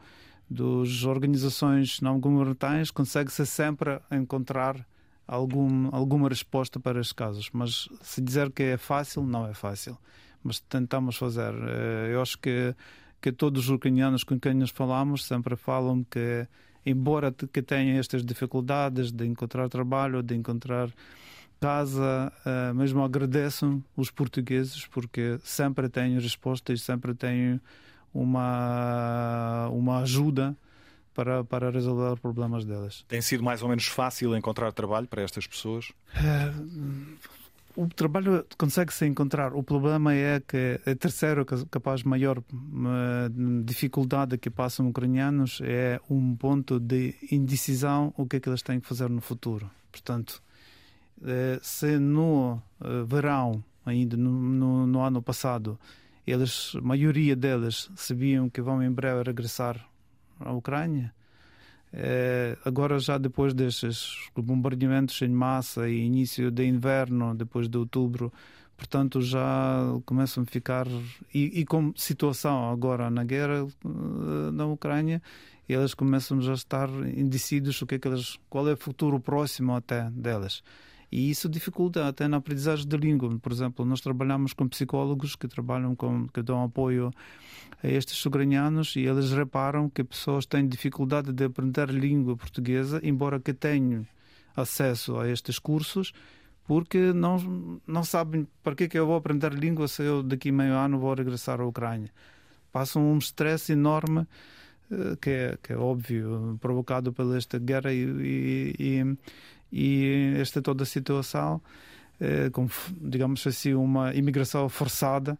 das 0.48 1.04
organizações 1.04 2.00
não 2.00 2.20
governamentais, 2.20 2.90
consegue-se 2.90 3.44
sempre 3.44 4.00
encontrar 4.12 4.86
algum, 5.26 5.88
alguma 5.92 6.28
resposta 6.28 6.78
para 6.78 7.00
estes 7.00 7.12
casos. 7.12 7.50
Mas 7.52 7.88
se 8.00 8.20
dizer 8.20 8.50
que 8.52 8.62
é 8.62 8.76
fácil, 8.76 9.24
não 9.24 9.46
é 9.46 9.54
fácil. 9.54 9.98
Mas 10.42 10.60
tentamos 10.60 11.16
fazer. 11.16 11.52
Eh, 11.54 12.10
eu 12.12 12.22
acho 12.22 12.38
que, 12.38 12.74
que 13.20 13.32
todos 13.32 13.64
os 13.64 13.70
ucranianos 13.70 14.22
com 14.24 14.38
quem 14.38 14.54
nos 14.54 14.70
falamos 14.70 15.24
sempre 15.24 15.56
falam 15.56 16.04
que 16.04 16.46
embora 16.84 17.32
que 17.32 17.62
tenha 17.62 17.98
estas 17.98 18.24
dificuldades 18.24 19.10
de 19.10 19.26
encontrar 19.26 19.68
trabalho, 19.68 20.22
de 20.22 20.34
encontrar 20.34 20.90
casa, 21.60 22.32
uh, 22.44 22.74
mesmo 22.74 23.02
agradeçam 23.02 23.82
os 23.96 24.10
portugueses 24.10 24.86
porque 24.86 25.38
sempre 25.42 25.88
têm 25.88 26.18
respostas, 26.18 26.82
sempre 26.82 27.14
têm 27.14 27.60
uma, 28.12 29.68
uma 29.70 30.00
ajuda 30.00 30.56
para, 31.14 31.42
para 31.44 31.70
resolver 31.70 32.12
os 32.12 32.20
problemas 32.20 32.64
delas. 32.64 33.04
Tem 33.08 33.22
sido 33.22 33.42
mais 33.42 33.62
ou 33.62 33.68
menos 33.68 33.86
fácil 33.86 34.36
encontrar 34.36 34.72
trabalho 34.72 35.06
para 35.06 35.22
estas 35.22 35.46
pessoas? 35.46 35.90
Uh, 36.10 37.16
o 37.76 37.88
trabalho 37.88 38.46
consegue-se 38.56 39.06
encontrar. 39.06 39.54
O 39.54 39.62
problema 39.62 40.14
é 40.14 40.40
que 40.40 40.80
a 40.86 40.94
terceira, 40.94 41.44
capaz, 41.70 42.02
maior 42.02 42.42
dificuldade 43.64 44.38
que 44.38 44.50
passam 44.50 44.88
ucranianos 44.88 45.60
é 45.62 46.00
um 46.08 46.36
ponto 46.36 46.78
de 46.78 47.14
indecisão 47.30 48.12
o 48.16 48.26
que 48.26 48.36
é 48.36 48.40
que 48.40 48.48
eles 48.48 48.62
têm 48.62 48.80
que 48.80 48.86
fazer 48.86 49.08
no 49.10 49.20
futuro. 49.20 49.70
Portanto, 49.90 50.42
eh, 51.24 51.58
se 51.62 51.98
no 51.98 52.60
eh, 52.80 53.04
verão, 53.06 53.62
ainda 53.84 54.16
no, 54.16 54.30
no, 54.30 54.86
no 54.86 55.00
ano 55.00 55.22
passado, 55.22 55.78
eles, 56.26 56.72
a 56.76 56.80
maioria 56.80 57.36
deles 57.36 57.90
sabiam 57.96 58.48
que 58.48 58.62
vão 58.62 58.82
em 58.82 58.90
breve 58.90 59.22
regressar 59.22 59.86
à 60.40 60.52
Ucrânia, 60.52 61.12
agora, 62.64 62.98
já 62.98 63.18
depois 63.18 63.54
destes 63.54 64.28
bombardeamentos 64.34 65.20
em 65.22 65.28
massa 65.28 65.88
e 65.88 66.04
início 66.04 66.50
de 66.50 66.64
inverno, 66.64 67.34
depois 67.34 67.68
de 67.68 67.78
outubro, 67.78 68.32
portanto, 68.76 69.20
já 69.20 69.78
começam 70.04 70.42
a 70.42 70.46
ficar. 70.46 70.86
E, 71.32 71.60
e 71.60 71.64
com 71.64 71.92
situação 71.96 72.70
agora 72.70 73.10
na 73.10 73.24
guerra 73.24 73.64
uh, 73.64 74.52
na 74.52 74.66
Ucrânia, 74.66 75.22
eles 75.68 75.94
começam 75.94 76.40
já 76.40 76.52
a 76.52 76.54
estar 76.54 76.88
indecisos 76.88 77.80
o 77.80 77.86
que 77.86 77.94
é 77.94 77.98
que 77.98 78.08
eles, 78.08 78.38
qual 78.50 78.68
é 78.68 78.72
o 78.72 78.76
futuro 78.76 79.20
próximo 79.20 79.74
até 79.74 80.10
delas. 80.10 80.62
E 81.14 81.30
isso 81.30 81.48
dificulta 81.48 82.08
até 82.08 82.26
na 82.26 82.38
aprendizagem 82.38 82.88
de 82.88 82.96
língua. 82.96 83.38
Por 83.38 83.52
exemplo, 83.52 83.84
nós 83.84 84.00
trabalhamos 84.00 84.52
com 84.52 84.66
psicólogos 84.66 85.36
que 85.36 85.46
trabalham 85.46 85.94
com, 85.94 86.26
que 86.26 86.42
dão 86.42 86.64
apoio 86.64 87.12
a 87.80 87.86
estes 87.86 88.26
ucranianos 88.26 88.96
e 88.96 89.02
eles 89.02 89.30
reparam 89.30 89.88
que 89.88 90.02
pessoas 90.02 90.44
têm 90.44 90.66
dificuldade 90.66 91.32
de 91.32 91.44
aprender 91.44 91.88
língua 91.90 92.36
portuguesa, 92.36 93.00
embora 93.00 93.38
que 93.38 93.54
tenham 93.54 94.04
acesso 94.56 95.16
a 95.16 95.30
estes 95.30 95.60
cursos 95.60 96.12
porque 96.64 97.12
não, 97.12 97.80
não 97.86 98.02
sabem 98.02 98.44
para 98.60 98.74
que, 98.74 98.84
é 98.84 98.88
que 98.88 98.98
eu 98.98 99.06
vou 99.06 99.14
aprender 99.14 99.54
língua 99.54 99.86
se 99.86 100.02
eu 100.02 100.20
daqui 100.20 100.50
meio 100.50 100.74
ano 100.74 100.98
vou 100.98 101.14
regressar 101.14 101.60
à 101.60 101.64
Ucrânia. 101.64 102.10
Passam 102.72 103.12
um 103.12 103.18
stress 103.18 103.70
enorme 103.70 104.26
eh, 104.90 105.16
que 105.20 105.30
é, 105.30 105.58
que 105.62 105.72
é 105.72 105.76
óbvio, 105.76 106.58
provocado 106.60 107.12
pela 107.12 107.36
esta 107.36 107.58
guerra 107.58 107.92
e, 107.92 108.04
e, 108.04 108.74
e, 108.78 109.16
e 109.74 110.36
esta 110.38 110.62
toda 110.62 110.84
a 110.84 110.86
situação, 110.86 111.60
eh, 112.20 112.48
com, 112.50 112.68
digamos 113.00 113.44
assim, 113.44 113.74
uma 113.74 114.14
imigração 114.14 114.68
forçada 114.68 115.36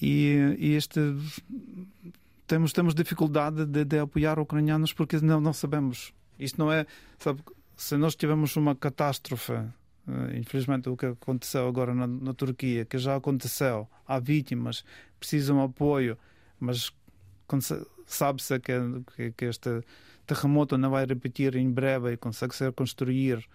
e, 0.00 0.56
e 0.56 0.74
este 0.74 1.00
temos 2.46 2.72
temos 2.72 2.94
dificuldade 2.94 3.66
de, 3.66 3.84
de 3.84 3.98
apoiar 3.98 4.38
ucranianos 4.38 4.92
porque 4.92 5.16
não 5.18 5.40
não 5.40 5.52
sabemos. 5.52 6.12
Isto 6.38 6.60
não 6.60 6.70
é 6.70 6.86
sabe 7.18 7.40
se 7.76 7.96
nós 7.96 8.14
tivermos 8.14 8.56
uma 8.56 8.76
catástrofe 8.76 9.52
Uh, 10.06 10.36
infelizmente, 10.36 10.88
o 10.88 10.96
que 10.96 11.06
aconteceu 11.06 11.66
agora 11.66 11.92
na, 11.92 12.06
na, 12.06 12.32
Turquia, 12.32 12.84
que 12.84 12.96
já 12.96 13.16
aconteceu, 13.16 13.88
há 14.06 14.20
vítimas, 14.20 14.84
precisam 15.18 15.56
de 15.56 15.64
apoio, 15.64 16.16
mas 16.60 16.92
sabe-se 18.06 18.60
que, 18.60 18.72
que, 19.16 19.32
que, 19.32 19.44
este 19.46 19.82
terremoto 20.26 20.76
não 20.76 20.90
vai 20.90 21.06
repetir 21.06 21.56
em 21.56 21.70
breve 21.70 22.12
e 22.12 22.16
consegue 22.16 22.54
ser 22.54 22.72
construir. 22.72 23.46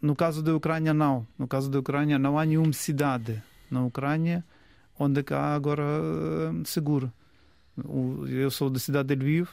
No 0.00 0.14
caso 0.14 0.42
da 0.42 0.54
Ucrânia, 0.54 0.94
não. 0.94 1.26
No 1.38 1.48
caso 1.48 1.70
da 1.70 1.78
Ucrânia, 1.78 2.18
não 2.18 2.38
há 2.38 2.44
nenhuma 2.44 2.72
cidade 2.72 3.42
na 3.70 3.84
Ucrânia 3.84 4.44
onde 4.98 5.24
há 5.30 5.54
agora 5.54 5.82
uh, 5.82 6.66
seguro. 6.66 7.12
Eu 8.28 8.50
sou 8.50 8.70
da 8.70 8.78
cidade 8.78 9.08
de 9.08 9.14
Lviv, 9.14 9.48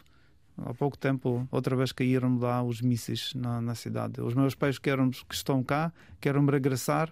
há 0.57 0.73
pouco 0.73 0.97
tempo, 0.97 1.47
outra 1.51 1.75
vez 1.75 1.91
caíram 1.91 2.37
lá 2.39 2.63
os 2.63 2.81
mísseis 2.81 3.33
na, 3.35 3.61
na 3.61 3.75
cidade. 3.75 4.21
Os 4.21 4.33
meus 4.33 4.55
pais 4.55 4.79
que, 4.79 4.89
eram, 4.89 5.09
que 5.09 5.35
estão 5.35 5.61
cá 5.63 5.91
querem 6.21 6.45
regressar. 6.45 7.11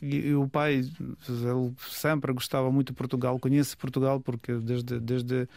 E, 0.00 0.28
e, 0.28 0.34
o 0.34 0.46
pai, 0.48 0.74
ele 1.28 1.74
sempre 1.78 2.32
gostava 2.32 2.70
muito 2.70 2.88
de 2.88 2.92
Portugal, 2.94 3.38
conhece 3.38 3.76
Portugal 3.76 4.20
porque 4.20 4.54
desde, 4.54 5.00
desde 5.00 5.48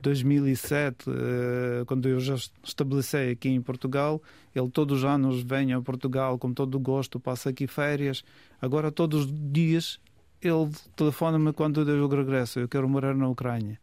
2007, 0.00 1.10
eh, 1.10 1.84
quando 1.86 2.08
eu 2.08 2.20
já 2.20 2.34
estabeleci 2.62 3.16
aqui 3.30 3.48
em 3.48 3.60
Portugal, 3.60 4.22
ele 4.54 4.70
todos 4.70 4.98
os 4.98 5.04
anos 5.04 5.42
vem 5.42 5.72
a 5.72 5.80
Portugal 5.80 6.38
com 6.38 6.52
todo 6.52 6.74
o 6.76 6.80
gosto, 6.80 7.18
passa 7.18 7.50
aqui 7.50 7.66
férias. 7.66 8.22
Agora, 8.60 8.92
todos 8.92 9.24
os 9.24 9.52
dias, 9.52 9.98
ele 10.40 10.70
telefona-me 10.94 11.52
quando 11.52 11.88
eu 11.88 12.08
regresso. 12.08 12.60
Eu 12.60 12.68
quero 12.68 12.88
morar 12.88 13.14
na 13.14 13.28
Ucrânia. 13.28 13.78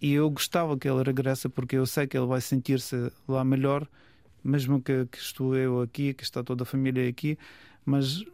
E 0.00 0.12
eu 0.12 0.28
gostava 0.30 0.76
que 0.76 0.88
ele 0.88 1.02
regresse 1.02 1.48
porque 1.48 1.76
eu 1.76 1.86
sei 1.86 2.06
que 2.06 2.16
ele 2.16 2.26
vai 2.26 2.40
sentir-se 2.40 3.12
lá 3.28 3.44
melhor, 3.44 3.86
mesmo 4.42 4.82
que, 4.82 5.06
que, 5.06 5.18
estou 5.18 5.56
eu 5.56 5.80
aqui, 5.80 6.12
que 6.12 6.24
está 6.24 6.42
toda 6.42 6.64
a 6.64 6.66
família 6.66 7.08
aqui, 7.08 7.38
mas 7.86 8.24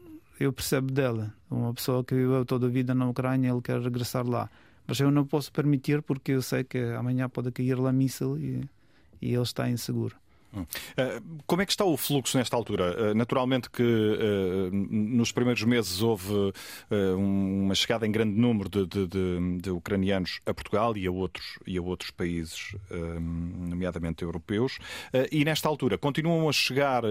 eu 0.41 0.53
percebo 0.53 0.91
dela. 0.91 1.35
Uma 1.51 1.75
pessoa 1.75 2.03
que 2.03 2.15
viveu 2.15 2.45
toda 2.47 2.67
a 2.67 2.71
vida 2.71 2.95
na 2.95 3.09
Ucrânia, 3.09 3.51
ele 3.51 3.61
quer 3.61 3.81
regressar 3.81 4.27
lá. 4.27 4.49
Mas 4.89 4.99
eu 5.01 5.11
não 5.11 5.27
posso 5.27 5.53
permitir 5.53 6.03
porque 6.03 6.33
eu 6.33 6.43
sei 6.43 6.65
que 6.65 6.79
amanhã 6.79 7.29
pode 7.29 7.53
cair 7.53 7.79
lá 7.79 7.93
míssil 7.93 8.39
e, 8.39 8.69
e 9.21 9.35
ele 9.35 9.43
está 9.43 9.69
inseguro. 9.69 10.17
Hum. 10.55 10.65
Eh, 10.97 11.21
como 11.47 11.63
é 11.63 11.67
que 11.67 11.73
está 11.73 11.85
o 11.85 11.97
fluxo 11.97 12.39
nesta 12.39 12.57
altura? 12.57 12.95
Eh, 12.99 13.15
naturalmente 13.15 13.69
que 13.71 13.83
eh, 13.83 14.71
nos 14.73 15.31
primeiros 15.31 15.63
meses 15.65 16.01
houve 16.03 16.53
uma 17.17 17.75
chegada 17.75 18.07
em 18.07 18.13
grande 18.13 18.35
número 18.39 18.69
de, 18.69 18.87
de, 18.87 19.07
de, 19.07 19.59
de 19.59 19.71
ucranianos 19.71 20.41
a 20.47 20.55
Portugal 20.55 20.97
e 20.97 21.07
a 21.07 21.11
outros, 21.11 21.59
e 21.67 21.77
a 21.77 21.83
outros 21.83 22.11
países, 22.11 22.75
nomeadamente 22.91 24.23
europeus, 24.23 24.79
e 25.31 25.45
nesta 25.45 25.69
altura 25.69 25.99
continuam 25.99 26.49
a 26.49 26.53
chegar 26.53 27.03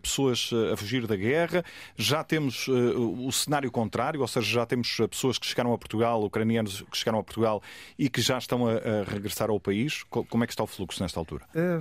pessoas 0.00 0.50
a 0.72 0.76
fugir 0.76 1.06
da 1.06 1.16
guerra. 1.16 1.64
Já 1.96 2.24
temos 2.24 2.68
o 2.68 3.30
cenário 3.32 3.70
contrário, 3.70 4.20
ou 4.20 4.28
seja, 4.28 4.50
já 4.52 4.66
temos 4.66 4.98
pessoas 5.10 5.38
que 5.38 5.46
chegaram 5.46 5.72
a 5.72 5.78
Portugal, 5.78 6.22
ucranianos 6.24 6.82
que 6.90 6.96
chegaram 6.96 7.18
a 7.18 7.22
Portugal 7.22 7.62
e 7.98 8.08
que 8.08 8.20
já 8.20 8.38
estão 8.38 8.66
a, 8.66 8.72
regressar 9.06 9.50
ao 9.50 9.60
país. 9.60 10.02
Como 10.04 10.44
é 10.44 10.46
que 10.46 10.52
está 10.52 10.62
o 10.62 10.66
fluxo 10.66 11.02
nesta 11.02 11.18
altura? 11.18 11.44
É, 11.54 11.80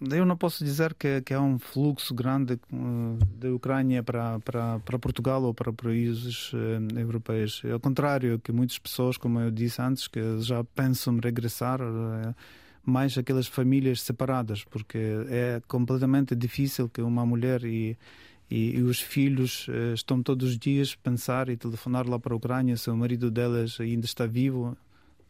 eu 0.00 0.24
não 0.24 0.36
posso 0.36 0.64
dizer 0.64 0.94
que, 0.94 1.20
que 1.20 1.34
há 1.34 1.40
um 1.40 1.58
fluxo 1.58 2.14
grande 2.14 2.54
uh, 2.72 3.18
da 3.36 3.52
Ucrânia 3.52 4.02
para, 4.02 4.38
para, 4.40 4.78
para 4.78 4.98
Portugal 4.98 5.42
ou 5.42 5.52
para 5.52 5.72
países 5.72 6.52
uh, 6.54 6.98
europeus. 6.98 7.62
Ao 7.70 7.78
contrário, 7.78 8.38
que 8.38 8.50
muitas 8.50 8.78
pessoas, 8.78 9.18
como 9.18 9.38
eu 9.40 9.50
disse 9.50 9.82
antes, 9.82 10.08
que 10.08 10.40
já 10.40 10.64
pensam 10.64 11.18
regressar, 11.22 11.82
uh, 11.82 12.34
mais 12.82 13.16
aquelas 13.18 13.46
famílias 13.46 14.00
separadas, 14.00 14.64
porque 14.64 14.98
é 15.28 15.60
completamente 15.68 16.34
difícil 16.34 16.88
que 16.88 17.02
uma 17.02 17.26
mulher 17.26 17.62
e, 17.62 17.96
e, 18.50 18.76
e 18.76 18.82
os 18.82 19.00
filhos 19.00 19.66
estão 19.94 20.22
todos 20.22 20.48
os 20.48 20.58
dias 20.58 20.94
pensar 20.94 21.50
e 21.50 21.58
telefonar 21.58 22.08
lá 22.08 22.18
para 22.18 22.32
a 22.32 22.36
Ucrânia 22.38 22.78
se 22.78 22.88
o 22.88 22.96
marido 22.96 23.30
delas 23.30 23.76
ainda 23.78 24.06
está 24.06 24.26
vivo 24.26 24.76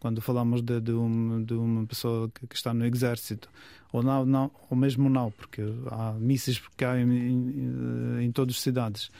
quando 0.00 0.20
falamos 0.20 0.62
de, 0.62 0.80
de, 0.80 0.92
um, 0.92 1.44
de 1.44 1.54
uma 1.54 1.86
pessoa 1.86 2.28
que, 2.30 2.46
que, 2.46 2.56
está 2.56 2.72
no 2.74 2.84
exército 2.86 3.48
ou 3.92 4.02
não, 4.02 4.24
não 4.24 4.50
ou 4.68 4.76
mesmo 4.76 5.08
não 5.08 5.30
porque 5.30 5.62
há 5.90 6.12
mísseis 6.14 6.58
que 6.58 6.70
caem 6.76 7.02
em, 7.02 8.20
em, 8.20 8.24
em 8.24 8.32
todas 8.32 8.56
as 8.56 8.62
cidades. 8.62 9.10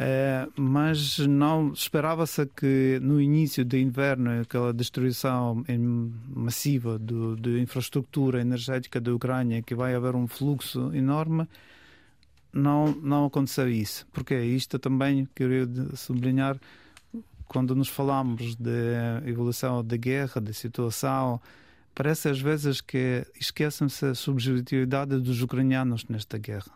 É, 0.00 0.46
mas 0.56 1.18
não 1.18 1.72
esperava-se 1.72 2.46
que 2.46 3.00
no 3.02 3.20
início 3.20 3.64
do 3.64 3.76
inverno 3.76 4.40
aquela 4.40 4.72
destruição 4.72 5.64
massiva 6.28 7.00
de 7.00 7.60
infraestrutura 7.60 8.40
energética 8.40 9.00
da 9.00 9.12
Ucrânia 9.12 9.60
que 9.60 9.74
vai 9.74 9.96
haver 9.96 10.14
um 10.14 10.28
fluxo 10.28 10.94
enorme 10.94 11.48
não 12.52 12.92
não 12.94 13.26
aconteceu 13.26 13.68
isso. 13.68 14.06
Porque 14.12 14.40
isto 14.40 14.78
também 14.78 15.28
queria 15.34 15.66
sublinhar 15.96 16.56
quando 17.48 17.74
nos 17.74 17.88
falamos 17.88 18.54
de 18.56 18.94
evolução 19.26 19.82
da 19.82 19.96
guerra, 19.96 20.38
da 20.38 20.52
situação, 20.52 21.40
parece 21.94 22.28
às 22.28 22.38
vezes 22.38 22.82
que 22.82 23.26
esquecem-se 23.40 24.04
a 24.04 24.14
subjetividade 24.14 25.18
dos 25.18 25.42
ucranianos 25.42 26.04
nesta 26.04 26.36
guerra. 26.36 26.70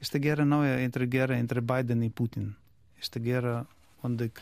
Esta 0.00 0.18
guerra 0.18 0.46
não 0.46 0.64
é 0.64 0.82
entre 0.82 1.06
guerra 1.06 1.38
entre 1.38 1.60
Biden 1.60 2.04
e 2.06 2.10
Putin. 2.10 2.54
Esta 2.98 3.20
guerra 3.20 3.66
onde 4.02 4.32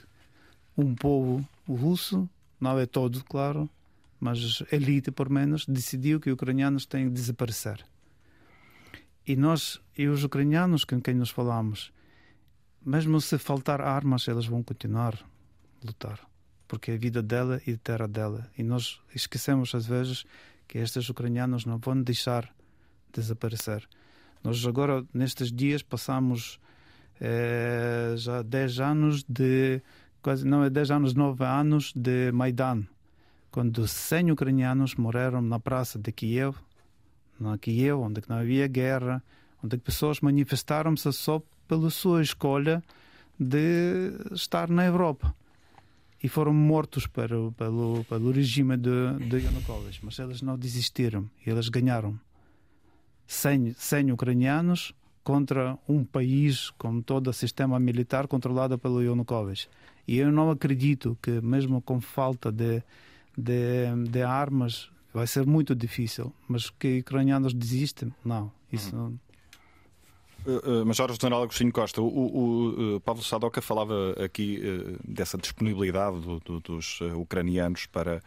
um 0.79 0.95
povo 0.95 1.47
russo, 1.69 2.29
não 2.61 2.79
é 2.79 2.87
todo, 2.87 3.25
claro, 3.25 3.69
mas 4.21 4.63
elite 4.71 5.11
por 5.11 5.29
menos, 5.29 5.67
decidiu 5.67 6.21
que 6.21 6.31
os 6.31 6.35
ucranianos 6.35 6.87
têm 6.87 7.07
que 7.07 7.11
desaparecer. 7.11 7.85
E 9.27 9.35
nós 9.35 9.81
e 9.99 10.07
os 10.07 10.23
ucranianos 10.23 10.85
com 10.85 11.01
quem 11.01 11.15
nos 11.15 11.31
falamos, 11.31 11.93
mesmo 12.85 13.21
se 13.21 13.37
faltar 13.37 13.81
armas, 13.81 14.29
eles 14.29 14.47
vão 14.47 14.63
continuar 14.63 15.19
lutar, 15.85 16.21
porque 16.67 16.91
é 16.91 16.95
a 16.95 16.99
vida 16.99 17.23
dela 17.23 17.61
e 17.67 17.73
a 17.73 17.77
terra 17.79 18.09
dela. 18.09 18.49
E 18.57 18.63
nós 18.63 19.01
esquecemos 19.15 19.75
às 19.75 19.87
vezes 19.87 20.25
que 20.67 20.79
estes 20.79 21.09
ucranianos 21.09 21.65
não 21.65 21.79
vão 21.79 22.01
deixar 22.03 22.53
desaparecer. 23.13 23.89
Nós 24.43 24.65
agora, 24.67 25.05
nestes 25.13 25.51
dias, 25.51 25.83
passamos 25.83 26.61
é, 27.21 28.15
já 28.17 28.43
10 28.43 28.81
anos 28.81 29.25
de. 29.29 29.83
Quase, 30.23 30.47
não 30.47 30.65
é 30.65 30.71
10 30.71 30.91
anos, 30.91 31.15
9 31.15 31.45
anos 31.45 31.93
de 31.95 32.33
Maidan, 32.33 32.85
quando 33.51 33.87
100 33.87 34.33
ucranianos 34.33 34.97
morreram 34.97 35.41
na 35.41 35.59
praça 35.61 35.99
de 35.99 36.11
Kiev, 36.11 36.57
na 37.39 37.57
Kiev, 37.59 38.01
onde 38.01 38.23
não 38.29 38.37
havia 38.37 38.67
guerra, 38.67 39.23
onde 39.63 39.79
pessoas 39.79 40.21
manifestaram-se 40.21 41.13
só 41.13 41.41
pela 41.69 41.91
sua 41.91 42.23
escolha 42.23 42.83
de 43.39 44.13
estar 44.33 44.69
na 44.69 44.85
Europa 44.85 45.35
e 46.27 46.29
foram 46.29 46.53
mortos 46.53 47.07
pelo, 47.07 47.53
pelo, 47.53 48.05
pelo 48.09 48.33
regime 48.33 48.77
de, 48.77 48.91
de 49.29 49.45
Yanukovych. 49.45 50.05
Mas 50.05 50.19
eles 50.19 50.43
não 50.43 50.59
desistiram 50.59 51.31
e 51.47 51.51
eles 51.51 51.69
ganharam 51.69 52.19
100, 53.29 53.75
100 53.75 54.11
ucranianos 54.11 54.93
contra 55.23 55.79
um 55.89 56.03
país 56.03 56.71
com 56.71 57.01
todo 57.01 57.29
o 57.29 57.33
sistema 57.33 57.79
militar 57.79 58.27
controlado 58.27 58.77
pelo 58.77 59.05
Yanukovych. 59.05 59.69
E 60.09 60.19
eu 60.19 60.33
não 60.33 60.51
acredito 60.51 61.17
que, 61.23 61.41
mesmo 61.41 61.81
com 61.81 62.01
falta 62.01 62.51
de, 62.51 62.83
de, 63.39 63.87
de 64.11 64.23
armas, 64.23 64.91
vai 65.15 65.29
ser 65.29 65.47
muito 65.47 65.77
difícil. 65.77 66.33
Mas 66.49 66.71
que 66.71 66.99
ucranianos 66.99 67.55
desistem, 67.55 68.13
não. 68.25 68.51
Isso 68.73 68.97
uhum. 68.97 69.17
Uh, 70.47 70.87
Major 70.87 71.11
General 71.21 71.43
Agostinho 71.43 71.73
Costa, 71.73 72.01
o, 72.01 72.07
o, 72.07 72.97
o 72.97 73.01
Pablo 73.01 73.23
Sadoca 73.23 73.61
falava 73.61 74.15
aqui 74.25 74.63
uh, 74.63 74.97
dessa 75.05 75.37
disponibilidade 75.37 76.21
do, 76.21 76.39
do, 76.39 76.61
dos 76.61 77.01
ucranianos 77.17 77.87
para, 77.87 78.23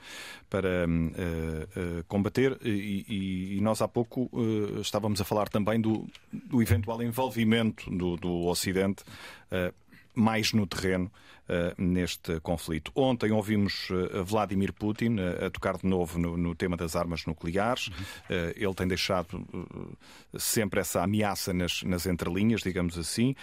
para 0.49 0.85
uh, 0.85 2.03
combater 2.09 2.57
e, 2.63 3.55
e, 3.57 3.61
nós 3.61 3.81
há 3.81 3.87
pouco 3.87 4.29
estávamos 4.81 5.21
a 5.21 5.23
falar 5.23 5.47
também 5.47 5.79
do, 5.79 6.07
do 6.31 6.61
eventual 6.61 7.01
envolvimento 7.01 7.89
do, 7.89 8.17
do 8.17 8.45
Ocidente 8.47 9.03
mais 10.19 10.53
no 10.53 10.67
terreno 10.67 11.11
neste 11.77 12.39
conflito. 12.41 12.91
Ontem 12.93 13.31
ouvimos 13.31 13.87
Vladimir 14.23 14.71
Putin 14.71 15.17
a 15.19 15.49
tocar 15.49 15.77
de 15.77 15.87
novo 15.87 16.19
no, 16.19 16.37
no 16.37 16.53
tema 16.53 16.77
das 16.77 16.95
armas 16.95 17.25
nucleares. 17.25 17.89
Ele 18.55 18.73
tem 18.75 18.87
deixado 18.87 19.43
sempre 20.37 20.79
essa 20.79 21.01
ameaça 21.01 21.51
nas, 21.51 21.81
nas 21.81 22.05
entrelinhas, 22.05 22.61
digamos 22.61 22.99
assim. 22.99 23.35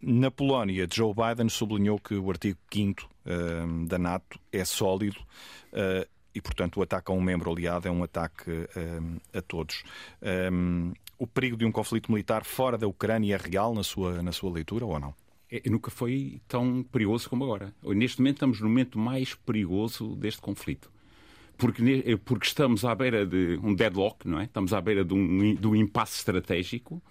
Na 0.00 0.30
Polónia, 0.30 0.86
Joe 0.90 1.12
Biden 1.12 1.48
sublinhou 1.48 1.98
que 1.98 2.14
o 2.14 2.30
artigo 2.30 2.58
5 2.72 3.08
da 3.86 3.98
NATO 3.98 4.38
é 4.52 4.64
sólido 4.64 5.20
e, 6.32 6.40
portanto, 6.40 6.78
o 6.78 6.82
ataque 6.82 7.10
a 7.10 7.14
um 7.14 7.20
membro 7.20 7.50
aliado 7.50 7.88
é 7.88 7.90
um 7.90 8.04
ataque 8.04 8.68
a 9.34 9.42
todos. 9.42 9.82
O 11.18 11.26
perigo 11.26 11.56
de 11.56 11.64
um 11.64 11.72
conflito 11.72 12.10
militar 12.12 12.44
fora 12.44 12.78
da 12.78 12.86
Ucrânia 12.86 13.34
é 13.34 13.38
real 13.38 13.74
na 13.74 13.82
sua, 13.82 14.22
na 14.22 14.32
sua 14.32 14.52
leitura 14.52 14.86
ou 14.86 14.98
não? 15.00 15.14
É, 15.50 15.68
nunca 15.68 15.90
foi 15.90 16.40
tão 16.46 16.82
perigoso 16.82 17.28
como 17.28 17.44
agora. 17.44 17.74
Neste 17.82 18.20
momento 18.20 18.36
estamos 18.36 18.60
no 18.60 18.68
momento 18.68 18.98
mais 18.98 19.34
perigoso 19.34 20.14
deste 20.16 20.40
conflito. 20.40 20.90
Porque, 21.58 22.04
eh, 22.06 22.16
porque 22.16 22.46
estamos 22.46 22.84
à 22.84 22.94
beira 22.94 23.26
de 23.26 23.58
um 23.62 23.74
deadlock, 23.74 24.26
não 24.26 24.40
é? 24.40 24.44
Estamos 24.44 24.72
à 24.72 24.80
beira 24.80 25.04
de 25.04 25.12
um, 25.12 25.54
de 25.54 25.66
um 25.66 25.76
impasse 25.76 26.18
estratégico 26.18 27.02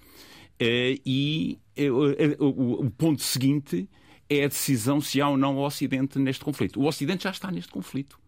eh, 0.60 0.98
e 1.06 1.60
eh, 1.76 1.92
o, 1.92 2.86
o 2.86 2.92
ponto 2.92 3.22
seguinte 3.22 3.88
é 4.30 4.46
a 4.46 4.48
decisão 4.48 5.02
se 5.02 5.22
há 5.22 5.30
ou 5.30 5.38
não 5.38 5.58
o 5.58 5.66
Ocidente 5.66 6.18
neste 6.18 6.44
conflito. 6.44 6.82
O 6.82 6.86
Ocidente 6.86 7.26
já 7.26 7.32
está 7.32 7.52
neste 7.52 7.72
conflito 7.72 8.20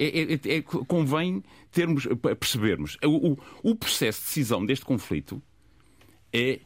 é, 0.00 0.22
é, 0.22 0.56
é, 0.56 0.62
convém 0.62 1.44
termos, 1.70 2.08
percebermos. 2.38 2.96
O, 3.04 3.32
o, 3.32 3.38
o, 3.62 3.76
processo 3.76 4.20
de 4.20 4.26
decisão 4.26 4.64
deste 4.64 4.84
conflito 4.84 5.42
é, 6.32 6.60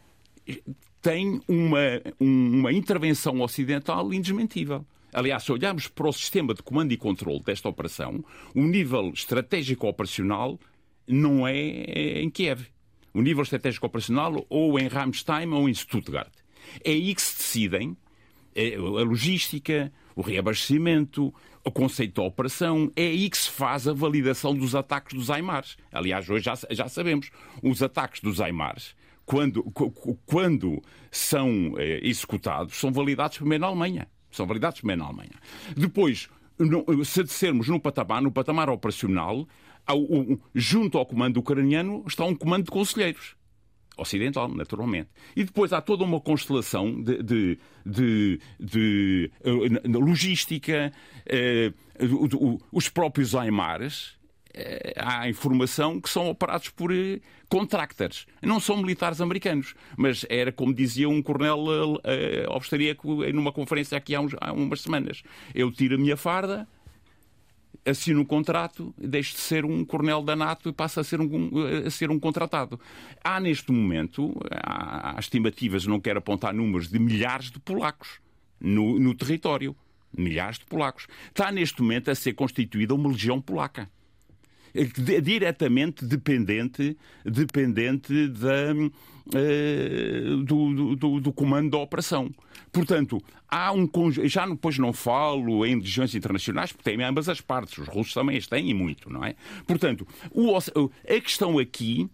tem 1.05 1.39
uma, 1.47 2.01
uma 2.19 2.73
intervenção 2.73 3.43
ocidental 3.43 4.11
indesmentível. 4.15 4.87
Aliás, 5.13 5.43
se 5.43 5.53
olharmos 5.53 5.87
para 5.87 6.09
o 6.09 6.13
sistema 6.15 6.55
de 6.55 6.63
comando 6.63 6.93
e 6.93 6.97
controle 6.97 7.43
desta 7.45 7.69
operação, 7.69 8.25
o 8.55 8.63
nível 8.63 9.11
estratégico 9.11 9.87
operacional 9.87 10.59
não 11.07 11.47
é 11.47 12.23
em 12.23 12.31
Kiev. 12.31 12.69
O 13.13 13.21
nível 13.21 13.43
estratégico 13.43 13.87
operacional 13.87 14.47
ou 14.49 14.79
em 14.79 14.89
Ramstein 14.89 15.53
ou 15.53 15.69
em 15.69 15.75
Stuttgart. 15.75 16.33
É 16.83 16.93
aí 16.93 17.15
que 17.15 17.21
se 17.21 17.37
decidem 17.37 17.95
é, 18.55 18.75
a 18.75 18.81
logística, 18.81 19.93
o 20.17 20.23
reabastecimento, 20.23 21.35
o 21.63 21.71
conceito 21.71 22.23
da 22.23 22.27
operação, 22.27 22.91
é 22.97 23.09
aí 23.09 23.29
que 23.29 23.37
se 23.37 23.51
faz 23.51 23.87
a 23.87 23.93
validação 23.93 24.55
dos 24.55 24.75
ataques 24.75 25.15
dos 25.15 25.29
Aimars. 25.29 25.77
Aliás, 25.93 26.31
hoje 26.31 26.47
já, 26.47 26.55
já 26.71 26.89
sabemos, 26.89 27.31
os 27.63 27.83
ataques 27.83 28.23
dos 28.23 28.41
Aimars, 28.41 28.97
quando, 29.25 29.63
quando 30.27 30.83
são 31.11 31.75
eh, 31.79 32.01
executados, 32.03 32.77
são 32.77 32.93
validados 32.93 33.39
primeiro 33.39 33.63
na 33.63 33.69
Alemanha. 33.69 34.09
São 34.31 34.47
validados 34.47 34.81
primeiro 34.81 35.03
na 35.03 35.09
Alemanha. 35.09 35.35
Depois, 35.77 36.29
se 37.05 37.23
dissermos 37.23 37.69
no 37.69 37.81
patamar, 37.81 38.21
no 38.21 38.33
patamar 38.33 38.69
operacional, 38.69 39.47
junto 40.55 40.99
ao 40.99 41.07
comando 41.07 41.39
ucraniano 41.39 42.05
está 42.07 42.25
um 42.25 42.35
comando 42.35 42.65
de 42.65 42.71
conselheiros 42.71 43.37
ocidental, 43.97 44.49
naturalmente. 44.49 45.09
E 45.37 45.45
depois 45.45 45.73
há 45.73 45.81
toda 45.81 46.05
uma 46.05 46.21
constelação 46.21 47.01
de, 47.01 47.23
de, 47.23 47.59
de, 47.87 48.41
de 48.59 49.31
uh, 49.45 50.01
logística, 50.01 50.93
uh, 52.01 52.61
os 52.73 52.89
próprios 52.89 53.35
Aimares. 53.35 54.19
Uh, 54.55 54.93
há 54.97 55.29
informação 55.29 56.01
que 56.01 56.09
são 56.09 56.29
operados 56.29 56.69
por 56.69 56.93
uh, 56.93 57.21
contractors. 57.49 58.25
Não 58.41 58.61
são 58.61 58.77
militares 58.77 59.21
americanos, 59.21 59.75
mas 59.97 60.25
era 60.29 60.53
como 60.53 60.73
dizia 60.73 61.09
um 61.09 61.21
coronel 61.21 61.59
uh, 61.59 62.01
austríaco 62.51 63.25
numa 63.33 63.51
conferência 63.51 63.99
aqui 63.99 64.15
há, 64.15 64.21
uns, 64.21 64.33
há 64.41 64.53
umas 64.53 64.81
semanas. 64.81 65.25
Eu 65.53 65.73
tiro 65.73 65.97
a 65.97 65.99
minha 65.99 66.17
farda, 66.17 66.69
assina 67.85 68.21
um 68.21 68.25
contrato, 68.25 68.95
deixa 68.97 69.33
de 69.33 69.41
ser 69.41 69.65
um 69.65 69.85
coronel 69.85 70.23
da 70.23 70.37
NATO 70.37 70.69
e 70.69 70.73
passa 70.73 71.01
a 71.01 71.05
ser 71.05 71.21
um, 71.21 71.29
a 71.85 71.91
ser 71.91 72.09
um 72.13 72.21
contratado. 72.21 72.79
Há 73.25 73.41
neste 73.41 73.73
momento, 73.73 74.41
há, 74.53 75.17
há 75.17 75.19
estimativas, 75.19 75.85
não 75.85 75.99
quero 75.99 76.21
apontar 76.21 76.55
números, 76.55 76.89
de 76.89 77.01
milhares 77.01 77.51
de 77.51 77.59
polacos 77.59 78.21
no, 78.61 79.01
no 79.01 79.15
território. 79.15 79.75
Milhares 80.17 80.61
de 80.61 80.65
polacos. 80.67 81.09
Está 81.27 81.51
neste 81.51 81.83
momento 81.83 82.09
a 82.09 82.15
ser 82.15 82.35
constituída 82.35 82.95
uma 82.95 83.09
legião 83.09 83.41
polaca 83.41 83.91
diretamente 84.75 86.05
dependente, 86.05 86.97
dependente 87.25 88.29
da, 88.29 88.73
uh, 88.75 90.37
do, 90.39 90.97
do, 90.97 91.21
do, 91.21 91.33
comando 91.33 91.71
da 91.71 91.79
operação. 91.79 92.35
Portanto, 92.73 93.23
há 93.49 93.71
um 93.73 93.89
já 94.25 94.47
depois 94.47 94.79
não 94.79 94.93
falo 94.93 95.65
em 95.65 95.77
legiões 95.77 96.15
internacionais, 96.15 96.73
porque 96.73 96.91
tem 96.91 97.03
ambas 97.05 97.29
as 97.29 97.41
partes, 97.41 97.79
os 97.79 97.87
russos 97.87 98.13
também 98.13 98.37
as 98.37 98.49
têm 98.49 98.69
e 98.69 98.75
muito, 98.75 99.09
não 99.09 99.25
é? 99.25 99.37
Portanto, 99.67 100.07
o, 100.33 100.57
a 100.57 101.21
questão 101.21 101.59
aqui 101.59 102.11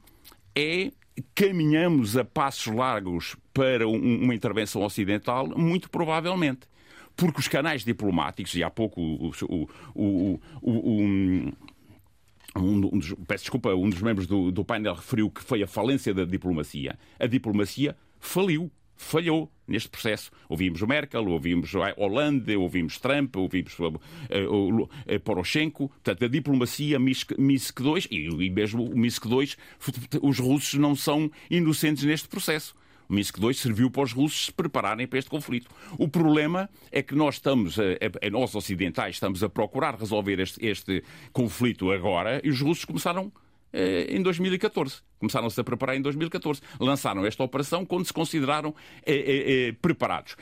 é 0.55 0.93
caminhamos 1.35 2.17
a 2.17 2.25
passos 2.25 2.73
largos 2.73 3.37
para 3.55 3.89
uma 3.89 4.35
intervenção 4.35 4.83
ocidental, 4.83 5.49
muito 5.49 5.91
provavelmente 5.91 6.71
porque 7.17 7.41
os 7.41 7.49
canais 7.49 7.85
diplomáticos, 7.85 8.55
e 8.55 8.63
há 8.63 8.71
pouco 8.71 9.01
o, 9.01 9.31
o, 9.43 10.41
o, 10.65 11.53
um, 12.57 12.81
dos, 12.81 13.15
peço 13.27 13.45
desculpa, 13.45 13.75
um 13.75 13.89
dos 13.89 14.03
membros 14.03 14.27
do, 14.27 14.51
do 14.51 14.65
painel 14.65 14.95
referiu 14.95 15.31
que 15.31 15.43
foi 15.43 15.63
a 15.63 15.67
falência 15.67 16.13
da 16.13 16.25
diplomacia. 16.25 16.99
A 17.19 17.27
diplomacia 17.27 17.97
faliu 18.19 18.71
falhou 19.01 19.51
neste 19.67 19.89
processo. 19.89 20.31
Ouvimos 20.47 20.83
Merkel, 20.83 21.27
ouvimos 21.27 21.73
Hollande, 21.97 22.55
ouvimos 22.55 22.99
Trump, 22.99 23.35
ouvimos 23.37 23.79
uh, 23.79 23.87
uh, 23.89 25.21
Poroshenko. 25.25 25.89
Portanto, 25.89 26.25
a 26.27 26.29
diplomacia 26.29 26.99
Minsk, 26.99 27.33
Minsk 27.39 27.81
II, 27.81 28.07
e, 28.11 28.51
mesmo 28.51 28.85
o 28.85 28.99
Minsk 28.99 29.25
II, 29.25 29.55
os 30.21 30.39
russos 30.39 30.79
não 30.79 30.95
são 30.95 31.31
inocentes 31.51 32.05
neste 32.05 32.29
processo. 32.29 32.75
Minsk 33.11 33.39
II 33.39 33.53
serviu 33.55 33.91
para 33.91 34.03
os 34.03 34.13
russos 34.13 34.47
se 34.47 34.53
prepararem 34.53 35.07
para 35.07 35.19
este 35.19 35.31
conflito. 35.31 35.71
O 35.99 36.09
problema 36.09 36.69
é 36.91 37.03
que 37.03 37.15
nós 37.15 37.37
estamos, 37.37 37.79
a, 37.79 37.83
a, 38.27 38.31
nós 38.31 38.55
ocidentais, 38.55 39.17
estamos 39.17 39.43
a 39.43 39.49
procurar 39.49 39.95
resolver 39.95 40.41
este, 40.41 40.65
este 40.65 41.03
conflito 41.33 41.91
agora 41.91 42.41
e 42.45 42.51
os 42.51 42.61
russos 42.61 42.85
começaram 42.85 43.33
eh, 43.73 44.07
em 44.11 44.23
2014. 44.23 44.97
Começaram-se 45.19 45.61
a 45.61 45.65
preparar 45.65 45.97
em 45.97 46.03
2014. 46.03 46.61
Lançaram 46.79 47.25
esta 47.27 47.43
operação 47.43 47.85
quando 47.85 48.07
se 48.07 48.13
consideraram 48.13 48.75
eh, 49.05 49.15
eh, 49.15 49.69
eh 49.69 49.73
preparados. 49.81 50.37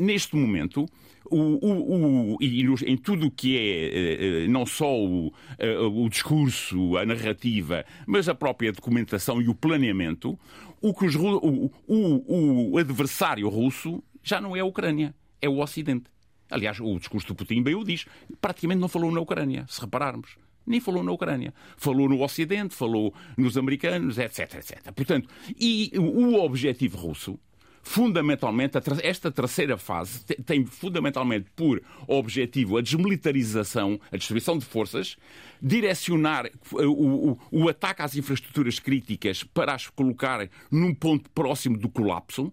Neste 0.00 0.36
momento, 0.36 0.86
o, 1.26 1.36
o, 1.36 2.34
o, 2.34 2.38
e 2.40 2.62
em 2.86 2.96
tudo 2.96 3.26
o 3.26 3.30
que 3.30 3.56
é 3.56 4.44
eh, 4.44 4.48
não 4.48 4.64
só 4.66 4.92
o 4.94 6.08
discurso, 6.08 6.96
a 6.96 7.06
narrativa, 7.06 7.84
mas 8.06 8.28
a 8.28 8.34
própria 8.34 8.72
documentação 8.72 9.40
e 9.40 9.48
o 9.48 9.54
planeamento, 9.54 10.38
o, 10.82 10.92
que 10.92 11.06
os, 11.06 11.14
o, 11.14 11.70
o, 11.86 12.72
o 12.72 12.78
adversário 12.78 13.48
russo 13.48 14.02
já 14.22 14.40
não 14.40 14.56
é 14.56 14.60
a 14.60 14.64
Ucrânia, 14.64 15.14
é 15.40 15.48
o 15.48 15.60
Ocidente. 15.60 16.10
Aliás, 16.50 16.78
o 16.80 16.98
discurso 16.98 17.28
do 17.28 17.34
Putin 17.34 17.62
bem 17.62 17.74
o 17.74 17.84
diz. 17.84 18.04
Praticamente 18.40 18.80
não 18.80 18.88
falou 18.88 19.10
na 19.10 19.20
Ucrânia, 19.20 19.64
se 19.68 19.80
repararmos. 19.80 20.36
Nem 20.66 20.80
falou 20.80 21.02
na 21.02 21.10
Ucrânia. 21.10 21.54
Falou 21.76 22.08
no 22.08 22.22
Ocidente, 22.22 22.74
falou 22.74 23.14
nos 23.36 23.56
americanos, 23.56 24.18
etc, 24.18 24.54
etc. 24.56 24.92
Portanto, 24.92 25.28
e 25.58 25.90
o 25.96 26.34
objetivo 26.40 26.98
russo, 26.98 27.38
fundamentalmente, 27.82 28.78
esta 29.02 29.30
terceira 29.30 29.76
fase 29.76 30.24
tem 30.46 30.64
fundamentalmente 30.64 31.50
por 31.54 31.82
objetivo 32.06 32.78
a 32.78 32.80
desmilitarização, 32.80 34.00
a 34.10 34.16
distribuição 34.16 34.56
de 34.56 34.64
forças, 34.64 35.16
direcionar 35.60 36.48
o, 36.70 37.32
o, 37.32 37.38
o 37.50 37.68
ataque 37.68 38.02
às 38.02 38.16
infraestruturas 38.16 38.78
críticas 38.78 39.42
para 39.42 39.74
as 39.74 39.88
colocar 39.88 40.48
num 40.70 40.94
ponto 40.94 41.28
próximo 41.30 41.76
do 41.76 41.88
colapso, 41.88 42.52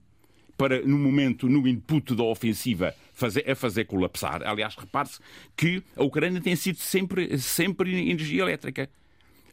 para, 0.58 0.82
no 0.82 0.98
momento, 0.98 1.48
no 1.48 1.66
input 1.66 2.14
da 2.14 2.24
ofensiva, 2.24 2.94
fazer, 3.14 3.50
a 3.50 3.56
fazer 3.56 3.86
colapsar. 3.86 4.42
Aliás, 4.46 4.76
repare-se 4.76 5.20
que 5.56 5.82
a 5.96 6.04
Ucrânia 6.04 6.42
tem 6.42 6.54
sido 6.54 6.80
sempre, 6.80 7.38
sempre 7.40 8.10
energia 8.10 8.42
elétrica, 8.42 8.90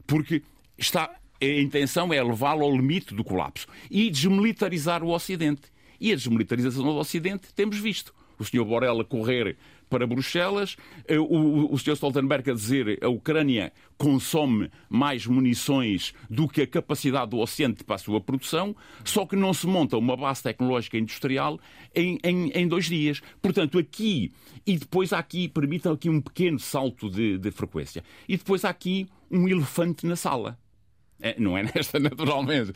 porque 0.04 0.42
está, 0.76 1.14
a 1.40 1.46
intenção 1.46 2.12
é 2.12 2.22
levá-lo 2.22 2.64
ao 2.64 2.72
limite 2.72 3.14
do 3.14 3.24
colapso 3.24 3.66
e 3.90 4.10
desmilitarizar 4.10 5.02
o 5.02 5.10
Ocidente. 5.10 5.62
E 6.00 6.12
a 6.12 6.16
desmilitarização 6.16 6.82
do 6.82 6.96
Ocidente 6.96 7.52
temos 7.54 7.78
visto. 7.78 8.14
O 8.38 8.44
Sr. 8.44 8.64
Borrell 8.64 9.00
a 9.00 9.04
correr 9.04 9.56
para 9.88 10.06
Bruxelas, 10.06 10.76
eh, 11.06 11.18
o, 11.18 11.76
Sr. 11.78 11.92
Stoltenberg 11.92 12.50
a 12.50 12.54
dizer 12.54 12.98
a 13.02 13.08
Ucrânia 13.08 13.72
consome 13.96 14.70
mais 14.88 15.26
munições 15.26 16.12
do 16.28 16.48
que 16.48 16.62
a 16.62 16.66
capacidade 16.66 17.30
do 17.30 17.38
Ocidente 17.38 17.84
para 17.84 17.94
a 17.94 17.98
sua 17.98 18.20
produção, 18.20 18.74
só 19.04 19.24
que 19.24 19.36
não 19.36 19.54
se 19.54 19.66
monta 19.66 19.96
uma 19.96 20.16
base 20.16 20.42
tecnológica 20.42 20.98
industrial 20.98 21.58
em, 21.94 22.18
em, 22.22 22.50
em 22.50 22.68
dois 22.68 22.86
dias. 22.86 23.22
Portanto, 23.40 23.78
aqui, 23.78 24.32
e 24.66 24.76
depois 24.76 25.12
há 25.12 25.18
aqui, 25.18 25.48
permitam 25.48 25.92
aqui 25.92 26.10
um 26.10 26.20
pequeno 26.20 26.58
salto 26.58 27.08
de, 27.08 27.38
de 27.38 27.50
frequência, 27.50 28.02
e 28.28 28.36
depois 28.36 28.64
há 28.64 28.70
aqui 28.70 29.06
um 29.30 29.48
elefante 29.48 30.06
na 30.06 30.16
sala. 30.16 30.58
É, 31.20 31.38
não 31.38 31.56
é 31.56 31.62
nesta, 31.62 31.98
naturalmente. 32.00 32.72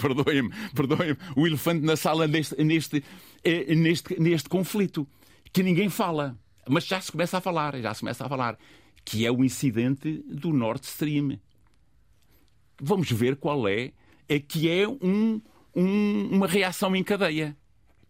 Perdoem-me, 0.00 0.50
perdoem-me. 0.74 1.16
O 1.36 1.46
elefante 1.46 1.84
na 1.84 1.96
sala 1.96 2.26
neste, 2.26 2.62
neste, 2.62 3.04
é, 3.42 3.74
neste, 3.74 4.20
neste 4.20 4.48
conflito. 4.48 5.06
Que 5.52 5.62
ninguém 5.62 5.88
fala. 5.88 6.38
Mas 6.68 6.86
já 6.86 7.00
se 7.00 7.12
começa 7.12 7.38
a 7.38 7.40
falar, 7.40 7.78
já 7.80 7.92
se 7.94 8.00
começa 8.00 8.24
a 8.24 8.28
falar. 8.28 8.58
Que 9.04 9.26
é 9.26 9.30
o 9.30 9.44
incidente 9.44 10.24
do 10.26 10.52
Nord 10.52 10.84
Stream. 10.84 11.38
Vamos 12.80 13.10
ver 13.10 13.36
qual 13.36 13.68
é. 13.68 13.92
É 14.28 14.38
que 14.38 14.70
é 14.70 14.88
um, 14.88 15.40
um, 15.74 16.28
uma 16.32 16.46
reação 16.46 16.96
em 16.96 17.02
cadeia 17.02 17.56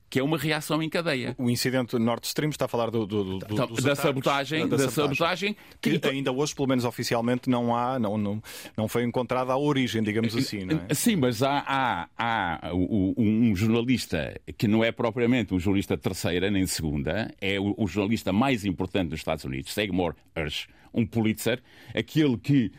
que 0.09 0.19
é 0.19 0.23
uma 0.23 0.39
reação 0.39 0.83
em 0.83 0.89
cadeia. 0.89 1.35
O 1.39 1.51
incidente 1.51 1.99
Nord 1.99 2.27
Stream 2.27 2.51
está 2.51 2.67
a 2.67 2.69
falar 2.69 2.91
do, 2.91 3.07
do, 3.07 3.39
do 3.39 3.53
então, 3.53 3.67
da, 3.67 3.97
sabotagem, 3.97 4.69
da, 4.69 4.77
da, 4.77 4.89
sabotagem, 4.89 5.57
que, 5.81 5.99
que 5.99 6.09
ainda 6.09 6.31
hoje, 6.31 6.55
pelo 6.55 6.69
menos 6.69 6.85
oficialmente, 6.85 7.51
não 7.51 7.75
há, 7.75 7.99
não, 7.99 8.17
não, 8.17 8.43
não 8.77 8.89
foi 8.89 9.05
encontrada 9.05 9.53
a 9.53 9.59
origem, 9.59 10.03
digamos 10.03 10.37
assim. 10.37 10.65
Não 10.65 10.81
é? 10.89 10.95
Sim, 10.95 11.17
mas 11.17 11.43
há, 11.43 11.65
há, 11.67 12.09
há 12.17 12.75
um 12.75 13.55
jornalista 13.57 14.41
que 14.57 14.69
não 14.69 14.85
é 14.85 14.93
propriamente 14.93 15.55
um 15.55 15.59
jornalista 15.59 15.97
terceira 15.97 16.51
nem 16.51 16.67
segunda, 16.67 17.33
é 17.41 17.59
o, 17.59 17.75
o 17.77 17.87
jornalista 17.87 18.33
mais 18.33 18.65
importante 18.65 19.11
dos 19.11 19.21
Estados 19.21 19.45
Unidos, 19.45 19.73
Seymour 19.73 20.15
Hersh, 20.37 20.69
um 20.93 21.05
Pulitzer, 21.05 21.61
aquele 21.95 22.37
que 22.37 22.71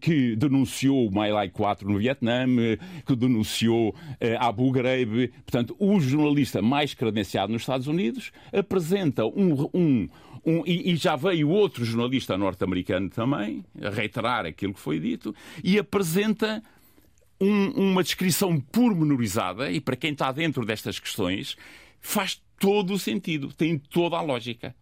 que 0.00 0.36
denunciou 0.36 1.06
o 1.06 1.10
My 1.10 1.30
Lai 1.30 1.48
4 1.48 1.88
no 1.88 1.98
Vietnã, 1.98 2.46
eh, 2.58 2.78
que 3.06 3.14
denunciou 3.14 3.94
Abu 4.38 4.70
Ghraib. 4.70 5.28
Portanto, 5.44 5.76
o 5.78 6.00
jornalista 6.00 6.62
mais 6.62 6.94
credenciado 6.94 7.52
nos 7.52 7.62
Estados 7.62 7.86
Unidos 7.86 8.32
apresenta 8.52 9.24
um, 9.24 9.68
um 9.74 10.08
um, 10.46 10.62
e, 10.66 10.92
e, 10.92 10.96
já 10.96 11.16
veio 11.16 11.48
outro 11.48 11.84
jornalista 11.86 12.36
norte-americano 12.36 13.08
também 13.08 13.64
a 13.80 13.88
reiterar 13.88 14.44
aquilo 14.44 14.74
que 14.74 14.80
foi 14.80 15.00
dito 15.00 15.34
e 15.62 15.78
apresenta 15.78 16.62
um, 17.40 17.90
uma 17.90 18.02
descrição 18.02 18.60
pormenorizada 18.60 19.70
e 19.70 19.80
para 19.80 19.96
quem 19.96 20.12
está 20.12 20.30
dentro 20.32 20.64
destas 20.66 20.98
questões 20.98 21.56
faz 21.98 22.42
todo 22.58 22.92
o 22.92 22.98
sentido, 22.98 23.52
tem 23.52 23.78
toda 23.78 24.16
a 24.16 24.22
lógica. 24.22 24.74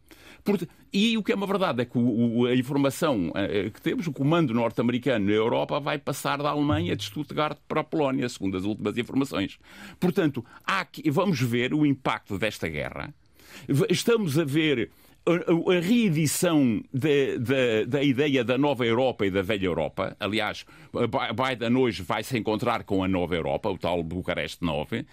E 0.92 1.16
o 1.16 1.22
que 1.22 1.32
é 1.32 1.34
uma 1.34 1.46
verdade 1.46 1.82
é 1.82 1.84
que 1.84 1.98
a 1.98 2.54
informação 2.54 3.32
eh, 3.34 3.70
que 3.70 3.80
temos, 3.80 4.06
o 4.06 4.12
comando 4.12 4.52
norte-americano 4.52 5.26
na 5.26 5.32
Europa 5.32 5.80
vai 5.80 5.98
passar 5.98 6.38
da 6.42 6.50
Alemanha 6.50 6.94
de 6.94 7.04
Stuttgart 7.04 7.58
para 7.66 7.80
a 7.80 7.84
Polónia, 7.84 8.28
segundo 8.28 8.56
as 8.56 8.64
últimas 8.64 8.96
informações. 8.98 9.58
Portanto, 9.98 10.44
vamos 11.10 11.40
ver 11.40 11.72
o 11.72 11.86
impacto 11.86 12.38
desta 12.38 12.68
guerra. 12.68 13.14
Estamos 13.88 14.38
a 14.38 14.44
ver 14.44 14.90
a, 15.24 15.80
reedição 15.80 16.82
da 16.92 18.02
ideia 18.02 18.42
da 18.42 18.58
nova 18.58 18.84
Europa 18.84 19.24
e 19.24 19.30
da 19.30 19.42
velha 19.42 19.66
Europa. 19.66 20.16
Aliás, 20.18 20.66
Biden 20.92 21.76
hoje 21.76 22.02
vai 22.02 22.24
se 22.24 22.36
encontrar 22.36 22.82
com 22.84 23.04
a 23.04 23.08
nova 23.08 23.34
Europa, 23.34 23.70
o 23.70 23.78
tal 23.78 24.02
Bucareste 24.02 24.64
9. 24.64 25.06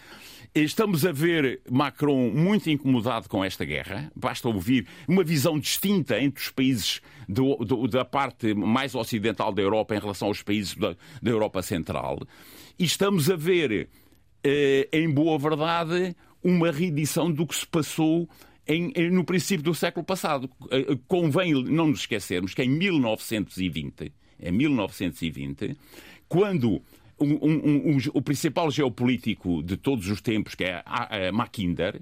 Estamos 0.54 1.06
a 1.06 1.12
ver 1.12 1.62
Macron 1.70 2.32
muito 2.32 2.72
incomodado 2.72 3.30
com 3.30 3.44
esta 3.46 3.64
guerra. 3.64 4.12
Basta 4.16 4.48
ouvir 4.48 4.88
uma 5.08 5.24
visão 5.24 5.60
distinta 5.60 6.20
entre 6.20 6.42
os 6.42 6.50
países 6.50 7.02
do, 7.28 7.56
do, 7.58 7.88
da 7.88 8.04
parte 8.04 8.56
mais 8.56 8.96
ocidental 8.96 9.54
da 9.54 9.62
Europa 9.62 9.96
em 9.96 10.00
relação 10.00 10.28
aos 10.28 10.42
países 10.42 10.76
da, 10.76 10.96
da 11.22 11.30
Europa 11.30 11.62
Central. 11.62 12.20
E 12.80 12.84
estamos 12.84 13.30
a 13.30 13.36
ver, 13.36 13.90
eh, 14.44 14.90
em 14.92 15.08
boa 15.08 15.38
verdade, 15.38 16.16
uma 16.44 16.72
reedição 16.72 17.32
do 17.32 17.46
que 17.46 17.56
se 17.56 17.68
passou 17.68 18.28
em, 18.66 18.92
no 19.12 19.24
princípio 19.24 19.64
do 19.64 19.76
século 19.76 20.04
passado. 20.04 20.50
Eh, 20.72 20.98
convém 21.08 21.54
não 21.64 21.88
nos 21.88 22.00
esquecermos 22.00 22.56
que 22.56 22.64
em 22.64 22.70
1920, 22.70 24.12
em 24.42 24.52
1920, 24.52 25.78
quando 26.28 26.82
um, 27.20 27.34
um, 27.42 27.92
um, 27.92 27.98
o 28.14 28.22
principal 28.22 28.70
geopolítico 28.72 29.64
de 29.64 29.78
todos 29.78 30.08
os 30.10 30.22
tempos, 30.22 30.56
que 30.56 30.64
é 30.64 31.32
Mackinder, 31.32 32.02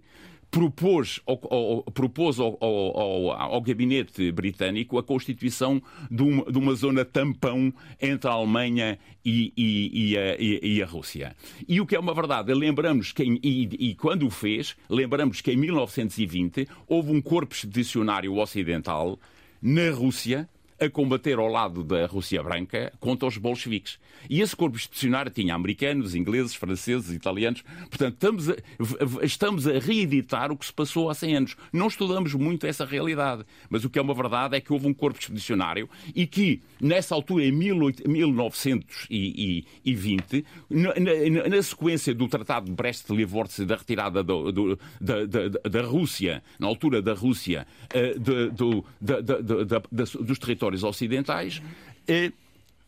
propôs, 0.49 1.19
ao, 1.25 1.83
propôs 1.91 2.39
ao, 2.39 2.57
ao, 2.61 3.31
ao, 3.31 3.61
gabinete 3.61 4.31
britânico 4.31 4.97
a 4.97 5.03
constituição 5.03 5.81
de 6.09 6.23
uma, 6.23 6.51
de 6.51 6.57
uma 6.57 6.73
zona 6.73 7.03
tampão 7.03 7.73
entre 8.01 8.29
a 8.29 8.33
Alemanha 8.33 8.97
e, 9.23 9.53
e, 9.57 10.11
e, 10.11 10.17
a, 10.17 10.35
e, 10.39 10.81
a, 10.81 10.85
Rússia. 10.85 11.35
E 11.67 11.81
o 11.81 11.85
que 11.85 11.95
é 11.95 11.99
uma 11.99 12.13
verdade, 12.13 12.53
lembramos 12.53 13.11
que, 13.11 13.23
e, 13.23 13.95
quando 13.95 14.25
o 14.25 14.29
fez, 14.29 14.75
lembramos 14.89 15.41
que 15.41 15.51
em 15.51 15.57
1920 15.57 16.67
houve 16.87 17.11
um 17.11 17.21
corpo 17.21 17.53
expedicionário 17.53 18.35
ocidental 18.37 19.19
na 19.61 19.91
Rússia 19.91 20.47
a 20.79 20.87
combater 20.89 21.39
ao 21.39 21.47
lado 21.47 21.83
da 21.83 22.05
Rússia 22.05 22.43
Branca 22.43 22.93
contra 22.99 23.27
os 23.27 23.37
bolcheviques. 23.37 23.97
E 24.29 24.41
esse 24.41 24.55
corpo 24.55 24.77
expedicionário 24.77 25.31
tinha 25.31 25.55
americanos, 25.55 26.13
ingleses, 26.15 26.53
franceses, 26.53 27.11
italianos. 27.11 27.63
Portanto, 27.89 28.13
estamos 28.13 28.49
a, 28.49 28.55
estamos 29.23 29.67
a 29.67 29.79
reeditar 29.79 30.51
o 30.51 30.57
que 30.57 30.65
se 30.65 30.73
passou 30.73 31.09
há 31.09 31.15
100 31.15 31.35
anos. 31.35 31.55
Não 31.71 31.87
estudamos 31.87 32.33
muito 32.33 32.67
essa 32.67 32.83
realidade. 32.85 33.45
Mas 33.69 33.85
o 33.85 33.89
que 33.89 33.97
é 33.97 34.01
uma 34.01 34.13
verdade 34.13 34.55
é 34.55 34.61
que 34.61 34.71
houve 34.71 34.87
um 34.87 34.93
corpo 34.93 35.19
expedicionário 35.19 35.89
e 36.15 36.27
que, 36.27 36.61
nessa 36.79 37.15
altura, 37.15 37.45
em 37.45 37.51
1920, 37.51 40.45
na, 40.69 40.93
na, 40.95 41.49
na 41.49 41.61
sequência 41.61 42.13
do 42.13 42.27
Tratado 42.27 42.67
de 42.67 42.73
Brest-Litovsk, 42.73 43.65
da 43.65 43.75
retirada 43.75 44.23
do, 44.23 44.51
do, 44.51 44.79
da, 44.99 45.25
da, 45.25 45.47
da, 45.69 45.81
Rússia, 45.81 46.43
na 46.59 46.67
altura 46.67 47.01
da 47.01 47.13
Rússia, 47.13 47.65
uh, 47.93 48.19
do, 48.19 48.51
dos 50.21 50.39
territórios 50.39 50.66
territórios 50.67 50.83
ocidentais 50.83 51.61
eh, 52.07 52.31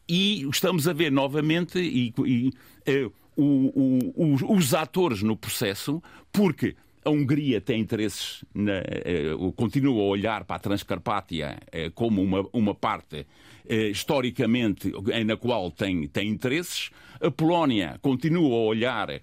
e 0.07 0.47
estamos 0.49 0.88
a 0.88 0.93
ver 0.93 1.11
novamente 1.11 1.80
e, 1.80 2.14
e, 2.26 2.51
eh, 2.85 3.10
o, 3.35 4.11
o, 4.15 4.56
os 4.56 4.73
atores 4.73 5.22
no 5.22 5.38
processo, 5.38 6.03
porque 6.31 6.76
a 7.06 7.10
Hungria 7.10 7.61
tem 7.61 7.80
interesses, 7.80 8.43
na, 8.53 8.73
eh, 8.73 9.31
continua 9.56 10.01
a 10.01 10.07
olhar 10.07 10.43
para 10.43 10.57
a 10.57 10.60
Transcarpátia 10.60 11.57
como 11.95 12.22
uma, 12.22 12.45
uma 12.51 12.76
parte 12.76 13.26
historicamente 13.91 14.91
na 15.26 15.38
qual 15.38 15.72
tem, 15.72 16.07
tem 16.07 16.27
interesses, 16.27 16.89
a 17.22 17.31
Polónia 17.31 17.99
continua 18.01 18.56
a 18.56 18.65
olhar 18.65 19.22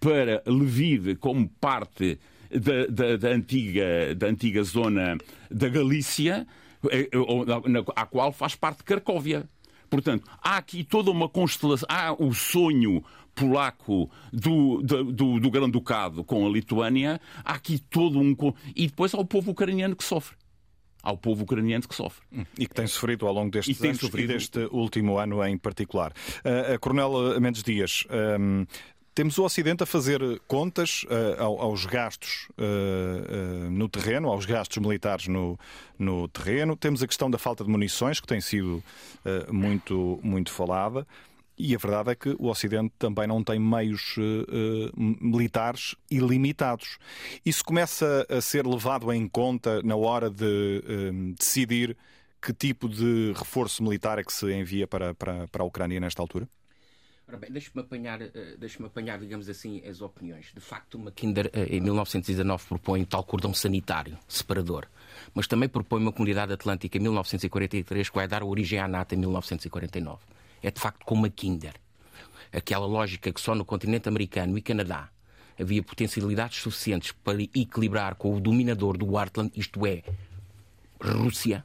para 0.00 0.42
Lviv 0.46 1.16
como 1.16 1.48
parte 1.60 2.18
da, 2.50 2.86
da, 2.86 3.16
da, 3.16 3.28
antiga, 3.28 4.14
da 4.14 4.28
antiga 4.28 4.62
zona 4.62 5.18
da 5.50 5.68
Galícia 5.68 6.46
é, 6.90 7.08
à 7.96 8.06
qual 8.06 8.32
faz 8.32 8.54
parte 8.54 8.82
Cracóvia. 8.82 9.48
Portanto, 9.90 10.28
há 10.42 10.58
aqui 10.58 10.84
toda 10.84 11.10
uma 11.10 11.28
constelação, 11.28 11.86
há 11.90 12.12
o 12.12 12.34
sonho 12.34 13.02
polaco 13.34 14.10
do, 14.32 14.82
do, 14.82 15.04
do, 15.04 15.40
do 15.40 15.50
Grão-Ducado 15.50 16.24
com 16.24 16.46
a 16.46 16.50
Lituânia, 16.50 17.20
há 17.44 17.54
aqui 17.54 17.78
todo 17.78 18.18
um. 18.18 18.36
E 18.76 18.86
depois 18.86 19.14
há 19.14 19.18
o 19.18 19.24
povo 19.24 19.52
ucraniano 19.52 19.96
que 19.96 20.04
sofre 20.04 20.36
ao 21.02 21.16
povo 21.16 21.44
ucraniano 21.44 21.86
que 21.86 21.94
sofre. 21.94 22.22
E 22.58 22.66
que 22.66 22.74
tem 22.74 22.86
sofrido 22.86 23.26
ao 23.26 23.32
longo 23.32 23.50
destes 23.50 23.80
anos 23.82 23.98
sofrido... 23.98 24.30
e 24.30 24.34
deste 24.34 24.58
último 24.70 25.18
ano 25.18 25.42
em 25.44 25.56
particular. 25.56 26.12
Uh, 26.40 26.78
Coronel 26.80 27.40
Mendes 27.40 27.62
Dias, 27.62 28.04
um, 28.38 28.66
temos 29.18 29.36
o 29.36 29.42
Ocidente 29.42 29.82
a 29.82 29.86
fazer 29.86 30.20
contas 30.46 31.02
uh, 31.02 31.42
aos 31.42 31.84
gastos 31.84 32.46
uh, 32.50 33.66
uh, 33.66 33.68
no 33.68 33.88
terreno, 33.88 34.28
aos 34.28 34.46
gastos 34.46 34.78
militares 34.78 35.26
no, 35.26 35.58
no 35.98 36.28
terreno. 36.28 36.76
Temos 36.76 37.02
a 37.02 37.06
questão 37.08 37.28
da 37.28 37.36
falta 37.36 37.64
de 37.64 37.70
munições, 37.70 38.20
que 38.20 38.28
tem 38.28 38.40
sido 38.40 38.80
muito, 39.50 40.20
muito 40.22 40.52
falada. 40.52 41.04
E 41.58 41.74
a 41.74 41.78
verdade 41.78 42.12
é 42.12 42.14
que 42.14 42.36
o 42.38 42.46
Ocidente 42.46 42.94
também 42.96 43.26
não 43.26 43.42
tem 43.42 43.58
meios 43.58 44.14
militares 44.96 45.96
ilimitados. 46.08 46.96
Isso 47.44 47.64
começa 47.64 48.24
a 48.28 48.40
ser 48.40 48.64
levado 48.64 49.12
em 49.12 49.26
conta 49.26 49.82
na 49.82 49.96
hora 49.96 50.30
de 50.30 51.34
decidir 51.36 51.96
que 52.40 52.52
tipo 52.52 52.88
de 52.88 53.32
reforço 53.36 53.82
militar 53.82 54.20
é 54.20 54.22
que 54.22 54.32
se 54.32 54.46
envia 54.52 54.86
para, 54.86 55.12
para, 55.12 55.48
para 55.48 55.64
a 55.64 55.66
Ucrânia 55.66 55.98
nesta 55.98 56.22
altura? 56.22 56.48
Ora 57.28 57.36
bem, 57.36 57.50
deixe-me 57.50 57.82
apanhar, 57.82 58.22
uh, 58.22 58.56
deixe 58.58 58.82
apanhar, 58.82 59.18
digamos 59.18 59.50
assim, 59.50 59.86
as 59.86 60.00
opiniões. 60.00 60.50
De 60.54 60.60
facto, 60.60 60.98
Mackinder, 60.98 61.50
uh, 61.54 61.74
em 61.74 61.78
1919, 61.78 62.64
propõe 62.64 63.04
tal 63.04 63.22
cordão 63.22 63.52
sanitário 63.52 64.16
separador, 64.26 64.86
mas 65.34 65.46
também 65.46 65.68
propõe 65.68 66.00
uma 66.00 66.10
comunidade 66.10 66.54
atlântica 66.54 66.96
em 66.96 67.02
1943 67.02 68.08
que 68.08 68.16
vai 68.16 68.26
dar 68.26 68.42
origem 68.42 68.78
à 68.78 68.88
NATO 68.88 69.14
em 69.14 69.18
1949. 69.18 70.22
É 70.62 70.70
de 70.70 70.80
facto 70.80 71.04
com 71.04 71.16
Mackinder. 71.16 71.74
Aquela 72.50 72.86
lógica 72.86 73.30
que 73.30 73.40
só 73.42 73.54
no 73.54 73.64
continente 73.64 74.08
americano 74.08 74.56
e 74.56 74.62
Canadá 74.62 75.10
havia 75.60 75.82
potencialidades 75.82 76.62
suficientes 76.62 77.12
para 77.12 77.42
equilibrar 77.42 78.14
com 78.14 78.34
o 78.34 78.40
dominador 78.40 78.96
do 78.96 79.18
Heartland, 79.18 79.52
isto 79.54 79.86
é, 79.86 80.02
Rússia, 80.98 81.62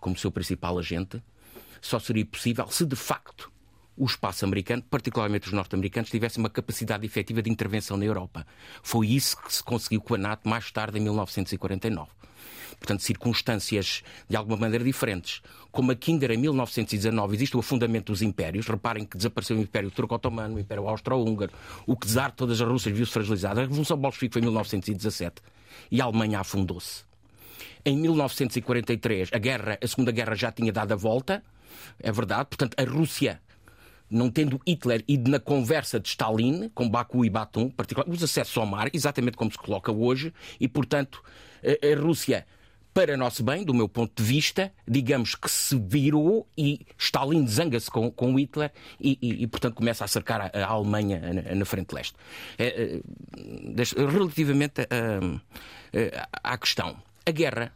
como 0.00 0.18
seu 0.18 0.32
principal 0.32 0.76
agente, 0.80 1.22
só 1.80 2.00
seria 2.00 2.26
possível 2.26 2.66
se 2.68 2.84
de 2.84 2.96
facto 2.96 3.52
o 3.96 4.04
espaço 4.04 4.44
americano, 4.44 4.82
particularmente 4.82 5.46
os 5.46 5.52
norte-americanos, 5.52 6.10
tivessem 6.10 6.42
uma 6.42 6.50
capacidade 6.50 7.06
efetiva 7.06 7.42
de 7.42 7.50
intervenção 7.50 7.96
na 7.96 8.04
Europa. 8.04 8.46
Foi 8.82 9.08
isso 9.08 9.36
que 9.40 9.52
se 9.52 9.62
conseguiu 9.62 10.00
com 10.00 10.14
a 10.14 10.18
NATO 10.18 10.48
mais 10.48 10.70
tarde, 10.70 10.98
em 10.98 11.02
1949. 11.02 12.10
Portanto, 12.78 13.02
circunstâncias 13.02 14.02
de 14.28 14.36
alguma 14.36 14.56
maneira 14.56 14.84
diferentes. 14.84 15.40
Como 15.70 15.92
aqui 15.92 16.12
ainda 16.12 16.32
em 16.32 16.36
1919 16.36 17.34
existe 17.34 17.56
o 17.56 17.60
afundamento 17.60 18.12
dos 18.12 18.22
impérios, 18.22 18.66
reparem 18.66 19.04
que 19.04 19.16
desapareceu 19.16 19.56
o 19.56 19.60
Império 19.60 19.90
Turco-Otomano, 19.90 20.56
o 20.56 20.60
Império 20.60 20.86
Austro-Húngaro, 20.86 21.52
o 21.86 21.96
czar 21.96 22.30
de 22.30 22.36
todas 22.36 22.60
as 22.60 22.68
Rússias 22.68 22.94
viu-se 22.94 23.12
fragilizado. 23.12 23.60
A 23.60 23.62
Revolução 23.62 23.96
Bolchevique 23.96 24.34
foi 24.34 24.42
em 24.42 24.44
1917 24.44 25.36
e 25.90 26.00
a 26.00 26.04
Alemanha 26.04 26.40
afundou-se. 26.40 27.04
Em 27.84 27.96
1943, 27.96 29.30
a 29.32 29.38
guerra, 29.38 29.78
a 29.82 29.86
Segunda 29.86 30.10
Guerra 30.10 30.34
já 30.34 30.52
tinha 30.52 30.72
dado 30.72 30.92
a 30.92 30.96
volta, 30.96 31.42
é 31.98 32.12
verdade. 32.12 32.48
Portanto, 32.48 32.74
a 32.78 32.84
Rússia 32.84 33.40
não 34.10 34.30
tendo 34.30 34.60
Hitler 34.66 35.02
ido 35.06 35.30
na 35.30 35.38
conversa 35.38 35.98
de 35.98 36.08
Stalin 36.08 36.68
com 36.74 36.88
Baku 36.88 37.24
e 37.24 37.30
Batum, 37.30 37.68
particular, 37.70 38.08
os 38.08 38.22
acessos 38.22 38.56
ao 38.56 38.66
mar, 38.66 38.88
exatamente 38.92 39.36
como 39.36 39.50
se 39.50 39.58
coloca 39.58 39.92
hoje, 39.92 40.32
e 40.60 40.68
portanto 40.68 41.22
a, 41.62 42.00
Rússia, 42.00 42.46
para 42.94 43.16
nosso 43.16 43.42
bem, 43.42 43.62
do 43.62 43.74
meu 43.74 43.88
ponto 43.88 44.22
de 44.22 44.26
vista, 44.26 44.72
digamos 44.88 45.34
que 45.34 45.50
se 45.50 45.78
virou 45.78 46.48
e 46.56 46.86
Stalin 46.96 47.46
zanga-se 47.46 47.90
com, 47.90 48.10
com 48.10 48.38
Hitler 48.38 48.72
e, 48.98 49.18
e, 49.20 49.42
e, 49.42 49.46
portanto 49.46 49.74
começa 49.74 50.04
a 50.04 50.08
cercar 50.08 50.40
a, 50.40 50.58
a 50.58 50.66
Alemanha 50.66 51.20
na, 51.20 51.54
na, 51.54 51.64
frente 51.64 51.92
leste. 51.92 52.14
É, 52.56 52.66
é, 52.66 54.10
relativamente 54.10 54.82
à 56.42 56.56
questão, 56.56 56.96
a 57.26 57.30
guerra 57.30 57.72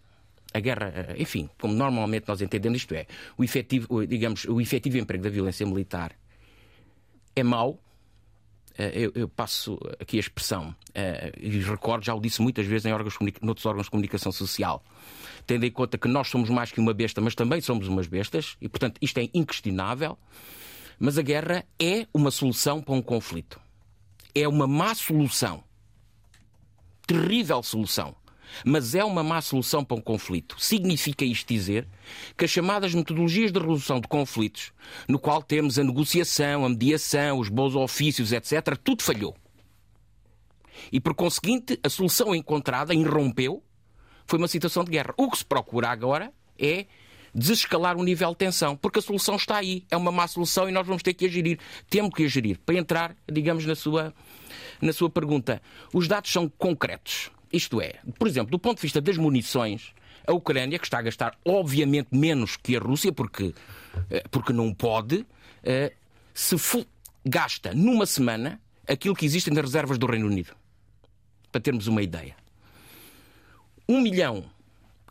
a 0.53 0.61
guerra, 0.61 1.15
enfim, 1.17 1.49
como 1.61 1.75
normalmente 1.75 2.27
nós 2.27 2.41
entendemos 2.41 2.79
isto 2.79 2.95
é, 2.95 3.07
o 3.37 3.45
efetivo, 3.45 4.07
digamos, 4.07 4.45
o 4.45 4.61
efetivo 4.61 4.99
emprego 4.99 5.23
da 5.23 5.31
violência 5.31 5.65
militar 5.65 6.13
é 7.37 7.43
mau. 7.43 7.81
Eh, 8.77 8.93
eu, 8.95 9.13
eu 9.15 9.29
passo 9.29 9.79
aqui 10.01 10.17
a 10.17 10.21
expressão, 10.21 10.75
eh, 10.95 11.33
e 11.39 11.59
recordo, 11.61 12.05
já 12.05 12.15
o 12.15 12.21
disse 12.21 12.41
muitas 12.43 12.67
vezes 12.67 12.87
em 12.87 12.93
órgãos, 12.93 13.17
noutros 13.43 13.67
órgãos 13.67 13.87
de 13.87 13.91
comunicação 13.91 14.33
social, 14.33 14.83
tendo 15.47 15.65
em 15.65 15.71
conta 15.71 15.99
que 15.99 16.09
nós 16.09 16.29
somos 16.29 16.49
mais 16.51 16.73
que 16.73 16.81
uma 16.81 16.95
besta, 16.95 17.21
mas 17.21 17.35
também 17.35 17.61
somos 17.61 17.89
umas 17.89 18.07
bestas, 18.07 18.57
e 18.61 18.69
portanto 18.69 18.99
isto 19.01 19.19
é 19.19 19.29
inquestionável. 19.35 20.19
Mas 20.99 21.17
a 21.17 21.23
guerra 21.23 21.65
é 21.79 22.07
uma 22.13 22.31
solução 22.31 22.83
para 22.83 22.95
um 22.95 23.01
conflito. 23.01 23.59
É 24.35 24.47
uma 24.47 24.67
má 24.67 24.95
solução. 24.95 25.65
Terrível 27.07 27.63
solução 27.63 28.15
mas 28.65 28.95
é 28.95 29.05
uma 29.05 29.23
má 29.23 29.41
solução 29.41 29.85
para 29.85 29.97
um 29.97 30.01
conflito. 30.01 30.57
Significa 30.59 31.25
isto 31.25 31.53
dizer 31.53 31.87
que 32.37 32.45
as 32.45 32.51
chamadas 32.51 32.95
metodologias 32.95 33.53
de 33.53 33.59
resolução 33.59 34.01
de 34.01 34.09
conflitos, 34.09 34.73
no 35.09 35.19
qual 35.19 35.43
temos 35.43 35.79
a 35.79 35.85
negociação, 35.85 36.65
a 36.65 36.69
mediação, 36.69 37.39
os 37.39 37.49
bons 37.49 37.75
ofícios, 37.75 38.33
etc., 38.33 38.77
tudo 38.83 39.03
falhou. 39.03 39.37
E 40.91 41.01
por 41.01 41.15
conseguinte, 41.15 41.79
a 41.83 41.89
solução 41.89 42.35
encontrada, 42.35 42.95
irrompeu, 42.95 43.63
foi 44.27 44.39
uma 44.39 44.49
situação 44.49 44.85
de 44.85 44.93
guerra. 44.93 45.13
O 45.17 45.31
que 45.31 45.39
se 45.39 45.45
procura 45.45 45.89
agora 45.89 46.33
é 46.59 46.87
desescalar 47.35 47.97
o 47.97 48.03
nível 48.03 48.31
de 48.31 48.37
tensão, 48.37 48.77
porque 48.77 48.99
a 48.99 49.03
solução 49.03 49.37
está 49.37 49.57
aí. 49.57 49.85
É 49.91 49.97
uma 49.97 50.13
má 50.13 50.27
solução 50.27 50.69
e 50.69 50.73
nós 50.73 50.87
vamos 50.87 51.03
ter 51.03 51.15
que 51.15 51.27
agir. 51.27 51.59
Temos 51.89 52.15
que 52.15 52.25
agir. 52.25 52.59
Para 52.59 52.77
entrar, 52.77 53.17
digamos, 53.31 53.67
na 53.67 53.75
sua, 53.75 54.15
na 54.81 54.93
sua 54.93 55.11
pergunta, 55.11 55.63
os 55.93 56.09
dados 56.09 56.33
são 56.33 56.49
concretos. 56.49 57.31
Isto 57.53 57.81
é, 57.81 57.95
por 58.19 58.29
exemplo, 58.29 58.51
do 58.51 58.59
ponto 58.59 58.77
de 58.77 58.83
vista 58.83 59.01
das 59.01 59.17
munições, 59.17 59.93
a 60.27 60.33
Ucrânia, 60.33 60.79
que 60.79 60.87
está 60.87 60.99
a 60.99 61.03
gastar 61.03 61.37
obviamente 61.45 62.09
menos 62.13 62.57
que 62.57 62.77
a 62.77 62.81
Rússia, 62.81 63.13
porque, 63.13 63.55
eh, 64.09 64.23
porque 64.31 64.53
não 64.53 64.73
pode, 64.73 65.27
eh, 65.63 65.93
se 66.33 66.57
gasta 67.25 67.75
numa 67.75 68.07
semana 68.07 68.61
aquilo 68.87 69.15
que 69.15 69.27
existe 69.27 69.51
nas 69.51 69.65
reservas 69.65 69.99
do 69.99 70.07
Reino 70.07 70.27
Unido. 70.27 70.55
Para 71.51 71.61
termos 71.61 71.89
uma 71.89 72.03
ideia. 72.03 72.37
Um 73.89 74.01
milhão, 74.01 74.45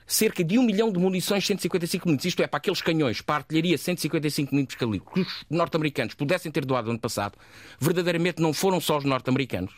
cerca 0.07 0.43
de 0.43 0.57
um 0.57 0.63
milhão 0.63 0.91
de 0.91 0.97
munições 0.97 1.45
155 1.45 2.07
mm, 2.07 2.17
isto 2.23 2.41
é, 2.41 2.47
para 2.47 2.57
aqueles 2.57 2.81
canhões, 2.81 3.19
para 3.19 3.35
a 3.35 3.37
artilharia 3.39 3.77
155 3.77 4.55
mm 4.55 4.65
calibre, 4.77 5.09
que 5.13 5.19
os 5.19 5.45
norte-americanos 5.49 6.13
pudessem 6.13 6.49
ter 6.49 6.63
doado 6.63 6.85
no 6.85 6.91
ano 6.91 6.99
passado, 6.99 7.37
verdadeiramente 7.79 8.41
não 8.41 8.53
foram 8.53 8.79
só 8.79 8.97
os 8.97 9.03
norte-americanos 9.03 9.73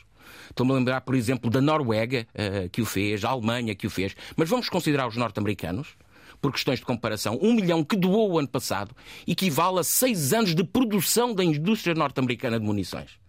Estou-me 0.49 0.71
a 0.71 0.75
lembrar, 0.75 1.01
por 1.01 1.15
exemplo, 1.15 1.49
da 1.49 1.61
Noruega, 1.61 2.27
uh, 2.33 2.69
que 2.69 2.81
o 2.81 2.85
fez, 2.85 3.23
a 3.23 3.29
Alemanha, 3.29 3.75
que 3.75 3.87
o 3.87 3.89
fez. 3.89 4.15
Mas 4.35 4.49
vamos 4.49 4.69
considerar 4.69 5.07
os 5.07 5.15
norte-americanos, 5.15 5.95
por 6.41 6.51
questões 6.51 6.79
de 6.79 6.85
comparação. 6.85 7.37
Um 7.41 7.53
milhão 7.53 7.83
que 7.83 7.95
doou 7.95 8.31
o 8.31 8.39
ano 8.39 8.47
passado 8.47 8.95
equivale 9.27 9.79
a 9.79 9.83
seis 9.83 10.33
anos 10.33 10.55
de 10.55 10.63
produção 10.63 11.33
da 11.33 11.43
indústria 11.43 11.93
norte-americana 11.93 12.59
de 12.59 12.65
munições. 12.65 13.19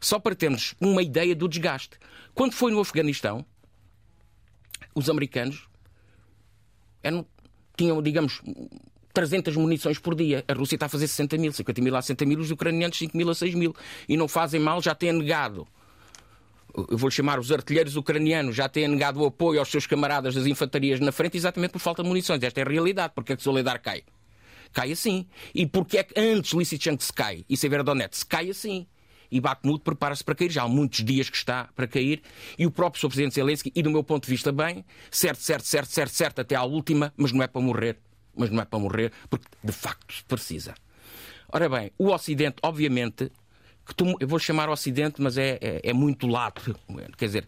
Só 0.00 0.18
para 0.18 0.34
termos 0.34 0.74
uma 0.80 1.02
ideia 1.02 1.34
do 1.36 1.46
desgaste. 1.46 1.98
Quando 2.34 2.54
foi 2.54 2.72
no 2.72 2.80
Afeganistão, 2.80 3.44
os 4.94 5.10
americanos 5.10 5.68
eram, 7.02 7.26
tinham, 7.76 8.00
digamos, 8.02 8.40
300 9.12 9.56
munições 9.56 9.98
por 9.98 10.14
dia. 10.14 10.44
A 10.48 10.52
Rússia 10.54 10.76
está 10.76 10.86
a 10.86 10.88
fazer 10.88 11.06
60 11.08 11.36
mil, 11.36 11.52
50 11.52 11.82
mil 11.82 11.94
a 11.96 12.02
60 12.02 12.24
mil, 12.24 12.38
os 12.38 12.50
ucranianos 12.50 12.96
5 12.96 13.16
mil 13.16 13.28
a 13.28 13.34
6 13.34 13.54
mil. 13.54 13.74
E 14.08 14.16
não 14.16 14.28
fazem 14.28 14.60
mal, 14.60 14.80
já 14.80 14.94
têm 14.94 15.12
negado 15.12 15.66
eu 16.74 16.98
vou 16.98 17.10
chamar 17.10 17.38
os 17.38 17.50
artilheiros 17.50 17.96
ucranianos, 17.96 18.54
já 18.54 18.68
têm 18.68 18.86
negado 18.88 19.20
o 19.20 19.26
apoio 19.26 19.58
aos 19.58 19.68
seus 19.68 19.86
camaradas 19.86 20.34
das 20.34 20.46
infantarias 20.46 21.00
na 21.00 21.10
frente 21.10 21.36
exatamente 21.36 21.72
por 21.72 21.78
falta 21.78 22.02
de 22.02 22.08
munições. 22.08 22.42
Esta 22.42 22.60
é 22.60 22.64
a 22.64 22.68
realidade. 22.68 23.12
Porque 23.14 23.32
é 23.32 23.36
que 23.36 23.42
Soledar 23.42 23.80
cai? 23.80 24.02
Cai 24.72 24.92
assim. 24.92 25.26
E 25.54 25.66
porque 25.66 25.98
é 25.98 26.04
que 26.04 26.18
antes 26.18 26.52
Lysychansk 26.52 27.14
cai 27.14 27.44
e 27.48 27.56
Severodonetsk 27.56 28.28
cai 28.28 28.50
assim? 28.50 28.86
E 29.30 29.40
Bakhmut 29.40 29.82
prepara-se 29.82 30.24
para 30.24 30.34
cair. 30.34 30.50
Já 30.50 30.62
há 30.62 30.68
muitos 30.68 31.04
dias 31.04 31.28
que 31.28 31.36
está 31.36 31.68
para 31.74 31.86
cair. 31.86 32.22
E 32.58 32.66
o 32.66 32.70
próprio 32.70 33.00
Sr. 33.00 33.08
Presidente 33.08 33.34
Zelensky, 33.34 33.72
e 33.74 33.82
do 33.82 33.90
meu 33.90 34.02
ponto 34.02 34.24
de 34.24 34.30
vista 34.30 34.52
bem, 34.52 34.84
certo, 35.10 35.42
certo, 35.42 35.66
certo, 35.66 35.90
certo, 35.90 36.12
certo, 36.14 36.40
até 36.40 36.54
à 36.54 36.62
última, 36.64 37.12
mas 37.16 37.32
não 37.32 37.42
é 37.42 37.46
para 37.46 37.60
morrer. 37.60 37.98
Mas 38.34 38.50
não 38.50 38.62
é 38.62 38.64
para 38.64 38.78
morrer, 38.78 39.12
porque 39.28 39.46
de 39.62 39.72
facto 39.72 40.24
precisa. 40.26 40.74
Ora 41.50 41.68
bem, 41.68 41.90
o 41.98 42.12
Ocidente, 42.12 42.56
obviamente, 42.62 43.30
que 43.94 44.04
eu 44.20 44.28
vou 44.28 44.38
chamar 44.38 44.68
o 44.68 44.72
Ocidente, 44.72 45.20
mas 45.20 45.38
é, 45.38 45.58
é, 45.60 45.80
é, 45.84 45.92
muito 45.92 46.26
lato. 46.26 46.76
Quer 47.16 47.26
dizer, 47.26 47.46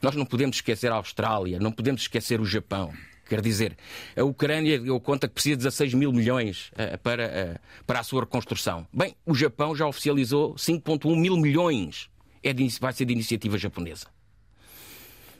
nós 0.00 0.14
não 0.14 0.24
podemos 0.24 0.56
esquecer 0.56 0.90
a 0.90 0.96
Austrália, 0.96 1.58
não 1.58 1.72
podemos 1.72 2.02
esquecer 2.02 2.40
o 2.40 2.44
Japão. 2.44 2.92
Quer 3.28 3.40
dizer, 3.40 3.76
a 4.16 4.22
Ucrânia 4.24 4.76
eu 4.84 5.00
conta 5.00 5.26
que 5.26 5.34
precisa 5.34 5.56
de 5.56 5.62
16 5.64 5.94
mil 5.94 6.12
milhões 6.12 6.70
uh, 6.72 6.98
para, 6.98 7.26
uh, 7.26 7.84
para 7.86 8.00
a 8.00 8.02
sua 8.02 8.20
reconstrução. 8.20 8.86
Bem, 8.92 9.16
o 9.24 9.34
Japão 9.34 9.74
já 9.74 9.86
oficializou 9.86 10.54
5,1 10.54 11.16
mil 11.16 11.36
milhões. 11.36 12.10
É 12.42 12.52
de, 12.52 12.68
vai 12.80 12.92
ser 12.92 13.04
de 13.04 13.12
iniciativa 13.12 13.56
japonesa. 13.56 14.06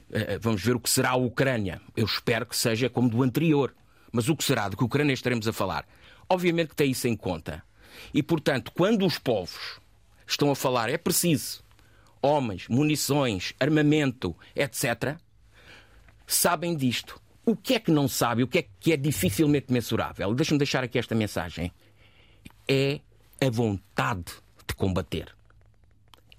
Uh, 0.09 0.39
vamos 0.41 0.63
ver 0.63 0.75
o 0.75 0.79
que 0.79 0.89
será 0.89 1.11
a 1.11 1.15
Ucrânia. 1.15 1.81
Eu 1.95 2.05
espero 2.05 2.45
que 2.45 2.57
seja 2.57 2.89
como 2.89 3.09
do 3.09 3.21
anterior. 3.21 3.75
Mas 4.11 4.29
o 4.29 4.35
que 4.35 4.43
será? 4.43 4.69
De 4.69 4.75
que 4.75 4.83
Ucrânia 4.83 5.13
estaremos 5.13 5.47
a 5.47 5.53
falar? 5.53 5.85
Obviamente 6.29 6.69
que 6.69 6.75
tem 6.75 6.89
isso 6.89 7.07
em 7.07 7.15
conta. 7.15 7.63
E, 8.13 8.23
portanto, 8.23 8.71
quando 8.73 9.05
os 9.05 9.19
povos 9.19 9.79
estão 10.27 10.51
a 10.51 10.55
falar 10.55 10.89
é 10.89 10.97
preciso 10.97 11.63
homens, 12.23 12.69
munições, 12.69 13.53
armamento, 13.59 14.33
etc., 14.55 15.17
sabem 16.25 16.75
disto. 16.75 17.21
O 17.45 17.53
que 17.53 17.73
é 17.73 17.79
que 17.79 17.91
não 17.91 18.07
sabe? 18.07 18.43
O 18.43 18.47
que 18.47 18.59
é 18.59 18.65
que 18.79 18.93
é 18.93 18.97
dificilmente 18.97 19.71
mensurável? 19.71 20.33
Deixa-me 20.33 20.57
deixar 20.57 20.85
aqui 20.85 20.97
esta 20.97 21.13
mensagem. 21.13 21.73
É 22.65 23.01
a 23.45 23.49
vontade 23.49 24.31
de 24.65 24.73
combater. 24.73 25.35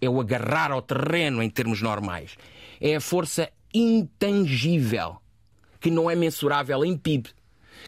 É 0.00 0.08
o 0.08 0.18
agarrar 0.18 0.72
ao 0.72 0.80
terreno 0.80 1.42
em 1.42 1.50
termos 1.50 1.82
normais. 1.82 2.38
É 2.80 2.96
a 2.96 3.00
força 3.00 3.50
intangível 3.74 5.20
que 5.78 5.90
não 5.90 6.10
é 6.10 6.14
mensurável 6.14 6.82
em 6.82 6.96
PIB, 6.96 7.28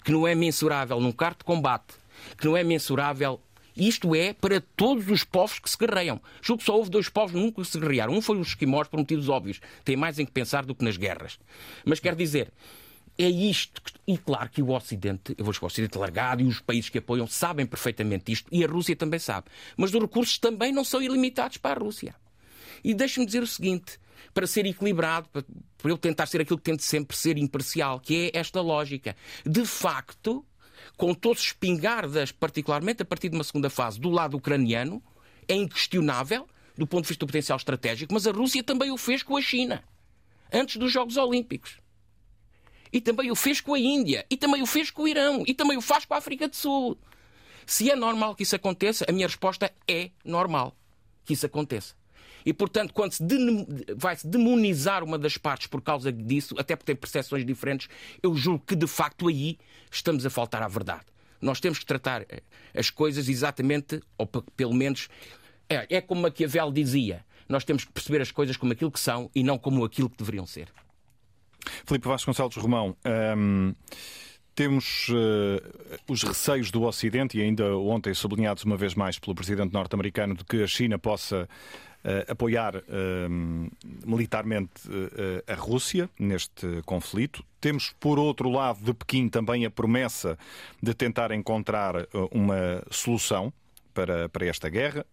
que 0.05 0.13
não 0.13 0.29
é 0.29 0.35
mensurável 0.35 1.01
num 1.01 1.13
carro 1.13 1.37
de 1.39 1.45
combate, 1.45 1.95
que 2.37 2.45
não 2.45 2.55
é 2.55 2.63
mensurável 2.63 3.41
isto 3.77 4.15
é 4.15 4.33
para 4.33 4.61
todos 4.61 5.09
os 5.09 5.23
povos 5.25 5.59
que 5.59 5.69
se 5.69 5.77
guerreiam. 5.77 6.21
Julgo 6.41 6.61
que 6.61 6.67
só 6.67 6.77
houve 6.77 6.91
dois 6.91 7.09
povos 7.09 7.33
nunca 7.33 7.63
se 7.65 7.79
guerrearam. 7.79 8.15
Um 8.15 8.23
foi 8.23 8.39
os 8.39 8.49
esquimós, 8.49 8.89
por 8.89 8.99
motivos 8.99 9.29
óbvios. 9.29 9.61
Tem 9.85 9.97
mais 9.97 10.19
em 10.19 10.25
que 10.25 10.33
pensar 10.33 10.65
do 10.65 10.75
que 10.75 10.85
nas 10.85 10.97
guerras. 10.97 11.39
Mas 11.85 12.01
quer 12.01 12.15
dizer, 12.15 12.53
é 13.19 13.29
isto. 13.29 13.83
E 14.07 14.17
claro 14.17 14.49
que 14.51 14.63
o 14.63 14.71
Ocidente, 14.71 15.35
eu 15.37 15.45
vou 15.45 15.53
dizer, 15.53 15.65
o 15.65 15.67
Ocidente 15.67 15.99
largado 15.99 16.43
e 16.43 16.47
os 16.47 16.61
países 16.61 16.89
que 16.89 16.99
apoiam 16.99 17.27
sabem 17.27 17.67
perfeitamente 17.67 18.33
isto. 18.33 18.49
E 18.51 18.65
a 18.65 18.69
Rússia 18.69 18.97
também 18.97 19.19
sabe. 19.19 19.49
Mas 19.77 19.93
os 19.93 20.01
recursos 20.01 20.39
também 20.39 20.73
não 20.73 20.85
são 20.85 21.03
ilimitados 21.03 21.59
para 21.59 21.81
a 21.81 21.85
Rússia. 21.85 22.15
E 22.83 22.95
deixe-me 22.95 23.27
dizer 23.27 23.43
o 23.43 23.47
seguinte 23.47 23.99
para 24.33 24.47
ser 24.47 24.67
equilibrado, 24.67 25.29
para 25.31 25.91
eu 25.91 25.97
tentar 25.97 26.27
ser 26.27 26.41
aquilo 26.41 26.59
que 26.59 26.65
tento 26.65 26.83
sempre 26.83 27.17
ser 27.17 27.39
imparcial, 27.39 28.01
que 28.01 28.31
é 28.35 28.39
esta 28.39 28.61
lógica. 28.61 29.17
De 29.45 29.65
facto, 29.65 30.45
os 30.99 31.39
espingardas, 31.41 32.33
particularmente 32.33 33.03
a 33.03 33.05
partir 33.05 33.29
de 33.29 33.37
uma 33.37 33.45
segunda 33.45 33.69
fase, 33.69 34.01
do 34.01 34.11
lado 34.11 34.37
ucraniano, 34.37 35.03
é 35.49 35.55
inquestionável 35.55 36.49
do 36.77 36.87
ponto 36.87 37.05
de 37.05 37.09
vista 37.09 37.25
do 37.25 37.29
potencial 37.29 37.57
estratégico, 37.57 38.13
mas 38.13 38.27
a 38.27 38.33
Rússia 38.33 38.63
também 38.63 38.91
o 38.91 38.97
fez 38.97 39.23
com 39.23 39.37
a 39.37 39.41
China, 39.41 39.83
antes 40.53 40.77
dos 40.77 40.93
Jogos 40.93 41.17
Olímpicos. 41.17 41.79
E 42.93 43.01
também 43.01 43.31
o 43.31 43.35
fez 43.35 43.61
com 43.61 43.75
a 43.75 43.79
Índia, 43.79 44.25
e 44.31 44.37
também 44.37 44.63
o 44.63 44.67
fez 44.67 44.91
com 44.91 45.03
o 45.03 45.09
Irão, 45.09 45.43
e 45.47 45.55
também 45.55 45.77
o 45.77 45.83
faz 45.83 46.05
com 46.05 46.15
a 46.15 46.19
África 46.19 46.49
do 46.49 46.55
Sul. 46.55 46.99
Se 47.67 47.91
é 47.91 47.97
normal 47.97 48.35
que 48.35 48.43
isso 48.43 48.55
aconteça, 48.55 49.05
a 49.09 49.13
minha 49.13 49.27
resposta 49.27 49.73
é 49.89 50.11
normal 50.25 50.77
que 51.25 51.33
isso 51.33 51.47
aconteça. 51.47 51.95
E, 52.47 52.53
portanto, 52.53 52.95
quando 52.95 53.11
se 53.11 53.25
vai-se 53.97 54.25
demonizar 54.25 55.03
uma 55.03 55.19
das 55.19 55.37
partes 55.37 55.67
por 55.67 55.83
causa 55.83 56.13
disso, 56.13 56.55
até 56.57 56.77
porque 56.77 56.93
tem 56.93 56.97
percepções 56.97 57.45
diferentes, 57.45 57.89
eu 58.23 58.37
julgo 58.37 58.63
que, 58.65 58.77
de 58.77 58.87
facto, 58.87 59.27
aí 59.27 59.59
estamos 59.91 60.25
a 60.25 60.31
faltar 60.31 60.63
à 60.63 60.69
verdade. 60.69 61.05
Nós 61.41 61.59
temos 61.59 61.81
que 61.81 61.85
tratar 61.85 62.23
eh, 62.29 62.43
as 62.73 62.89
coisas 62.89 63.29
exatamente, 63.29 64.01
ou 64.17 64.27
pelo 64.27 64.73
menos, 64.73 65.09
é, 65.69 65.97
é 65.97 66.01
como 66.01 66.23
Maquiavel 66.23 66.71
dizia, 66.71 67.25
nós 67.49 67.65
temos 67.65 67.85
que 67.85 67.93
perceber 67.93 68.23
as 68.23 68.31
coisas 68.31 68.57
como 68.57 68.73
aquilo 68.73 68.93
que 68.93 69.01
são 69.01 69.29
e 69.35 69.43
não 69.43 69.59
como 69.59 69.85
aquilo 69.85 70.09
que 70.09 70.17
deveriam 70.17 70.47
ser. 70.47 70.69
Filipe 71.85 72.07
Vasconcelos 72.07 72.55
Romão, 72.57 72.97
hum, 73.37 73.75
temos 74.55 75.09
uh, 75.09 76.01
os 76.09 76.23
receios 76.23 76.71
do 76.71 76.85
Ocidente, 76.85 77.39
e 77.39 77.43
ainda 77.43 77.77
ontem 77.77 78.15
sublinhados 78.15 78.63
uma 78.65 78.77
vez 78.77 78.95
mais 78.95 79.19
pelo 79.19 79.35
presidente 79.35 79.73
norte-americano, 79.73 80.35
de 80.35 80.45
que 80.45 80.63
a 80.63 80.67
China 80.67 80.97
possa 80.99 81.49
apoiar 82.29 82.77
uh, 82.77 82.83
militarmente 84.07 84.83
a 85.47 85.55
Rússia 85.55 86.09
neste 86.19 86.83
conflito. 86.85 87.45
Temos, 87.61 87.95
por 87.99 88.19
outro 88.19 88.49
lado, 88.51 88.81
de 88.85 88.95
Pequim 88.95 89.29
também 89.29 89.65
a 89.65 89.71
promessa 89.71 90.39
de 90.83 90.95
tentar 90.95 91.33
encontrar 91.33 92.07
uma 92.31 92.83
solução 92.91 93.53
para, 93.93 94.29
para 94.29 94.47
esta 94.47 94.69
guerra 94.69 95.05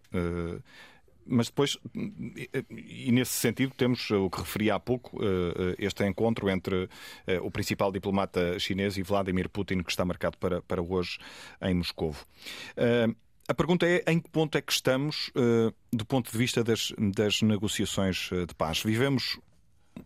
mas 1.26 1.48
depois, 1.48 1.78
e 1.94 3.10
nesse 3.10 3.32
sentido, 3.32 3.72
temos 3.76 4.10
o 4.10 4.28
que 4.28 4.40
referi 4.40 4.70
há 4.70 4.78
pouco, 4.78 5.18
eh, 5.22 5.74
este 5.78 6.06
encontro 6.06 6.50
entre 6.50 6.88
eh, 7.26 7.40
o 7.40 7.50
principal 7.50 7.90
diplomata 7.90 8.58
chinês 8.58 8.96
e 8.96 9.02
Vladimir 9.02 9.48
Putin, 9.48 9.82
que 9.82 9.90
está 9.90 10.04
marcado 10.04 10.36
para, 10.38 10.60
para 10.62 10.82
hoje 10.82 11.18
em 11.62 11.74
Moscou. 11.74 12.14
Eh, 13.48 13.52
a 13.52 13.54
pergunta 13.54 13.86
é 13.86 14.02
em 14.06 14.20
que 14.20 14.30
ponto 14.30 14.56
é 14.56 14.62
que 14.62 14.72
estamos 14.72 15.30
do 15.92 16.04
ponto 16.04 16.30
de 16.30 16.38
vista 16.38 16.64
das, 16.64 16.92
das 17.14 17.42
negociações 17.42 18.30
de 18.30 18.54
paz? 18.54 18.82
Vivemos 18.82 19.38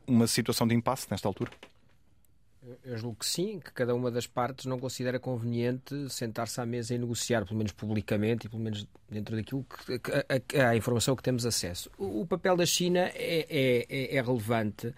uma 0.06 0.27
situação 0.27 0.66
de 0.66 0.74
impasse 0.74 1.06
nesta 1.10 1.28
altura? 1.28 1.51
Eu 2.85 2.98
julgo 2.98 3.16
que 3.19 3.27
sim, 3.27 3.60
que 3.60 3.73
cada 3.73 3.94
uma 3.94 4.10
das 4.10 4.27
partes 4.27 4.66
não 4.66 4.78
considera 4.78 5.19
conveniente 5.19 6.10
sentar-se 6.10 6.60
à 6.60 6.66
mesa 6.66 6.94
e 6.94 6.98
negociar, 6.98 7.44
pelo 7.44 7.56
menos 7.56 7.73
publicamente 7.73 8.47
e 8.47 8.51
pelo 8.51 8.62
menos 8.62 8.86
dentro 9.09 9.36
daquilo 9.36 9.65
que, 9.65 9.98
que 9.98 10.59
a, 10.59 10.70
a, 10.70 10.77
informação 10.77 11.16
que 11.16 11.23
temos 11.23 11.47
acesso. 11.47 11.90
O, 11.97 12.23
o 12.23 12.27
papel 12.27 12.56
da 12.56 12.66
China 12.66 13.01
é, 13.15 13.47
é, 13.48 13.86
é, 13.89 14.16
é 14.16 14.23
relevante. 14.23 14.94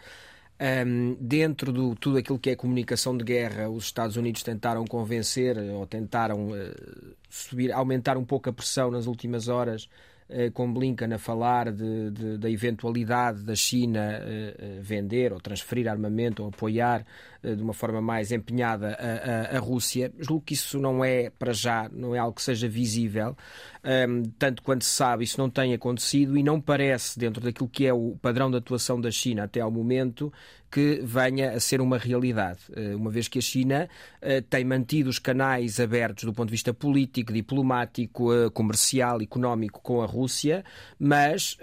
Um, 0.61 1.17
dentro 1.19 1.73
de 1.73 1.99
tudo 1.99 2.19
aquilo 2.19 2.39
que 2.39 2.51
é 2.51 2.57
comunicação 2.57 3.17
de 3.17 3.25
guerra, 3.25 3.71
os 3.71 3.85
Estados 3.85 4.17
Unidos 4.17 4.43
tentaram 4.43 4.85
convencer 4.85 5.57
ou 5.57 5.87
tentaram 5.87 6.49
uh, 6.49 7.15
subir, 7.31 7.73
aumentar 7.73 8.19
um 8.19 8.25
pouco 8.27 8.51
a 8.51 8.53
pressão 8.53 8.91
nas 8.91 9.07
últimas 9.07 9.49
horas 9.49 9.89
eh, 10.33 10.51
com 10.51 10.73
Blinken 10.73 11.13
a 11.13 11.19
falar 11.19 11.73
de, 11.73 12.11
de, 12.13 12.39
da 12.39 12.49
eventualidade 12.49 13.43
da 13.43 13.57
China 13.57 13.99
eh, 14.01 14.55
eh, 14.57 14.79
vender 14.81 15.33
ou 15.33 15.41
transferir 15.41 15.89
armamento 15.89 16.45
ou 16.45 16.51
apoiar 16.51 17.05
de 17.43 17.63
uma 17.63 17.73
forma 17.73 18.01
mais 18.01 18.33
empenhada 18.33 18.97
a, 18.99 19.55
a, 19.55 19.57
a, 19.57 19.61
Rússia. 19.61 20.13
Julgo 20.19 20.45
que 20.45 20.55
isso 20.55 20.79
não 20.79 21.05
é, 21.05 21.31
para 21.31 21.53
já, 21.53 21.89
não 21.93 22.15
é 22.15 22.19
algo 22.19 22.35
que 22.35 22.43
seja 22.43 22.69
visível. 22.69 23.37
Um, 23.83 24.23
tanto 24.39 24.63
quanto 24.63 24.85
se 24.85 24.91
sabe, 24.91 25.25
isso 25.25 25.41
não 25.41 25.49
tem 25.49 25.73
acontecido 25.73 26.37
e 26.37 26.43
não 26.43 26.61
parece, 26.61 27.19
dentro 27.19 27.43
daquilo 27.43 27.69
que 27.69 27.87
é 27.87 27.93
o 27.93 28.17
padrão 28.21 28.51
de 28.51 28.59
atuação 28.59 29.01
da 29.01 29.11
China 29.11 29.45
até 29.45 29.61
ao 29.61 29.71
momento, 29.71 30.31
que 30.71 31.01
venha 31.03 31.53
a 31.53 31.61
ser 31.61 31.81
uma 31.81 31.99
realidade, 31.99 32.61
eh, 32.77 32.95
uma 32.95 33.11
vez 33.11 33.27
que 33.27 33.39
a 33.39 33.43
China 33.43 33.89
eh, 34.23 34.41
tem 34.41 34.65
mantido 34.65 35.11
os 35.11 35.19
canais 35.19 35.81
abertos 35.81 36.25
do 36.25 36.33
ponto 36.33 36.47
de 36.47 36.53
vista 36.53 36.73
político, 36.73 37.33
diplomático, 37.33 38.33
eh, 38.33 38.51
comercial, 38.51 39.21
económico 39.21 39.81
com 39.83 40.01
a 40.01 40.07
Rússia, 40.07 40.65
mas 40.99 41.57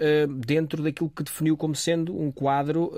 dentro 0.46 0.82
daquilo 0.82 1.08
que 1.08 1.22
definiu 1.22 1.56
como 1.56 1.74
sendo 1.74 2.18
um 2.18 2.30
quadro 2.30 2.92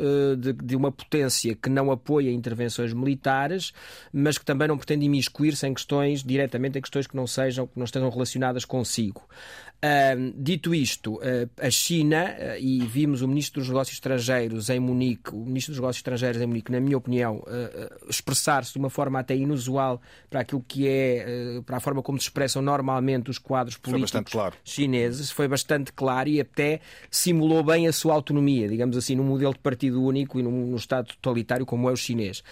de 0.62 0.74
uma 0.74 0.90
potência 0.90 1.54
que 1.54 1.68
não 1.68 1.90
apoia 1.90 2.30
intervenções 2.70 2.92
militares, 2.92 3.72
mas 4.12 4.38
que 4.38 4.44
também 4.44 4.68
não 4.68 4.78
pretende 4.78 5.04
imiscuir-se 5.04 5.66
em 5.66 5.74
questões, 5.74 6.22
diretamente 6.22 6.78
em 6.78 6.80
questões 6.80 7.06
que 7.06 7.16
não 7.16 7.26
sejam, 7.26 7.66
que 7.66 7.76
não 7.76 7.84
estejam 7.84 8.08
relacionadas 8.08 8.64
consigo. 8.64 9.28
Uh, 9.82 10.34
dito 10.36 10.74
isto, 10.74 11.14
uh, 11.14 11.48
a 11.58 11.70
China, 11.70 12.36
uh, 12.38 12.58
e 12.60 12.80
vimos 12.80 13.22
o 13.22 13.28
Ministro 13.28 13.62
dos 13.62 13.68
Negócios 13.68 13.96
Estrangeiros 13.96 14.68
em 14.68 14.78
Munique, 14.78 15.34
o 15.34 15.38
Ministro 15.38 15.72
dos 15.72 15.80
Negócios 15.80 16.00
Estrangeiros 16.00 16.42
em 16.42 16.46
Munique, 16.46 16.70
na 16.70 16.80
minha 16.80 16.98
opinião, 16.98 17.42
expressar-se 18.06 18.74
de 18.74 18.78
uma 18.78 18.90
forma 18.90 19.18
até 19.18 19.34
inusual 19.34 20.02
para 20.28 20.40
aquilo 20.40 20.62
que 20.68 20.86
é, 20.86 21.60
para 21.64 21.78
a 21.78 21.80
forma 21.80 22.02
como 22.02 22.18
se 22.18 22.24
expressam 22.24 22.60
normalmente 22.60 23.30
os 23.30 23.38
quadros 23.38 23.78
políticos 23.78 24.10
foi 24.10 24.24
claro. 24.24 24.54
chineses, 24.62 25.30
foi 25.30 25.48
bastante 25.48 25.92
claro 25.92 26.28
e 26.28 26.40
até 26.40 26.80
simulou 27.10 27.62
bem 27.64 27.88
a 27.88 27.92
sua 27.92 28.12
autonomia, 28.12 28.68
digamos 28.68 28.98
assim, 28.98 29.14
num 29.14 29.24
modelo 29.24 29.54
de 29.54 29.60
partido 29.60 30.02
único 30.02 30.38
e 30.38 30.42
num, 30.42 30.66
num 30.66 30.76
Estado 30.76 31.06
totalitário 31.06 31.64
como 31.64 31.88
é 31.88 31.92
o 31.92 31.96
chinês. 31.96 32.42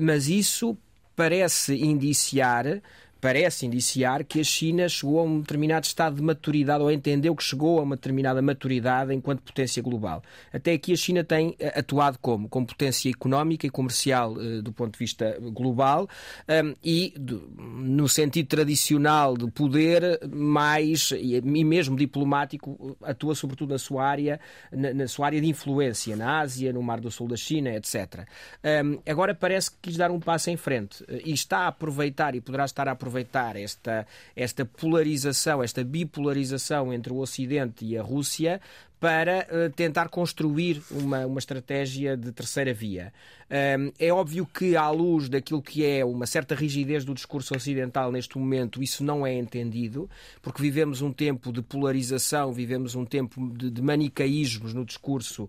mas 0.00 0.28
isso 0.28 0.76
parece 1.14 1.74
indiciar 1.74 2.80
parece 3.20 3.66
indiciar 3.66 4.24
que 4.24 4.40
a 4.40 4.44
China 4.44 4.88
chegou 4.88 5.20
a 5.20 5.22
um 5.22 5.40
determinado 5.40 5.84
estado 5.84 6.16
de 6.16 6.22
maturidade 6.22 6.82
ou 6.82 6.90
entendeu 6.90 7.34
que 7.36 7.44
chegou 7.44 7.78
a 7.78 7.82
uma 7.82 7.96
determinada 7.96 8.40
maturidade 8.40 9.12
enquanto 9.14 9.42
potência 9.42 9.82
global. 9.82 10.22
Até 10.52 10.72
aqui 10.72 10.92
a 10.92 10.96
China 10.96 11.22
tem 11.22 11.54
eh, 11.58 11.78
atuado 11.78 12.18
como? 12.20 12.48
Como 12.48 12.66
potência 12.66 13.10
económica 13.10 13.66
e 13.66 13.70
comercial 13.70 14.34
eh, 14.40 14.62
do 14.62 14.72
ponto 14.72 14.94
de 14.94 14.98
vista 14.98 15.36
global 15.52 16.08
um, 16.48 16.74
e 16.82 17.14
no 17.58 18.08
sentido 18.08 18.46
tradicional 18.46 19.36
de 19.36 19.50
poder 19.50 20.20
mais 20.28 21.10
e 21.12 21.40
mesmo 21.40 21.96
diplomático 21.96 22.96
atua 23.02 23.34
sobretudo 23.34 23.70
na 23.70 23.78
sua 23.78 24.06
área 24.06 24.40
na, 24.72 25.06
sua 25.06 25.26
área 25.26 25.40
de 25.40 25.46
influência 25.46 26.16
na 26.16 26.40
Ásia, 26.40 26.72
no 26.72 26.82
Mar 26.82 27.00
do 27.00 27.10
Sul 27.10 27.28
da 27.28 27.36
China, 27.36 27.70
etc. 27.74 28.26
Um, 28.64 29.00
agora 29.06 29.34
parece 29.34 29.70
que 29.70 29.76
quis 29.82 29.96
dar 29.96 30.10
um 30.10 30.20
passo 30.20 30.50
em 30.50 30.56
frente 30.56 31.04
eh, 31.08 31.22
e 31.24 31.32
está 31.32 31.60
a 31.60 31.68
aproveitar 31.68 32.34
e 32.34 32.40
poderá 32.40 32.64
estar 32.64 32.88
a 32.88 32.92
aproveitar 32.92 33.09
aproveitar 33.10 33.56
esta, 33.56 34.06
esta 34.36 34.64
polarização, 34.64 35.62
esta 35.62 35.82
bipolarização 35.82 36.92
entre 36.92 37.12
o 37.12 37.18
Ocidente 37.18 37.84
e 37.84 37.98
a 37.98 38.02
Rússia 38.02 38.60
para 39.00 39.48
uh, 39.50 39.70
tentar 39.74 40.10
construir 40.10 40.82
uma, 40.90 41.26
uma 41.26 41.38
estratégia 41.38 42.16
de 42.16 42.30
terceira 42.32 42.74
via. 42.74 43.12
Um, 43.50 43.92
é 43.98 44.12
óbvio 44.12 44.46
que, 44.46 44.76
à 44.76 44.88
luz 44.90 45.28
daquilo 45.28 45.60
que 45.60 45.84
é 45.84 46.04
uma 46.04 46.24
certa 46.24 46.54
rigidez 46.54 47.04
do 47.04 47.12
discurso 47.12 47.52
ocidental 47.56 48.12
neste 48.12 48.38
momento, 48.38 48.80
isso 48.80 49.02
não 49.02 49.26
é 49.26 49.34
entendido, 49.34 50.08
porque 50.40 50.62
vivemos 50.62 51.02
um 51.02 51.12
tempo 51.12 51.52
de 51.52 51.60
polarização, 51.60 52.52
vivemos 52.52 52.94
um 52.94 53.04
tempo 53.04 53.50
de, 53.56 53.70
de 53.70 53.82
manicaísmos 53.82 54.72
no 54.72 54.84
discurso 54.84 55.44
uh, 55.44 55.48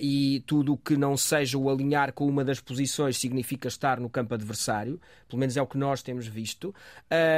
e 0.00 0.42
tudo 0.46 0.72
o 0.72 0.76
que 0.78 0.96
não 0.96 1.18
seja 1.18 1.58
o 1.58 1.68
alinhar 1.68 2.14
com 2.14 2.26
uma 2.26 2.44
das 2.44 2.60
posições 2.60 3.18
significa 3.18 3.68
estar 3.68 4.00
no 4.00 4.08
campo 4.08 4.32
adversário, 4.32 4.98
pelo 5.28 5.40
menos 5.40 5.54
é 5.56 5.60
o 5.60 5.66
que 5.66 5.76
nós 5.76 6.02
temos 6.02 6.26
visto, 6.26 6.74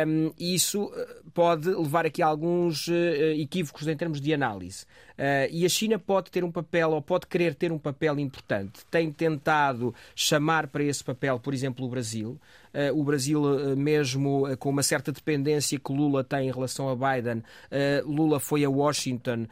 um, 0.07 0.33
isso 0.39 0.93
pode 1.35 1.69
levar 1.69 2.07
aqui 2.07 2.23
a 2.23 2.27
alguns 2.27 2.87
uh, 2.87 2.93
equívocos 3.37 3.89
em 3.89 3.97
termos 3.97 4.21
de 4.21 4.33
análise. 4.33 4.85
Uh, 5.19 5.30
e 5.51 5.65
a 5.65 5.69
China 5.69 5.99
pode 5.99 6.31
ter 6.31 6.45
um 6.45 6.51
papel, 6.51 6.91
ou 6.91 7.03
pode 7.03 7.27
querer 7.27 7.55
ter 7.55 7.73
um 7.73 7.79
papel 7.79 8.19
importante. 8.19 8.85
Tem 8.91 9.11
tentado 9.11 9.95
chamar 10.15 10.67
para 10.67 10.83
esse 10.83 11.03
papel, 11.03 11.39
por 11.39 11.55
exemplo, 11.55 11.87
o 11.87 11.89
Brasil. 11.89 12.39
Uh, 12.73 13.01
o 13.01 13.03
Brasil, 13.03 13.43
uh, 13.43 13.77
mesmo 13.77 14.57
com 14.59 14.71
uma 14.71 14.83
certa 14.83 15.11
dependência 15.11 15.79
que 15.79 15.93
Lula 15.93 16.23
tem 16.23 16.49
em 16.49 16.53
relação 16.53 16.89
a 16.89 16.95
Biden, 16.95 17.43
Lula 18.05 18.39
foi 18.39 18.65
a 18.65 18.71
Washington 18.71 19.47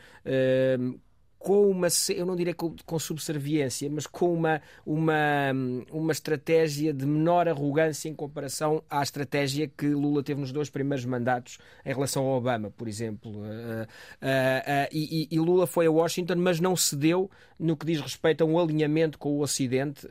com 1.39 1.71
uma, 1.71 1.87
eu 2.15 2.27
não 2.27 2.35
diria 2.35 2.53
com, 2.53 2.75
com 2.85 2.99
subserviência, 2.99 3.89
mas 3.89 4.07
com 4.07 4.35
uma, 4.35 4.61
uma, 4.85 5.53
uma 5.93 6.13
estratégia 6.13 6.93
de 6.93 7.07
menor 7.07 7.49
arrogância 7.49 8.09
em 8.09 8.15
comparação 8.15 8.83
à 8.91 9.03
estratégia 9.03 9.69
que 9.69 9.87
Lula 9.87 10.23
teve 10.23 10.41
nos 10.41 10.51
dois 10.51 10.69
primeiros 10.69 11.05
mandatos 11.05 11.59
em 11.87 11.95
relação 11.95 12.25
ao 12.27 12.37
Obama, 12.37 12.71
por 12.71 12.89
exemplo. 12.89 13.31
Uh, 13.31 13.45
uh, 13.45 13.85
uh, 13.85 14.89
e, 14.93 15.29
e, 15.31 15.39
Lula 15.39 15.67
foi 15.67 15.87
a 15.87 15.91
Washington, 15.91 16.37
mas 16.37 16.59
não 16.59 16.75
cedeu 16.75 17.31
no 17.59 17.77
que 17.77 17.87
diz 17.87 18.01
respeito 18.01 18.43
a 18.43 18.47
um 18.47 18.59
alinhamento 18.59 19.19
com 19.19 19.31
o 19.31 19.41
Ocidente 19.41 20.07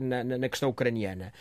na, 0.00 0.24
na, 0.24 0.48
questão 0.48 0.68
ucraniana. 0.68 1.32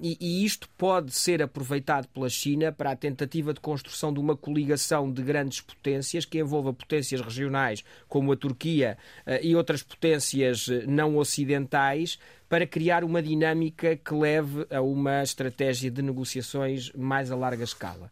E, 0.00 0.16
e, 0.18 0.46
isto 0.46 0.66
pode 0.78 1.12
ser 1.12 1.42
aproveitado 1.42 2.08
pela 2.08 2.26
China 2.30 2.72
para 2.72 2.92
a 2.92 2.96
tentativa 2.96 3.52
de 3.52 3.60
construção 3.60 4.14
de 4.14 4.18
uma 4.18 4.34
coligação 4.34 5.12
de 5.12 5.22
grandes 5.22 5.60
potências 5.60 6.24
que 6.24 6.38
envolva 6.38 6.72
potências 6.72 7.20
regionais 7.20 7.84
como 8.08 8.32
a 8.32 8.36
Turquia 8.36 8.73
Turquia 8.74 8.98
eh, 9.24 9.40
e 9.42 9.56
outras 9.56 9.82
potências 9.82 10.68
eh, 10.68 10.84
não 10.86 11.16
ocidentais 11.16 12.18
para 12.54 12.68
criar 12.68 13.02
uma 13.02 13.20
dinâmica 13.20 13.96
que 13.96 14.14
leve 14.14 14.64
a 14.70 14.80
uma 14.80 15.24
estratégia 15.24 15.90
de 15.90 16.00
negociações 16.00 16.92
mais 16.92 17.32
a 17.32 17.34
larga 17.34 17.64
escala. 17.64 18.08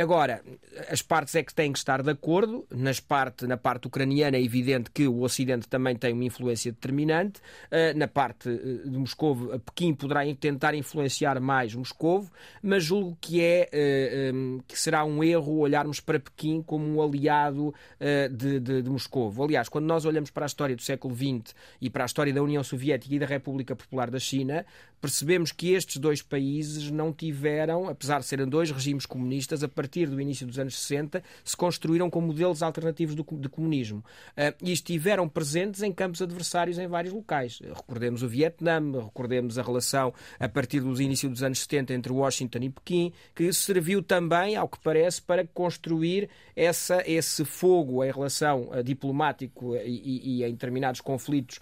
Agora, 0.00 0.40
as 0.88 1.02
partes 1.02 1.34
é 1.34 1.42
que 1.42 1.52
têm 1.52 1.72
que 1.72 1.78
estar 1.78 2.00
de 2.00 2.08
acordo. 2.08 2.64
Nas 2.70 3.00
parte, 3.00 3.48
na 3.48 3.56
parte 3.56 3.88
ucraniana 3.88 4.36
é 4.36 4.40
evidente 4.40 4.92
que 4.92 5.08
o 5.08 5.22
Ocidente 5.22 5.66
também 5.66 5.96
tem 5.96 6.12
uma 6.12 6.22
influência 6.22 6.70
determinante. 6.70 7.40
Ah, 7.68 7.92
na 7.96 8.06
parte 8.06 8.48
eh, 8.48 8.88
de 8.88 8.96
Moscou, 8.96 9.58
Pequim 9.66 9.92
poderá 9.92 10.20
tentar 10.36 10.72
influenciar 10.76 11.40
mais 11.40 11.74
Moscou, 11.74 12.24
mas 12.62 12.84
julgo 12.84 13.18
que 13.20 13.42
é 13.42 13.68
eh, 13.72 14.32
que 14.68 14.78
será 14.78 15.04
um 15.04 15.24
erro 15.24 15.58
olharmos 15.58 15.98
para 15.98 16.20
Pequim 16.20 16.62
como 16.62 16.86
um 16.86 17.02
aliado 17.02 17.74
eh, 17.98 18.28
de, 18.28 18.60
de, 18.60 18.82
de 18.82 18.88
Moscou. 18.88 19.34
Aliás, 19.42 19.68
quando 19.68 19.86
nós 19.86 20.04
olhamos 20.04 20.30
para 20.30 20.44
a 20.44 20.46
história 20.46 20.76
do 20.76 20.82
século 20.82 21.12
XX 21.12 21.56
e 21.80 21.90
para 21.90 22.04
a 22.04 22.06
história 22.06 22.32
da 22.32 22.40
União 22.40 22.62
Soviética 22.62 23.12
e 23.12 23.18
da 23.18 23.26
República 23.26 23.47
Popular 23.76 24.10
da 24.10 24.18
China, 24.18 24.64
percebemos 25.00 25.52
que 25.52 25.72
estes 25.72 25.96
dois 25.96 26.22
países 26.22 26.90
não 26.90 27.12
tiveram, 27.12 27.88
apesar 27.88 28.20
de 28.20 28.26
serem 28.26 28.48
dois 28.48 28.70
regimes 28.70 29.06
comunistas, 29.06 29.62
a 29.62 29.68
partir 29.68 30.06
do 30.06 30.20
início 30.20 30.46
dos 30.46 30.58
anos 30.58 30.78
60, 30.78 31.22
se 31.44 31.56
construíram 31.56 32.10
como 32.10 32.28
modelos 32.28 32.62
alternativos 32.62 33.14
de 33.14 33.48
comunismo. 33.48 33.98
Uh, 34.30 34.54
e 34.62 34.72
estiveram 34.72 35.28
presentes 35.28 35.82
em 35.82 35.92
campos 35.92 36.20
adversários 36.20 36.78
em 36.78 36.86
vários 36.86 37.12
locais. 37.12 37.60
Recordemos 37.60 38.22
o 38.22 38.28
Vietnã, 38.28 38.80
recordemos 39.04 39.58
a 39.58 39.62
relação 39.62 40.12
a 40.38 40.48
partir 40.48 40.80
do 40.80 41.00
início 41.00 41.28
dos 41.28 41.42
anos 41.42 41.60
70 41.60 41.94
entre 41.94 42.12
Washington 42.12 42.58
e 42.62 42.70
Pequim, 42.70 43.12
que 43.34 43.52
serviu 43.52 44.02
também, 44.02 44.56
ao 44.56 44.68
que 44.68 44.78
parece, 44.80 45.22
para 45.22 45.46
construir 45.46 46.28
essa, 46.56 47.02
esse 47.06 47.44
fogo 47.44 48.04
em 48.04 48.10
relação 48.10 48.70
uh, 48.70 48.82
diplomático 48.82 49.76
e, 49.76 49.78
e, 49.78 50.40
e, 50.40 50.44
em 50.44 50.52
determinados 50.52 51.00
conflitos 51.00 51.60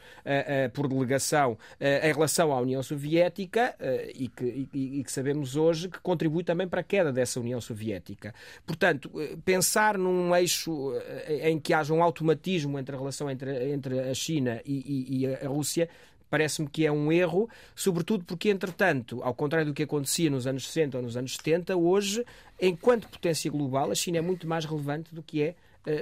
por 0.73 0.89
delegação 0.89 1.59
em 1.81 2.13
relação 2.13 2.53
à 2.53 2.61
União 2.61 2.83
Soviética 2.83 3.26
Soviética 3.27 3.74
eh, 3.81 4.12
e 4.15 4.28
que, 4.28 4.69
e, 4.73 5.01
e 5.01 5.05
que 5.05 5.11
sabemos 5.12 5.57
hoje 5.57 5.89
que 5.89 6.01
contribui 6.01 6.44
também 6.44 6.69
para 6.69 6.81
a 6.81 6.85
queda 6.85 7.12
dessa 7.12 7.40
União 7.40 7.61
Soviética. 7.61 8.35
Portanto, 8.65 9.11
eh, 9.16 9.36
pensar 9.44 9.98
num 9.98 10.35
eixo 10.35 10.94
eh, 10.94 11.51
em 11.51 11.59
que 11.59 11.74
haja 11.74 11.93
um 11.93 12.03
automatismo 12.03 12.78
entre 12.78 12.94
a 12.94 12.98
relação 12.98 13.31
entre, 13.31 13.73
entre 13.73 14.01
a 14.01 14.15
China 14.15 14.61
e, 14.65 15.23
e 15.23 15.27
a 15.27 15.48
Rússia 15.48 15.89
parece-me 16.28 16.69
que 16.69 16.85
é 16.85 16.90
um 16.90 17.12
erro, 17.12 17.48
sobretudo 17.74 18.24
porque, 18.24 18.48
entretanto, 18.51 19.23
ao 19.23 19.32
contrário 19.32 19.69
do 19.69 19.74
que 19.74 19.85
acontecia 19.85 20.28
nos 20.28 20.47
anos 20.47 20.66
60 20.66 20.97
ou 20.97 21.03
nos 21.03 21.16
anos 21.16 21.36
70, 21.36 21.77
hoje, 21.77 22.24
enquanto 22.61 23.09
potência 23.09 23.48
global, 23.51 23.93
a 23.93 23.94
China 23.94 24.19
é 24.19 24.20
muito 24.20 24.47
mais 24.47 24.65
relevante 24.65 25.15
do 25.15 25.23
que 25.23 25.40
é 25.40 25.55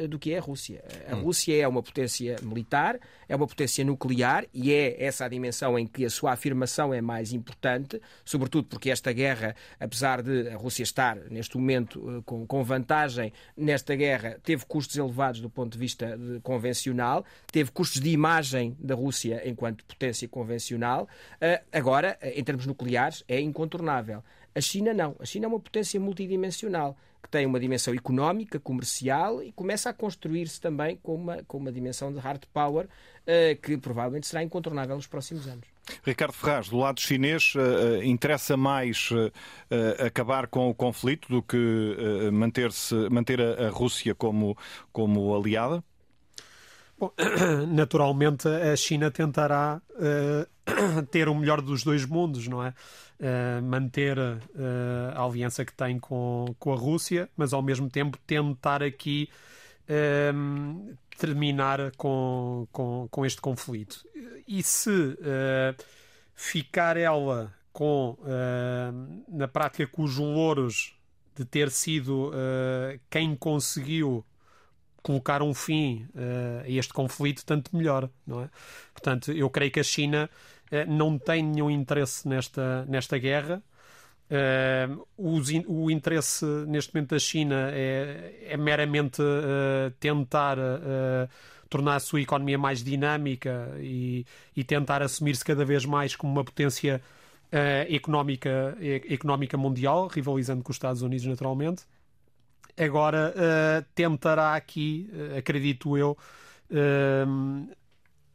do 0.09 0.19
que 0.19 0.32
é 0.32 0.39
a 0.39 0.40
Rússia. 0.40 0.82
A 1.11 1.15
hum. 1.15 1.23
Rússia 1.23 1.61
é 1.61 1.66
uma 1.69 1.82
potência 1.82 2.36
militar, 2.43 2.98
é 3.28 3.36
uma 3.36 3.47
potência 3.47 3.85
nuclear 3.85 4.47
e 4.52 4.73
é 4.73 5.02
essa 5.05 5.24
a 5.24 5.28
dimensão 5.28 5.78
em 5.78 5.86
que 5.86 6.05
a 6.05 6.11
sua 6.11 6.32
afirmação 6.32 6.93
é 6.93 7.01
mais 7.01 7.32
importante, 7.32 8.01
sobretudo 8.24 8.66
porque 8.69 8.90
esta 8.90 9.12
guerra, 9.12 9.55
apesar 9.78 10.23
de 10.23 10.48
a 10.48 10.56
Rússia 10.56 10.82
estar 10.82 11.16
neste 11.31 11.56
momento 11.56 12.19
eh, 12.19 12.47
com, 12.47 12.65
vantagem 12.65 13.32
nesta 13.56 13.94
guerra, 13.94 14.39
teve 14.43 14.65
custos 14.65 14.97
elevados 14.97 15.40
do 15.40 15.51
ponto 15.51 15.73
de 15.73 15.78
vista 15.78 16.16
de, 16.16 16.40
convencional, 16.40 17.24
teve 17.51 17.70
custos 17.70 18.01
de 18.01 18.11
imagem 18.11 18.77
da 18.78 18.94
Rússia 18.94 19.43
enquanto 19.44 19.85
potência 19.85 20.27
convencional. 20.28 21.09
Agora, 21.73 22.19
em 22.23 22.43
termos 22.43 22.66
nucleares, 22.66 23.23
é 23.28 23.40
incontornável. 23.40 24.23
A 24.55 24.61
China 24.61 24.94
não. 24.94 25.16
A 25.19 25.24
China 25.24 25.47
é 25.47 25.48
uma 25.48 25.61
potência 25.61 25.98
multidimensional 25.98 26.97
que 27.24 27.30
tem 27.30 27.46
uma 27.46 27.59
dimensão 27.59 27.94
económica, 27.94 28.60
comercial 28.60 29.42
e 29.42 29.51
começa 29.51 29.88
a 29.88 29.94
construir-se 29.94 30.60
também 30.60 30.98
com 31.02 31.14
uma, 31.14 31.42
com 31.44 31.56
uma 31.56 31.72
dimensão 31.72 32.12
de 32.12 32.18
hard 32.18 32.42
power 32.52 32.84
uh, 32.84 33.60
que 33.62 33.78
provavelmente 33.78 34.26
será 34.26 34.42
incontornável 34.42 34.94
nos 34.94 35.06
próximos 35.06 35.48
anos. 35.48 35.66
Ricardo 36.05 36.34
Ferraz, 36.34 36.68
do 36.68 36.76
lado 36.76 37.01
chinês, 37.01 37.55
uh, 37.55 38.02
interessa 38.02 38.59
mais 38.59 39.10
uh, 39.10 39.32
acabar 40.06 40.46
com 40.46 40.68
o 40.68 40.74
conflito 40.74 41.28
do 41.28 41.42
que 41.42 41.56
manter, 42.30 42.68
manter 43.10 43.40
a, 43.40 43.68
a 43.68 43.70
Rússia 43.70 44.14
como, 44.14 44.56
como 44.92 45.34
aliada? 45.34 45.82
Naturalmente 47.68 48.48
a 48.48 48.76
China 48.76 49.10
tentará 49.10 49.81
ter 51.10 51.28
o 51.28 51.35
melhor 51.35 51.60
dos 51.60 51.82
dois 51.82 52.05
mundos, 52.06 52.47
não 52.48 52.62
é? 52.62 52.72
uh, 53.20 53.62
manter 53.62 54.18
uh, 54.18 54.43
a 55.14 55.22
aliança 55.22 55.64
que 55.64 55.72
tem 55.72 55.98
com, 55.98 56.55
com 56.59 56.72
a 56.72 56.76
Rússia, 56.76 57.28
mas 57.36 57.52
ao 57.52 57.62
mesmo 57.62 57.89
tempo 57.89 58.18
tentar 58.26 58.82
aqui 58.82 59.28
uh, 59.89 60.97
terminar 61.18 61.93
com, 61.97 62.66
com, 62.72 63.09
com, 63.10 63.26
este 63.26 63.40
conflito. 63.40 64.05
E 64.47 64.62
se 64.62 65.16
ficar 66.35 66.97
ela 66.97 67.55
com, 67.72 68.18
na 69.28 69.47
prática, 69.47 69.86
com 69.86 70.02
os 70.02 70.16
louros 70.16 70.97
de 71.36 71.44
ter 71.44 71.70
sido 71.70 72.32
quem 73.09 73.36
conseguiu 73.36 74.24
colocar 75.05 75.43
um 75.43 75.52
fim 75.52 76.09
uh, 76.14 76.64
a 76.64 76.68
este 76.68 76.93
conflito, 76.93 77.44
tanto 77.44 77.76
melhor, 77.76 78.09
não 78.26 78.40
é? 78.40 78.48
Portanto, 78.94 79.31
eu 79.32 79.51
creio 79.51 79.70
que 79.70 79.78
a 79.78 79.85
China 79.85 80.31
uh, 80.72 80.90
não 80.90 81.18
tem 81.18 81.44
nenhum 81.44 81.70
interesse 81.70 82.26
nesta, 82.26 82.86
nesta 82.86 83.18
guerra. 83.18 83.62
Uh, 84.31 85.06
o, 85.68 85.90
interesse 85.90 86.47
neste 86.66 86.94
momento 86.94 87.10
da 87.10 87.18
China 87.18 87.68
é, 87.70 88.47
é 88.48 88.56
meramente 88.56 89.20
tentar 90.01 90.56
tornar 91.68 91.97
a 91.97 92.01
sua 92.01 92.22
economia 92.22 92.56
mais 92.56 92.82
dinâmica 92.82 93.76
e, 93.81 94.24
e 94.56 94.64
tentar 94.64 95.02
assumir-se 95.02 95.44
cada 95.44 95.64
vez 95.66 95.85
mais 95.85 96.16
como 96.16 96.32
uma 96.32 96.44
potência 96.44 97.02
económica, 97.90 98.76
económica 99.09 99.59
mundial, 99.59 100.06
rivalizando 100.06 100.64
com 100.64 100.70
os 100.70 100.76
Estados 100.76 101.02
Unidos, 101.02 101.26
naturalmente. 101.26 101.85
Agora 102.77 103.32
uh, 103.36 103.85
tentará 103.95 104.55
aqui, 104.55 105.09
uh, 105.12 105.39
acredito 105.39 105.97
eu, 105.97 106.16
uh, 106.70 107.69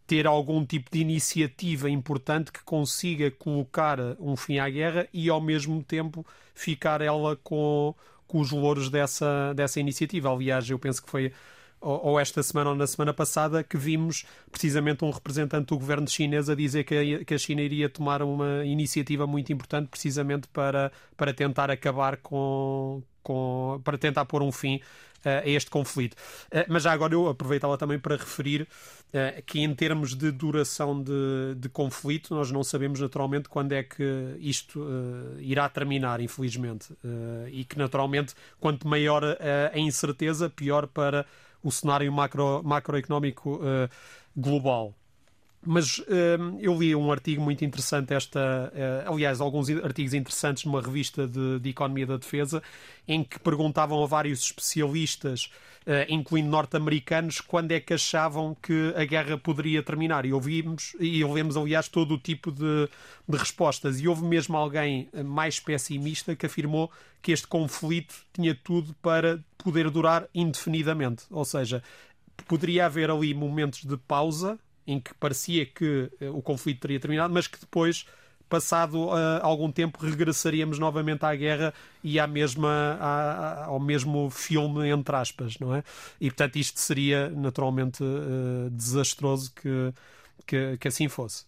ter 0.08 0.26
algum 0.26 0.66
tipo 0.66 0.90
de 0.92 1.00
iniciativa 1.00 1.90
importante 1.90 2.52
que 2.52 2.64
consiga 2.64 3.30
colocar 3.30 4.00
um 4.20 4.36
fim 4.36 4.58
à 4.58 4.70
guerra 4.70 5.08
e 5.14 5.30
ao 5.30 5.40
mesmo 5.40 5.84
tempo 5.84 6.26
ficar 6.56 7.02
ela 7.02 7.36
com, 7.36 7.94
com 8.28 8.40
os 8.40 8.52
louros 8.52 8.90
dessa, 8.90 9.54
dessa 9.54 9.80
iniciativa. 9.80 10.34
Aliás, 10.34 10.70
eu 10.70 10.80
penso 10.80 11.04
que 11.04 11.10
foi 11.10 11.32
ou 11.82 12.20
esta 12.20 12.44
semana 12.44 12.72
ou 12.72 12.76
na 12.76 12.86
semana 12.86 13.14
passada, 13.14 13.64
que 13.64 13.78
vimos 13.78 14.26
precisamente 14.52 15.04
um 15.06 15.12
representante 15.12 15.68
do 15.68 15.78
governo 15.78 16.08
chinês 16.08 16.50
a 16.50 16.56
dizer 16.56 16.84
que 16.84 17.34
a, 17.34 17.38
China 17.38 17.62
iria 17.62 17.88
tomar 17.88 18.22
uma 18.22 18.66
iniciativa 18.66 19.26
muito 19.26 19.52
importante 19.54 19.88
precisamente 19.88 20.48
para, 20.50 20.92
para 21.16 21.34
tentar 21.34 21.72
acabar 21.72 22.18
com, 22.18 23.02
com, 23.24 23.80
para 23.84 23.98
tentar 23.98 24.26
pôr 24.26 24.42
um 24.42 24.52
fim 24.52 24.82
uh, 25.26 25.44
a 25.44 25.50
este 25.50 25.70
conflito. 25.70 26.14
Uh, 26.14 26.66
mas 26.68 26.84
já 26.84 26.92
agora 26.92 27.14
eu 27.14 27.28
aproveitava 27.28 27.78
também 27.78 28.00
para 28.00 28.16
referir 28.16 28.64
uh, 28.64 29.42
que, 29.46 29.60
em 29.60 29.74
termos 29.74 30.16
de 30.16 30.32
duração 30.32 31.02
de, 31.02 31.56
de, 31.56 31.70
conflito, 31.70 32.34
nós 32.34 32.52
não 32.52 32.64
sabemos 32.64 33.00
naturalmente 33.00 33.50
quando 33.50 33.72
é 33.74 33.84
que 33.84 34.36
isto 34.40 34.86
irá 35.40 35.68
terminar, 35.70 36.20
infelizmente. 36.20 36.94
e 37.52 37.64
que, 37.64 37.78
naturalmente, 37.78 38.34
quanto 38.60 38.88
maior 38.88 39.24
a 39.24 39.78
incerteza, 39.78 40.50
pior 40.50 40.88
para 40.88 41.26
o 41.64 41.72
cenário 41.72 42.12
macro, 42.12 42.62
macroeconómico 42.64 43.60
global. 44.36 44.96
Mas 45.66 46.00
hum, 46.00 46.58
eu 46.62 46.78
li 46.80 46.96
um 46.96 47.12
artigo 47.12 47.42
muito 47.42 47.66
interessante, 47.66 48.14
esta, 48.14 48.72
uh, 48.74 49.14
aliás, 49.14 49.42
alguns 49.42 49.70
artigos 49.70 50.14
interessantes 50.14 50.64
numa 50.64 50.82
revista 50.82 51.28
de, 51.28 51.60
de, 51.60 51.70
Economia 51.70 52.06
da 52.06 52.16
Defesa, 52.16 52.64
em 53.06 53.26
que 53.26 53.38
perguntavam 53.40 54.02
a 54.02 54.08
vários 54.08 54.40
especialistas, 54.40 55.52
uh, 55.86 56.08
incluindo 56.08 56.50
norte-americanos, 56.50 57.42
quando 57.42 57.74
é 57.74 57.80
que 57.82 57.94
achavam 57.94 58.56
que 58.62 58.94
a 58.96 59.04
guerra 59.04 59.38
poderia 59.38 59.84
terminar. 59.84 60.26
E 60.26 60.32
ouvimos, 60.32 60.96
e 60.98 61.22
ouvimos, 61.26 61.58
aliás, 61.58 61.90
todo 61.90 62.14
o 62.14 62.18
tipo 62.18 62.54
de, 62.54 62.88
de 63.28 63.38
respostas. 63.38 64.00
E 64.00 64.08
houve 64.08 64.24
mesmo 64.24 64.56
alguém 64.56 65.10
mais 65.26 65.60
pessimista 65.60 66.38
que 66.38 66.46
afirmou 66.46 66.90
que 67.22 67.34
este 67.34 67.48
conflito 67.48 68.16
tinha 68.32 68.56
tudo 68.56 68.96
para 69.02 69.44
poder 69.58 69.90
durar 69.90 70.26
indefinidamente. 70.34 71.26
Ou 71.30 71.44
seja, 71.44 71.84
poderia 72.48 72.86
haver 72.86 73.12
ali 73.12 73.34
momentos 73.34 73.84
de 73.84 73.98
pausa 73.98 74.58
em 74.90 75.00
que 75.00 75.14
parecia 75.14 75.68
que 75.68 76.12
uh, 76.20 76.36
o 76.36 76.42
conflito 76.42 76.82
teria 76.82 77.00
terminado, 77.00 77.32
mas 77.32 77.46
que 77.46 77.60
depois, 77.60 78.08
passado 78.50 79.06
uh, 79.06 79.40
algum 79.44 79.72
tempo, 79.72 80.04
regressaríamos 80.04 80.80
novamente 80.80 81.24
à 81.24 81.36
guerra 81.36 81.72
e 82.04 82.20
à 82.20 82.26
mesma, 82.26 82.98
à, 83.00 83.66
ao 83.66 83.80
mesmo 83.80 84.32
filme, 84.32 84.90
entre 84.90 85.16
aspas, 85.16 85.60
não 85.60 85.76
é? 85.76 85.84
E 86.20 86.32
portanto, 86.32 86.56
isto 86.56 86.80
seria 86.80 87.30
naturalmente 87.30 88.04
uh, 88.04 88.70
desastroso 88.72 89.54
que, 89.54 89.94
que, 90.48 90.78
que, 90.78 90.88
assim 90.88 91.08
fosse. 91.08 91.46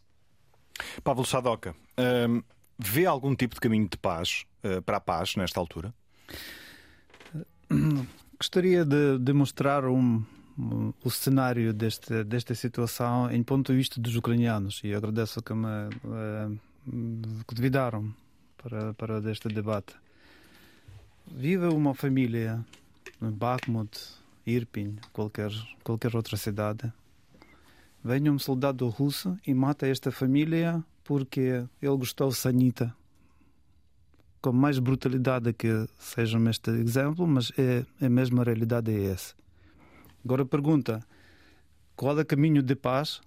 Pablo 1.03 1.25
Sadoca, 1.25 1.75
ehm, 1.97 2.41
vê 2.77 3.07
algum 3.07 3.35
tipo 3.35 3.55
de 3.55 3.61
caminho 3.61 3.87
de 3.87 3.97
paz 3.97 4.45
para 4.85 4.97
a 4.97 5.01
paz 5.01 5.35
nesta 5.35 5.59
altura? 5.59 5.93
Gostaria 8.39 8.85
de, 8.85 9.19
de 9.19 9.33
mostrar 9.33 9.85
um, 9.85 10.23
o 11.03 11.09
cenário 11.09 11.73
deste, 11.73 12.23
desta 12.23 12.53
situação 12.53 13.31
em 13.31 13.41
ponto 13.43 13.71
de 13.71 13.77
vista 13.77 13.99
dos 13.99 14.15
ucranianos 14.15 14.81
e 14.83 14.93
agradeço 14.93 15.41
que 15.41 15.53
me 15.53 15.89
convidaram 17.45 18.13
para, 18.57 18.93
para 18.93 19.31
este 19.31 19.47
debate. 19.49 19.95
Vive 21.27 21.67
uma 21.67 21.93
família 21.93 22.63
em 23.21 23.31
Bakhmut, 23.31 23.97
Irpin, 24.45 24.97
qualquer, 25.13 25.51
qualquer 25.83 26.15
outra 26.15 26.37
cidade. 26.37 26.91
Vem 28.03 28.29
um 28.29 28.39
soldado 28.39 28.87
russo 28.89 29.37
e 29.45 29.53
mata 29.53 29.87
esta 29.87 30.11
família 30.11 30.83
porque 31.03 31.63
ele 31.81 31.97
gostou 31.97 32.31
sanita. 32.31 32.95
Com 34.41 34.51
mais 34.51 34.79
brutalidade 34.79 35.53
que 35.53 35.87
seja 35.99 36.39
este 36.49 36.71
exemplo, 36.71 37.27
mas 37.27 37.51
é, 37.57 37.85
é 38.01 38.05
a 38.07 38.43
realidade 38.43 38.91
é 38.91 39.11
essa. 39.11 39.40
Agora 40.23 40.45
pergunta: 40.45 41.05
qual 41.95 42.17
é 42.17 42.21
o 42.21 42.25
caminho 42.25 42.61
de 42.61 42.75
paz 42.75 43.21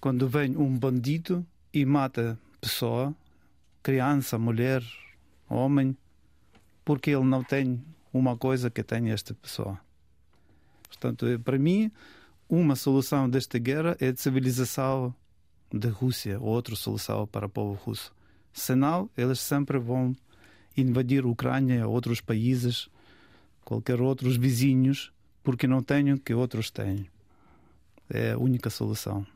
quando 0.00 0.28
vem 0.28 0.56
um 0.56 0.78
bandido 0.78 1.44
e 1.72 1.84
mata 1.84 2.38
pessoa, 2.60 3.14
criança, 3.82 4.38
mulher, 4.38 4.82
homem, 5.48 5.96
porque 6.84 7.10
ele 7.10 7.24
não 7.24 7.42
tem 7.42 7.82
uma 8.12 8.36
coisa 8.36 8.70
que 8.70 8.82
tem 8.82 9.10
esta 9.10 9.34
pessoa? 9.34 9.78
Portanto, 10.88 11.26
para 11.44 11.58
mim, 11.58 11.90
uma 12.48 12.74
solução 12.74 13.28
desta 13.28 13.58
guerra 13.58 13.96
é 14.00 14.08
a 14.08 14.16
civilização 14.16 15.14
da 15.72 15.90
Rússia, 15.90 16.40
outra 16.40 16.74
solução 16.74 17.26
para 17.26 17.46
o 17.46 17.48
povo 17.48 17.74
russo. 17.74 18.12
Senão, 18.52 19.10
eles 19.16 19.40
sempre 19.40 19.78
vão 19.78 20.16
invadir 20.76 21.24
a 21.24 21.28
Ucrânia, 21.28 21.86
outros 21.86 22.20
países, 22.20 22.88
qualquer 23.64 24.00
outros 24.00 24.36
vizinhos, 24.36 25.12
porque 25.48 25.66
não 25.66 25.82
têm 25.82 26.12
o 26.12 26.18
que 26.18 26.34
outros 26.34 26.70
têm. 26.70 27.08
É 28.10 28.32
a 28.32 28.38
única 28.38 28.68
solução. 28.68 29.26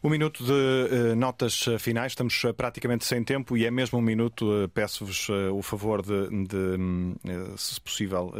Um 0.00 0.08
minuto 0.08 0.44
de 0.44 0.52
uh, 0.52 1.16
notas 1.16 1.64
finais, 1.80 2.12
estamos 2.12 2.44
uh, 2.44 2.54
praticamente 2.54 3.04
sem 3.04 3.24
tempo 3.24 3.56
e 3.56 3.66
é 3.66 3.70
mesmo 3.70 3.98
um 3.98 4.00
minuto. 4.00 4.46
Uh, 4.46 4.68
Peço-vos 4.68 5.28
o 5.28 5.60
favor 5.60 6.02
de, 6.02 6.28
de 6.46 7.56
se 7.56 7.80
possível, 7.80 8.32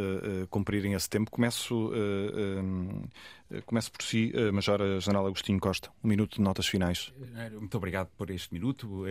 cumprirem 0.49 0.93
esse 0.93 1.09
tempo. 1.09 1.29
Começo, 1.29 1.91
começo 3.65 3.91
por 3.91 4.03
si, 4.03 4.33
Major 4.51 4.99
General 4.99 5.25
Agostinho 5.25 5.59
Costa. 5.59 5.89
Um 6.03 6.07
minuto 6.09 6.35
de 6.35 6.41
notas 6.41 6.67
finais. 6.67 7.13
Muito 7.59 7.75
obrigado 7.77 8.09
por 8.17 8.29
este 8.29 8.53
minuto. 8.53 9.03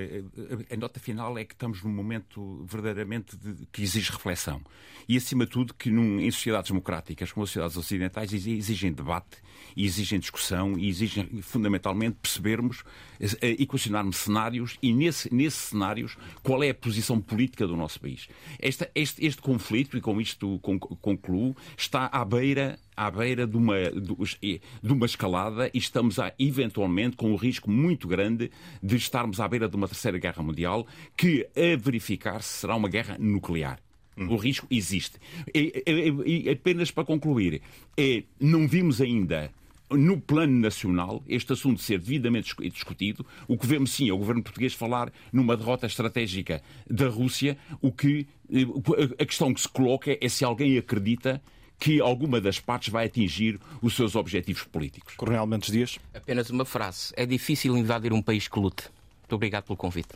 A 0.71 0.77
nota 0.77 1.01
final 1.01 1.39
é 1.39 1.45
que 1.45 1.55
estamos 1.55 1.83
num 1.83 1.91
momento 1.91 2.65
verdadeiramente 2.67 3.37
de, 3.37 3.67
que 3.73 3.83
exige 3.83 4.13
reflexão. 4.13 4.61
E, 5.09 5.17
acima 5.17 5.45
de 5.45 5.51
tudo, 5.51 5.75
que 5.75 5.91
num, 5.91 6.21
em 6.21 6.31
sociedades 6.31 6.71
democráticas, 6.71 7.33
como 7.33 7.45
as 7.45 7.51
sociedades 7.51 7.77
ocidentais, 7.77 8.33
exigem 8.33 8.93
debate, 8.93 9.39
exigem 9.77 10.19
discussão 10.19 10.79
e 10.79 10.89
exigem, 10.89 11.43
fundamentalmente, 11.43 12.17
perceber 12.21 12.51
percebermos, 12.51 12.85
eh, 13.21 13.57
equacionarmos 13.63 14.17
cenários 14.17 14.77
e, 14.83 14.93
nesse, 14.93 15.33
nesses 15.33 15.61
cenários, 15.61 16.17
qual 16.43 16.63
é 16.63 16.71
a 16.71 16.75
posição 16.75 17.21
política 17.21 17.67
do 17.67 17.77
nosso 17.77 18.01
país. 18.01 18.29
Esta, 18.59 18.91
este, 18.95 19.25
este 19.25 19.41
conflito, 19.41 19.97
e 19.97 20.01
com 20.01 20.21
isto 20.21 20.59
concluo, 21.01 21.57
está 21.77 22.07
à 22.07 22.25
beira 22.25 22.79
à 23.01 23.11
beira 23.11 23.47
de 23.47 23.57
uma, 23.57 23.77
de 23.81 24.93
uma 24.93 25.07
escalada 25.07 25.71
e 25.73 25.79
estamos 25.79 26.19
a, 26.19 26.35
eventualmente 26.39 27.17
com 27.17 27.33
um 27.33 27.35
risco 27.35 27.71
muito 27.71 28.07
grande 28.07 28.51
de 28.83 28.97
estarmos 28.97 29.41
à 29.41 29.49
beira 29.49 29.67
de 29.67 29.75
uma 29.75 29.89
terceira 29.89 30.19
guerra 30.19 30.43
mundial 30.43 30.87
que, 31.17 31.49
a 31.57 31.77
verificar-se, 31.79 32.59
será 32.59 32.77
uma 32.77 32.91
guerra 32.91 33.17
nuclear. 33.19 33.81
O 34.19 34.37
risco 34.37 34.67
existe. 34.71 35.17
E, 35.55 35.83
e, 35.87 36.45
e, 36.45 36.51
apenas 36.51 36.91
para 36.91 37.07
concluir, 37.07 37.63
é, 37.97 38.23
não 38.39 38.69
vimos 38.69 39.01
ainda 39.01 39.51
no 39.91 40.21
plano 40.21 40.61
nacional, 40.61 41.25
este 41.27 41.55
assunto 41.55 41.81
ser 41.81 42.01
devidamente 42.01 42.55
discutido. 42.69 43.25
O 43.49 43.57
que 43.57 43.67
vemos, 43.67 43.93
sim, 43.93 44.11
é 44.11 44.13
o 44.13 44.19
governo 44.19 44.43
português 44.43 44.75
falar 44.75 45.11
numa 45.33 45.57
derrota 45.57 45.87
estratégica 45.87 46.63
da 46.87 47.09
Rússia. 47.09 47.57
O 47.81 47.91
que, 47.91 48.27
eh, 48.53 49.23
a 49.23 49.25
questão 49.25 49.55
que 49.55 49.61
se 49.63 49.69
coloca 49.69 50.19
é 50.21 50.29
se 50.29 50.45
alguém 50.45 50.77
acredita 50.77 51.41
que 51.81 51.99
alguma 51.99 52.41
das 52.41 52.61
partes 52.61 52.91
vai 52.91 53.07
atingir 53.07 53.59
os 53.81 53.97
seus 53.97 54.15
objetivos 54.15 54.65
políticos. 54.65 55.15
Coronel 55.17 55.47
Mendes 55.47 55.73
Dias. 55.73 55.99
Apenas 56.15 56.51
uma 56.51 56.67
frase. 56.67 57.13
É 57.17 57.25
difícil 57.25 57.77
invadir 57.77 58.13
um 58.13 58.21
país 58.21 58.47
que 58.47 58.61
lute. 58.61 58.85
Muito 59.23 59.35
obrigado 59.35 59.65
pelo 59.65 59.79
convite. 59.79 60.11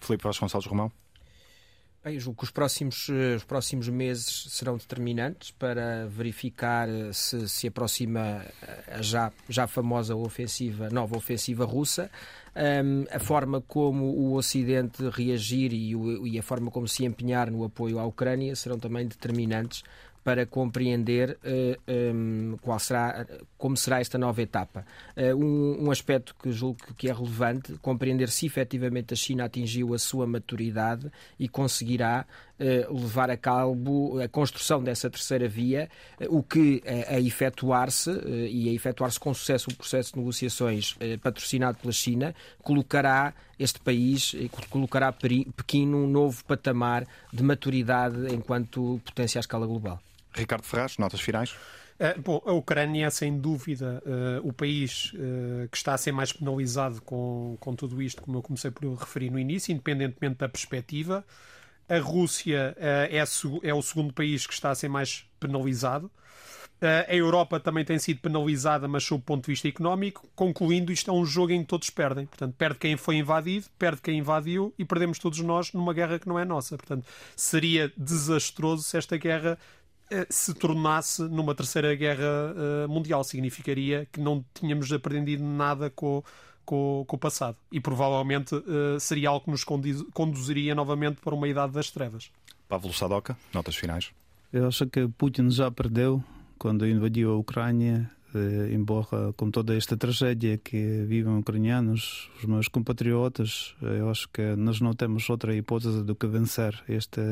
Filipe 0.00 0.24
Vasconcelos 0.24 0.66
Romão. 0.66 0.90
Bem, 2.06 2.20
julgo 2.20 2.38
que 2.38 2.44
os 2.44 2.52
próximos, 2.52 3.08
eh, 3.10 3.34
os 3.34 3.42
próximos 3.42 3.88
meses 3.88 4.46
serão 4.50 4.76
determinantes 4.76 5.50
para 5.50 6.06
verificar 6.06 6.88
eh, 6.88 7.12
se 7.12 7.48
se 7.48 7.66
aproxima 7.66 8.46
eh, 8.62 8.98
a 8.98 9.02
já, 9.02 9.32
já 9.48 9.66
famosa 9.66 10.14
ofensiva, 10.14 10.88
nova 10.88 11.16
ofensiva 11.16 11.64
russa. 11.64 12.08
Um, 12.54 13.04
a 13.10 13.18
forma 13.18 13.60
como 13.60 14.04
o 14.04 14.34
Ocidente 14.34 15.10
reagir 15.10 15.72
e, 15.74 15.96
o, 15.96 16.26
e 16.26 16.38
a 16.38 16.42
forma 16.44 16.70
como 16.70 16.86
se 16.86 17.04
empenhar 17.04 17.50
no 17.50 17.64
apoio 17.64 17.98
à 17.98 18.06
Ucrânia 18.06 18.54
serão 18.54 18.78
também 18.78 19.06
determinantes 19.06 19.82
para 20.26 20.44
compreender 20.44 21.30
uh, 21.30 21.38
eh, 21.44 21.78
um, 21.86 22.50
ehm, 22.50 22.56
qual 22.60 22.80
será, 22.80 23.24
como 23.56 23.76
será 23.76 24.00
esta 24.00 24.18
nova 24.18 24.42
etapa. 24.42 24.84
Uh, 25.16 25.36
um, 25.36 25.84
um, 25.84 25.90
aspecto 25.92 26.34
que 26.34 26.50
julgo 26.50 26.80
que 26.96 27.08
é 27.08 27.12
relevante, 27.12 27.74
compreender 27.74 28.28
se 28.28 28.44
efetivamente 28.44 29.14
a 29.14 29.16
China 29.16 29.44
atingiu 29.44 29.94
a 29.94 29.98
sua 30.00 30.26
maturidade 30.26 31.12
e 31.38 31.48
conseguirá 31.48 32.26
uh, 32.58 32.92
levar 32.92 33.30
a 33.30 33.36
cabo 33.36 34.20
a 34.20 34.26
construção 34.26 34.82
dessa 34.82 35.08
terceira 35.08 35.46
via, 35.46 35.88
o 36.28 36.42
que 36.42 36.82
a 37.08 37.20
efetuar-se 37.20 38.10
e 38.50 38.68
a 38.68 38.72
efetuar-se 38.72 39.20
com 39.20 39.32
sucesso 39.32 39.70
o 39.70 39.76
processo 39.76 40.12
de 40.12 40.18
negociações 40.18 40.96
patrocinado 41.22 41.78
pela 41.78 41.92
China, 41.92 42.34
colocará 42.64 43.32
este 43.60 43.78
país, 43.78 44.34
colocará 44.70 45.12
Pequim 45.12 45.86
num 45.86 46.08
novo 46.08 46.44
patamar 46.44 47.06
de 47.32 47.44
maturidade 47.44 48.34
enquanto 48.34 49.00
potência 49.04 49.38
à 49.38 49.40
escala 49.40 49.68
global. 49.68 50.00
Ricardo 50.36 50.64
Ferraz, 50.64 50.98
notas 50.98 51.20
finais. 51.20 51.56
Uh, 51.98 52.20
bom, 52.20 52.42
a 52.44 52.52
Ucrânia 52.52 53.06
é 53.06 53.10
sem 53.10 53.38
dúvida 53.38 54.02
uh, 54.04 54.46
o 54.46 54.52
país 54.52 55.12
uh, 55.14 55.66
que 55.70 55.76
está 55.78 55.94
a 55.94 55.98
ser 55.98 56.12
mais 56.12 56.30
penalizado 56.30 57.00
com, 57.00 57.56
com 57.58 57.74
tudo 57.74 58.02
isto, 58.02 58.20
como 58.20 58.36
eu 58.36 58.42
comecei 58.42 58.70
por 58.70 58.92
referir 58.94 59.30
no 59.30 59.38
início, 59.38 59.72
independentemente 59.72 60.36
da 60.36 60.48
perspectiva. 60.48 61.24
A 61.88 61.98
Rússia 61.98 62.76
é, 62.78 63.24
é, 63.62 63.72
o 63.72 63.80
segundo 63.80 64.12
país 64.12 64.44
que 64.44 64.52
está 64.52 64.70
a 64.70 64.74
ser 64.74 64.88
mais 64.88 65.24
penalizado. 65.38 66.10
a 67.08 67.14
Europa 67.14 67.60
também 67.60 67.84
tem 67.84 67.96
sido 67.96 68.18
penalizada, 68.18 68.88
mas 68.88 69.04
sob 69.04 69.20
o 69.20 69.24
ponto 69.24 69.44
de 69.44 69.52
vista 69.52 69.68
económico. 69.68 70.28
Concluindo, 70.34 70.90
isto 70.90 71.12
é 71.12 71.14
um 71.14 71.24
jogo 71.24 71.52
em 71.52 71.60
que 71.60 71.68
todos 71.68 71.88
perdem. 71.88 72.26
Portanto, 72.26 72.56
perde 72.58 72.80
quem 72.80 72.96
foi 72.96 73.18
invadido, 73.18 73.66
perde 73.78 74.02
quem 74.02 74.18
invadiu 74.18 74.74
e 74.76 74.84
perdemos 74.84 75.20
todos 75.20 75.38
nós 75.38 75.72
numa 75.72 75.94
guerra 75.94 76.18
que 76.18 76.28
não 76.28 76.36
é 76.36 76.44
nossa. 76.44 76.76
Portanto, 76.76 77.06
seria 77.36 77.92
desastroso 77.96 78.82
se 78.82 78.98
esta 78.98 79.16
guerra 79.16 79.56
se 80.30 80.54
tornasse 80.54 81.22
numa 81.22 81.54
terceira 81.54 81.94
guerra 81.94 82.54
uh, 82.54 82.88
mundial. 82.88 83.24
Significaria 83.24 84.06
que 84.12 84.20
não 84.20 84.44
tínhamos 84.54 84.92
aprendido 84.92 85.44
nada 85.44 85.90
com, 85.90 86.22
com, 86.64 87.04
com 87.06 87.16
o 87.16 87.18
passado. 87.18 87.56
E 87.70 87.80
provavelmente 87.80 88.54
uh, 88.54 89.00
seria 89.00 89.30
algo 89.30 89.44
que 89.44 89.50
nos 89.50 89.64
conduziria 90.12 90.74
novamente 90.74 91.20
para 91.20 91.34
uma 91.34 91.48
idade 91.48 91.72
das 91.72 91.90
trevas. 91.90 92.30
Pablo 92.68 92.92
Sadoca, 92.92 93.36
notas 93.52 93.76
finais. 93.76 94.10
Eu 94.52 94.66
acho 94.66 94.86
que 94.86 95.06
Putin 95.08 95.50
já 95.50 95.70
perdeu 95.70 96.22
quando 96.58 96.86
invadiu 96.86 97.32
a 97.32 97.36
Ucrânia. 97.36 98.10
embora 98.72 99.32
com 99.36 99.50
toda 99.50 99.76
esta 99.76 99.96
tragédia 99.96 100.58
que 100.58 101.04
vivem 101.06 101.36
ucranianos, 101.38 102.30
os 102.38 102.44
meus 102.44 102.68
compatriotas, 102.68 103.74
eu 103.80 104.10
acho 104.10 104.28
que 104.28 104.56
nós 104.56 104.80
não 104.80 104.92
temos 104.94 105.28
outra 105.30 105.54
hipótese 105.54 106.02
do 106.02 106.14
que 106.14 106.26
vencer 106.26 106.82
esta 106.88 107.22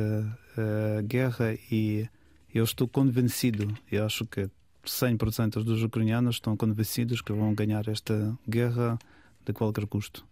guerra 1.06 1.54
e 1.70 2.08
eu 2.54 2.64
estou 2.64 2.86
convencido, 2.86 3.76
e 3.90 3.98
acho 3.98 4.24
que 4.24 4.48
100% 4.86 5.64
dos 5.64 5.82
ucranianos 5.82 6.36
estão 6.36 6.56
convencidos 6.56 7.20
que 7.20 7.32
vão 7.32 7.52
ganhar 7.54 7.88
esta 7.88 8.38
guerra 8.48 8.98
de 9.44 9.52
qualquer 9.52 9.86
custo. 9.86 10.24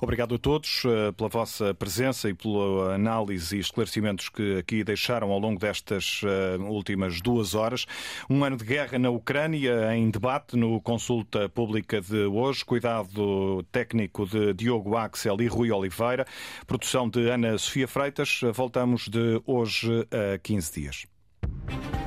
Obrigado 0.00 0.34
a 0.34 0.38
todos 0.38 0.82
eh, 0.84 1.12
pela 1.12 1.28
vossa 1.28 1.72
presença 1.72 2.28
e 2.28 2.34
pela 2.34 2.94
análise 2.94 3.56
e 3.56 3.60
esclarecimentos 3.60 4.28
que 4.28 4.58
aqui 4.58 4.82
deixaram 4.82 5.30
ao 5.30 5.38
longo 5.38 5.60
destas 5.60 6.20
eh, 6.24 6.56
últimas 6.58 7.20
duas 7.20 7.54
horas. 7.54 7.86
Um 8.28 8.44
ano 8.44 8.56
de 8.56 8.64
guerra 8.64 8.98
na 8.98 9.10
Ucrânia 9.10 9.94
em 9.94 10.10
debate 10.10 10.56
no 10.56 10.80
Consulta 10.80 11.48
Pública 11.48 12.00
de 12.00 12.24
hoje. 12.24 12.64
Cuidado 12.64 13.62
técnico 13.70 14.26
de 14.26 14.52
Diogo 14.52 14.96
Axel 14.96 15.40
e 15.40 15.46
Rui 15.46 15.70
Oliveira. 15.70 16.26
Produção 16.66 17.08
de 17.08 17.30
Ana 17.30 17.56
Sofia 17.56 17.86
Freitas. 17.86 18.40
Voltamos 18.52 19.08
de 19.08 19.40
hoje 19.46 20.06
a 20.34 20.38
15 20.38 20.72
dias. 20.72 21.17
Thank 21.42 21.92
you. 21.92 21.97